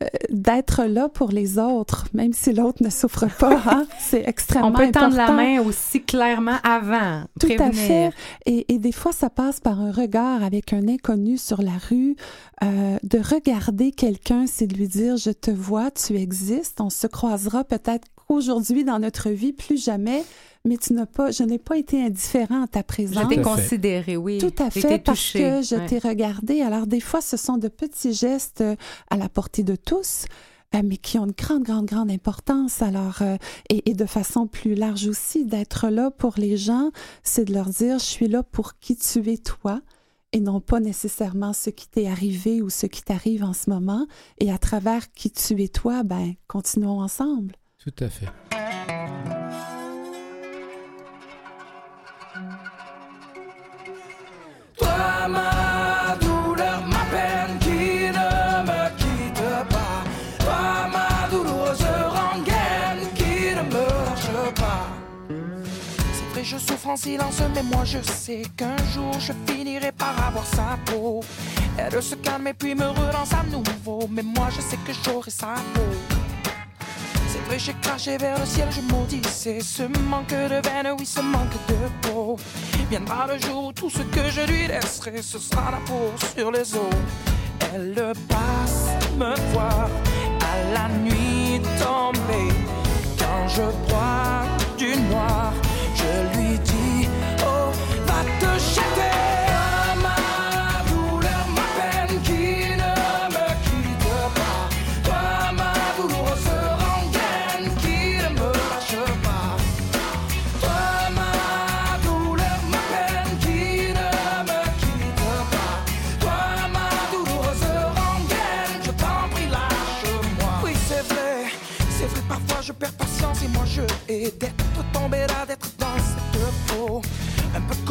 euh, 0.03 0.05
D'être 0.29 0.84
là 0.84 1.07
pour 1.09 1.29
les 1.31 1.57
autres, 1.57 2.07
même 2.13 2.34
si 2.34 2.51
l'autre 2.53 2.84
ne 2.84 2.89
souffre 2.89 3.25
pas, 3.39 3.57
hein, 3.67 3.86
c'est 3.99 4.27
extrêmement 4.27 4.67
On 4.67 4.71
peut 4.73 4.84
important. 4.84 5.09
tendre 5.11 5.17
la 5.17 5.31
main 5.31 5.61
aussi 5.61 6.01
clairement 6.03 6.57
avant. 6.63 7.23
Tout 7.39 7.47
à 7.57 7.71
fait. 7.71 8.11
Et, 8.45 8.71
et 8.73 8.77
des 8.79 8.91
fois, 8.91 9.11
ça 9.11 9.29
passe 9.29 9.59
par 9.59 9.79
un 9.79 9.91
regard 9.91 10.43
avec 10.43 10.73
un 10.73 10.88
inconnu 10.88 11.38
sur 11.38 11.61
la 11.61 11.71
rue. 11.89 12.15
Euh, 12.63 12.97
de 13.03 13.19
regarder 13.24 13.91
quelqu'un, 13.91 14.45
c'est 14.47 14.67
de 14.67 14.76
lui 14.76 14.88
dire 14.88 15.17
Je 15.17 15.32
te 15.32 15.51
vois, 15.51 15.91
tu 15.91 16.15
existes. 16.17 16.80
On 16.82 16.89
se 16.89 17.07
croisera 17.07 17.63
peut-être 17.63 18.07
qu'aujourd'hui 18.15 18.84
dans 18.84 18.99
notre 18.99 19.30
vie, 19.30 19.53
plus 19.53 19.84
jamais. 19.84 20.24
Mais 20.65 20.78
tu 20.78 20.93
n'as 20.93 21.05
pas, 21.05 21.30
je 21.32 21.43
n'ai 21.43 21.57
pas 21.59 21.78
été 21.78 22.01
indifférent 22.01 22.63
à 22.63 22.67
ta 22.67 22.80
Je 22.80 22.86
présence. 22.86 23.28
t'ai 23.28 23.39
à 23.39 23.43
fait. 23.43 23.49
considéré, 23.61 24.15
oui. 24.15 24.38
Tout 24.38 24.53
à 24.63 24.69
fait, 24.69 24.97
parce 24.99 25.19
touchée. 25.19 25.39
que 25.39 25.61
je 25.61 25.76
Ouais. 25.76 25.86
t'ai 25.88 25.97
regardé. 25.99 26.61
Alors, 26.61 26.88
des 26.88 27.01
fois, 27.01 27.19
ce 27.19 27.36
sont 27.36 27.57
de 27.57 27.67
petits 27.67 28.13
gestes 28.13 28.61
euh, 28.61 28.76
à 29.09 29.17
la 29.17 29.28
portée 29.28 29.63
de 29.63 29.76
tous, 29.76 30.24
euh, 30.74 30.82
mais 30.86 30.95
qui 30.95 31.19
ont 31.19 31.26
une 31.26 31.34
grande, 31.34 31.63
grande, 31.63 31.86
grande 31.86 32.09
importance. 32.09 32.82
Alors, 32.82 33.17
euh, 33.21 33.36
et, 33.69 33.89
et 33.89 33.93
de 33.93 34.05
façon 34.05 34.47
plus 34.47 34.74
large 34.76 35.05
aussi, 35.07 35.43
d'être 35.43 35.89
là 35.89 36.11
pour 36.11 36.36
les 36.38 36.55
gens, 36.55 36.91
c'est 37.24 37.43
de 37.43 37.53
leur 37.53 37.67
dire, 37.67 37.99
je 37.99 38.05
suis 38.05 38.30
là 38.30 38.41
pour 38.41 38.80
qui 38.80 38.95
tu 38.95 39.30
es 39.32 39.38
toi 39.38 39.82
et 40.34 40.39
non 40.39 40.59
pas 40.59 40.79
nécessairement 40.79 41.53
ce 41.53 41.69
qui 41.69 41.88
t'est 41.88 42.07
arrivé 42.07 42.61
ou 42.61 42.69
ce 42.69 42.88
qui 42.88 43.03
t'arrive 43.03 43.43
en 43.43 43.53
ce 43.53 43.69
moment. 43.69 44.07
Et 44.39 44.51
à 44.51 44.57
travers 44.57 45.11
qui 45.13 45.31
tu 45.31 45.61
es 45.63 45.67
toi, 45.67 46.03
ben, 46.03 46.34
continuons 46.47 46.99
ensemble. 46.99 47.55
Tout 47.77 47.93
à 47.99 48.09
fait. 48.09 48.27
Toi, 54.77 55.27
ma 55.29 55.62
Je 66.43 66.57
souffre 66.57 66.89
en 66.89 66.97
silence, 66.97 67.41
mais 67.55 67.63
moi 67.63 67.85
je 67.85 67.99
sais 68.01 68.43
qu'un 68.57 68.75
jour 68.93 69.13
je 69.17 69.31
finirai 69.47 69.93
par 69.93 70.13
avoir 70.27 70.45
sa 70.45 70.77
peau. 70.85 71.21
Elle 71.77 72.03
se 72.03 72.15
calme 72.15 72.47
et 72.47 72.53
puis 72.53 72.75
me 72.75 72.85
relance 72.85 73.31
à 73.31 73.43
nouveau. 73.49 74.07
Mais 74.09 74.23
moi 74.23 74.49
je 74.53 74.59
sais 74.59 74.77
que 74.85 74.91
j'aurai 74.91 75.31
sa 75.31 75.55
peau. 75.73 75.81
C'est 77.29 77.39
vrai, 77.47 77.57
j'ai 77.57 77.73
craché 77.81 78.17
vers 78.17 78.37
le 78.37 78.45
ciel, 78.45 78.67
je 78.71 78.81
maudissais 78.93 79.61
ce 79.61 79.83
manque 79.83 80.29
de 80.29 80.61
veine, 80.67 80.93
oui, 80.99 81.05
ce 81.05 81.21
manque 81.21 81.53
de 81.69 82.07
peau. 82.07 82.37
Viendra 82.89 83.25
le 83.25 83.39
jour 83.39 83.67
où 83.67 83.71
tout 83.71 83.89
ce 83.89 84.01
que 84.01 84.29
je 84.29 84.41
lui 84.41 84.67
laisserai, 84.67 85.21
ce 85.21 85.39
sera 85.39 85.71
la 85.71 85.77
peau 85.77 86.11
sur 86.35 86.51
les 86.51 86.75
os. 86.75 86.93
Elle 87.73 88.13
passe 88.27 88.89
me 89.17 89.33
voir 89.53 89.87
à 90.41 90.73
la 90.73 90.89
nuit 90.89 91.61
tombée. 91.79 92.53
Quand 93.17 93.47
je 93.47 93.61
broie 93.87 94.43
du 94.77 94.95
noir, 95.09 95.53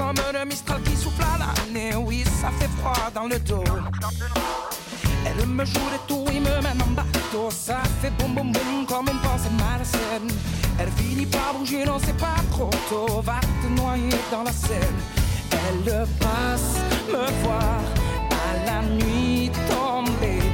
comme 0.02 0.24
le 0.32 0.44
mistral 0.44 0.82
qui 0.82 0.96
souffle 0.96 1.22
à 1.22 1.38
l'année. 1.38 1.94
Oui, 1.96 2.24
ça 2.40 2.50
fait 2.58 2.70
froid 2.78 3.10
dans 3.14 3.26
le 3.26 3.38
dos. 3.38 3.64
Elle 5.24 5.46
me 5.46 5.64
joue 5.64 5.88
des 5.94 6.02
tours, 6.08 6.28
il 6.32 6.40
me 6.40 6.54
mène 6.62 6.82
en 6.82 6.90
bateau. 6.90 7.48
Ça 7.50 7.78
fait 8.00 8.10
boum 8.18 8.34
boum 8.34 8.52
boum 8.52 8.86
comme 8.86 9.08
une 9.08 9.20
pensée 9.20 9.50
malsaine. 9.58 10.28
Elle 10.78 10.90
finit 10.96 11.26
par 11.26 11.54
bouger, 11.54 11.84
non, 11.84 11.98
c'est 12.04 12.16
pas 12.16 12.40
trop 12.50 12.70
tôt. 12.88 13.20
Va 13.22 13.40
te 13.40 13.68
noyer 13.80 14.10
dans 14.30 14.42
la 14.42 14.52
Seine. 14.52 15.00
Elle 15.50 16.06
passe 16.18 16.76
me 17.08 17.44
voir 17.44 17.80
à 18.46 18.66
la 18.66 18.82
nuit 18.82 19.50
tombée 19.68 20.51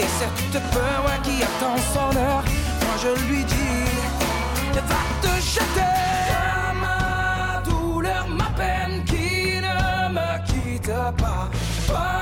Et 0.00 0.08
cette 0.18 0.62
peur, 0.72 1.04
ouais, 1.06 1.20
qui 1.22 1.42
attend 1.42 1.76
son 1.94 2.16
heure. 2.16 2.42
Moi, 2.82 2.96
je 3.00 3.26
lui 3.26 3.44
dis, 3.44 3.84
va 4.74 5.02
te 5.22 5.40
jeter. 5.40 5.96
Ma 6.80 7.62
douleur, 7.62 8.26
ma 8.28 8.50
peine 8.56 9.04
qui 9.04 9.60
ne 9.60 10.12
me 10.12 10.44
quitte 10.44 10.92
pas. 11.16 12.19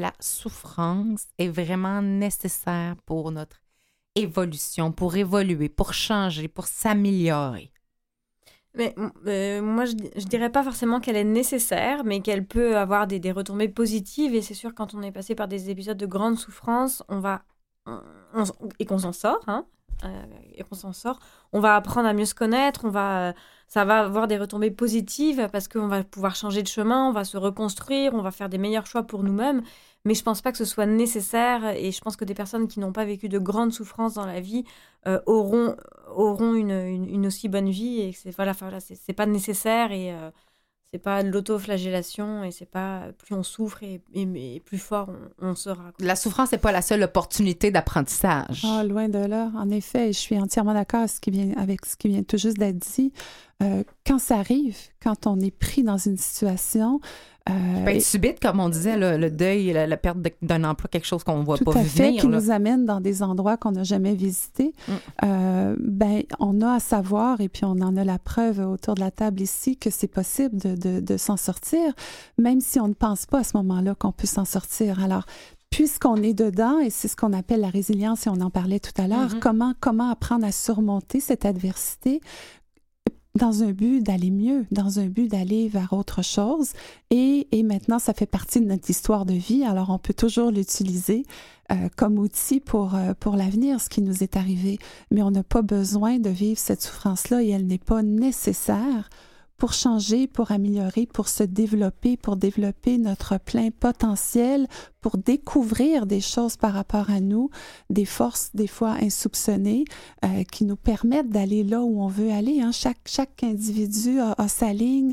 La 0.00 0.12
souffrance 0.20 1.26
est 1.38 1.48
vraiment 1.48 2.02
nécessaire 2.02 2.96
pour 3.06 3.30
notre 3.30 3.60
évolution, 4.14 4.92
pour 4.92 5.16
évoluer, 5.16 5.68
pour 5.68 5.94
changer, 5.94 6.48
pour 6.48 6.66
s'améliorer? 6.66 7.72
Mais 8.74 8.94
euh, 9.26 9.62
moi, 9.62 9.84
je, 9.84 9.92
je 10.16 10.26
dirais 10.26 10.50
pas 10.50 10.62
forcément 10.62 11.00
qu'elle 11.00 11.16
est 11.16 11.24
nécessaire, 11.24 12.04
mais 12.04 12.20
qu'elle 12.20 12.46
peut 12.46 12.76
avoir 12.76 13.06
des, 13.06 13.32
retombées 13.32 13.68
positives. 13.68 14.34
Et 14.34 14.42
c'est 14.42 14.54
sûr, 14.54 14.74
quand 14.74 14.94
on 14.94 15.02
est 15.02 15.12
passé 15.12 15.34
par 15.34 15.48
des 15.48 15.70
épisodes 15.70 15.96
de 15.96 16.06
grande 16.06 16.38
souffrance, 16.38 17.02
on 17.08 17.20
va 17.20 17.42
et 18.78 18.86
qu'on 18.86 18.98
s'en 18.98 19.12
sort, 19.12 19.40
hein, 19.48 19.64
euh, 20.04 20.22
et 20.54 20.62
qu'on 20.62 20.76
s'en 20.76 20.92
sort, 20.92 21.18
on 21.52 21.60
va 21.60 21.74
apprendre 21.74 22.06
à 22.06 22.12
mieux 22.12 22.24
se 22.26 22.34
connaître. 22.34 22.84
On 22.84 22.90
va, 22.90 23.34
ça 23.66 23.84
va 23.84 24.00
avoir 24.00 24.28
des 24.28 24.38
retombées 24.38 24.70
positives 24.70 25.48
parce 25.50 25.66
qu'on 25.66 25.88
va 25.88 26.04
pouvoir 26.04 26.36
changer 26.36 26.62
de 26.62 26.68
chemin, 26.68 27.08
on 27.08 27.12
va 27.12 27.24
se 27.24 27.36
reconstruire, 27.36 28.14
on 28.14 28.22
va 28.22 28.30
faire 28.30 28.48
des 28.48 28.58
meilleurs 28.58 28.86
choix 28.86 29.02
pour 29.02 29.24
nous-mêmes. 29.24 29.62
Mais 30.06 30.14
je 30.14 30.22
pense 30.22 30.40
pas 30.40 30.50
que 30.52 30.58
ce 30.58 30.64
soit 30.64 30.86
nécessaire. 30.86 31.76
Et 31.76 31.92
je 31.92 32.00
pense 32.00 32.16
que 32.16 32.24
des 32.24 32.34
personnes 32.34 32.68
qui 32.68 32.80
n'ont 32.80 32.92
pas 32.92 33.04
vécu 33.04 33.28
de 33.28 33.38
grandes 33.38 33.72
souffrances 33.72 34.14
dans 34.14 34.26
la 34.26 34.40
vie 34.40 34.64
euh, 35.06 35.20
auront 35.26 35.76
auront 36.14 36.54
une, 36.54 36.70
une, 36.70 37.08
une 37.08 37.26
aussi 37.26 37.48
bonne 37.48 37.70
vie 37.70 38.00
et 38.00 38.12
que 38.12 38.18
c'est 38.18 38.34
voilà, 38.34 38.52
voilà 38.52 38.80
c'est 38.80 38.94
c'est 38.96 39.12
pas 39.12 39.26
nécessaire 39.26 39.92
et 39.92 40.12
euh, 40.12 40.30
c'est 40.92 40.98
pas 40.98 41.22
de 41.22 41.30
l'autoflagellation 41.30 42.42
et 42.44 42.50
c'est 42.50 42.68
pas 42.70 43.12
plus 43.18 43.34
on 43.34 43.42
souffre 43.44 43.82
et, 43.84 44.00
et- 44.14 44.56
et 44.56 44.60
plus 44.60 44.78
fort 44.78 45.08
on, 45.40 45.50
on 45.50 45.54
sera. 45.54 45.92
La 46.00 46.16
souffrance 46.16 46.50
n'est 46.52 46.58
pas 46.58 46.72
la 46.72 46.82
seule 46.82 47.02
opportunité 47.04 47.70
d'apprentissage. 47.70 48.62
Ah, 48.66 48.82
loin 48.84 49.08
de 49.08 49.18
là. 49.18 49.52
En 49.54 49.70
effet, 49.70 50.12
je 50.12 50.18
suis 50.18 50.38
entièrement 50.38 50.74
d'accord 50.74 51.00
avec 51.00 51.10
ce 51.12 51.20
qui 51.20 51.30
vient, 51.30 51.52
avec 51.56 51.86
ce 51.86 51.96
qui 51.96 52.08
vient 52.08 52.22
tout 52.22 52.38
juste 52.38 52.58
d'être 52.58 52.78
dit. 52.78 53.12
Euh, 53.62 53.84
quand 54.06 54.18
ça 54.18 54.38
arrive, 54.38 54.76
quand 55.02 55.26
on 55.26 55.38
est 55.40 55.50
pris 55.50 55.82
dans 55.82 55.98
une 55.98 56.16
situation, 56.16 56.98
euh, 57.48 57.52
Ça 57.76 57.82
peut 57.84 57.90
être 57.90 58.02
subite, 58.02 58.40
comme 58.40 58.60
on 58.60 58.68
disait, 58.68 58.96
le, 58.96 59.16
le 59.16 59.30
deuil, 59.30 59.72
la, 59.72 59.86
la 59.86 59.96
perte 59.96 60.18
d'un 60.42 60.64
emploi, 60.64 60.88
quelque 60.88 61.06
chose 61.06 61.24
qu'on 61.24 61.38
ne 61.40 61.44
voit 61.44 61.58
tout 61.58 61.64
pas 61.64 61.78
à 61.78 61.82
fait, 61.84 62.06
venir. 62.08 62.20
qui 62.22 62.28
là. 62.28 62.36
nous 62.38 62.50
amène 62.50 62.84
dans 62.86 63.00
des 63.00 63.22
endroits 63.22 63.56
qu'on 63.56 63.72
n'a 63.72 63.82
jamais 63.82 64.14
visités, 64.14 64.72
Mm. 64.88 64.92
euh, 65.24 65.76
ben, 65.80 66.22
on 66.38 66.60
a 66.60 66.74
à 66.74 66.80
savoir, 66.80 67.40
et 67.40 67.48
puis 67.48 67.64
on 67.64 67.80
en 67.80 67.96
a 67.96 68.04
la 68.04 68.18
preuve 68.18 68.60
autour 68.60 68.94
de 68.94 69.00
la 69.00 69.10
table 69.10 69.40
ici, 69.40 69.76
que 69.76 69.90
c'est 69.90 70.06
possible 70.08 70.56
de, 70.56 70.74
de- 70.76 71.00
de 71.00 71.16
s'en 71.16 71.36
sortir, 71.36 71.92
même 72.38 72.60
si 72.60 72.78
on 72.80 72.88
ne 72.88 72.94
pense 72.94 73.26
pas 73.26 73.40
à 73.40 73.44
ce 73.44 73.56
moment-là 73.56 73.94
qu'on 73.94 74.12
peut 74.12 74.26
s'en 74.26 74.44
sortir. 74.44 75.02
Alors, 75.02 75.24
puisqu'on 75.70 76.16
est 76.16 76.34
dedans, 76.34 76.78
et 76.80 76.90
c'est 76.90 77.08
ce 77.08 77.16
qu'on 77.16 77.32
appelle 77.32 77.60
la 77.60 77.68
résilience, 77.70 78.26
et 78.26 78.30
on 78.30 78.40
en 78.40 78.50
parlait 78.50 78.80
tout 78.80 79.00
à 79.00 79.06
l'heure, 79.06 79.30
Mhm. 79.34 79.40
comment, 79.40 79.72
comment 79.80 80.10
apprendre 80.10 80.44
à 80.46 80.52
surmonter 80.52 81.20
cette 81.20 81.44
adversité? 81.44 82.20
Dans 83.34 83.62
un 83.62 83.72
but 83.72 84.02
d'aller 84.02 84.30
mieux, 84.30 84.66
dans 84.70 84.98
un 84.98 85.06
but 85.06 85.28
d'aller 85.28 85.68
vers 85.68 85.92
autre 85.92 86.22
chose. 86.22 86.72
Et, 87.10 87.46
et 87.52 87.62
maintenant, 87.62 87.98
ça 87.98 88.12
fait 88.12 88.26
partie 88.26 88.60
de 88.60 88.66
notre 88.66 88.90
histoire 88.90 89.24
de 89.24 89.34
vie, 89.34 89.64
alors 89.64 89.90
on 89.90 89.98
peut 89.98 90.14
toujours 90.14 90.50
l'utiliser 90.50 91.24
euh, 91.70 91.88
comme 91.96 92.18
outil 92.18 92.58
pour, 92.58 92.96
euh, 92.96 93.14
pour 93.18 93.36
l'avenir, 93.36 93.80
ce 93.80 93.88
qui 93.88 94.02
nous 94.02 94.24
est 94.24 94.36
arrivé. 94.36 94.78
Mais 95.12 95.22
on 95.22 95.30
n'a 95.30 95.44
pas 95.44 95.62
besoin 95.62 96.18
de 96.18 96.30
vivre 96.30 96.58
cette 96.58 96.82
souffrance-là 96.82 97.42
et 97.42 97.50
elle 97.50 97.66
n'est 97.66 97.78
pas 97.78 98.02
nécessaire 98.02 99.08
pour 99.60 99.74
changer, 99.74 100.26
pour 100.26 100.52
améliorer, 100.52 101.06
pour 101.06 101.28
se 101.28 101.44
développer, 101.44 102.16
pour 102.16 102.36
développer 102.36 102.96
notre 102.96 103.38
plein 103.38 103.70
potentiel, 103.70 104.66
pour 105.02 105.18
découvrir 105.18 106.06
des 106.06 106.22
choses 106.22 106.56
par 106.56 106.72
rapport 106.72 107.10
à 107.10 107.20
nous, 107.20 107.50
des 107.90 108.06
forces 108.06 108.50
des 108.54 108.66
fois 108.66 108.96
insoupçonnées 109.02 109.84
euh, 110.24 110.44
qui 110.50 110.64
nous 110.64 110.76
permettent 110.76 111.28
d'aller 111.28 111.62
là 111.62 111.82
où 111.82 112.00
on 112.02 112.08
veut 112.08 112.32
aller. 112.32 112.62
hein. 112.62 112.72
Chaque, 112.72 113.02
chaque 113.06 113.44
individu 113.44 114.18
a, 114.18 114.34
a 114.38 114.48
sa 114.48 114.72
ligne, 114.72 115.12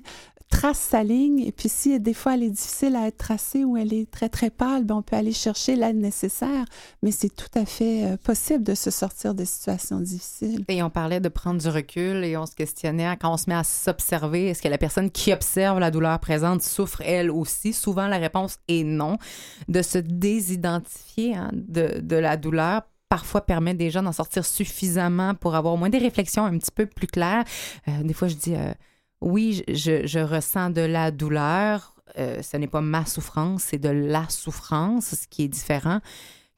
trace 0.50 0.80
sa 0.80 1.04
ligne, 1.04 1.40
et 1.40 1.52
puis 1.52 1.70
si 1.70 2.00
des 2.00 2.14
fois 2.14 2.36
elle 2.36 2.44
est 2.44 2.50
difficile 2.50 2.96
à 2.96 3.08
être 3.08 3.18
tracée 3.18 3.64
ou 3.64 3.78
elle 3.78 3.94
est 3.94 4.10
très 4.10 4.30
très 4.30 4.50
pâle, 4.50 4.84
ben, 4.86 4.96
on 4.96 5.02
peut 5.02 5.16
aller 5.16 5.34
chercher 5.34 5.76
l'aide 5.76 5.98
nécessaire, 5.98 6.66
mais 7.04 7.12
c'est 7.12 7.30
tout 7.30 7.52
à 7.56 7.66
fait 7.66 8.06
euh, 8.06 8.18
possible 8.18 8.64
de 8.64 8.74
se 8.74 8.90
sortir 8.90 9.36
de 9.36 9.46
situations 9.46 10.00
difficiles. 10.00 10.64
Et 10.68 10.82
on 10.82 10.90
parlait 10.90 11.20
de 11.20 11.30
prendre 11.30 11.60
du 11.62 11.68
recul 11.68 12.24
et 12.24 12.38
on 12.38 12.46
se 12.46 12.56
questionnait 12.56 13.18
quand 13.20 13.34
on 13.34 13.38
se 13.38 13.50
met 13.50 13.56
à 13.56 13.64
s'observer, 13.64 14.48
est-ce 14.48 14.62
que 14.62 14.68
la 14.68 14.78
personne 14.78 15.12
qui 15.12 15.34
observe 15.34 15.80
la 15.80 15.92
douleur 15.92 16.20
présente 16.20 16.62
souffre 16.62 17.02
elle 17.02 17.30
aussi? 17.30 17.74
Souvent, 17.74 18.08
la 18.08 18.18
réponse 18.18 18.58
est 18.68 18.84
non. 18.84 19.18
De 19.68 19.82
se 19.82 19.98
désidentifier 19.98 21.36
hein, 21.36 21.52
de, 21.54 22.00
de 22.02 22.16
la 22.16 22.38
douleur 22.38 22.84
parfois 23.10 23.42
permet 23.42 23.74
déjà 23.74 24.02
d'en 24.02 24.12
sortir 24.12 24.46
suffisamment 24.46 25.34
pour 25.34 25.56
avoir 25.56 25.74
au 25.74 25.78
moins 25.78 25.90
des 25.90 25.98
réflexions 25.98 26.46
un 26.46 26.58
petit 26.58 26.72
peu 26.72 26.86
plus 26.86 27.08
claires. 27.08 27.44
Euh, 27.88 28.04
des 28.04 28.14
fois, 28.14 28.28
je 28.28 28.36
dis, 28.36 28.56
euh, 28.56 28.74
oui, 29.22 29.64
je, 29.68 30.20
ressens 30.20 30.70
de 30.70 30.82
la 30.82 31.12
douleur. 31.12 31.96
Euh, 32.18 32.42
ce 32.42 32.58
n'est 32.58 32.68
pas 32.68 32.82
ma 32.82 33.06
souffrance, 33.06 33.64
c'est 33.64 33.78
de 33.78 33.90
la 33.90 34.28
souffrance, 34.30 35.16
ce 35.16 35.28
qui 35.28 35.44
est 35.44 35.48
différent. 35.48 36.00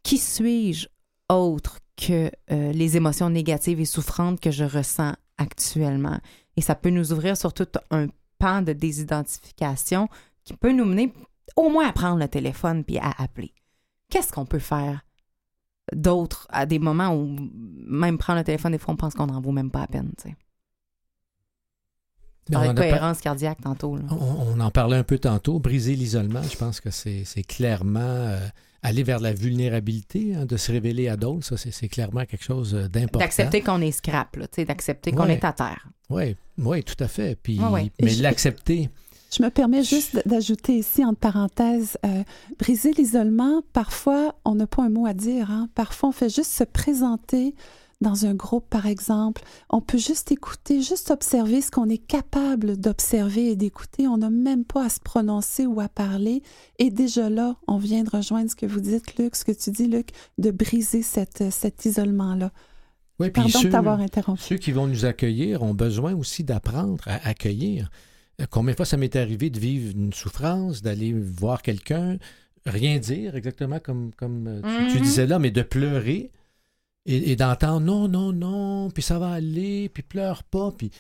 Qui 0.03 0.18
suis-je 0.18 0.88
autre 1.30 1.80
que 1.98 2.31
euh, 2.52 2.72
les 2.72 2.98
émotions 2.98 3.30
négatives 3.30 3.80
et 3.80 3.86
souffrantes 3.86 4.40
que 4.40 4.52
je 4.52 4.64
ressens 4.64 5.14
actuellement? 5.38 6.19
Et 6.56 6.61
ça 6.61 6.76
peut 6.76 6.90
nous 6.90 7.11
ouvrir 7.14 7.36
sur 7.38 7.53
tout 7.53 7.68
un 7.91 8.07
pan 8.38 8.61
de 8.61 8.73
désidentification 8.73 10.07
qui 10.44 10.53
peut 10.53 10.72
nous 10.72 10.86
mener 10.86 11.14
au 11.56 11.69
moins 11.69 11.88
à 11.88 11.94
prendre 11.94 12.19
le 12.19 12.27
téléphone 12.27 12.84
puis 12.84 12.98
à 12.99 13.11
appeler. 13.18 13.53
Qu'est-ce 14.10 14.31
qu'on 14.31 14.45
peut 14.45 14.60
faire 14.60 15.02
d'autre 15.94 16.48
à 16.49 16.65
des 16.65 16.80
moments 16.80 17.15
où 17.15 17.36
même 17.86 18.18
prendre 18.18 18.40
le 18.40 18.45
téléphone, 18.45 18.72
des 18.73 18.77
fois, 18.77 18.94
on 18.94 18.98
pense 18.98 19.15
qu'on 19.15 19.27
n'en 19.27 19.41
vaut 19.41 19.52
même 19.52 19.72
pas 19.72 19.81
la 19.81 19.88
peine, 19.88 20.11
tu. 20.22 20.36
Parlais 22.52 22.70
on 22.70 22.74
de 22.74 22.78
cohérence 22.80 23.22
cardiaque 23.22 23.60
tantôt. 23.62 23.96
là. 23.96 24.04
On, 24.12 24.56
on 24.56 24.60
en 24.60 24.72
parlait 24.72 24.98
un 24.98 25.04
peu 25.04 25.18
tantôt, 25.20 25.60
briser 25.60 25.96
l'isolement, 25.96 26.42
je 26.44 26.56
pense 26.58 26.80
que 26.82 26.90
c'est 26.92 27.24
c'est 27.26 27.44
clairement 27.44 28.00
euh, 28.02 28.40
aller 28.82 29.04
vers 29.04 29.20
la 29.20 29.34
vulnérabilité, 29.34 30.36
hein, 30.36 30.46
de 30.46 30.58
se 30.58 30.72
révéler 30.72 31.08
à 31.10 31.18
d'autres, 31.18 31.46
ça 31.46 31.58
c'est 31.58 31.72
c'est 31.72 31.88
clairement 31.90 32.26
quelque 32.26 32.44
chose 32.44 32.74
euh, 32.76 32.88
d'important. 32.88 33.20
D'accepter 33.26 33.62
qu'on 33.62 33.82
est 33.82 33.92
scrap, 33.92 34.36
là, 34.36 34.48
tu 34.48 34.56
sais, 34.56 34.66
d'accepter 34.66 35.12
qu'on 35.12 35.26
Ouais. 35.26 35.34
est 35.34 35.44
à 35.46 35.54
terre. 35.54 35.88
Oui, 36.10 36.36
oui, 36.58 36.84
tout 36.84 37.02
à 37.04 37.08
fait. 37.08 37.36
Puis, 37.42 37.60
Ouais, 37.60 37.68
ouais. 37.70 37.92
Mais 38.02 38.10
Je- 38.10 38.24
l'accepter, 38.24 38.90
Je 39.32 39.44
me 39.44 39.50
permets 39.52 39.84
juste 39.84 40.20
d'ajouter 40.28 40.78
ici, 40.78 41.06
entre 41.06 41.20
parenthèses, 41.20 41.98
euh, 42.04 42.24
briser 42.58 42.94
l'isolement, 42.94 43.62
parfois, 43.74 44.34
on 44.44 44.56
n'a 44.56 44.66
pas 44.66 44.82
un 44.84 44.90
mot 44.90 45.06
à 45.06 45.14
dire. 45.14 45.52
hein. 45.52 45.70
Parfois, 45.76 46.10
on 46.10 46.12
fait 46.12 46.34
juste 46.34 46.52
se 46.52 46.64
présenter 46.64 47.54
dans 48.02 48.26
un 48.26 48.34
groupe, 48.34 48.66
par 48.70 48.86
exemple. 48.86 49.42
On 49.70 49.82
peut 49.82 49.98
juste 49.98 50.32
écouter, 50.32 50.82
juste 50.82 51.12
observer 51.12 51.62
ce 51.62 51.70
qu'on 51.72 51.90
est 51.90 51.98
capable 51.98 52.78
d'observer 52.78 53.52
et 53.52 53.56
d'écouter. 53.56 54.08
On 54.08 54.18
n'a 54.18 54.30
même 54.30 54.64
pas 54.64 54.86
à 54.86 54.90
se 54.90 55.00
prononcer 55.02 55.66
ou 55.66 55.80
à 55.82 55.90
parler. 55.90 56.42
Et 56.78 56.92
déjà 56.92 57.30
là, 57.30 57.56
on 57.68 57.78
vient 57.78 58.04
de 58.04 58.10
rejoindre 58.10 58.50
ce 58.50 58.56
que 58.56 58.66
vous 58.66 58.80
dites, 58.80 59.18
Luc, 59.18 59.36
ce 59.36 59.44
que 59.44 59.52
tu 59.52 59.72
dis, 59.72 59.88
Luc, 59.88 60.10
de 60.38 60.52
briser 60.52 61.02
cette, 61.02 61.52
cet 61.52 61.86
isolement-là. 61.86 62.52
Oui, 63.20 63.32
puis 63.32 63.44
Pardon 63.44 63.62
de 63.64 63.68
t'avoir 63.70 64.00
interrompu. 64.00 64.42
Ceux 64.42 64.56
qui 64.58 64.72
vont 64.72 64.88
nous 64.88 65.04
accueillir 65.04 65.62
ont 65.62 65.74
besoin 65.74 66.16
aussi 66.16 66.46
d'apprendre 66.46 67.04
à 67.06 67.28
accueillir. 67.28 67.92
Euh, 68.40 68.46
Combien 68.50 68.72
de 68.72 68.78
fois 68.78 68.86
ça 68.86 68.96
m'est 68.96 69.18
arrivé 69.18 69.50
de 69.50 69.60
vivre 69.60 69.92
une 69.94 70.14
souffrance, 70.14 70.82
d'aller 70.82 71.12
voir 71.12 71.62
quelqu'un, 71.62 72.18
rien 72.66 72.98
dire, 72.98 73.36
exactement 73.36 73.80
comme, 73.80 74.12
comme 74.16 74.48
euh, 74.48 74.62
tu, 74.62 74.94
tu 74.94 74.98
Mhm. 75.00 75.04
disais 75.04 75.28
là, 75.28 75.38
mais 75.38 75.52
de 75.52 75.62
pleurer 75.64 76.32
et, 77.06 77.36
d'entendre 77.36 77.82
non, 77.82 78.08
non, 78.08 78.32
non, 78.34 78.90
puis 78.92 79.04
ça 79.04 79.20
va 79.20 79.32
aller, 79.32 79.90
puis 79.90 80.04
pleure 80.04 80.44
pas, 80.44 80.72
puis 80.72 80.92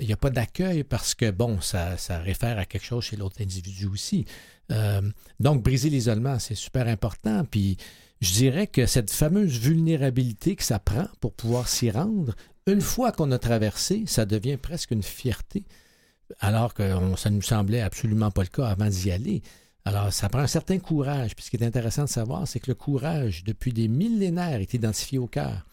il 0.00 0.06
n'y 0.06 0.12
a 0.12 0.16
pas 0.16 0.30
d'accueil 0.30 0.84
parce 0.84 1.14
que, 1.14 1.30
bon, 1.30 1.60
ça, 1.60 1.96
ça 1.96 2.18
réfère 2.18 2.58
à 2.58 2.64
quelque 2.64 2.84
chose 2.84 3.04
chez 3.04 3.16
l'autre 3.16 3.42
individu 3.42 3.86
aussi. 3.86 4.24
Euh, 4.70 5.02
donc, 5.38 5.62
briser 5.62 5.90
l'isolement, 5.90 6.38
c'est 6.38 6.54
super 6.54 6.88
important. 6.88 7.44
Puis, 7.44 7.76
je 8.20 8.32
dirais 8.32 8.66
que 8.66 8.86
cette 8.86 9.10
fameuse 9.10 9.58
vulnérabilité 9.58 10.56
que 10.56 10.62
ça 10.62 10.78
prend 10.78 11.06
pour 11.20 11.34
pouvoir 11.34 11.68
s'y 11.68 11.90
rendre, 11.90 12.34
une 12.66 12.80
fois 12.80 13.12
qu'on 13.12 13.30
a 13.30 13.38
traversé, 13.38 14.04
ça 14.06 14.24
devient 14.24 14.56
presque 14.56 14.90
une 14.90 15.02
fierté, 15.02 15.64
alors 16.38 16.74
que 16.74 16.82
ça 17.16 17.30
ne 17.30 17.36
nous 17.36 17.42
semblait 17.42 17.80
absolument 17.80 18.30
pas 18.30 18.42
le 18.42 18.48
cas 18.48 18.68
avant 18.68 18.88
d'y 18.88 19.10
aller. 19.10 19.42
Alors, 19.84 20.12
ça 20.12 20.28
prend 20.28 20.40
un 20.40 20.46
certain 20.46 20.78
courage. 20.78 21.34
Puis, 21.34 21.44
ce 21.44 21.50
qui 21.50 21.56
est 21.56 21.64
intéressant 21.64 22.04
de 22.04 22.08
savoir, 22.08 22.46
c'est 22.46 22.60
que 22.60 22.70
le 22.70 22.74
courage, 22.74 23.44
depuis 23.44 23.72
des 23.72 23.88
millénaires, 23.88 24.60
est 24.60 24.74
identifié 24.74 25.18
au 25.18 25.26
cœur. 25.26 25.66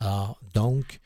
Alors, 0.00 0.38
donc, 0.54 1.00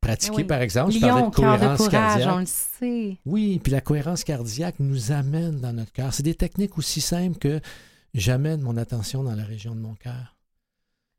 pratiquer, 0.00 0.36
oui. 0.36 0.44
par 0.44 0.60
exemple, 0.60 0.92
je 0.92 0.98
parlais 0.98 1.22
de 1.22 1.34
cohérence 1.34 1.78
courage, 1.78 1.90
cardiaque. 1.90 2.34
on 2.34 2.38
le 2.38 2.46
sait. 2.46 3.16
Oui, 3.24 3.60
puis 3.62 3.72
la 3.72 3.80
cohérence 3.80 4.24
cardiaque 4.24 4.76
nous 4.80 5.12
amène 5.12 5.60
dans 5.60 5.72
notre 5.72 5.92
cœur. 5.92 6.12
C'est 6.12 6.22
des 6.22 6.34
techniques 6.34 6.76
aussi 6.78 7.00
simples 7.00 7.38
que 7.38 7.60
j'amène 8.14 8.60
mon 8.60 8.76
attention 8.76 9.22
dans 9.22 9.34
la 9.34 9.44
région 9.44 9.74
de 9.74 9.80
mon 9.80 9.94
cœur. 9.94 10.36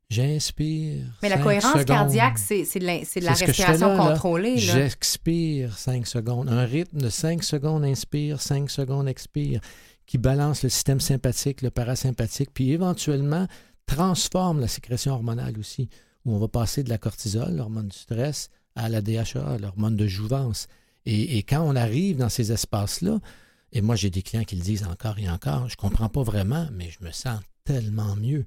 J'inspire. 0.09 1.03
Mais 1.21 1.27
la 1.27 1.35
cinq 1.35 1.43
cohérence 1.43 1.71
secondes. 1.73 1.85
cardiaque, 1.85 2.37
c'est 2.37 2.79
de 2.79 2.85
la, 2.85 3.33
respiration 3.33 3.89
là, 3.89 3.97
contrôlée. 3.97 4.57
J'expire 4.57 5.77
5 5.77 6.07
secondes. 6.07 6.47
Un 6.47 6.63
rythme 6.63 7.01
de 7.01 7.09
5 7.09 7.43
secondes 7.43 7.83
inspire, 7.83 8.41
5 8.41 8.69
secondes 8.69 9.09
expire, 9.09 9.59
qui 10.07 10.17
balance 10.17 10.63
le 10.63 10.69
système 10.69 10.99
sympathique, 10.99 11.61
le 11.61 11.69
parasympathique, 11.69 12.49
puis 12.53 12.71
éventuellement 12.71 13.45
transforme 13.85 14.59
la 14.59 14.67
sécrétion 14.67 15.13
hormonale 15.13 15.59
aussi, 15.59 15.89
où 16.25 16.33
on 16.33 16.39
va 16.39 16.47
passer 16.47 16.83
de 16.83 16.89
la 16.89 16.97
cortisol, 16.97 17.55
l'hormone 17.55 17.89
du 17.89 17.97
stress, 17.97 18.49
à 18.75 18.89
la 18.89 19.01
DHA, 19.01 19.57
l'hormone 19.59 19.95
de 19.95 20.07
jouvence. 20.07 20.67
Et, 21.05 21.37
et 21.37 21.43
quand 21.43 21.61
on 21.61 21.75
arrive 21.75 22.17
dans 22.17 22.29
ces 22.29 22.51
espaces-là, 22.51 23.19
et 23.73 23.81
moi 23.81 23.95
j'ai 23.95 24.09
des 24.09 24.21
clients 24.21 24.43
qui 24.43 24.55
le 24.55 24.61
disent 24.61 24.85
encore 24.85 25.19
et 25.19 25.29
encore, 25.29 25.69
je 25.69 25.75
comprends 25.75 26.09
pas 26.09 26.23
vraiment, 26.23 26.67
mais 26.73 26.89
je 26.89 27.05
me 27.05 27.11
sens 27.11 27.39
tellement 27.63 28.15
mieux. 28.15 28.45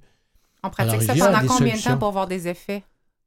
On 0.63 0.71
pratique 0.71 1.09
Alors, 1.09 1.17
ça 1.17 1.33
pendant 1.33 1.55
combien 1.55 1.77
de 1.77 1.83
temps 1.83 1.99
pour 1.99 2.09
avoir 2.09 2.27
des 2.27 2.49
effets? 2.49 2.83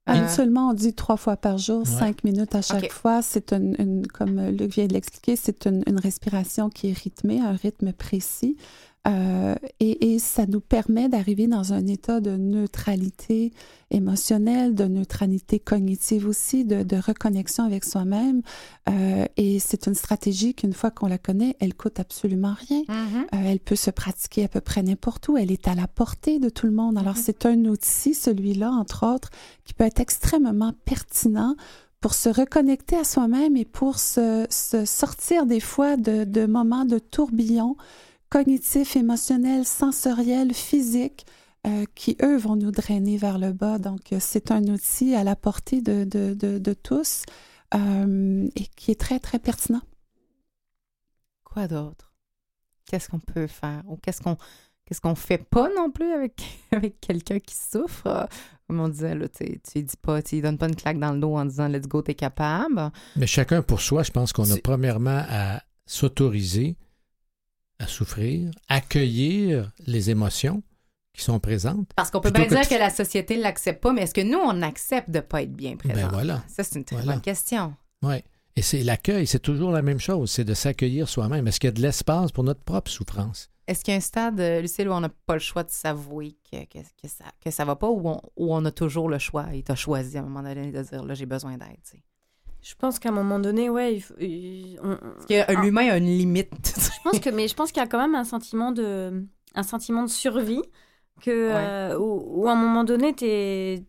Euh, 0.09 0.13
Euh, 0.13 0.27
Seulement, 0.27 0.69
on 0.69 0.73
dit 0.73 0.93
trois 0.93 1.15
fois 1.17 1.37
par 1.37 1.57
jour, 1.57 1.79
Ouais. 1.79 1.85
cinq 1.85 2.23
minutes 2.25 2.55
à 2.55 2.61
chaque 2.61 2.91
fois. 2.91 3.21
C'est 3.21 3.53
une, 3.53 3.75
une- 3.79 4.05
comme 4.07 4.39
Luc 4.49 4.73
vient 4.73 4.85
de 4.87 4.93
l'expliquer, 4.93 5.35
c'est 5.37 5.65
une, 5.65 5.81
une 5.87 5.97
respiration 5.99 6.69
qui 6.69 6.89
est 6.89 6.97
rythmée, 6.97 7.39
un 7.39 7.53
rythme 7.53 7.93
précis. 7.93 8.57
Euh, 9.05 9.55
et, 9.81 10.13
et 10.13 10.19
ça 10.19 10.45
nous 10.45 10.61
permet 10.61 11.09
d'arriver 11.09 11.47
dans 11.47 11.73
un 11.73 11.85
état 11.87 12.21
de 12.21 12.37
neutralité 12.37 13.51
émotionnelle, 13.91 14.75
de 14.75 14.85
neutralité 14.85 15.59
cognitive 15.59 16.27
aussi, 16.27 16.65
de, 16.65 16.83
de 16.83 16.95
reconnexion 16.95 17.63
avec 17.65 17.83
soi-même. 17.83 18.41
Euh, 18.89 19.25
et 19.37 19.59
c'est 19.59 19.87
une 19.87 19.93
stratégie 19.95 20.53
qu'une 20.55 20.73
fois 20.73 20.89
qu'on 20.89 21.07
la 21.07 21.17
connaît, 21.17 21.55
elle 21.59 21.73
coûte 21.73 21.99
absolument 21.99 22.55
rien. 22.67 22.81
mhm. 22.87 23.25
Euh, 23.33 23.37
elle 23.45 23.59
peut 23.59 23.75
se 23.75 23.91
pratiquer 23.91 24.45
à 24.45 24.47
peu 24.47 24.61
près 24.61 24.81
n'importe 24.83 25.27
où. 25.27 25.37
Elle 25.37 25.51
est 25.51 25.67
à 25.67 25.75
la 25.75 25.87
portée 25.87 26.39
de 26.39 26.49
tout 26.49 26.65
le 26.65 26.73
monde. 26.73 26.97
Alors, 26.97 27.15
Mhm. 27.15 27.21
c'est 27.23 27.45
un 27.45 27.65
outil, 27.65 28.13
celui-là, 28.13 28.71
entre 28.71 29.05
autres, 29.05 29.29
qui 29.65 29.73
peut 29.73 29.83
être 29.85 29.99
extrêmement 29.99 30.73
pertinent 30.85 31.55
pour 31.99 32.13
se 32.13 32.29
reconnecter 32.29 32.97
à 32.97 33.03
soi-même 33.03 33.55
et 33.55 33.65
pour 33.65 33.99
se, 33.99 34.45
se 34.49 34.83
sortir 34.85 35.45
des 35.45 35.61
fois 35.61 35.95
de, 35.97 36.25
de 36.25 36.45
moments 36.45 36.83
de 36.85 36.99
tourbillon 36.99 37.77
cognitifs, 38.33 38.95
émotionnels, 38.95 39.63
sensoriels, 39.63 40.55
physiques, 40.55 41.27
euh, 41.67 41.85
qui, 41.93 42.17
eux, 42.23 42.35
vont 42.35 42.55
nous 42.55 42.71
drainer 42.71 43.15
vers 43.15 43.37
le 43.37 43.53
bas. 43.53 43.77
Donc, 43.77 44.11
euh, 44.11 44.17
c'est 44.19 44.49
un 44.49 44.63
outil 44.63 45.13
à 45.13 45.23
la 45.23 45.35
portée 45.35 45.81
de, 45.81 46.03
de, 46.03 46.33
de, 46.33 46.57
de 46.57 46.73
tous 46.73 47.21
euh, 47.75 48.49
et 48.55 48.65
qui 48.75 48.89
est 48.89 48.99
très, 48.99 49.19
très 49.19 49.37
pertinent. 49.37 49.83
Quoi 51.43 51.67
d'autre? 51.67 52.11
Qu'est-ce 52.87 53.07
qu'on 53.07 53.19
peut 53.19 53.45
faire? 53.45 53.83
Ou 53.87 53.97
qu'est-ce 53.97 54.19
qu'on 54.19 54.35
qu'est-ce 54.85 54.99
qu'on 54.99 55.13
fait 55.13 55.37
pas 55.37 55.69
non 55.75 55.91
plus 55.91 56.11
avec, 56.11 56.43
avec 56.71 56.99
quelqu'un 57.01 57.37
qui 57.37 57.55
souffre? 57.55 58.27
Comme 58.67 58.79
on 58.79 58.89
disait, 58.89 59.13
là, 59.13 59.27
tu 59.29 59.43
lui 59.43 59.83
dis 59.83 59.97
pas, 60.01 60.23
tu 60.23 60.41
donnes 60.41 60.57
pas 60.57 60.69
une 60.69 60.75
claque 60.75 60.97
dans 60.97 61.13
le 61.13 61.19
dos 61.19 61.35
en 61.35 61.45
disant 61.45 61.67
let's 61.67 61.87
go, 61.87 62.01
t'es 62.01 62.15
capable. 62.15 62.91
Mais 63.15 63.27
chacun 63.27 63.61
pour 63.61 63.79
soi, 63.79 64.01
je 64.01 64.11
pense 64.11 64.33
qu'on 64.33 64.49
a 64.49 64.57
premièrement 64.57 65.23
à 65.29 65.61
s'autoriser 65.85 66.77
à 67.79 67.87
souffrir, 67.87 68.51
accueillir 68.69 69.71
les 69.87 70.09
émotions 70.09 70.63
qui 71.13 71.23
sont 71.23 71.39
présentes. 71.39 71.89
Parce 71.95 72.09
qu'on 72.11 72.21
peut 72.21 72.31
bien 72.31 72.45
que 72.45 72.49
dire 72.55 72.67
que 72.67 72.75
la 72.75 72.89
société 72.89 73.37
l'accepte 73.37 73.81
pas, 73.81 73.93
mais 73.93 74.01
est-ce 74.03 74.13
que 74.13 74.21
nous, 74.21 74.37
on 74.39 74.61
accepte 74.61 75.09
de 75.09 75.19
pas 75.19 75.43
être 75.43 75.53
bien 75.53 75.75
présent? 75.77 75.93
Ben 75.95 76.07
voilà. 76.09 76.43
Ça, 76.47 76.63
c'est 76.63 76.75
une 76.79 76.85
très 76.85 76.95
Voilà. 76.95 77.13
bonne 77.13 77.21
question. 77.21 77.75
Oui. 78.01 78.15
Et 78.55 78.61
c'est 78.61 78.83
l'accueil, 78.83 79.25
c'est 79.27 79.39
toujours 79.39 79.71
la 79.71 79.81
même 79.81 79.99
chose, 79.99 80.29
c'est 80.31 80.43
de 80.43 80.53
s'accueillir 80.53 81.09
soi-même. 81.09 81.47
Est-ce 81.47 81.59
qu'il 81.59 81.67
y 81.67 81.69
a 81.69 81.73
de 81.73 81.81
l'espace 81.81 82.31
pour 82.31 82.43
notre 82.43 82.61
propre 82.61 82.89
souffrance? 82.91 83.49
Est-ce 83.67 83.83
qu'il 83.83 83.93
y 83.93 83.95
a 83.95 83.97
un 83.97 84.01
stade, 84.01 84.39
euh, 84.39 84.61
Lucille, 84.61 84.87
où 84.89 84.91
on 84.91 84.99
n'a 84.99 85.09
pas 85.09 85.33
le 85.35 85.39
choix 85.39 85.63
de 85.63 85.71
s'avouer 85.71 86.35
que, 86.51 86.57
que, 86.65 86.79
que 86.79 87.07
ça, 87.07 87.23
que 87.43 87.49
ça 87.49 87.63
va 87.65 87.75
pas 87.75 87.87
ou 87.89 88.01
on, 88.07 88.21
on 88.35 88.65
a 88.65 88.71
toujours 88.71 89.07
le 89.09 89.17
choix 89.19 89.53
et 89.55 89.63
t'as 89.63 89.75
choisi 89.75 90.17
à 90.17 90.21
un 90.21 90.23
moment 90.23 90.43
donné 90.43 90.71
de 90.71 90.81
dire 90.83 91.03
là, 91.05 91.13
j'ai 91.13 91.25
besoin 91.25 91.57
d'aide? 91.57 91.77
Je 92.63 92.73
pense 92.75 92.97
qu'à 92.97 93.09
un 93.09 93.13
moment 93.13 93.39
donné, 93.39 93.69
ouais, 93.69 93.95
il 93.95 94.01
faut- 94.01 94.13
il- 94.19 94.79
on- 94.83 94.95
Parce 94.95 95.49
euh, 95.49 95.61
l'humain 95.61 95.89
a 95.91 95.97
une 95.97 96.05
limite. 96.05 96.49
je 96.77 97.09
pense 97.09 97.19
que, 97.19 97.29
mais 97.29 97.47
je 97.47 97.53
pense 97.55 97.71
qu'il 97.71 97.81
y 97.81 97.85
a 97.85 97.87
quand 97.89 97.99
même 97.99 98.15
un 98.15 98.23
sentiment 98.23 98.71
de, 98.71 99.23
un 99.53 99.63
sentiment 99.63 100.03
de 100.03 100.09
survie 100.09 100.61
que, 101.21 101.29
euh, 101.29 101.97
où, 101.99 102.43
où 102.43 102.47
à 102.47 102.53
un 102.53 102.55
moment 102.55 102.83
donné, 102.85 103.13
t'es, 103.13 103.83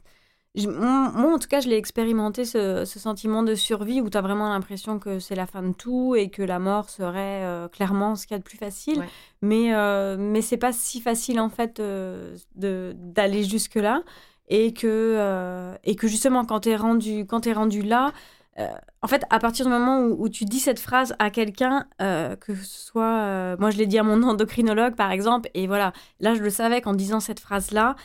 moi, 0.66 1.32
en 1.34 1.38
tout 1.38 1.48
cas, 1.48 1.60
je 1.60 1.68
l'ai 1.68 1.76
expérimenté 1.76 2.44
ce, 2.44 2.84
ce 2.84 2.98
sentiment 3.00 3.42
de 3.42 3.54
survie 3.56 4.00
où 4.00 4.08
tu 4.08 4.16
as 4.16 4.20
vraiment 4.20 4.48
l'impression 4.48 4.98
que 5.00 5.18
c'est 5.18 5.34
la 5.34 5.46
fin 5.46 5.62
de 5.62 5.72
tout 5.72 6.14
et 6.14 6.28
que 6.30 6.42
la 6.42 6.60
mort 6.60 6.90
serait 6.90 7.42
euh, 7.44 7.66
clairement 7.68 8.14
ce 8.14 8.26
qu'il 8.26 8.34
y 8.34 8.36
a 8.36 8.38
de 8.38 8.44
plus 8.44 8.58
facile. 8.58 9.00
Ouais. 9.00 9.08
Mais, 9.42 9.74
euh, 9.74 10.16
mais 10.18 10.42
c'est 10.42 10.56
pas 10.56 10.72
si 10.72 11.00
facile 11.00 11.40
en 11.40 11.48
fait 11.48 11.80
euh, 11.80 12.36
de, 12.54 12.92
d'aller 12.96 13.42
jusque 13.42 13.74
là 13.74 14.02
et 14.48 14.72
que, 14.72 14.86
euh, 14.86 15.74
et 15.82 15.96
que 15.96 16.06
justement 16.06 16.44
quand 16.44 16.60
tu 16.60 16.68
es 16.70 16.76
rendu, 16.76 17.26
quand 17.26 17.40
t'es 17.40 17.52
rendu 17.52 17.82
là, 17.82 18.12
euh, 18.58 18.68
en 19.02 19.08
fait, 19.08 19.24
à 19.30 19.38
partir 19.40 19.66
du 19.66 19.72
moment 19.72 20.00
où, 20.00 20.24
où 20.24 20.28
tu 20.28 20.44
dis 20.44 20.60
cette 20.60 20.78
phrase 20.80 21.14
à 21.18 21.30
quelqu'un, 21.30 21.86
euh, 22.00 22.36
que 22.36 22.54
ce 22.54 22.86
soit, 22.86 23.18
euh, 23.22 23.56
moi 23.58 23.70
je 23.70 23.78
l'ai 23.78 23.86
dit 23.86 23.98
à 23.98 24.02
mon 24.02 24.22
endocrinologue 24.28 24.94
par 24.94 25.10
exemple, 25.10 25.48
et 25.54 25.66
voilà, 25.66 25.92
là 26.20 26.34
je 26.34 26.42
le 26.42 26.50
savais 26.50 26.80
qu'en 26.80 26.94
disant 26.94 27.20
cette 27.20 27.40
phrase-là, 27.40 27.96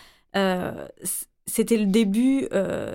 c'était 1.46 1.78
le 1.78 1.86
début, 1.88 2.48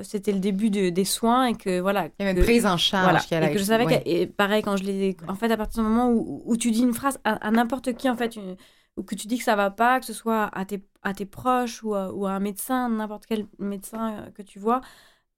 c'était 0.02 0.32
le 0.32 0.38
début 0.38 0.70
de- 0.70 0.90
des 0.90 1.04
soins 1.04 1.46
et 1.46 1.54
que 1.54 1.80
voilà. 1.80 2.06
Il 2.20 2.24
y 2.24 2.28
avait 2.28 2.38
une 2.38 2.44
prise 2.44 2.66
en 2.66 2.76
charge. 2.76 3.26
voilà, 3.28 3.48
et 3.50 3.52
que 3.52 3.58
je 3.58 3.64
savais 3.64 3.84
ouais. 3.86 4.02
que, 4.02 4.08
et 4.08 4.26
pareil 4.26 4.62
quand 4.62 4.76
je 4.76 4.84
l'ai, 4.84 5.16
en 5.28 5.34
fait 5.34 5.50
à 5.50 5.56
partir 5.56 5.82
du 5.82 5.88
moment 5.88 6.10
où, 6.10 6.42
où 6.44 6.56
tu 6.56 6.70
dis 6.70 6.82
une 6.82 6.94
phrase 6.94 7.18
à, 7.24 7.32
à 7.46 7.50
n'importe 7.50 7.94
qui 7.96 8.08
en 8.08 8.16
fait, 8.16 8.36
une- 8.36 8.56
ou 8.96 9.02
que 9.02 9.16
tu 9.16 9.26
dis 9.26 9.38
que 9.38 9.44
ça 9.44 9.56
va 9.56 9.70
pas, 9.70 9.98
que 9.98 10.06
ce 10.06 10.12
soit 10.12 10.44
à 10.56 10.64
tes, 10.64 10.80
à 11.02 11.12
tes 11.14 11.26
proches 11.26 11.82
ou 11.82 11.94
à, 11.96 12.12
ou 12.12 12.26
à 12.26 12.30
un 12.32 12.38
médecin, 12.38 12.88
n'importe 12.88 13.26
quel 13.26 13.46
médecin 13.58 14.26
que 14.36 14.42
tu 14.42 14.60
vois, 14.60 14.82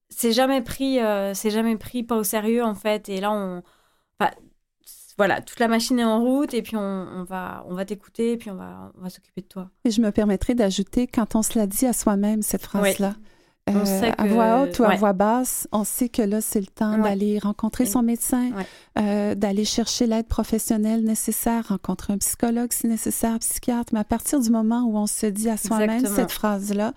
c'est 0.09 0.33
jamais 0.33 0.63
pris, 0.63 1.01
euh, 1.01 1.35
c'est 1.35 1.51
jamais 1.51 1.77
pris 1.77 2.03
pas 2.03 2.17
au 2.17 2.25
sérieux 2.25 2.65
en 2.65 2.75
fait. 2.75 3.09
Et 3.09 3.21
là 3.21 3.33
on, 3.33 3.63
enfin, 4.19 4.31
voilà, 5.19 5.41
toute 5.41 5.59
la 5.61 5.69
machine 5.69 5.99
est 5.99 6.05
en 6.05 6.21
route 6.21 6.53
et 6.55 6.63
puis 6.63 6.77
on, 6.77 6.81
on 6.81 7.25
va, 7.25 7.65
on 7.69 7.75
va 7.75 7.85
t'écouter 7.85 8.33
et 8.33 8.37
puis 8.37 8.51
on 8.51 8.55
va, 8.57 8.93
on 8.99 9.03
va 9.03 9.11
s'occuper 9.11 9.41
de 9.41 9.47
toi. 9.47 9.71
Et 9.85 9.91
je 9.91 10.01
me 10.01 10.11
permettrai 10.13 10.55
d'ajouter, 10.55 11.07
quand 11.07 11.35
on 11.35 11.43
se 11.43 11.59
l'a 11.59 11.67
dit 11.67 11.87
à 11.87 11.93
soi-même, 11.93 12.43
cette 12.43 12.63
phrase-là, 12.63 13.15
On 13.69 13.85
sait 13.85 14.13
à 14.17 14.27
voix 14.27 14.61
haute 14.63 14.79
ou 14.79 14.85
à 14.85 14.89
ouais. 14.91 14.97
voix 14.97 15.13
basse, 15.13 15.67
on 15.73 15.83
sait 15.85 16.09
que 16.09 16.23
là, 16.23 16.41
c'est 16.41 16.61
le 16.61 16.67
temps 16.67 16.97
Ouais. 16.99 17.03
d'aller 17.03 17.39
rencontrer 17.41 17.85
son 17.87 18.03
médecin, 18.03 18.51
Ouais. 18.53 18.67
euh, 18.99 19.35
d'aller 19.35 19.65
chercher 19.65 20.07
l'aide 20.07 20.29
professionnelle 20.29 21.03
nécessaire, 21.03 21.67
rencontrer 21.69 22.13
un 22.13 22.19
psychologue 22.19 22.73
si 22.73 22.87
nécessaire, 22.87 23.33
un 23.33 23.39
psychiatre. 23.39 23.93
Mais 23.95 24.01
à 24.01 24.05
partir 24.05 24.39
du 24.39 24.51
moment 24.51 24.83
où 24.83 24.97
on 24.97 25.07
se 25.09 25.27
dit 25.27 25.49
à 25.49 25.57
soi-même 25.57 26.07
cette 26.07 26.31
phrase-là, 26.31 26.89
euh, 26.89 26.93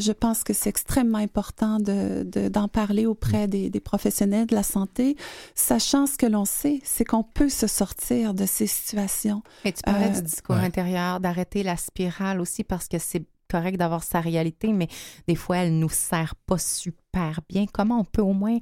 je 0.00 0.12
pense 0.12 0.44
que 0.44 0.52
c'est 0.52 0.68
extrêmement 0.70 1.18
important 1.18 1.78
de, 1.78 2.22
de- 2.24 2.48
d'en 2.48 2.68
parler 2.68 3.06
auprès 3.06 3.48
des, 3.48 3.70
des 3.70 3.80
professionnels 3.80 4.46
de 4.46 4.54
la 4.54 4.62
santé, 4.62 5.16
sachant 5.54 6.06
ce 6.06 6.16
que 6.16 6.26
l'on 6.26 6.44
sait, 6.44 6.80
c'est 6.84 7.04
qu'on 7.04 7.22
peut 7.24 7.48
se 7.48 7.66
sortir 7.66 8.34
de 8.34 8.46
ces 8.46 8.66
situations. 8.66 9.42
Et 9.64 9.72
tu 9.72 9.82
parlais 9.82 10.06
Euh, 10.06 10.20
du 10.20 10.22
discours 10.22 10.56
ouais. 10.56 10.62
intérieur, 10.64 11.20
d'arrêter 11.20 11.62
la 11.62 11.76
spirale 11.76 12.40
aussi 12.40 12.64
parce 12.64 12.88
que 12.88 12.98
c'est 12.98 13.24
correct 13.48 13.76
d'avoir 13.76 14.02
sa 14.02 14.20
réalité, 14.20 14.72
mais 14.72 14.88
des 15.28 15.34
fois, 15.34 15.58
elle 15.58 15.78
nous 15.78 15.90
sert 15.90 16.34
pas 16.46 16.56
super 16.58 17.40
bien. 17.48 17.66
Comment 17.70 18.00
on 18.00 18.04
peut 18.04 18.22
au 18.22 18.32
moins 18.32 18.56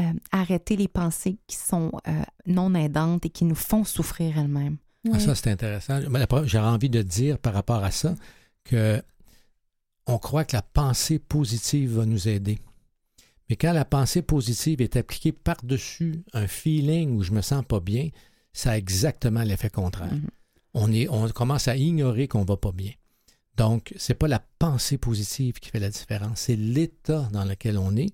euh, 0.00 0.02
arrêter 0.32 0.76
les 0.76 0.88
pensées 0.88 1.38
qui 1.46 1.56
sont 1.56 1.92
euh, 2.08 2.22
non 2.46 2.74
aidantes 2.74 3.24
et 3.24 3.30
qui 3.30 3.44
nous 3.46 3.54
font 3.54 3.84
souffrir 3.84 4.38
elles-mêmes? 4.38 4.76
Ah, 5.12 5.18
ça, 5.18 5.34
c'est 5.34 5.50
intéressant. 5.50 6.00
J'aurais 6.44 6.68
envie 6.68 6.90
de 6.90 7.02
dire 7.02 7.38
par 7.38 7.54
rapport 7.54 7.84
à 7.84 7.90
ça 7.90 8.14
que 8.64 9.02
on 10.06 10.18
croit 10.18 10.44
que 10.44 10.56
la 10.56 10.62
pensée 10.62 11.18
positive 11.18 11.96
va 11.96 12.06
nous 12.06 12.28
aider. 12.28 12.58
Mais 13.48 13.56
quand 13.56 13.72
la 13.72 13.84
pensée 13.84 14.22
positive 14.22 14.80
est 14.80 14.96
appliquée 14.96 15.32
par-dessus 15.32 16.24
un 16.32 16.46
feeling 16.46 17.16
où 17.16 17.22
je 17.22 17.32
me 17.32 17.42
sens 17.42 17.64
pas 17.64 17.80
bien, 17.80 18.08
ça 18.52 18.72
a 18.72 18.78
exactement 18.78 19.42
l'effet 19.42 19.70
contraire. 19.70 20.12
Mhm. 20.12 20.28
On, 20.74 20.92
est, 20.92 21.08
on 21.08 21.28
commence 21.28 21.68
à 21.68 21.76
ignorer 21.76 22.26
qu'on 22.28 22.44
va 22.44 22.56
pas 22.56 22.72
bien. 22.72 22.92
Donc, 23.56 23.94
c'est 23.96 24.14
pas 24.14 24.28
la 24.28 24.44
pensée 24.58 24.98
positive 24.98 25.60
qui 25.60 25.70
fait 25.70 25.78
la 25.78 25.90
différence, 25.90 26.40
c'est 26.40 26.56
l'état 26.56 27.28
dans 27.32 27.44
lequel 27.44 27.78
on 27.78 27.94
est. 27.96 28.12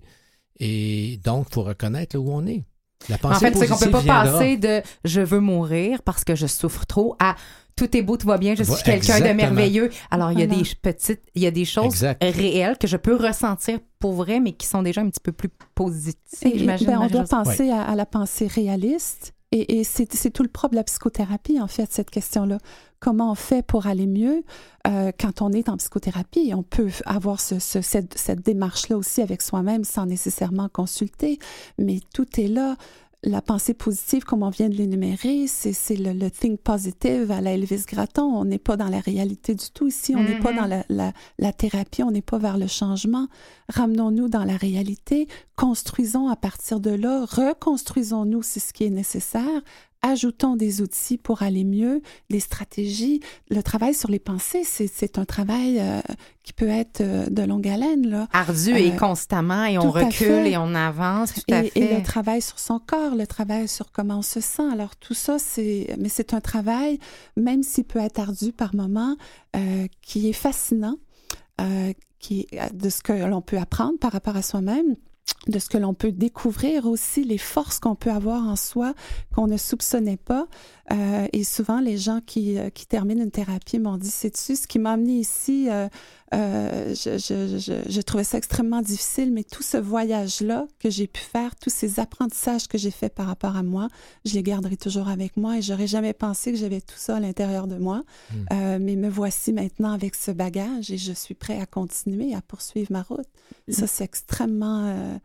Et 0.59 1.19
donc, 1.23 1.47
il 1.49 1.53
faut 1.53 1.63
reconnaître 1.63 2.15
là 2.15 2.19
où 2.19 2.31
on 2.31 2.45
est. 2.45 2.63
La 3.09 3.17
En 3.23 3.33
fait, 3.35 3.55
c'est 3.57 3.67
qu'on 3.67 3.77
peut 3.77 3.89
pas 3.89 3.99
viendra. 4.01 4.23
passer 4.33 4.57
de 4.57 4.81
je 5.05 5.21
veux 5.21 5.39
mourir 5.39 6.01
parce 6.03 6.23
que 6.23 6.35
je 6.35 6.47
souffre 6.47 6.85
trop 6.85 7.15
à 7.19 7.35
tout 7.75 7.95
est 7.97 8.01
beau, 8.01 8.17
tout 8.17 8.27
va 8.27 8.37
bien, 8.37 8.53
je 8.53 8.63
suis 8.63 8.83
quelqu'un 8.83 9.19
de 9.21 9.33
merveilleux. 9.33 9.89
Alors, 10.11 10.31
il 10.31 10.39
y 10.39 10.43
a 10.43 10.45
Voilà. 10.45 10.61
des 10.61 10.69
petites, 10.81 11.21
il 11.35 11.41
y 11.41 11.47
a 11.47 11.51
des 11.51 11.65
choses 11.65 11.85
Exact. 11.85 12.21
réelles 12.23 12.77
que 12.77 12.85
je 12.85 12.97
peux 12.97 13.15
ressentir 13.15 13.79
pour 13.99 14.13
vrai, 14.13 14.39
mais 14.39 14.51
qui 14.51 14.67
sont 14.67 14.83
déjà 14.83 15.01
un 15.01 15.09
petit 15.09 15.21
peu 15.21 15.31
plus 15.31 15.49
positives, 15.73 16.15
Et- 16.43 16.59
j'imagine. 16.59 16.87
ben, 16.87 16.99
on 17.01 17.07
doit 17.07 17.23
penser 17.23 17.71
à, 17.71 17.81
à 17.83 17.95
la 17.95 18.05
pensée 18.05 18.45
réaliste. 18.47 19.33
Et, 19.53 19.79
et 19.79 19.83
c'est 19.83 20.05
tout 20.31 20.43
le 20.43 20.49
propre 20.49 20.71
de 20.71 20.77
la 20.77 20.83
psychothérapie, 20.83 21.59
en 21.59 21.67
fait, 21.67 21.91
cette 21.91 22.09
question-là. 22.09 22.57
Comment 23.01 23.31
on 23.31 23.35
fait 23.35 23.63
pour 23.65 23.87
aller 23.87 24.05
mieux 24.07 24.43
euh, 24.87 25.11
quand 25.19 25.41
on 25.41 25.51
est 25.51 25.67
en 25.67 25.75
psychothérapie? 25.77 26.53
On 26.55 26.63
peut 26.63 26.89
avoir 27.05 27.39
ce- 27.41 27.59
ce- 27.59 27.81
cette, 27.81 28.17
cette 28.17 28.41
démarche-là 28.45 28.95
aussi 28.95 29.21
avec 29.21 29.41
soi-même 29.41 29.83
sans 29.83 30.05
nécessairement 30.05 30.69
consulter, 30.69 31.37
mais 31.77 31.99
tout 32.13 32.39
est 32.39 32.47
là. 32.47 32.77
La 33.23 33.43
pensée 33.43 33.75
positive, 33.75 34.23
comme 34.23 34.41
on 34.41 34.49
vient 34.49 34.67
de 34.67 34.73
l'énumérer, 34.73 35.45
c'est 35.45 35.73
c'est 35.73 35.95
le, 35.95 36.11
le 36.11 36.31
think 36.31 36.59
positive 36.59 37.29
à 37.29 37.39
la 37.39 37.51
Elvis 37.53 37.83
Gratton. 37.87 38.23
On 38.23 38.45
n'est 38.45 38.57
pas 38.57 38.77
dans 38.77 38.87
la 38.89 38.99
réalité 38.99 39.53
du 39.53 39.65
tout 39.71 39.85
ici. 39.87 40.15
On 40.15 40.23
n'est 40.23 40.39
pas 40.39 40.53
dans 40.53 40.65
la, 40.65 40.83
la- 40.89 41.13
la 41.37 41.53
thérapie. 41.53 42.01
On 42.01 42.09
n'est 42.09 42.23
pas 42.23 42.39
vers 42.39 42.57
le 42.57 42.65
changement. 42.65 43.27
Ramenons-nous 43.69 44.27
dans 44.27 44.43
la 44.43 44.57
réalité. 44.57 45.27
Construisons 45.55 46.29
à 46.29 46.35
partir 46.35 46.79
de 46.79 46.89
là. 46.89 47.25
Reconstruisons-nous 47.25 48.41
si 48.41 48.59
ce 48.59 48.73
qui 48.73 48.85
est 48.85 48.89
nécessaire. 48.89 49.61
Ajoutons 50.03 50.55
des 50.55 50.81
outils 50.81 51.19
pour 51.19 51.43
aller 51.43 51.63
mieux, 51.63 52.01
des 52.31 52.39
stratégies. 52.39 53.19
Le 53.51 53.61
travail 53.61 53.93
sur 53.93 54.09
les 54.09 54.17
pensées, 54.17 54.63
c'est 54.63 54.87
c'est 54.87 55.19
un 55.19 55.25
travail 55.25 55.77
euh, 55.79 56.01
qui 56.43 56.53
peut 56.53 56.67
être 56.69 57.01
euh, 57.01 57.27
de 57.27 57.43
longue 57.43 57.67
haleine. 57.67 58.07
Là. 58.07 58.27
Ardu 58.33 58.71
et 58.75 58.91
Euh, 58.91 58.97
constamment, 58.97 59.63
et 59.65 59.77
on 59.77 59.93
à 59.95 60.05
recule 60.05 60.47
et 60.47 60.57
on 60.57 60.73
avance, 60.73 61.33
tout 61.33 61.53
à 61.53 61.63
Et, 61.63 61.67
et 61.67 61.69
fait. 61.69 61.97
le 61.97 62.03
travail 62.03 62.41
sur 62.41 62.57
son 62.57 62.79
corps, 62.79 63.13
le 63.13 63.27
travail 63.27 63.67
sur 63.67 63.91
comment 63.91 64.17
on 64.17 64.21
se 64.23 64.39
sent. 64.41 64.67
Alors 64.71 64.95
tout 64.95 65.13
ça, 65.13 65.37
c'est, 65.37 65.95
mais 65.99 66.09
c'est 66.09 66.33
un 66.33 66.41
travail, 66.41 66.97
même 67.37 67.61
s'il 67.61 67.83
peut 67.83 67.99
être 67.99 68.19
ardu 68.19 68.51
par 68.53 68.73
moments, 68.73 69.15
euh, 69.55 69.85
qui 70.01 70.29
est 70.29 70.33
fascinant, 70.33 70.95
euh, 71.61 71.93
qui 72.17 72.47
de 72.73 72.89
ce 72.89 73.03
que 73.03 73.13
l'on 73.13 73.41
peut 73.41 73.57
apprendre 73.59 73.99
par 73.99 74.11
rapport 74.13 74.35
à 74.35 74.41
soi-même 74.41 74.95
de 75.47 75.57
ce 75.57 75.69
que 75.69 75.77
l'on 75.77 75.93
peut 75.93 76.11
découvrir 76.11 76.85
aussi, 76.85 77.23
les 77.23 77.37
forces 77.37 77.79
qu'on 77.79 77.95
peut 77.95 78.11
avoir 78.11 78.47
en 78.47 78.55
soi 78.55 78.93
qu'on 79.33 79.47
ne 79.47 79.57
soupçonnait 79.57 80.17
pas. 80.17 80.47
Euh, 80.91 81.27
et 81.33 81.43
souvent, 81.43 81.79
les 81.79 81.97
gens 81.97 82.19
qui, 82.25 82.59
euh, 82.59 82.69
qui 82.69 82.85
terminent 82.85 83.23
une 83.23 83.31
thérapie 83.31 83.79
m'ont 83.79 83.97
dit, 83.97 84.09
sais-tu, 84.09 84.55
ce 84.55 84.67
qui 84.67 84.77
m'a 84.77 84.91
amené 84.91 85.13
ici, 85.13 85.67
euh, 85.69 85.87
euh, 86.33 86.93
je, 86.95 87.17
je, 87.17 87.57
je, 87.59 87.91
je 87.91 88.01
trouvais 88.01 88.23
ça 88.23 88.37
extrêmement 88.37 88.81
difficile, 88.81 89.31
mais 89.33 89.43
tout 89.43 89.63
ce 89.63 89.77
voyage-là 89.77 90.65
que 90.79 90.89
j'ai 90.89 91.07
pu 91.07 91.21
faire, 91.21 91.55
tous 91.57 91.69
ces 91.69 91.99
apprentissages 91.99 92.67
que 92.67 92.77
j'ai 92.77 92.91
faits 92.91 93.13
par 93.13 93.27
rapport 93.27 93.55
à 93.57 93.63
moi, 93.63 93.87
je 94.25 94.33
les 94.35 94.43
garderai 94.43 94.77
toujours 94.77 95.09
avec 95.09 95.35
moi 95.37 95.57
et 95.57 95.61
j'aurais 95.61 95.87
jamais 95.87 96.13
pensé 96.13 96.51
que 96.51 96.57
j'avais 96.57 96.81
tout 96.81 96.95
ça 96.97 97.17
à 97.17 97.19
l'intérieur 97.19 97.67
de 97.67 97.77
moi. 97.77 98.03
Mm. 98.31 98.35
Euh, 98.53 98.77
mais 98.81 98.95
me 98.95 99.09
voici 99.09 99.51
maintenant 99.53 99.91
avec 99.91 100.15
ce 100.15 100.31
bagage 100.31 100.89
et 100.91 100.97
je 100.97 101.11
suis 101.13 101.33
prêt 101.35 101.59
à 101.59 101.65
continuer, 101.65 102.33
à 102.33 102.41
poursuivre 102.41 102.91
ma 102.91 103.01
route. 103.01 103.27
Ça, 103.69 103.85
c'est 103.87 104.03
extrêmement 104.03 104.85
euh, 104.87 105.17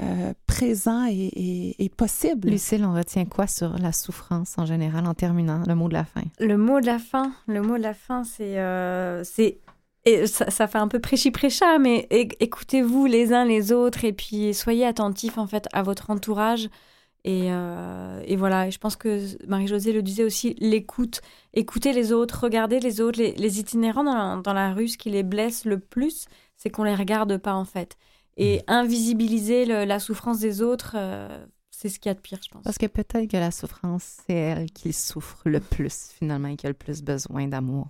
euh, 0.00 0.32
présent 0.46 1.06
et, 1.06 1.12
et- 1.12 1.84
et 1.84 1.88
possible. 1.88 2.48
Lucille, 2.48 2.84
on 2.84 2.94
retient 2.94 3.24
quoi 3.26 3.46
sur 3.46 3.76
la 3.78 3.92
souffrance 3.92 4.54
en 4.58 4.64
général 4.66 5.06
en 5.06 5.14
terminant? 5.14 5.62
Le 5.66 5.74
mot 5.74 5.88
de 5.88 5.94
la 5.94 6.04
fin? 6.04 6.22
Le 6.40 6.56
mot 6.56 6.80
de 6.80 6.86
la 6.86 6.98
fin, 6.98 7.32
le 7.46 7.60
mot 7.62 7.76
de 7.76 7.82
la 7.82 7.94
fin, 7.94 8.24
c'est, 8.24 8.58
euh, 8.58 9.22
c'est, 9.24 9.58
et 10.04 10.26
ça, 10.26 10.50
ça 10.50 10.66
fait 10.66 10.78
un 10.78 10.88
peu 10.88 11.00
prêchi-prêcha, 11.00 11.78
mais 11.78 12.06
écoutez-vous 12.10 13.06
les 13.06 13.32
uns 13.32 13.44
les 13.44 13.72
autres 13.72 14.04
et 14.04 14.12
puis 14.12 14.52
soyez 14.54 14.84
attentifs 14.86 15.38
en 15.38 15.46
fait 15.46 15.68
à 15.72 15.82
votre 15.82 16.10
entourage. 16.10 16.68
Et, 17.24 17.52
euh, 17.52 18.20
et 18.26 18.34
voilà, 18.34 18.68
je 18.68 18.78
pense 18.78 18.96
que 18.96 19.20
Marie-Josée 19.46 19.92
le 19.92 20.02
disait 20.02 20.24
aussi, 20.24 20.56
l'écoute, 20.58 21.20
écoutez 21.54 21.92
les 21.92 22.12
autres, 22.12 22.40
regardez 22.42 22.80
les 22.80 23.00
autres, 23.00 23.20
les, 23.20 23.32
les 23.34 23.60
itinérants 23.60 24.02
dans 24.02 24.14
la, 24.16 24.42
dans 24.42 24.52
la 24.52 24.72
rue, 24.74 24.88
ce 24.88 24.98
qui 24.98 25.08
les 25.10 25.22
blesse 25.22 25.64
le 25.64 25.78
plus, 25.78 26.26
c'est 26.56 26.68
qu'on 26.70 26.82
les 26.82 26.96
regarde 26.96 27.36
pas 27.38 27.54
en 27.54 27.64
fait. 27.64 27.96
Et 28.36 28.62
invisibiliser 28.66 29.66
le- 29.66 29.84
la 29.84 30.00
souffrance 30.00 30.40
des 30.40 30.62
autres, 30.62 30.94
euh, 30.96 31.46
c'est 31.70 31.88
ce 31.88 32.00
qu'il 32.00 32.08
y 32.08 32.12
a 32.12 32.14
de 32.14 32.20
pire, 32.20 32.40
je 32.44 32.50
pense. 32.50 32.62
Parce 32.64 32.78
que 32.78 32.86
peut-être 32.86 33.30
que 33.30 33.36
la 33.36 33.50
souffrance, 33.52 34.18
c'est 34.26 34.34
elle 34.34 34.70
qui 34.72 34.92
souffre 34.92 35.42
le 35.44 35.60
plus, 35.60 36.10
finalement, 36.18 36.48
et 36.48 36.56
qui 36.56 36.66
a 36.66 36.70
le 36.70 36.74
plus 36.74 37.02
besoin 37.02 37.46
d'amour. 37.46 37.86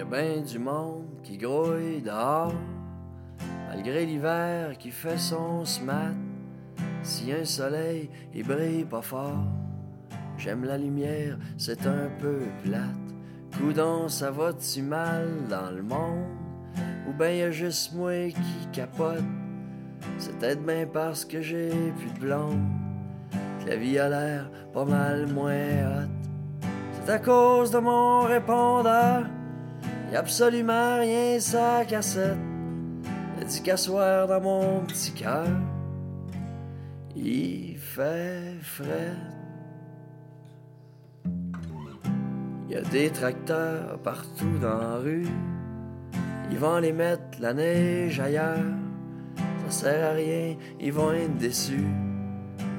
Y 0.00 0.02
a 0.02 0.06
bien 0.06 0.40
du 0.40 0.58
monde 0.58 1.04
qui 1.22 1.36
grouille 1.36 2.00
dehors, 2.00 2.54
malgré 3.68 4.06
l'hiver 4.06 4.78
qui 4.78 4.90
fait 4.90 5.18
son 5.18 5.66
smat. 5.66 6.14
Si 7.02 7.30
un 7.30 7.44
soleil, 7.44 8.08
il 8.32 8.46
brille 8.46 8.86
pas 8.86 9.02
fort, 9.02 9.44
j'aime 10.38 10.64
la 10.64 10.78
lumière, 10.78 11.36
c'est 11.58 11.86
un 11.86 12.08
peu 12.18 12.38
plate. 12.64 12.80
Coudon, 13.58 14.08
ça 14.08 14.30
va-tu 14.30 14.80
mal 14.80 15.28
dans 15.50 15.70
le 15.70 15.82
monde? 15.82 16.24
Ou 17.06 17.12
ben 17.12 17.36
y 17.36 17.42
a 17.42 17.50
juste 17.50 17.92
moi 17.92 18.30
qui 18.30 18.68
capote? 18.72 19.22
C'est 20.16 20.34
peut-être 20.38 20.64
bien 20.64 20.86
parce 20.90 21.26
que 21.26 21.42
j'ai 21.42 21.72
plus 21.98 22.10
de 22.14 22.20
blonde, 22.20 22.64
que 23.62 23.68
la 23.68 23.76
vie 23.76 23.98
a 23.98 24.08
l'air 24.08 24.50
pas 24.72 24.86
mal 24.86 25.26
moins 25.26 25.52
hot. 25.52 26.08
C'est 26.92 27.12
à 27.12 27.18
cause 27.18 27.70
de 27.70 27.80
mon 27.80 28.22
répondeur. 28.22 29.26
Y 30.10 30.16
a 30.16 30.18
absolument 30.18 30.98
rien 30.98 31.38
sa 31.38 31.84
cassette. 31.84 32.36
Y'a 33.38 33.44
du 33.44 33.62
cassoir 33.62 34.26
dans 34.26 34.40
mon 34.40 34.80
petit 34.80 35.12
cœur. 35.12 35.46
Il 37.14 37.76
fait 37.78 38.56
frais. 38.60 39.14
Y 42.68 42.74
a 42.76 42.82
des 42.82 43.10
tracteurs 43.10 43.98
partout 44.02 44.58
dans 44.60 44.78
la 44.78 44.96
rue. 44.96 45.28
Ils 46.50 46.58
vont 46.58 46.78
les 46.78 46.92
mettre 46.92 47.40
la 47.40 47.54
neige 47.54 48.18
ailleurs. 48.18 48.58
Ça 49.66 49.84
sert 49.84 50.10
à 50.10 50.14
rien, 50.14 50.56
ils 50.80 50.92
vont 50.92 51.12
être 51.12 51.36
déçus. 51.36 51.86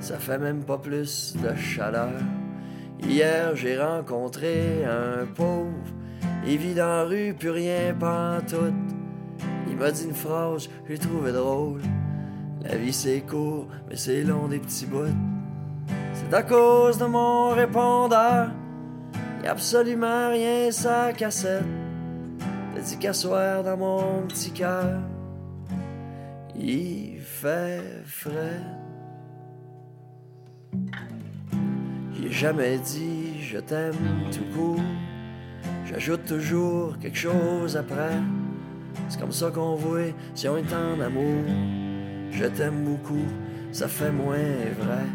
Ça 0.02 0.18
fait 0.18 0.38
même 0.38 0.64
pas 0.64 0.78
plus 0.78 1.38
de 1.42 1.56
chaleur. 1.56 2.20
Hier, 3.02 3.56
j'ai 3.56 3.82
rencontré 3.82 4.84
un 4.84 5.26
pauvre. 5.26 5.72
Il 6.46 6.58
vit 6.58 6.74
dans 6.74 6.88
la 6.88 7.04
rue, 7.04 7.34
plus 7.34 7.52
rien 7.52 7.94
pantoute. 7.94 8.74
Il 9.68 9.78
m'a 9.78 9.92
dit 9.92 10.06
une 10.06 10.14
phrase, 10.14 10.70
j'ai 10.88 10.98
trouvé 10.98 11.32
drôle. 11.32 11.82
La 12.64 12.76
vie 12.76 12.94
c'est 12.94 13.22
court, 13.22 13.68
mais 13.90 13.96
c'est 13.96 14.24
long 14.24 14.48
des 14.48 14.60
petits 14.60 14.86
bouts. 14.86 15.16
C'est 16.14 16.34
à 16.34 16.44
cause 16.44 16.98
de 16.98 17.06
mon 17.06 17.50
répondeur. 17.50 18.50
Y 19.44 19.48
a 19.48 19.52
absolument 19.52 20.30
rien 20.30 20.72
sa 20.72 21.14
cassette. 21.14 21.64
T'as 22.76 22.82
dit 22.82 22.98
qu'asseoir 22.98 23.64
dans 23.64 23.78
mon 23.78 24.28
petit 24.28 24.52
cœur. 24.52 25.00
Il 26.56 27.20
fait 27.20 27.82
frais. 28.06 28.62
J'ai 32.14 32.32
jamais 32.32 32.78
dit 32.78 33.42
je 33.42 33.58
t'aime 33.58 33.96
tout 34.32 34.46
court. 34.56 34.80
J'ajoute 35.92 36.26
toujours 36.26 36.98
quelque 37.00 37.18
chose 37.18 37.76
après. 37.76 38.14
C'est 39.10 39.20
comme 39.20 39.34
ça 39.34 39.52
qu'on 39.52 39.76
voit 39.76 40.14
si 40.34 40.48
on 40.48 40.56
est 40.56 40.74
en 40.74 41.00
amour. 41.02 41.44
Je 42.32 42.46
t'aime 42.46 42.86
beaucoup, 42.86 43.26
ça 43.74 43.90
fait 43.90 44.12
moins 44.12 44.38
vrai. 44.80 45.06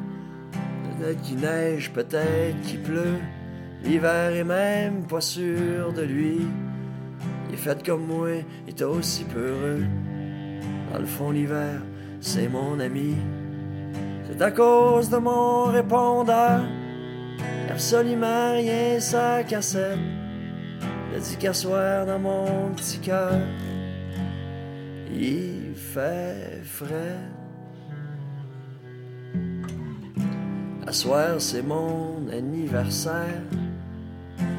Peut-être 0.98 1.22
qu'il 1.22 1.38
neige, 1.38 1.90
peut-être 1.92 2.60
qu'il 2.62 2.82
pleut. 2.82 3.16
L'hiver 3.84 4.36
est 4.36 4.44
même 4.44 5.06
pas 5.06 5.22
sûr 5.22 5.94
de 5.94 6.02
lui. 6.02 6.40
Il 7.48 7.54
est 7.54 7.58
fait 7.58 7.84
comme 7.84 8.06
moi, 8.06 8.28
il 8.66 8.74
est 8.74 8.82
aussi 8.82 9.24
peureux. 9.24 9.82
Dans 10.92 10.98
le 10.98 11.06
fond, 11.06 11.30
l'hiver, 11.30 11.80
c'est 12.20 12.48
mon 12.48 12.78
ami. 12.80 13.14
C'est 14.28 14.42
à 14.42 14.50
cause 14.50 15.08
de 15.08 15.16
mon 15.16 15.64
répondeur. 15.64 16.60
Absolument 17.70 18.52
rien, 18.52 19.00
sa 19.00 19.42
cassette. 19.42 19.98
A 21.16 21.18
dit 21.18 21.36
qu'à 21.38 21.54
soir 21.54 22.04
dans 22.04 22.18
mon 22.18 22.68
petit 22.76 22.98
cœur, 22.98 23.32
il 25.10 25.72
fait 25.74 26.60
frais. 26.62 27.16
À 30.86 30.92
soir, 30.92 31.36
c'est 31.38 31.62
mon 31.62 32.28
anniversaire. 32.30 33.40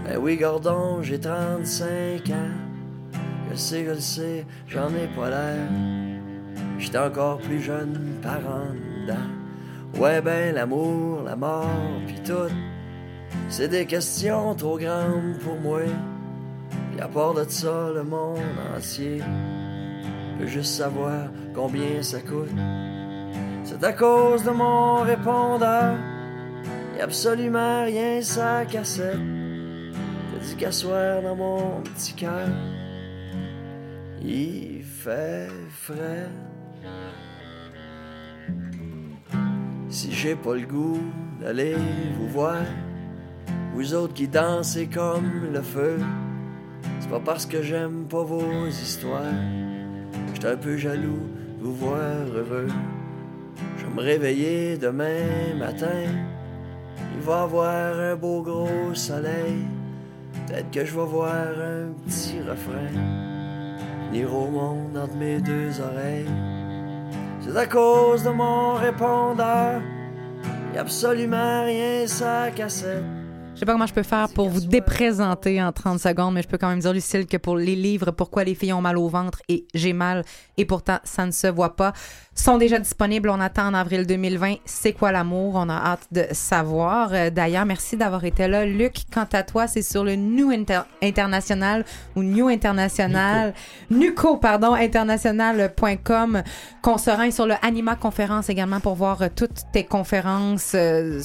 Ben 0.04 0.18
oui, 0.20 0.36
Gordon, 0.38 1.04
j'ai 1.04 1.20
35 1.20 2.28
ans. 2.32 2.34
Je 3.46 3.52
le 3.52 3.58
sais, 3.58 3.86
je 3.86 3.92
le 3.92 4.00
sais, 4.00 4.46
j'en 4.68 4.90
ai 4.90 5.08
pas 5.16 5.30
l'air. 5.30 5.70
J'étais 6.80 6.98
encore 6.98 7.38
plus 7.38 7.62
jeune 7.62 8.18
par 8.24 8.40
en. 8.40 10.00
Ouais, 10.02 10.22
ben 10.22 10.56
l'amour, 10.56 11.22
la 11.24 11.36
mort, 11.36 11.70
pis 12.08 12.20
tout. 12.24 12.52
C'est 13.48 13.68
des 13.68 13.86
questions 13.86 14.56
trop 14.56 14.80
grandes 14.80 15.38
pour 15.44 15.60
moi. 15.60 15.82
Pis 16.98 17.04
à 17.04 17.08
part 17.08 17.36
de 17.36 17.46
ça, 17.48 17.92
le 17.94 18.04
monde 18.04 18.40
entier 18.76 19.22
peut 20.40 20.48
juste 20.48 20.74
savoir 20.74 21.30
combien 21.54 22.02
ça 22.02 22.20
coûte. 22.22 22.50
C'est 23.64 23.84
à 23.84 23.94
cause 23.94 24.44
de 24.44 24.50
mon 24.50 25.02
répondeur. 25.02 25.96
A 27.00 27.04
absolument 27.04 27.84
rien 27.84 28.20
sa 28.24 28.66
cassette. 28.66 29.20
T'as 30.34 30.44
dit 30.44 30.56
qu'à 30.56 30.72
soir 30.72 31.22
dans 31.22 31.36
mon 31.36 31.82
petit 31.82 32.14
cœur, 32.14 32.48
il 34.20 34.82
fait 34.82 35.50
frais. 35.70 36.30
Si 39.90 40.12
j'ai 40.12 40.36
pas 40.36 40.56
le 40.56 40.66
goût 40.66 41.04
d'aller 41.40 41.76
vous 42.18 42.28
voir, 42.28 42.64
vous 43.76 43.94
autres 43.94 44.16
qui 44.16 44.28
dansez 44.28 44.88
comme 44.88 45.52
le 45.54 45.62
feu, 45.62 46.00
c'est 47.00 47.10
pas 47.10 47.20
parce 47.20 47.46
que 47.46 47.62
j'aime 47.62 48.06
pas 48.10 48.24
vos 48.24 48.68
histoires. 48.68 49.22
J'étais 50.34 50.48
un 50.48 50.58
peu 50.58 50.78
jaloux 50.78 51.28
de 51.60 51.64
vous 51.64 51.76
voir 51.76 52.00
heureux. 52.36 52.68
Je 53.78 53.86
vais 53.86 53.94
me 53.94 54.02
réveiller 54.02 54.78
demain 54.78 55.56
matin. 55.58 56.04
Il 57.16 57.22
va 57.22 57.44
avoir 57.44 58.00
un 58.00 58.16
beau 58.16 58.42
gros 58.42 58.94
soleil. 58.94 59.66
Peut-être 60.46 60.72
que 60.72 60.86
je 60.86 60.96
vais 60.96 61.06
voir 61.06 61.34
un 61.34 61.92
petit 62.06 62.40
refrain. 62.42 62.94
Venir 64.10 64.34
au 64.34 64.48
monde 64.48 64.98
entre 64.98 65.16
mes 65.16 65.42
deux 65.42 65.82
oreilles. 65.82 66.30
C'est 67.42 67.58
à 67.58 67.66
cause 67.66 68.24
de 68.24 68.30
mon 68.30 68.74
répondeur. 68.74 69.82
Absolument 70.78 71.66
rien 71.66 72.06
sa 72.06 72.52
cassette. 72.52 73.17
Je 73.58 73.62
sais 73.62 73.66
pas 73.66 73.72
comment 73.72 73.88
je 73.88 73.94
peux 73.96 74.04
faire 74.04 74.30
pour 74.30 74.50
vous 74.50 74.60
déprésenter 74.62 75.64
en 75.64 75.72
30 75.72 76.00
secondes, 76.00 76.36
mais 76.36 76.44
je 76.44 76.48
peux 76.48 76.60
quand 76.60 76.70
même 76.70 76.78
dire, 76.78 76.94
Lucille, 76.94 77.26
que 77.26 77.38
pour 77.38 77.58
les 77.58 77.76
livres 77.76 78.12
Pourquoi 78.12 78.44
les 78.44 78.54
filles 78.54 78.72
ont 78.74 78.82
mal 78.82 79.00
au 79.00 79.08
ventre 79.08 79.42
et 79.50 79.66
J'ai 79.74 79.94
mal, 79.94 80.24
et 80.58 80.66
pourtant 80.66 81.00
ça 81.04 81.26
ne 81.26 81.32
se 81.32 81.48
voit 81.48 81.76
pas, 81.76 81.92
sont 82.36 82.60
déjà 82.60 82.78
disponibles. 82.78 83.30
On 83.32 83.40
attend 83.40 83.66
en 83.66 83.74
avril 83.74 84.06
2020. 84.06 84.58
C'est 84.64 84.94
quoi 84.94 85.12
l'amour? 85.12 85.54
On 85.56 85.70
a 85.70 85.74
hâte 85.74 86.06
de 86.12 86.28
savoir. 86.34 87.10
Euh, 87.14 87.32
D'ailleurs, 87.32 87.66
merci 87.66 87.98
d'avoir 87.98 88.24
été 88.26 88.48
là. 88.48 88.64
Luc, 88.64 88.98
quant 89.12 89.26
à 89.34 89.42
toi, 89.42 89.66
c'est 89.66 89.82
sur 89.82 90.04
le 90.04 90.14
New 90.16 90.52
Inter- 90.52 90.82
International 91.02 91.84
ou 92.16 92.22
New 92.22 92.50
International, 92.50 93.56
Nuco, 93.90 94.38
pardon, 94.38 94.76
international.com 94.76 96.44
qu'on 96.84 97.00
se 97.00 97.10
rend 97.10 97.32
sur 97.32 97.48
le 97.48 97.56
Anima 97.64 97.96
Conférence 97.96 98.50
également 98.52 98.82
pour 98.82 98.94
voir 98.94 99.24
euh, 99.24 99.30
toutes 99.36 99.64
tes 99.74 99.84
conférences 99.84 100.74
euh, 100.76 101.20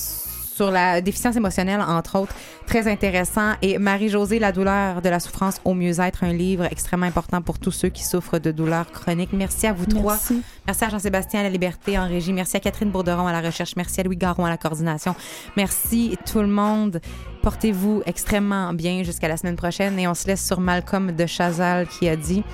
sur 0.55 0.71
la 0.71 1.01
déficience 1.01 1.37
émotionnelle, 1.37 1.81
entre 1.81 2.19
autres, 2.19 2.35
très 2.67 2.89
intéressant. 2.89 3.53
Et 3.63 3.79
Marie-Josée, 3.79 4.39
La 4.39 4.53
douleur 4.53 5.03
de 5.03 5.09
la 5.09 5.21
souffrance 5.21 5.61
au 5.65 5.75
mieux-être, 5.75 6.25
un 6.25 6.33
livre 6.33 6.65
extrêmement 6.65 7.07
important 7.07 7.43
pour 7.43 7.59
tous 7.59 7.71
ceux 7.71 7.89
qui 7.89 8.05
souffrent 8.05 8.39
de 8.39 8.51
douleurs 8.51 8.91
chroniques. 8.91 9.33
Merci 9.33 9.67
à 9.67 9.73
vous 9.73 9.87
trois. 9.87 10.15
Merci. 10.15 10.43
Merci 10.67 10.85
à 10.85 10.89
Jean-Sébastien 10.91 11.41
à 11.41 11.43
la 11.45 11.51
Liberté 11.51 11.99
en 11.99 12.07
régie. 12.07 12.33
Merci 12.33 12.57
à 12.57 12.61
Catherine 12.61 12.91
Bourderon 12.91 13.27
à 13.27 13.33
la 13.33 13.41
recherche. 13.41 13.75
Merci 13.77 14.01
à 14.01 14.05
Louis 14.05 14.17
Garon 14.17 14.45
à 14.45 14.51
la 14.51 14.57
coordination. 14.57 15.15
Merci 15.57 16.17
tout 16.31 16.41
le 16.41 16.49
monde. 16.49 17.01
Portez-vous 17.43 18.03
extrêmement 18.07 18.73
bien 18.73 19.03
jusqu'à 19.03 19.29
la 19.29 19.37
semaine 19.37 19.57
prochaine. 19.57 19.99
Et 19.99 20.07
on 20.07 20.15
se 20.15 20.27
laisse 20.27 20.47
sur 20.47 20.61
Malcolm 20.61 21.13
de 21.13 21.27
Chazal 21.27 21.89
qui 21.89 22.09
a 22.09 22.17
dit 22.17 22.45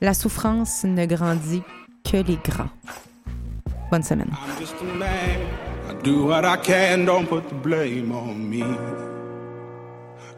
La 0.00 0.14
souffrance 0.14 0.84
ne 0.84 1.06
grandit 1.06 1.62
que 2.04 2.18
les 2.18 2.38
grands. 2.44 2.70
Bonne 3.90 4.02
semaine. 4.02 4.30
I 5.88 5.94
do 6.02 6.26
what 6.26 6.44
I 6.44 6.56
can. 6.56 7.04
Don't 7.04 7.26
put 7.26 7.48
the 7.48 7.54
blame 7.54 8.12
on 8.12 8.48
me. 8.48 8.64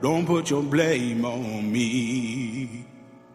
Don't 0.02 0.26
put 0.26 0.50
your 0.50 0.62
blame 0.62 1.24
on 1.24 1.72
me. 1.72 2.85